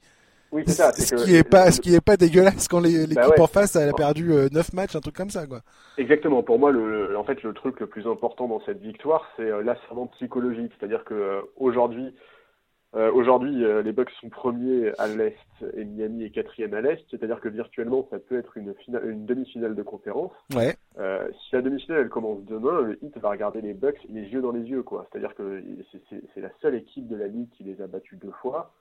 Oui, 0.51 0.63
c'est 0.65 0.73
ça. 0.73 0.91
Ce 0.93 1.15
qui 1.15 1.35
est 1.35 1.47
pas, 1.47 1.71
ce 1.71 1.79
qui 1.79 1.93
est 1.93 2.03
pas 2.03 2.17
dégueulasse 2.17 2.67
quand 2.67 2.81
bah 2.81 2.87
l'équipe 2.87 3.39
en 3.39 3.47
face 3.47 3.75
elle 3.75 3.89
a 3.89 3.93
perdu 3.93 4.29
9 4.29 4.55
euh, 4.55 4.61
matchs, 4.73 4.95
un 4.95 4.99
truc 4.99 5.15
comme 5.15 5.29
ça, 5.29 5.45
quoi. 5.45 5.61
Exactement. 5.97 6.41
Pour 6.43 6.57
moi, 6.59 6.71
le, 6.71 7.17
en 7.17 7.23
fait, 7.23 7.41
le 7.43 7.53
truc 7.53 7.79
le 7.79 7.87
plus 7.87 8.07
important 8.07 8.47
dans 8.47 8.61
cette 8.65 8.81
victoire, 8.81 9.25
c'est 9.37 9.43
euh, 9.43 9.61
l'ascendant 9.61 10.07
psychologique. 10.07 10.71
C'est-à-dire 10.79 11.03
que 11.03 11.13
euh, 11.13 11.41
aujourd'hui, 11.57 12.13
Euh, 12.95 13.11
aujourd'hui, 13.13 13.63
euh, 13.63 13.83
les 13.83 13.91
Bucks 13.91 14.09
sont 14.19 14.29
premiers 14.29 14.91
à 14.97 15.07
l'Est 15.07 15.35
et 15.77 15.85
Miami 15.85 16.23
est 16.23 16.31
quatrième 16.31 16.73
à 16.73 16.81
l'Est, 16.81 17.05
c'est-à-dire 17.11 17.39
que 17.39 17.47
virtuellement, 17.47 18.07
ça 18.09 18.17
peut 18.17 18.39
être 18.39 18.57
une, 18.57 18.73
une 19.03 19.27
demi-finale 19.27 19.75
de 19.75 19.83
conférence. 19.83 20.31
Ouais. 20.55 20.75
Euh, 20.97 21.27
si 21.33 21.53
la 21.55 21.61
demi-finale 21.61 22.01
elle 22.01 22.09
commence 22.09 22.43
demain, 22.45 22.81
le 22.81 22.97
Heat 23.03 23.15
va 23.19 23.29
regarder 23.29 23.61
les 23.61 23.75
Bucks 23.75 24.03
les 24.09 24.23
yeux 24.23 24.41
dans 24.41 24.51
les 24.51 24.63
yeux, 24.63 24.81
quoi. 24.81 25.05
C'est-à-dire 25.11 25.35
que 25.35 25.61
c'est 26.33 26.41
la 26.41 26.49
seule 26.63 26.73
équipe 26.73 27.07
de 27.07 27.15
la 27.15 27.27
ligue 27.27 27.49
qui 27.55 27.63
les 27.63 27.79
a 27.79 27.85
battus 27.85 28.17
deux 28.17 28.33
fois. 28.41 28.71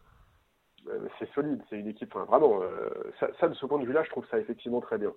C'est 1.18 1.30
solide, 1.32 1.62
c'est 1.68 1.78
une 1.78 1.89
équipe, 1.89 2.14
vraiment, 2.14 2.61
ça, 3.20 3.28
ça, 3.41 3.49
de 3.49 3.55
ce 3.55 3.66
point 3.66 3.78
de 3.78 3.86
vue-là, 3.86 4.03
je 4.05 4.11
trouve 4.11 4.26
ça 4.30 4.39
effectivement 4.39 4.80
très 4.80 4.99
bien. 4.99 5.12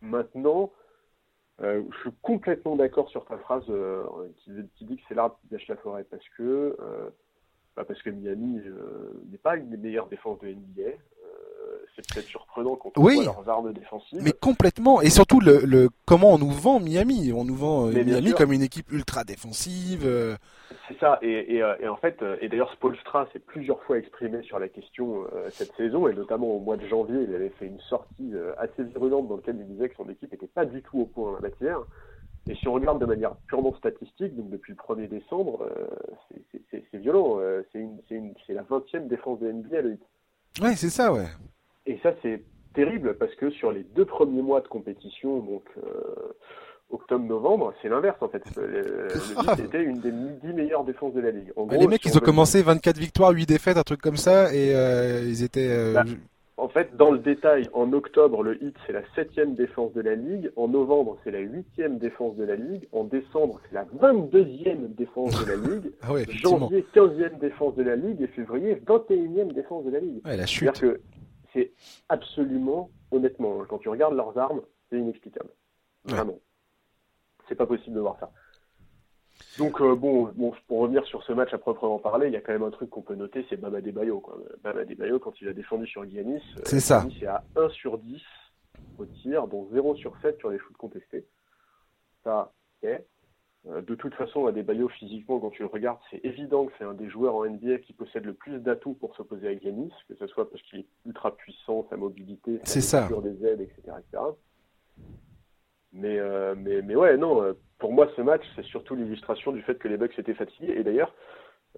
Maintenant, 0.00 0.72
je 1.60 1.96
suis 2.00 2.12
complètement 2.22 2.76
d'accord 2.76 3.08
sur 3.10 3.24
ta 3.26 3.38
phrase 3.38 3.64
qui, 4.38 4.84
dit 4.84 4.96
que 4.96 5.02
c'est 5.08 5.14
l'arbre 5.14 5.38
qui 5.40 5.48
gâche 5.48 5.68
la 5.68 5.76
forêt, 5.76 6.04
parce 6.04 6.28
que 6.36 6.76
bah, 7.76 7.84
parce 7.84 8.00
que 8.02 8.10
Miami 8.10 8.60
euh, 8.60 9.20
n'est 9.30 9.38
pas 9.38 9.56
une 9.56 9.70
des 9.70 9.76
meilleures 9.76 10.08
défenses 10.08 10.38
de 10.40 10.48
NBA. 10.48 10.92
Euh, 11.64 11.84
c'est 11.94 12.06
peut-être 12.06 12.26
surprenant 12.26 12.76
quand 12.76 12.92
on 12.96 13.02
voit 13.02 13.24
leurs 13.24 13.48
armes 13.48 13.72
défensives. 13.72 14.20
Mais 14.22 14.32
complètement. 14.32 15.00
Et 15.00 15.10
surtout, 15.10 15.40
le, 15.40 15.60
le, 15.64 15.88
comment 16.06 16.34
on 16.34 16.38
nous 16.38 16.50
vend 16.50 16.80
Miami 16.80 17.32
On 17.32 17.44
nous 17.44 17.54
vend 17.54 17.88
euh, 17.88 18.04
Miami 18.04 18.32
comme 18.32 18.52
une 18.52 18.62
équipe 18.62 18.90
ultra 18.92 19.24
défensive. 19.24 20.06
C'est 20.88 20.98
ça. 20.98 21.18
Et, 21.22 21.56
et, 21.56 21.62
et, 21.80 21.88
en 21.88 21.96
fait, 21.96 22.22
et 22.40 22.48
d'ailleurs, 22.48 22.72
Spolstra 22.72 23.26
s'est 23.32 23.38
plusieurs 23.38 23.82
fois 23.84 23.98
exprimé 23.98 24.42
sur 24.42 24.58
la 24.58 24.68
question 24.68 25.24
cette 25.50 25.74
saison, 25.76 26.08
et 26.08 26.14
notamment 26.14 26.48
au 26.48 26.60
mois 26.60 26.76
de 26.76 26.86
janvier, 26.86 27.24
il 27.26 27.34
avait 27.34 27.52
fait 27.58 27.66
une 27.66 27.80
sortie 27.80 28.32
assez 28.58 28.82
virulente 28.82 29.28
dans 29.28 29.36
laquelle 29.36 29.56
il 29.58 29.66
disait 29.66 29.88
que 29.88 29.96
son 29.96 30.08
équipe 30.10 30.32
n'était 30.32 30.46
pas 30.46 30.64
du 30.64 30.82
tout 30.82 31.00
au 31.00 31.06
point 31.06 31.30
en 31.30 31.34
la 31.34 31.40
matière. 31.40 31.80
Et 32.48 32.54
si 32.56 32.68
on 32.68 32.74
regarde 32.74 33.00
de 33.00 33.06
manière 33.06 33.34
purement 33.46 33.74
statistique, 33.76 34.36
donc 34.36 34.50
depuis 34.50 34.74
le 34.74 34.94
1er 34.94 35.08
décembre, 35.08 35.62
euh, 35.62 35.86
c'est 36.70 36.98
violent. 36.98 37.38
Euh, 37.40 37.62
c'est 37.72 38.52
la 38.52 38.62
20e 38.64 39.08
défense 39.08 39.40
de 39.40 39.50
NBA, 39.50 39.80
le 39.80 39.98
Ouais, 40.60 40.76
c'est 40.76 40.90
ça, 40.90 41.12
ouais. 41.12 41.26
Et 41.86 41.98
ça, 42.02 42.12
c'est 42.22 42.42
terrible 42.74 43.16
parce 43.18 43.34
que 43.34 43.50
sur 43.50 43.72
les 43.72 43.84
deux 43.94 44.04
premiers 44.04 44.42
mois 44.42 44.60
de 44.60 44.68
compétition, 44.68 45.38
donc 45.38 45.64
euh, 45.76 46.32
octobre-novembre, 46.90 47.72
c'est 47.80 47.88
l'inverse 47.88 48.16
en 48.20 48.28
fait. 48.28 48.42
Le, 48.56 49.08
c'était 49.56 49.82
une 49.82 50.00
des 50.00 50.10
10 50.10 50.52
meilleures 50.54 50.84
défenses 50.84 51.14
de 51.14 51.20
la 51.20 51.30
ligue. 51.30 51.52
En 51.56 51.66
les 51.66 51.86
mecs, 51.86 52.04
ils 52.04 52.16
ont 52.16 52.20
commencé 52.20 52.62
24 52.62 52.98
victoires, 52.98 53.30
8 53.30 53.46
défaites, 53.46 53.76
un 53.76 53.82
truc 53.82 54.00
comme 54.00 54.16
ça, 54.16 54.54
et 54.54 54.72
ils 55.28 55.42
étaient. 55.42 55.92
Bah, 55.92 56.04
en 56.56 56.68
fait, 56.68 56.96
dans 56.96 57.10
le 57.10 57.18
détail, 57.18 57.68
en 57.72 57.92
octobre, 57.92 58.42
le 58.44 58.62
Heat, 58.62 58.76
c'est 58.86 58.92
la 58.92 59.02
septième 59.16 59.54
défense 59.54 59.92
de 59.92 60.00
la 60.00 60.14
Ligue. 60.14 60.52
En 60.54 60.68
novembre, 60.68 61.18
c'est 61.24 61.32
la 61.32 61.40
huitième 61.40 61.98
défense 61.98 62.36
de 62.36 62.44
la 62.44 62.54
Ligue. 62.54 62.86
En 62.92 63.02
décembre, 63.02 63.60
c'est 63.68 63.74
la 63.74 63.84
22e 63.84 64.94
défense 64.94 65.44
de 65.44 65.50
la 65.50 65.56
Ligue. 65.68 65.90
ah 66.02 66.12
ouais, 66.12 66.24
Janvier, 66.28 66.86
15e 66.94 67.40
défense 67.40 67.74
de 67.74 67.82
la 67.82 67.96
Ligue. 67.96 68.22
Et 68.22 68.28
février, 68.28 68.80
21e 68.86 69.52
défense 69.52 69.84
de 69.84 69.90
la 69.90 69.98
Ligue. 69.98 70.24
Ouais, 70.24 70.36
la 70.36 70.46
chute. 70.46 70.80
Que 70.80 71.00
c'est 71.54 71.72
absolument, 72.08 72.90
honnêtement, 73.10 73.64
quand 73.66 73.78
tu 73.78 73.88
regardes 73.88 74.14
leurs 74.14 74.36
armes, 74.36 74.60
c'est 74.90 74.98
inexplicable. 74.98 75.50
Vraiment. 76.04 76.38
C'est 77.48 77.54
pas 77.54 77.66
possible 77.66 77.96
de 77.96 78.00
voir 78.00 78.18
ça. 78.20 78.30
Donc 79.58 79.80
euh, 79.80 79.94
bon, 79.94 80.30
bon, 80.34 80.52
pour 80.68 80.80
revenir 80.80 81.04
sur 81.06 81.22
ce 81.24 81.32
match 81.32 81.52
à 81.54 81.58
proprement 81.58 81.98
parler, 81.98 82.26
il 82.26 82.32
y 82.32 82.36
a 82.36 82.40
quand 82.40 82.52
même 82.52 82.62
un 82.62 82.70
truc 82.70 82.90
qu'on 82.90 83.02
peut 83.02 83.14
noter, 83.14 83.46
c'est 83.48 83.56
Bama 83.56 83.80
Debayo. 83.80 84.20
Quoi. 84.20 84.38
Bama 84.62 84.84
Debayo, 84.84 85.18
quand 85.18 85.40
il 85.40 85.48
a 85.48 85.52
défendu 85.52 85.86
sur 85.86 86.08
Giannis, 86.08 86.42
euh, 86.58 86.62
c'est. 86.64 86.80
C'est 86.80 87.26
à 87.26 87.42
1 87.56 87.68
sur 87.70 87.98
10 87.98 88.22
au 88.98 89.06
tir, 89.06 89.48
dont 89.48 89.68
0 89.72 89.96
sur 89.96 90.14
7 90.22 90.38
sur 90.38 90.50
les 90.50 90.58
shoots 90.58 90.76
contestés. 90.76 91.26
Ça, 92.22 92.52
est. 92.82 93.06
Euh, 93.66 93.80
de 93.80 93.94
toute 93.94 94.14
façon, 94.14 94.46
Adebayo, 94.46 94.88
physiquement, 94.88 95.40
quand 95.40 95.50
tu 95.50 95.62
le 95.62 95.68
regardes, 95.68 95.98
c'est 96.10 96.24
évident 96.24 96.66
que 96.66 96.72
c'est 96.78 96.84
un 96.84 96.94
des 96.94 97.08
joueurs 97.08 97.34
en 97.34 97.46
NBA 97.46 97.78
qui 97.78 97.92
possède 97.92 98.24
le 98.24 98.34
plus 98.34 98.58
d'atouts 98.58 98.94
pour 98.94 99.16
s'opposer 99.16 99.48
à 99.48 99.58
Giannis, 99.58 99.92
que 100.08 100.14
ce 100.16 100.26
soit 100.26 100.50
parce 100.50 100.62
qu'il 100.64 100.80
est 100.80 100.86
ultra 101.06 101.34
puissant, 101.34 101.86
sa 101.88 101.96
mobilité, 101.96 102.60
sa 102.64 103.08
des 103.08 103.46
aides, 103.46 103.60
etc. 103.60 103.80
etc. 103.98 104.22
Mais, 105.92 106.18
mais, 106.56 106.82
mais 106.82 106.96
ouais, 106.96 107.16
non, 107.16 107.54
pour 107.78 107.92
moi, 107.92 108.08
ce 108.16 108.22
match, 108.22 108.42
c'est 108.56 108.64
surtout 108.64 108.94
l'illustration 108.94 109.52
du 109.52 109.62
fait 109.62 109.78
que 109.78 109.88
les 109.88 109.96
Bucks 109.96 110.18
étaient 110.18 110.34
fatigués. 110.34 110.74
Et 110.76 110.82
d'ailleurs, 110.82 111.14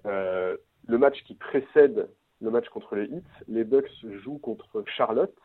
euh, 0.05 0.55
le 0.87 0.97
match 0.97 1.21
qui 1.23 1.35
précède 1.35 2.09
le 2.39 2.51
match 2.51 2.69
contre 2.69 2.95
les 2.95 3.05
Heat, 3.05 3.25
les 3.47 3.63
Bucks 3.63 3.91
jouent 4.23 4.37
contre 4.37 4.83
Charlotte 4.85 5.35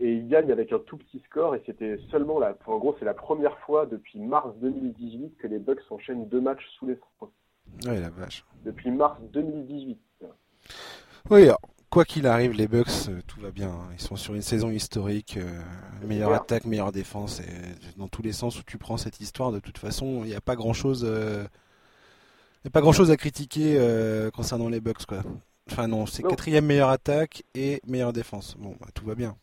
et 0.00 0.12
ils 0.12 0.28
gagnent 0.28 0.52
avec 0.52 0.72
un 0.72 0.78
tout 0.78 0.96
petit 0.96 1.20
score. 1.26 1.54
Et 1.54 1.62
c'était 1.66 1.98
seulement 2.10 2.38
la, 2.38 2.56
en 2.66 2.78
gros, 2.78 2.96
c'est 2.98 3.04
la 3.04 3.14
première 3.14 3.58
fois 3.60 3.86
depuis 3.86 4.20
mars 4.20 4.54
2018 4.60 5.36
que 5.38 5.46
les 5.46 5.58
Bucks 5.58 5.80
enchaînent 5.90 6.28
deux 6.28 6.40
matchs 6.40 6.66
sous 6.78 6.86
les 6.86 6.98
points. 7.18 7.30
Oui, 7.86 8.00
la 8.00 8.10
vache. 8.10 8.44
Depuis 8.64 8.90
mars 8.90 9.18
2018. 9.32 9.98
Oui, 11.30 11.48
quoi 11.94 12.04
qu'il 12.04 12.26
arrive, 12.26 12.52
les 12.52 12.66
Bucks, 12.66 13.08
euh, 13.08 13.20
tout 13.26 13.40
va 13.40 13.50
bien. 13.50 13.68
Hein. 13.68 13.88
Ils 13.92 14.00
sont 14.00 14.16
sur 14.16 14.34
une 14.34 14.42
saison 14.42 14.68
historique, 14.68 15.36
euh, 15.36 15.62
meilleure 16.06 16.32
attaque, 16.32 16.64
meilleure 16.64 16.92
défense. 16.92 17.40
Et 17.40 17.96
dans 17.96 18.08
tous 18.08 18.20
les 18.20 18.32
sens 18.32 18.58
où 18.58 18.62
tu 18.64 18.78
prends 18.78 18.96
cette 18.96 19.20
histoire, 19.20 19.52
de 19.52 19.60
toute 19.60 19.78
façon, 19.78 20.22
il 20.24 20.28
n'y 20.28 20.34
a 20.34 20.40
pas 20.40 20.56
grand 20.56 20.72
chose, 20.72 21.04
euh, 21.08 21.44
a 22.66 22.70
pas 22.70 22.80
grand 22.80 22.92
chose 22.92 23.10
à 23.10 23.16
critiquer 23.16 23.78
concernant 24.34 24.68
les 24.68 24.80
Bucks, 24.80 25.06
quoi. 25.06 25.22
Enfin 25.70 25.88
non, 25.88 26.06
c'est 26.06 26.22
quatrième 26.22 26.66
meilleure 26.66 26.90
attaque 26.90 27.42
et 27.54 27.80
meilleure 27.86 28.12
défense. 28.12 28.56
Bon, 28.58 28.76
bah, 28.80 28.88
tout 28.94 29.06
va 29.06 29.14
bien. 29.14 29.36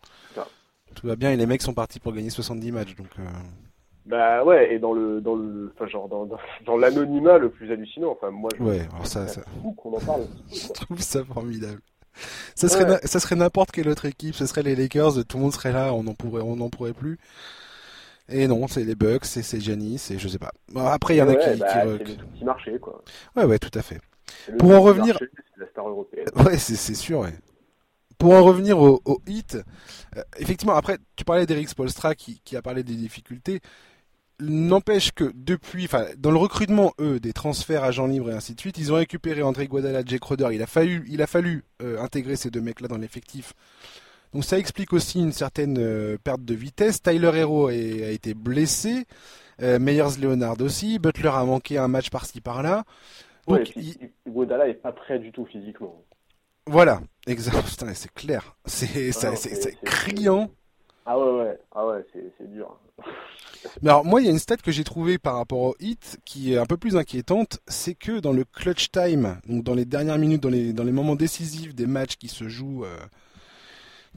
Tout 0.94 1.08
va 1.08 1.16
bien 1.16 1.32
et 1.32 1.38
les 1.38 1.46
mecs 1.46 1.62
sont 1.62 1.74
partis 1.74 2.00
pour 2.00 2.12
gagner 2.14 2.30
70 2.30 2.72
matchs, 2.72 2.96
donc. 2.96 3.08
Bah 4.06 4.44
ouais, 4.44 4.74
et 4.74 4.80
dans 4.80 4.94
le 4.94 5.22
dans 5.22 5.36
le 5.36 5.72
enfin 5.74 5.88
genre 5.88 6.10
dans, 6.10 6.28
dans, 6.66 6.78
l'anonymat 6.78 7.38
le 7.38 7.50
plus 7.50 7.72
hallucinant. 7.72 8.12
Enfin 8.12 8.32
moi 8.32 8.50
je 8.58 8.64
ouais, 8.64 8.88
alors 8.92 9.06
ça, 9.06 9.28
ça... 9.28 9.42
qu'on 9.78 9.96
en 9.96 10.00
parle. 10.00 10.26
je 10.52 10.74
trouve 10.74 11.00
ça 11.00 11.24
formidable. 11.24 11.82
Ça 12.56 12.68
serait, 12.68 13.00
ça 13.06 13.20
serait 13.20 13.36
n'importe 13.36 13.72
quelle 13.72 13.88
autre 13.88 14.06
équipe, 14.06 14.36
ce 14.36 14.46
serait 14.46 14.64
les 14.64 14.76
Lakers, 14.76 15.26
tout 15.28 15.38
le 15.38 15.44
monde 15.44 15.54
serait 15.54 15.72
là, 15.72 15.94
on 15.94 16.04
n'en 16.04 16.14
pourrait, 16.14 16.42
on 16.42 16.58
n'en 16.58 16.70
pourrait 16.70 16.94
plus. 16.94 17.20
Et 18.28 18.48
non, 18.48 18.68
c'est 18.68 18.84
les 18.84 18.96
Bucks, 18.96 19.26
c'est, 19.26 19.44
c'est 19.44 19.60
Giannis, 19.60 20.10
et 20.12 20.18
je 20.18 20.28
sais 20.28 20.40
pas. 20.40 20.52
après, 20.76 21.16
il 21.16 21.18
y 21.18 21.22
en 21.22 21.30
a 21.30 21.36
qui, 21.36 21.58
bah, 21.58 21.68
C'est 21.72 21.86
le 21.86 21.98
petit 21.98 22.46
marché, 22.46 22.80
quoi. 22.80 23.02
Ouais, 23.36 23.46
ouais, 23.46 23.60
tout 23.60 23.78
à 23.78 23.82
fait. 23.82 24.00
Pour 24.58 24.72
en 24.72 24.82
revenir. 24.82 25.18
c'est 25.20 25.60
la 25.60 25.68
star 25.68 25.88
européenne. 25.88 26.28
Ouais, 26.36 26.58
c'est, 26.58 26.96
sûr, 26.96 27.20
ouais. 27.20 27.34
Pour 28.18 28.34
en 28.34 28.44
revenir 28.44 28.80
au, 28.80 29.02
au 29.06 29.22
hit, 29.28 29.58
euh, 30.16 30.22
effectivement, 30.38 30.76
après, 30.76 30.98
tu 31.16 31.24
parlais 31.26 31.46
d'Eric 31.46 31.70
Spolstra 31.70 32.16
qui, 32.16 32.42
qui 32.44 32.56
a 32.56 32.62
parlé 32.62 32.84
des 32.84 32.96
difficultés. 32.96 33.62
N'empêche 34.40 35.12
que 35.12 35.32
depuis, 35.36 35.86
enfin, 35.86 36.06
dans 36.18 36.32
le 36.32 36.38
recrutement, 36.38 36.94
eux, 37.00 37.20
des 37.20 37.34
transferts 37.34 37.84
agents 37.84 38.08
libres 38.08 38.32
et 38.32 38.34
ainsi 38.34 38.56
de 38.56 38.60
suite, 38.60 38.78
ils 38.80 38.92
ont 38.92 38.96
récupéré 38.96 39.44
André 39.44 39.68
Guadala, 39.68 40.02
Jake 40.04 40.24
Roder. 40.24 40.50
Il 40.52 40.64
a 40.64 40.68
fallu, 40.68 41.06
il 41.08 41.22
a 41.22 41.28
fallu 41.28 41.64
euh, 41.84 42.02
intégrer 42.02 42.36
ces 42.36 42.50
deux 42.50 42.62
mecs-là 42.62 42.88
dans 42.88 42.98
l'effectif. 42.98 43.54
Donc 44.34 44.46
ça 44.46 44.58
explique 44.58 44.94
aussi 44.94 45.20
une 45.20 45.34
certaine 45.34 45.78
euh, 45.78 46.18
perte 46.24 46.44
de 46.44 46.54
vitesse. 46.54 47.02
Tyler 47.02 47.32
Hero 47.36 47.68
a, 47.68 47.74
été 47.74 48.34
blessé, 48.34 49.06
euh, 49.62 49.78
Meyers 49.78 50.18
Leonard 50.22 50.62
aussi. 50.62 51.00
Butler 51.00 51.32
a 51.34 51.44
manqué 51.44 51.78
un 51.78 51.88
match 51.88 52.10
par-ci 52.10 52.40
par-là. 52.40 52.86
Donc, 53.48 53.74
Guadala 54.28 54.68
est 54.68 54.76
pas 54.76 54.92
prêt 54.92 55.20
du 55.20 55.32
tout 55.32 55.46
physiquement. 55.46 56.04
Voilà, 56.68 57.02
exactement. 57.28 57.64
C'est 57.94 58.14
clair. 58.14 58.56
C'est 58.66 59.12
c'est 59.12 59.76
criant. 59.84 60.52
Ah 61.06 61.18
ouais, 61.18 61.32
ouais, 61.32 61.60
ah 61.72 61.88
ouais, 61.88 62.06
c'est 62.14 62.52
dur. 62.52 62.80
Mais 63.82 63.90
alors 63.90 64.06
moi, 64.06 64.22
il 64.22 64.26
y 64.26 64.28
a 64.28 64.32
une 64.32 64.40
stat 64.40 64.58
que 64.58 64.72
j'ai 64.72 64.84
trouvée 64.84 65.18
par 65.18 65.36
rapport 65.36 65.60
au 65.60 65.76
hit 65.80 66.20
qui 66.26 66.54
est 66.54 66.58
un 66.58 66.66
peu 66.66 66.78
plus 66.78 66.96
inquiétante, 66.96 67.60
c'est 67.68 67.96
que 67.96 68.20
dans 68.20 68.34
le 68.34 68.44
clutch 68.44 68.92
time, 68.92 69.40
donc 69.48 69.64
dans 69.64 69.74
les 69.74 69.86
dernières 69.86 70.20
minutes, 70.20 70.44
dans 70.44 70.50
les 70.50 70.74
dans 70.74 70.84
les 70.84 70.92
moments 70.92 71.16
décisifs 71.16 71.74
des 71.74 71.88
matchs 71.88 72.18
qui 72.18 72.28
se 72.28 72.48
jouent 72.48 72.86
euh, 72.86 72.98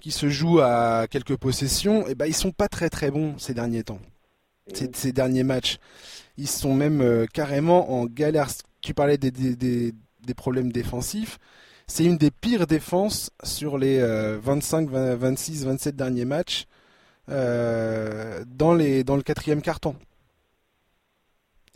qui 0.00 0.10
se 0.10 0.28
jouent 0.28 0.60
à 0.60 1.06
quelques 1.10 1.36
possessions, 1.36 2.06
et 2.06 2.10
eh 2.10 2.14
ben 2.14 2.26
ils 2.26 2.34
sont 2.34 2.52
pas 2.52 2.68
très 2.68 2.90
très 2.90 3.10
bons 3.10 3.38
ces 3.38 3.54
derniers 3.54 3.84
temps. 3.84 4.00
Ces, 4.72 4.90
ces 4.94 5.12
derniers 5.12 5.44
matchs, 5.44 5.78
ils 6.36 6.48
sont 6.48 6.74
même 6.74 7.00
euh, 7.00 7.26
carrément 7.32 7.92
en 7.92 8.06
galère. 8.06 8.48
Tu 8.84 8.94
parlais 8.94 9.18
des, 9.18 9.30
des, 9.30 9.56
des, 9.56 9.92
des 10.24 10.34
problèmes 10.34 10.70
défensifs. 10.70 11.38
C'est 11.86 12.04
une 12.04 12.16
des 12.16 12.30
pires 12.30 12.66
défenses 12.66 13.30
sur 13.42 13.78
les 13.78 13.98
25, 13.98 14.88
26, 14.88 15.64
27 15.64 15.96
derniers 15.96 16.24
matchs. 16.24 16.66
Euh, 17.30 18.44
dans, 18.46 18.74
les, 18.74 19.02
dans 19.02 19.16
le 19.16 19.22
quatrième 19.22 19.62
carton. 19.62 19.96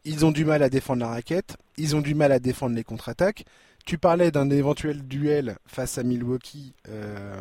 Ils 0.05 0.27
ont 0.27 0.31
du 0.31 0.45
mal 0.45 0.63
à 0.63 0.69
défendre 0.69 1.01
la 1.01 1.09
raquette, 1.09 1.57
ils 1.77 1.97
ont 1.97 2.01
du 2.01 2.15
mal 2.15 2.33
à 2.33 2.39
défendre 2.39 2.77
les 2.77 2.85
contre-attaques. 2.85 3.45
Tu 3.85 3.99
parlais 3.99 4.31
d'un 4.31 4.51
éventuel 4.51 5.07
duel 5.07 5.57
face 5.67 5.97
à 5.97 6.03
Milwaukee 6.03 6.75
euh, 6.89 7.41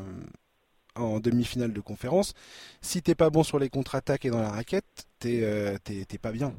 en 0.95 1.20
demi-finale 1.20 1.74
de 1.74 1.82
conférence. 1.82 2.34
Si 2.82 3.01
t'es 3.01 3.15
pas 3.15 3.30
bon 3.30 3.43
sur 3.43 3.59
les 3.59 3.70
contre-attaques 3.70 4.26
et 4.26 4.30
dans 4.30 4.41
la 4.41 4.51
raquette, 4.51 5.07
t'es 5.20 5.41
euh, 5.43 5.78
pas 6.22 6.32
bien. 6.32 6.53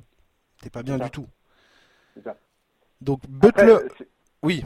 T'es 0.60 0.70
pas 0.70 0.82
bien 0.82 0.98
du 0.98 1.10
tout. 1.10 1.26
Donc 3.00 3.20
Butler, 3.28 3.76
oui. 4.42 4.64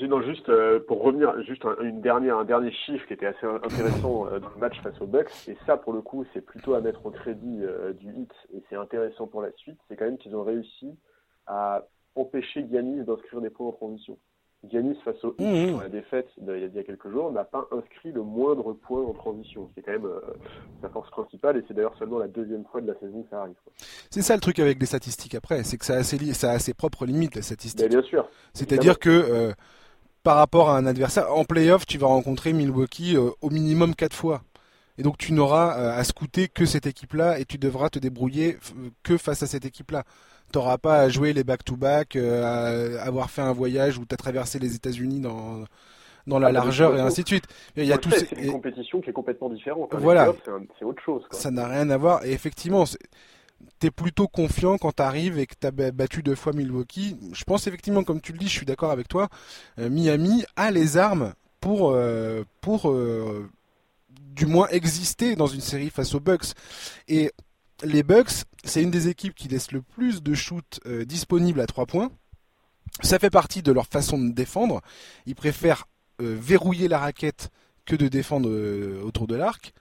Non, 0.00 0.20
juste 0.22 0.48
euh, 0.48 0.80
pour 0.80 1.02
revenir, 1.02 1.40
juste 1.42 1.64
un, 1.64 1.76
une 1.80 2.00
dernière, 2.00 2.38
un 2.38 2.44
dernier 2.44 2.72
chiffre 2.72 3.06
qui 3.06 3.12
était 3.12 3.26
assez 3.26 3.46
intéressant 3.46 4.26
euh, 4.26 4.40
dans 4.40 4.50
le 4.50 4.56
match 4.58 4.80
face 4.82 5.00
aux 5.00 5.06
Bucks, 5.06 5.30
et 5.48 5.56
ça 5.66 5.76
pour 5.76 5.92
le 5.92 6.02
coup 6.02 6.24
c'est 6.34 6.40
plutôt 6.40 6.74
à 6.74 6.80
mettre 6.80 7.06
au 7.06 7.10
crédit 7.10 7.60
euh, 7.62 7.92
du 7.92 8.12
hit, 8.12 8.32
et 8.52 8.62
c'est 8.68 8.76
intéressant 8.76 9.26
pour 9.26 9.40
la 9.40 9.52
suite, 9.52 9.78
c'est 9.88 9.96
quand 9.96 10.04
même 10.04 10.18
qu'ils 10.18 10.34
ont 10.34 10.42
réussi 10.42 10.98
à 11.46 11.84
empêcher 12.16 12.66
Giannis 12.70 13.04
d'inscrire 13.04 13.40
des 13.40 13.50
points 13.50 13.68
en 13.68 13.72
transition. 13.72 14.18
Giannis 14.70 14.96
face 15.04 15.22
au 15.24 15.34
mmh. 15.38 15.80
la 15.80 15.88
défaite 15.88 16.28
il 16.38 16.70
y 16.74 16.78
a 16.78 16.82
quelques 16.82 17.10
jours 17.10 17.32
n'a 17.32 17.44
pas 17.44 17.66
inscrit 17.72 18.12
le 18.12 18.22
moindre 18.22 18.72
point 18.72 19.02
en 19.02 19.12
transition. 19.12 19.70
C'est 19.74 19.82
quand 19.82 19.92
même 19.92 20.06
euh, 20.06 20.20
sa 20.82 20.88
force 20.88 21.10
principale 21.10 21.56
et 21.56 21.64
c'est 21.66 21.74
d'ailleurs 21.74 21.96
seulement 21.98 22.18
la 22.18 22.28
deuxième 22.28 22.64
fois 22.70 22.80
de 22.80 22.86
la 22.86 22.98
saison 22.98 23.22
que 23.22 23.30
ça 23.30 23.42
arrive. 23.42 23.54
C'est 24.10 24.22
ça 24.22 24.34
le 24.34 24.40
truc 24.40 24.58
avec 24.58 24.78
les 24.80 24.86
statistiques 24.86 25.34
après, 25.34 25.64
c'est 25.64 25.76
que 25.76 25.84
ça 25.84 25.94
a, 25.94 26.02
ses, 26.02 26.18
ça 26.34 26.52
a 26.52 26.58
ses 26.58 26.74
propres 26.74 27.06
limites 27.06 27.34
les 27.34 27.42
statistiques. 27.42 27.88
bien 27.88 28.02
sûr. 28.02 28.28
C'est-à-dire 28.52 28.98
que 28.98 29.10
euh, 29.10 29.52
par 30.22 30.36
rapport 30.36 30.70
à 30.70 30.76
un 30.76 30.86
adversaire, 30.86 31.32
en 31.32 31.44
playoff 31.44 31.86
tu 31.86 31.98
vas 31.98 32.06
rencontrer 32.06 32.52
Milwaukee 32.52 33.16
euh, 33.16 33.30
au 33.40 33.50
minimum 33.50 33.94
quatre 33.94 34.16
fois. 34.16 34.42
Et 34.96 35.02
donc 35.02 35.18
tu 35.18 35.32
n'auras 35.32 35.72
à 35.72 36.04
scouter 36.04 36.46
que 36.46 36.66
cette 36.66 36.86
équipe-là 36.86 37.40
et 37.40 37.44
tu 37.44 37.58
devras 37.58 37.88
te 37.88 37.98
débrouiller 37.98 38.58
que 39.02 39.16
face 39.16 39.42
à 39.42 39.48
cette 39.48 39.64
équipe-là 39.64 40.04
t'auras 40.54 40.78
pas 40.78 41.00
à 41.00 41.08
jouer 41.08 41.32
les 41.32 41.42
back-to-back, 41.42 42.14
euh, 42.14 42.96
à 42.98 43.02
avoir 43.02 43.28
fait 43.28 43.42
un 43.42 43.52
voyage 43.52 43.98
où 43.98 44.06
tu 44.06 44.14
as 44.14 44.16
traversé 44.16 44.60
les 44.60 44.76
États-Unis 44.76 45.20
dans 45.20 45.64
dans 46.26 46.38
la 46.38 46.46
ah, 46.46 46.52
largeur 46.52 46.96
et 46.96 47.00
ainsi 47.00 47.22
de 47.22 47.28
suite. 47.28 47.44
Il 47.76 47.84
y 47.84 47.92
a 47.92 47.98
C'est 48.10 48.32
une 48.32 48.52
compétition 48.52 49.02
qui 49.02 49.10
est 49.10 49.12
complètement 49.12 49.50
différente. 49.50 49.92
Hein. 49.92 49.98
Voilà. 50.00 50.32
C'est 50.78 50.84
autre 50.84 51.02
chose. 51.02 51.22
Ça 51.32 51.50
n'a 51.50 51.66
rien 51.68 51.90
à 51.90 51.98
voir. 51.98 52.24
Et 52.24 52.32
effectivement, 52.32 52.84
tu 52.86 53.86
es 53.86 53.90
plutôt 53.90 54.26
confiant 54.26 54.78
quand 54.78 54.92
tu 54.92 55.02
arrives 55.02 55.38
et 55.38 55.44
que 55.44 55.54
tu 55.60 55.66
as 55.66 55.70
battu 55.70 56.22
deux 56.22 56.34
fois 56.34 56.54
Milwaukee. 56.54 57.18
Je 57.34 57.44
pense 57.44 57.66
effectivement, 57.66 58.04
comme 58.04 58.22
tu 58.22 58.32
le 58.32 58.38
dis, 58.38 58.46
je 58.46 58.56
suis 58.56 58.64
d'accord 58.64 58.90
avec 58.90 59.06
toi, 59.06 59.28
euh, 59.78 59.90
Miami 59.90 60.44
a 60.56 60.70
les 60.70 60.96
armes 60.96 61.34
pour, 61.60 61.90
euh, 61.90 62.44
pour 62.62 62.90
du 64.34 64.46
moins 64.46 64.68
exister 64.68 65.36
dans 65.36 65.46
une 65.46 65.60
série 65.60 65.90
face 65.90 66.14
aux 66.14 66.20
Bucks. 66.20 66.54
Et 67.08 67.32
les 67.82 68.02
Bucks, 68.02 68.44
c'est 68.64 68.82
une 68.82 68.90
des 68.90 69.08
équipes 69.08 69.34
qui 69.34 69.48
laisse 69.48 69.72
le 69.72 69.82
plus 69.82 70.22
de 70.22 70.34
shoots 70.34 70.80
euh, 70.86 71.04
disponibles 71.04 71.60
à 71.60 71.66
3 71.66 71.86
points. 71.86 72.10
Ça 73.02 73.18
fait 73.18 73.30
partie 73.30 73.62
de 73.62 73.72
leur 73.72 73.86
façon 73.86 74.18
de 74.18 74.32
défendre. 74.32 74.80
Ils 75.26 75.34
préfèrent 75.34 75.88
euh, 76.22 76.36
verrouiller 76.40 76.86
la 76.86 76.98
raquette 76.98 77.50
que 77.84 77.96
de 77.96 78.08
défendre 78.08 78.48
euh, 78.48 79.02
autour 79.02 79.26
de 79.26 79.34
l'arc. 79.34 79.72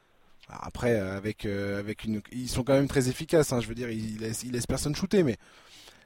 Après, 0.49 0.99
avec, 0.99 1.45
une... 1.45 2.21
ils 2.31 2.49
sont 2.49 2.63
quand 2.63 2.73
même 2.73 2.87
très 2.87 3.09
efficaces. 3.09 3.53
Hein, 3.53 3.61
je 3.61 3.67
veux 3.67 3.75
dire, 3.75 3.89
ils 3.89 4.19
laissent, 4.19 4.43
ils 4.43 4.51
laissent 4.51 4.67
personne 4.67 4.95
shooter, 4.95 5.23
mais 5.23 5.37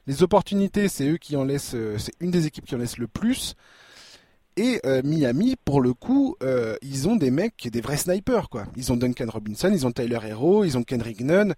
les 0.06 0.22
opportunités, 0.22 0.88
c'est 0.88 1.08
eux 1.08 1.16
qui 1.16 1.36
en 1.36 1.44
laissent. 1.44 1.76
c'est 1.98 2.14
une 2.20 2.30
des 2.30 2.46
équipes 2.46 2.64
qui 2.64 2.74
en 2.74 2.78
laisse 2.78 2.98
le 2.98 3.08
plus. 3.08 3.56
Et 4.58 4.80
Miami, 5.04 5.54
pour 5.64 5.80
le 5.80 5.94
coup, 5.94 6.36
ils 6.82 7.08
ont 7.08 7.16
des 7.16 7.30
mecs, 7.30 7.68
des 7.70 7.80
vrais 7.80 7.96
snipers, 7.96 8.48
quoi. 8.48 8.64
Ils 8.76 8.92
ont 8.92 8.96
Duncan 8.96 9.26
Robinson, 9.28 9.70
ils 9.72 9.86
ont 9.86 9.92
Tyler 9.92 10.18
Hero, 10.26 10.64
ils 10.64 10.76
ont 10.76 10.82
Kendrick 10.82 11.20
Nunn, 11.20 11.54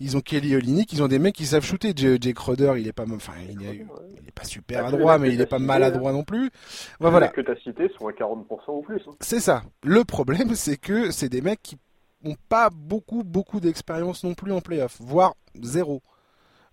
ils 0.00 0.16
ont 0.16 0.20
Kelly 0.20 0.56
Olynyk, 0.56 0.92
ils 0.94 1.02
ont 1.02 1.08
des 1.08 1.18
mecs 1.18 1.34
qui 1.34 1.44
savent 1.44 1.64
shooter. 1.64 1.92
Jake 1.94 2.34
Crowder, 2.34 2.72
il 2.78 2.88
est 2.88 2.92
pas, 2.92 3.04
enfin, 3.14 3.34
il 3.48 3.62
est, 3.66 4.32
pas 4.34 4.44
super 4.44 4.86
adroit, 4.86 5.18
mais 5.18 5.32
il 5.32 5.40
est 5.40 5.46
pas 5.46 5.58
maladroit 5.58 6.12
non 6.12 6.24
plus. 6.24 6.50
Bah, 6.98 7.10
voilà. 7.10 7.26
Les 7.26 7.32
que 7.32 7.40
tu 7.42 7.50
as 7.50 7.56
cités 7.56 7.90
sont 7.98 8.08
à 8.08 8.12
40% 8.12 8.44
ou 8.68 8.80
plus. 8.80 9.02
Hein. 9.06 9.12
C'est 9.20 9.40
ça. 9.40 9.62
Le 9.84 10.04
problème, 10.04 10.54
c'est 10.54 10.78
que 10.78 11.10
c'est 11.10 11.28
des 11.28 11.42
mecs 11.42 11.62
qui 11.62 11.76
ont 12.24 12.36
pas 12.48 12.70
beaucoup, 12.70 13.22
beaucoup 13.22 13.60
d'expérience 13.60 14.24
non 14.24 14.34
plus 14.34 14.52
en 14.52 14.60
playoff, 14.60 14.96
voire 15.00 15.34
zéro. 15.60 16.00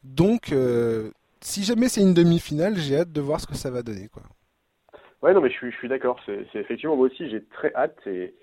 Donc, 0.04 0.54
euh, 0.54 1.12
si 1.42 1.64
jamais 1.64 1.90
c'est 1.90 2.02
une 2.02 2.14
demi-finale, 2.14 2.78
j'ai 2.78 3.00
hâte 3.00 3.12
de 3.12 3.22
voir 3.22 3.42
ce 3.42 3.48
que 3.48 3.56
ça 3.56 3.70
va 3.70 3.84
donner, 3.84 4.08
quoi. 4.08 4.24
Ouais, 5.22 5.34
non, 5.34 5.42
mais 5.42 5.50
je 5.50 5.56
suis, 5.56 5.72
je 5.72 5.78
suis 5.78 5.90
d'accord. 5.90 6.20
C'est 6.26 6.48
effectivement 6.56 6.96
moi 6.96 7.08
aussi, 7.08 7.30
j'ai 7.30 7.44
très 7.46 7.74
hâte. 7.74 8.00
Et, 8.06 8.36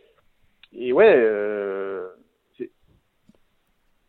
et 0.72 0.93
ouais, 0.93 1.14
euh, 1.16 2.09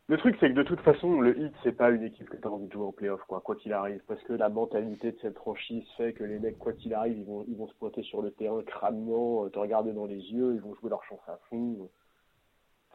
le 0.07 0.17
truc, 0.17 0.37
c'est 0.39 0.49
que 0.49 0.53
de 0.53 0.61
toute 0.61 0.81
façon, 0.81 1.19
le 1.19 1.35
Heat, 1.35 1.53
c'est 1.63 1.71
pas 1.71 1.89
une 1.89 2.03
équipe 2.03 2.29
que 2.29 2.37
tu 2.37 2.47
as 2.47 2.51
envie 2.51 2.67
de 2.67 2.71
jouer 2.73 2.85
en 2.85 2.91
playoff, 2.91 3.21
quoi, 3.27 3.41
qu'il 3.55 3.73
arrive. 3.73 4.01
Parce 4.07 4.21
que 4.23 4.33
la 4.33 4.49
mentalité 4.49 5.11
de 5.11 5.17
cette 5.19 5.35
franchise 5.35 5.83
fait 5.97 6.13
que 6.13 6.23
les 6.23 6.37
mecs, 6.37 6.59
quoi 6.59 6.73
qu'il 6.73 6.93
arrive, 6.93 7.17
ils 7.17 7.25
vont, 7.25 7.43
ils 7.47 7.55
vont 7.57 7.67
se 7.67 7.73
pointer 7.75 8.03
sur 8.03 8.21
le 8.21 8.29
terrain 8.29 8.61
crânement, 8.63 9.45
euh, 9.45 9.49
te 9.49 9.57
regarder 9.57 9.93
dans 9.93 10.05
les 10.05 10.17
yeux, 10.31 10.53
ils 10.53 10.61
vont 10.61 10.75
jouer 10.75 10.91
leur 10.91 11.03
chance 11.05 11.27
à 11.27 11.39
fond. 11.49 11.89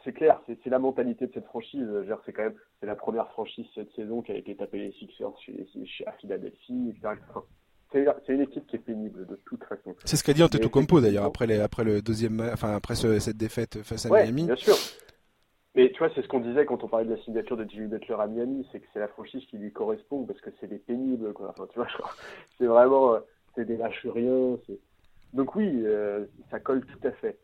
C'est 0.04 0.12
clair, 0.12 0.40
c'est 0.46 0.70
la 0.70 0.78
mentalité 0.78 1.26
de 1.26 1.32
cette 1.32 1.46
franchise. 1.46 1.86
C'est 2.24 2.32
quand 2.32 2.44
même, 2.44 2.54
c'est 2.78 2.86
la 2.86 2.96
première 2.96 3.28
franchise 3.30 3.66
cette 3.74 3.90
saison 3.92 4.22
qui 4.22 4.32
a 4.32 4.36
été 4.36 4.56
tapée 4.56 4.78
les 4.78 4.92
Sixers 4.92 5.34
à 6.06 6.12
Philadelphie, 6.12 6.94
c'est 7.92 8.32
une 8.32 8.40
équipe 8.40 8.66
qui 8.66 8.76
est 8.76 8.80
pénible 8.80 9.26
de 9.26 9.36
toute 9.44 9.64
façon. 9.64 9.94
C'est 10.04 10.16
ce 10.16 10.24
qu'a 10.24 10.32
dit 10.32 10.42
Antetokounmpo 10.42 11.00
d'ailleurs 11.00 11.24
après, 11.24 11.58
après 11.60 11.84
le 11.84 12.02
deuxième, 12.02 12.40
enfin 12.52 12.74
après 12.74 12.94
cette 12.94 13.36
défaite 13.36 13.82
face 13.82 14.06
à 14.06 14.10
Miami. 14.10 14.46
Bien 14.46 14.56
sûr. 14.56 14.76
Mais 15.74 15.90
tu 15.92 15.98
vois, 15.98 16.10
c'est 16.14 16.22
ce 16.22 16.28
qu'on 16.28 16.40
disait 16.40 16.66
quand 16.66 16.82
on 16.82 16.88
parlait 16.88 17.06
de 17.06 17.14
la 17.14 17.22
signature 17.22 17.56
de 17.56 17.64
Jimmy 17.68 17.86
Butler 17.86 18.16
à 18.18 18.26
Miami, 18.26 18.66
c'est 18.72 18.80
que 18.80 18.86
c'est 18.92 18.98
la 18.98 19.08
franchise 19.08 19.44
qui 19.48 19.56
lui 19.56 19.72
correspond 19.72 20.24
parce 20.24 20.40
que 20.40 20.50
c'est 20.60 20.66
des 20.66 20.78
pénibles, 20.78 21.32
quoi. 21.32 21.50
Enfin, 21.50 21.66
tu 21.72 21.78
vois, 21.78 21.86
c'est 22.58 22.66
vraiment, 22.66 23.14
euh, 23.14 23.20
c'est 23.54 23.64
des 23.64 23.76
lâches 23.76 24.04
rien. 24.06 24.56
Donc 25.32 25.54
oui, 25.54 25.82
euh, 25.84 26.26
ça 26.50 26.58
colle 26.58 26.84
tout 26.84 27.06
à 27.06 27.12
fait. 27.12 27.38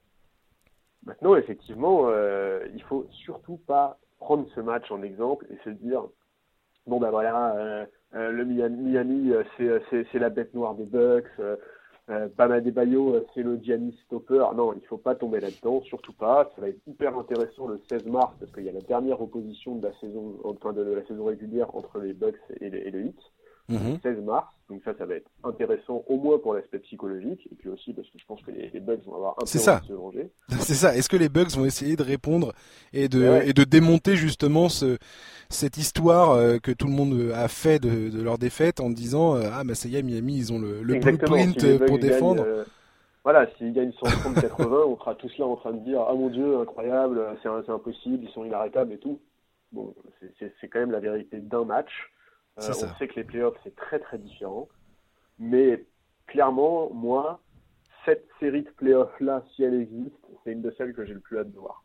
Maintenant, 1.04 1.36
effectivement, 1.36 2.08
euh, 2.08 2.66
il 2.74 2.82
faut 2.82 3.06
surtout 3.24 3.58
pas 3.58 3.98
prendre 4.18 4.46
ce 4.54 4.60
match 4.60 4.90
en 4.90 5.02
exemple 5.02 5.46
et 5.50 5.56
se 5.64 5.70
dire, 5.70 6.02
bon 6.86 6.98
ben 6.98 7.10
voilà, 7.10 7.54
euh, 7.56 7.86
le 8.12 8.44
Miami, 8.44 9.32
c'est 9.58 10.18
la 10.18 10.30
bête 10.30 10.54
noire 10.54 10.74
des 10.74 10.84
Bucks. 10.84 11.26
Euh, 12.08 12.28
Bayo, 12.36 13.14
euh, 13.14 13.26
c'est 13.34 13.42
le 13.42 13.58
Giannis 13.60 13.96
Stopper. 14.06 14.44
Non, 14.54 14.72
il 14.74 14.86
faut 14.86 14.96
pas 14.96 15.16
tomber 15.16 15.40
là-dedans, 15.40 15.82
surtout 15.82 16.12
pas. 16.12 16.52
Ça 16.54 16.60
va 16.60 16.68
être 16.68 16.80
hyper 16.86 17.18
intéressant 17.18 17.66
le 17.66 17.80
16 17.88 18.06
mars 18.06 18.32
parce 18.38 18.52
qu'il 18.52 18.62
y 18.62 18.68
a 18.68 18.72
la 18.72 18.80
dernière 18.80 19.20
opposition 19.20 19.74
de 19.74 19.88
la 19.88 19.94
saison, 19.98 20.36
enfin 20.44 20.72
de 20.72 20.82
la 20.82 21.04
saison 21.06 21.24
régulière 21.24 21.74
entre 21.74 21.98
les 21.98 22.12
Bucks 22.12 22.38
et, 22.60 22.66
et 22.66 22.90
le 22.90 23.06
Heat. 23.06 23.18
16 23.68 24.18
mhm. 24.18 24.24
mars. 24.24 24.46
Donc 24.68 24.82
ça, 24.84 24.92
ça 24.98 25.06
va 25.06 25.14
être 25.14 25.30
intéressant 25.44 26.04
au 26.08 26.16
moins 26.16 26.38
pour 26.38 26.54
l'aspect 26.54 26.80
psychologique 26.80 27.48
et 27.50 27.54
puis 27.54 27.68
aussi 27.68 27.92
parce 27.92 28.08
que 28.08 28.18
je 28.18 28.24
pense 28.26 28.42
que 28.42 28.50
les, 28.50 28.80
Bugs 28.80 28.98
vont 29.06 29.14
avoir 29.14 29.34
un 29.34 29.42
peu 29.42 29.46
ça. 29.46 29.80
de 29.80 29.86
se 29.86 29.92
venger. 29.92 30.30
C'est 30.58 30.74
ça. 30.74 30.96
Est-ce 30.96 31.08
que 31.08 31.16
les 31.16 31.28
Bugs 31.28 31.50
vont 31.56 31.64
essayer 31.64 31.94
de 31.94 32.02
répondre 32.02 32.52
et 32.92 33.08
de, 33.08 33.42
et 33.44 33.52
de 33.52 33.62
démonter 33.62 34.16
justement 34.16 34.68
ce, 34.68 34.98
cette 35.50 35.76
histoire 35.76 36.32
euh, 36.32 36.58
que 36.58 36.72
tout 36.72 36.86
le 36.86 36.92
monde 36.92 37.32
a 37.32 37.46
fait 37.46 37.78
de, 37.78 38.10
de 38.10 38.22
leur 38.22 38.38
défaite 38.38 38.80
en 38.80 38.90
disant 38.90 39.36
euh, 39.36 39.48
ah 39.52 39.62
bah 39.64 39.74
ça 39.76 39.88
y 39.88 39.96
est 39.96 40.02
Miami 40.02 40.36
ils 40.36 40.52
ont 40.52 40.58
le, 40.58 40.82
le 40.82 40.98
blueprint 40.98 41.86
pour 41.86 41.98
défendre. 41.98 42.42
Euh, 42.44 42.64
voilà, 43.22 43.48
s'ils 43.58 43.72
gagnent 43.72 43.90
130-80, 43.90 44.84
on 44.86 44.96
sera 44.96 45.14
tous 45.16 45.36
là 45.38 45.46
en 45.46 45.56
train 45.56 45.72
de 45.72 45.84
dire 45.84 46.00
ah 46.08 46.14
mon 46.14 46.28
dieu 46.28 46.58
incroyable, 46.58 47.20
c'est 47.42 47.70
impossible, 47.70 48.24
ils 48.24 48.30
sont 48.30 48.44
inarrêtables 48.44 48.92
et 48.92 48.98
tout. 48.98 49.20
Bon, 49.72 49.94
c'est 50.38 50.68
quand 50.68 50.80
même 50.80 50.92
la 50.92 51.00
vérité 51.00 51.38
d'un 51.38 51.64
match. 51.64 51.90
Euh, 52.58 52.72
on 52.82 52.98
sait 52.98 53.08
que 53.08 53.16
les 53.16 53.24
playoffs, 53.24 53.56
c'est 53.64 53.76
très 53.76 53.98
très 53.98 54.18
différent. 54.18 54.68
Mais 55.38 55.84
clairement, 56.26 56.90
moi, 56.92 57.40
cette 58.04 58.26
série 58.40 58.62
de 58.62 58.70
playoffs-là, 58.70 59.44
si 59.54 59.62
elle 59.62 59.74
existe, 59.74 60.16
c'est 60.42 60.52
une 60.52 60.62
de 60.62 60.74
celles 60.78 60.94
que 60.94 61.04
j'ai 61.04 61.14
le 61.14 61.20
plus 61.20 61.38
hâte 61.38 61.52
de 61.52 61.58
voir. 61.58 61.84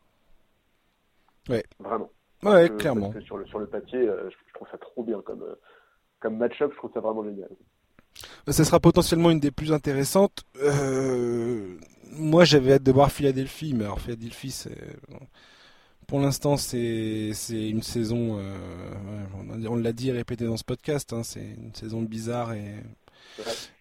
Ouais. 1.48 1.64
Vraiment. 1.78 2.10
Ouais, 2.42 2.70
clairement. 2.78 3.12
sur, 3.24 3.36
le, 3.36 3.46
sur 3.46 3.58
le 3.58 3.66
papier, 3.66 3.98
euh, 3.98 4.28
je, 4.30 4.54
trouve 4.54 4.68
ça 4.70 4.78
trop 4.78 5.04
bien 5.04 5.20
comme, 5.22 5.42
euh, 5.42 5.54
comme 6.20 6.36
match-up, 6.38 6.70
je 6.72 6.76
trouve 6.78 6.92
ça 6.92 7.00
vraiment 7.00 7.24
génial. 7.24 7.50
Ça 8.48 8.64
sera 8.64 8.80
potentiellement 8.80 9.30
une 9.30 9.40
des 9.40 9.50
plus 9.50 9.72
intéressantes. 9.72 10.44
moi, 12.12 12.44
j'avais 12.44 12.74
hâte 12.74 12.82
de 12.82 12.92
voir 12.92 13.12
Philadelphie, 13.12 13.74
mais 13.74 13.84
alors 13.84 14.00
Philadelphie, 14.00 14.50
c'est 14.50 14.76
pour 16.12 16.20
l'instant, 16.20 16.58
c'est 16.58 17.30
une 17.50 17.80
saison, 17.80 18.36
euh, 18.38 18.54
on, 19.66 19.76
l'a 19.76 19.92
dit 19.92 20.10
et 20.10 20.12
répété 20.12 20.44
dans 20.44 20.58
ce 20.58 20.62
podcast, 20.62 21.10
hein, 21.14 21.22
c'est 21.22 21.40
une 21.40 21.74
saison 21.74 22.02
bizarre 22.02 22.52
et, 22.52 22.74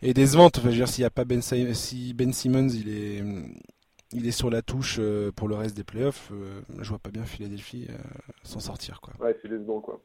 et 0.01 0.13
décevante. 0.13 0.57
Enfin, 0.57 0.69
je 0.69 0.71
veux 0.71 0.77
dire, 0.77 0.87
s'il 0.87 1.01
n'y 1.01 1.07
a 1.07 1.09
pas 1.09 1.25
Ben, 1.25 1.41
si 1.41 2.13
Ben 2.13 2.31
Simmons, 2.31 2.69
il 2.69 2.87
est, 2.87 3.21
il 4.13 4.25
est 4.25 4.31
sur 4.31 4.49
la 4.49 4.61
touche 4.61 4.95
euh, 5.01 5.33
pour 5.33 5.49
le 5.49 5.55
reste 5.55 5.75
des 5.75 5.83
playoffs, 5.83 6.31
euh, 6.31 6.61
je 6.79 6.87
vois 6.87 6.99
pas 6.99 7.09
bien 7.09 7.23
Philadelphie 7.23 7.89
s'en 8.43 8.61
sortir. 8.61 9.01
Quoi. 9.01 9.13
Ouais, 9.19 9.37
c'est 9.41 9.49
décevant, 9.49 9.81
quoi. 9.81 9.99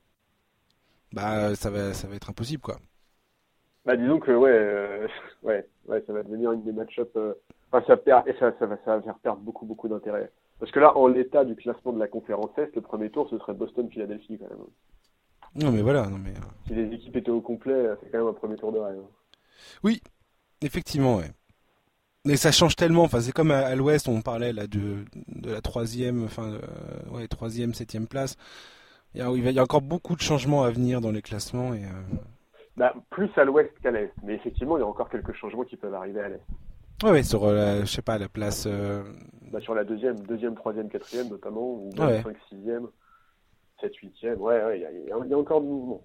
Bah, 1.12 1.54
ça 1.54 1.70
va, 1.70 1.94
ça 1.94 2.08
va 2.08 2.16
être 2.16 2.28
impossible, 2.28 2.60
quoi. 2.60 2.78
Bah, 3.84 3.96
disons 3.96 4.18
que, 4.18 4.32
ouais, 4.32 5.06
ouais, 5.44 5.64
ouais, 5.86 6.02
ça 6.04 6.12
va 6.12 6.24
devenir 6.24 6.50
une 6.50 6.64
des 6.64 6.72
match-up. 6.72 7.16
Enfin, 7.70 7.86
ça, 7.86 7.96
perd, 7.96 8.26
et 8.26 8.32
ça, 8.40 8.52
ça, 8.58 8.66
va, 8.66 8.76
ça 8.84 8.96
va 8.96 9.02
faire 9.02 9.18
perdre 9.18 9.42
beaucoup, 9.42 9.64
beaucoup 9.64 9.86
d'intérêt. 9.86 10.28
Parce 10.58 10.72
que 10.72 10.80
là, 10.80 10.96
en 10.96 11.06
l'état 11.06 11.44
du 11.44 11.54
classement 11.54 11.92
de 11.92 11.98
la 11.98 12.08
conférence 12.08 12.56
Est, 12.56 12.74
le 12.74 12.80
premier 12.80 13.10
tour, 13.10 13.28
ce 13.30 13.38
serait 13.38 13.54
Boston-Philadelphie 13.54 14.38
quand 14.38 14.48
même. 14.48 14.66
Non, 15.54 15.72
mais 15.72 15.82
voilà. 15.82 16.06
Non, 16.06 16.18
mais... 16.18 16.30
Euh, 16.30 16.66
si 16.66 16.74
les 16.74 16.94
équipes 16.94 17.16
étaient 17.16 17.30
au 17.30 17.40
complet, 17.40 17.90
c'est 18.02 18.10
quand 18.10 18.18
même 18.18 18.28
un 18.28 18.32
premier 18.32 18.56
tour 18.56 18.72
de 18.72 18.78
rêve. 18.78 19.00
Oui, 19.82 20.02
effectivement, 20.62 21.16
ouais. 21.16 21.30
Mais 22.24 22.36
ça 22.36 22.50
change 22.50 22.74
tellement. 22.74 23.04
Enfin, 23.04 23.20
c'est 23.20 23.32
comme 23.32 23.50
à, 23.50 23.74
l'Ouest, 23.74 24.08
on 24.08 24.20
parlait 24.20 24.52
là 24.52 24.66
de, 24.66 25.04
de 25.28 25.50
la 25.50 25.60
troisième, 25.60 26.24
enfin, 26.24 26.54
euh, 26.54 27.10
ouais, 27.12 27.28
troisième, 27.28 27.72
septième 27.72 28.08
place. 28.08 28.36
Il 29.14 29.20
y, 29.20 29.22
a, 29.22 29.30
il 29.30 29.50
y, 29.50 29.58
a, 29.58 29.62
encore 29.62 29.80
beaucoup 29.80 30.16
de 30.16 30.20
changements 30.20 30.64
à 30.64 30.70
venir 30.70 31.00
dans 31.00 31.12
les 31.12 31.22
classements 31.22 31.72
et. 31.72 31.84
Euh, 31.84 32.16
bah, 32.76 32.92
plus 33.10 33.30
à 33.36 33.44
l'Ouest 33.44 33.70
qu'à 33.82 33.90
l'Est, 33.90 34.12
mais 34.22 34.34
effectivement, 34.34 34.76
il 34.76 34.80
y 34.80 34.82
a 34.82 34.86
encore 34.86 35.08
quelques 35.08 35.32
changements 35.32 35.64
qui 35.64 35.76
peuvent 35.76 35.94
arriver 35.94 36.20
à 36.20 36.28
l'Est. 36.28 36.42
Ouais, 37.04 37.22
sur 37.22 37.46
la, 37.50 37.80
je 37.82 37.86
sais 37.86 38.02
pas, 38.02 38.18
la 38.18 38.28
place. 38.28 38.66
Bah, 39.52 39.60
sur 39.60 39.74
la 39.74 39.84
deuxième, 39.84 40.18
deuxième, 40.20 40.54
troisième, 40.54 40.88
quatrième 40.88 41.28
notamment, 41.28 41.74
ou 41.74 41.90
même 41.96 42.22
5, 42.22 42.36
6e, 42.52 42.86
7, 43.80 43.92
8e, 44.22 44.34
ouais, 44.36 44.86
il 45.04 45.08
y, 45.08 45.12
a 45.12 45.38
encore 45.38 45.60
du 45.60 45.68
mouvement. 45.68 46.02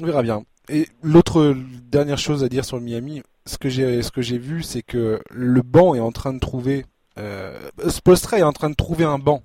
On 0.00 0.06
verra 0.06 0.22
bien. 0.22 0.44
Et 0.68 0.86
l'autre 1.02 1.54
dernière 1.90 2.18
chose 2.18 2.44
à 2.44 2.48
dire 2.48 2.64
sur 2.64 2.78
le 2.78 2.82
Miami, 2.82 3.22
ce 3.46 3.58
que 3.58 3.68
j'ai 3.68 4.02
ce 4.02 4.10
que 4.10 4.22
j'ai 4.22 4.38
vu, 4.38 4.62
c'est 4.62 4.82
que 4.82 5.20
le 5.30 5.62
banc 5.62 5.94
est 5.94 6.00
en 6.00 6.12
train 6.12 6.32
de 6.32 6.38
trouver. 6.38 6.86
Euh, 7.18 7.58
Spolstra 7.88 8.38
est 8.38 8.42
en 8.42 8.52
train 8.52 8.70
de 8.70 8.74
trouver 8.74 9.04
un 9.04 9.18
banc 9.18 9.42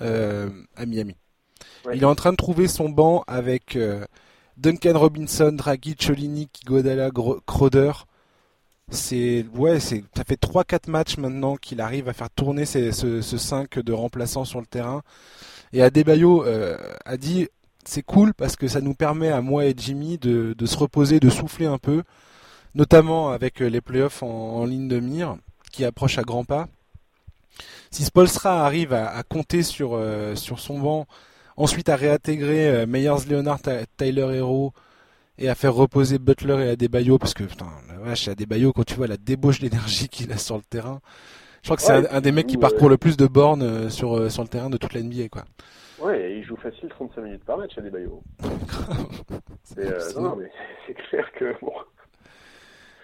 euh, 0.00 0.48
à 0.76 0.86
Miami. 0.86 1.16
Il 1.92 2.02
est 2.02 2.06
en 2.06 2.14
train 2.14 2.32
de 2.32 2.36
trouver 2.36 2.68
son 2.68 2.88
banc 2.88 3.24
avec 3.26 3.74
euh, 3.74 4.04
Duncan 4.58 4.98
Robinson, 4.98 5.52
Dragic, 5.52 6.08
Olinik, 6.10 6.62
Godala, 6.66 7.10
Crowder. 7.46 7.92
C'est 8.90 9.46
ouais, 9.54 9.78
c'est 9.80 10.04
ça 10.16 10.24
fait 10.24 10.40
3-4 10.40 10.90
matchs 10.90 11.16
maintenant 11.16 11.56
qu'il 11.56 11.80
arrive 11.80 12.08
à 12.08 12.12
faire 12.12 12.30
tourner 12.30 12.64
ce, 12.64 12.90
ce 12.92 13.38
5 13.38 13.78
de 13.78 13.92
remplaçants 13.92 14.44
sur 14.44 14.60
le 14.60 14.66
terrain. 14.66 15.02
Et 15.72 15.82
Adebayo 15.82 16.44
euh, 16.44 16.76
a 17.04 17.16
dit 17.16 17.48
c'est 17.84 18.02
cool 18.02 18.34
parce 18.34 18.56
que 18.56 18.68
ça 18.68 18.80
nous 18.80 18.94
permet 18.94 19.28
à 19.28 19.40
moi 19.40 19.66
et 19.66 19.74
Jimmy 19.76 20.18
de, 20.18 20.54
de 20.58 20.66
se 20.66 20.76
reposer, 20.76 21.20
de 21.20 21.30
souffler 21.30 21.66
un 21.66 21.78
peu, 21.78 22.02
notamment 22.74 23.30
avec 23.30 23.60
les 23.60 23.80
playoffs 23.80 24.22
en, 24.22 24.26
en 24.26 24.64
ligne 24.64 24.88
de 24.88 25.00
mire 25.00 25.36
qui 25.72 25.84
approchent 25.84 26.18
à 26.18 26.22
grands 26.22 26.44
pas. 26.44 26.68
Si 27.90 28.04
Spolstra 28.04 28.64
arrive 28.64 28.92
à, 28.92 29.22
compter 29.24 29.62
sur, 29.62 29.94
euh, 29.94 30.36
sur 30.36 30.60
son 30.60 30.78
banc, 30.78 31.06
ensuite 31.56 31.88
à 31.88 31.96
réintégrer 31.96 32.68
euh, 32.68 32.86
Meyers 32.86 33.26
Leonard, 33.28 33.60
Tyler 33.96 34.36
Hero 34.36 34.72
et 35.38 35.48
à 35.48 35.54
faire 35.54 35.74
reposer 35.74 36.18
Butler 36.18 36.66
et 36.66 36.68
Adebayo, 36.70 37.18
parce 37.18 37.34
que 37.34 37.44
putain, 37.44 37.66
la 37.88 37.98
vache, 37.98 38.28
Adebayo, 38.28 38.72
quand 38.72 38.84
tu 38.84 38.94
vois 38.94 39.06
la 39.06 39.16
débauche 39.16 39.60
d'énergie 39.60 40.08
qu'il 40.10 40.32
a 40.32 40.38
sur 40.38 40.56
le 40.56 40.62
terrain, 40.62 41.00
je 41.62 41.68
crois 41.68 41.76
que 41.76 41.82
c'est 41.82 42.08
un, 42.10 42.20
des 42.20 42.32
mecs 42.32 42.46
qui 42.46 42.56
parcourt 42.56 42.88
le 42.88 42.96
plus 42.96 43.16
de 43.16 43.26
bornes 43.26 43.62
euh, 43.62 43.90
sur, 43.90 44.30
sur 44.30 44.42
le 44.42 44.48
terrain 44.48 44.70
de 44.70 44.78
toute 44.78 44.94
la 44.94 45.02
NBA, 45.02 45.28
quoi. 45.28 45.44
Ouais, 46.00 46.38
il 46.38 46.42
joue 46.42 46.56
facile 46.56 46.88
35 46.88 47.20
minutes 47.20 47.44
par 47.44 47.58
match, 47.58 47.76
Adebayo. 47.76 48.22
c'est, 49.62 50.16
non, 50.16 50.36
mais 50.36 50.50
c'est 50.86 50.94
clair 50.94 51.30
que 51.38 51.54
bon. 51.60 51.72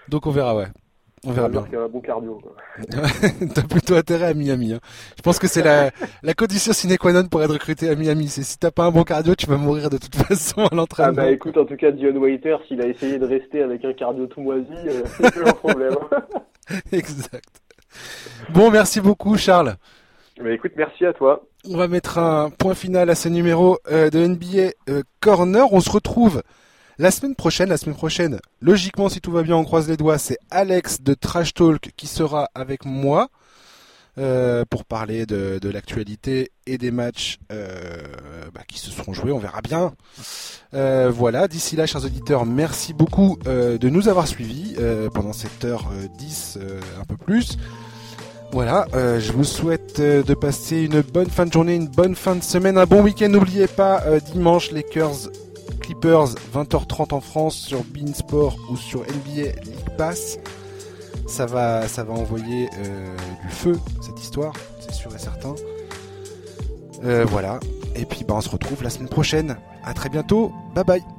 Donc 0.08 0.26
on 0.26 0.30
verra, 0.30 0.56
ouais. 0.56 0.68
On 1.26 1.32
verra 1.32 1.48
bien. 1.48 1.64
un 1.74 1.88
bon 1.88 2.00
cardio. 2.00 2.40
T'as 3.54 3.62
plutôt 3.62 3.96
intérêt 3.96 4.26
à 4.26 4.34
Miami. 4.34 4.74
Hein. 4.74 4.80
Je 5.16 5.22
pense 5.22 5.40
que 5.40 5.48
c'est 5.48 5.62
la, 5.62 5.90
la 6.22 6.34
condition 6.34 6.72
sine 6.72 6.96
qua 6.96 7.12
non 7.12 7.24
pour 7.24 7.42
être 7.42 7.52
recruté 7.52 7.88
à 7.88 7.96
Miami. 7.96 8.28
C'est 8.28 8.44
si 8.44 8.58
t'as 8.58 8.70
pas 8.70 8.84
un 8.84 8.92
bon 8.92 9.02
cardio, 9.02 9.34
tu 9.34 9.46
vas 9.46 9.56
mourir 9.56 9.90
de 9.90 9.98
toute 9.98 10.14
façon 10.28 10.66
à 10.66 10.74
l'entraînement. 10.74 11.14
Ah 11.18 11.24
bah 11.24 11.30
écoute, 11.30 11.56
en 11.56 11.64
tout 11.64 11.76
cas, 11.76 11.90
Dion 11.90 12.16
Waiter, 12.16 12.56
s'il 12.68 12.80
a 12.80 12.86
essayé 12.86 13.18
de 13.18 13.26
rester 13.26 13.62
avec 13.62 13.84
un 13.84 13.92
cardio 13.92 14.26
tout 14.26 14.40
moisi, 14.40 14.66
euh, 14.72 15.02
c'est 15.16 15.32
plus 15.32 15.46
un 15.48 15.52
problème. 15.52 15.96
exact. 16.92 17.60
Bon, 18.50 18.70
merci 18.70 19.00
beaucoup, 19.00 19.36
Charles. 19.36 19.76
Bah 20.40 20.52
écoute, 20.52 20.72
merci 20.76 21.04
à 21.06 21.12
toi. 21.12 21.44
On 21.68 21.76
va 21.76 21.88
mettre 21.88 22.18
un 22.18 22.50
point 22.50 22.74
final 22.74 23.10
à 23.10 23.14
ce 23.16 23.28
numéro 23.28 23.78
euh, 23.90 24.10
de 24.10 24.24
NBA 24.24 24.72
euh, 24.88 25.02
Corner. 25.20 25.72
On 25.72 25.80
se 25.80 25.90
retrouve 25.90 26.42
la 26.98 27.10
semaine 27.10 27.34
prochaine, 27.34 27.68
la 27.68 27.76
semaine 27.76 27.96
prochaine, 27.96 28.40
logiquement, 28.60 29.08
si 29.08 29.20
tout 29.20 29.32
va 29.32 29.42
bien, 29.42 29.56
on 29.56 29.64
croise 29.64 29.88
les 29.88 29.96
doigts, 29.96 30.18
c'est 30.18 30.38
Alex 30.50 31.02
de 31.02 31.14
Trash 31.14 31.54
Talk 31.54 31.90
qui 31.96 32.06
sera 32.06 32.48
avec 32.54 32.84
moi 32.84 33.28
euh, 34.18 34.64
pour 34.70 34.86
parler 34.86 35.26
de, 35.26 35.60
l'actualité 35.68 36.50
et 36.66 36.78
des 36.78 36.90
matchs 36.90 37.36
euh, 37.52 37.98
bah, 38.54 38.62
qui 38.66 38.78
se 38.78 38.90
seront 38.90 39.12
joués. 39.12 39.30
On 39.30 39.38
verra 39.38 39.60
bien. 39.60 39.92
Euh, 40.72 41.10
voilà. 41.14 41.48
D'ici 41.48 41.76
là, 41.76 41.84
chers 41.84 42.02
auditeurs, 42.02 42.46
merci 42.46 42.94
beaucoup 42.94 43.38
de 43.44 43.88
nous 43.90 44.08
avoir 44.08 44.26
suivis 44.26 44.76
pendant 45.12 45.34
cette 45.34 45.66
heure 45.66 45.90
10, 46.16 46.58
un 46.98 47.04
peu 47.04 47.18
plus. 47.18 47.58
Voilà, 48.52 48.86
je 48.94 49.32
vous 49.32 49.44
souhaite 49.44 50.00
de 50.00 50.34
passer 50.34 50.84
une 50.84 51.02
bonne 51.02 51.28
fin 51.28 51.44
de 51.44 51.52
journée, 51.52 51.74
une 51.74 51.88
bonne 51.88 52.14
fin 52.14 52.36
de 52.36 52.42
semaine, 52.42 52.78
un 52.78 52.86
bon 52.86 53.02
week-end. 53.02 53.28
N'oubliez 53.28 53.66
pas, 53.66 54.02
dimanche, 54.32 54.70
Lakers 54.70 55.28
Clippers, 55.86 56.34
20h30 56.52 57.14
en 57.14 57.20
France 57.20 57.54
sur 57.54 57.84
Beansport 57.84 58.58
ou 58.68 58.76
sur 58.76 59.02
NBA 59.02 59.52
League 59.62 59.96
Pass. 59.96 60.36
Ça 61.28 61.46
va, 61.46 61.86
ça 61.86 62.02
va 62.02 62.12
envoyer 62.12 62.68
euh, 62.78 63.16
du 63.44 63.48
feu 63.48 63.78
cette 64.00 64.20
histoire, 64.20 64.52
c'est 64.80 64.92
sûr 64.92 65.14
et 65.14 65.18
certain. 65.18 65.54
Euh, 67.04 67.24
voilà. 67.28 67.60
Et 67.94 68.04
puis 68.04 68.24
bah, 68.24 68.34
on 68.36 68.40
se 68.40 68.48
retrouve 68.48 68.82
la 68.82 68.90
semaine 68.90 69.08
prochaine. 69.08 69.58
À 69.84 69.94
très 69.94 70.08
bientôt. 70.08 70.50
Bye 70.74 70.84
bye. 70.84 71.15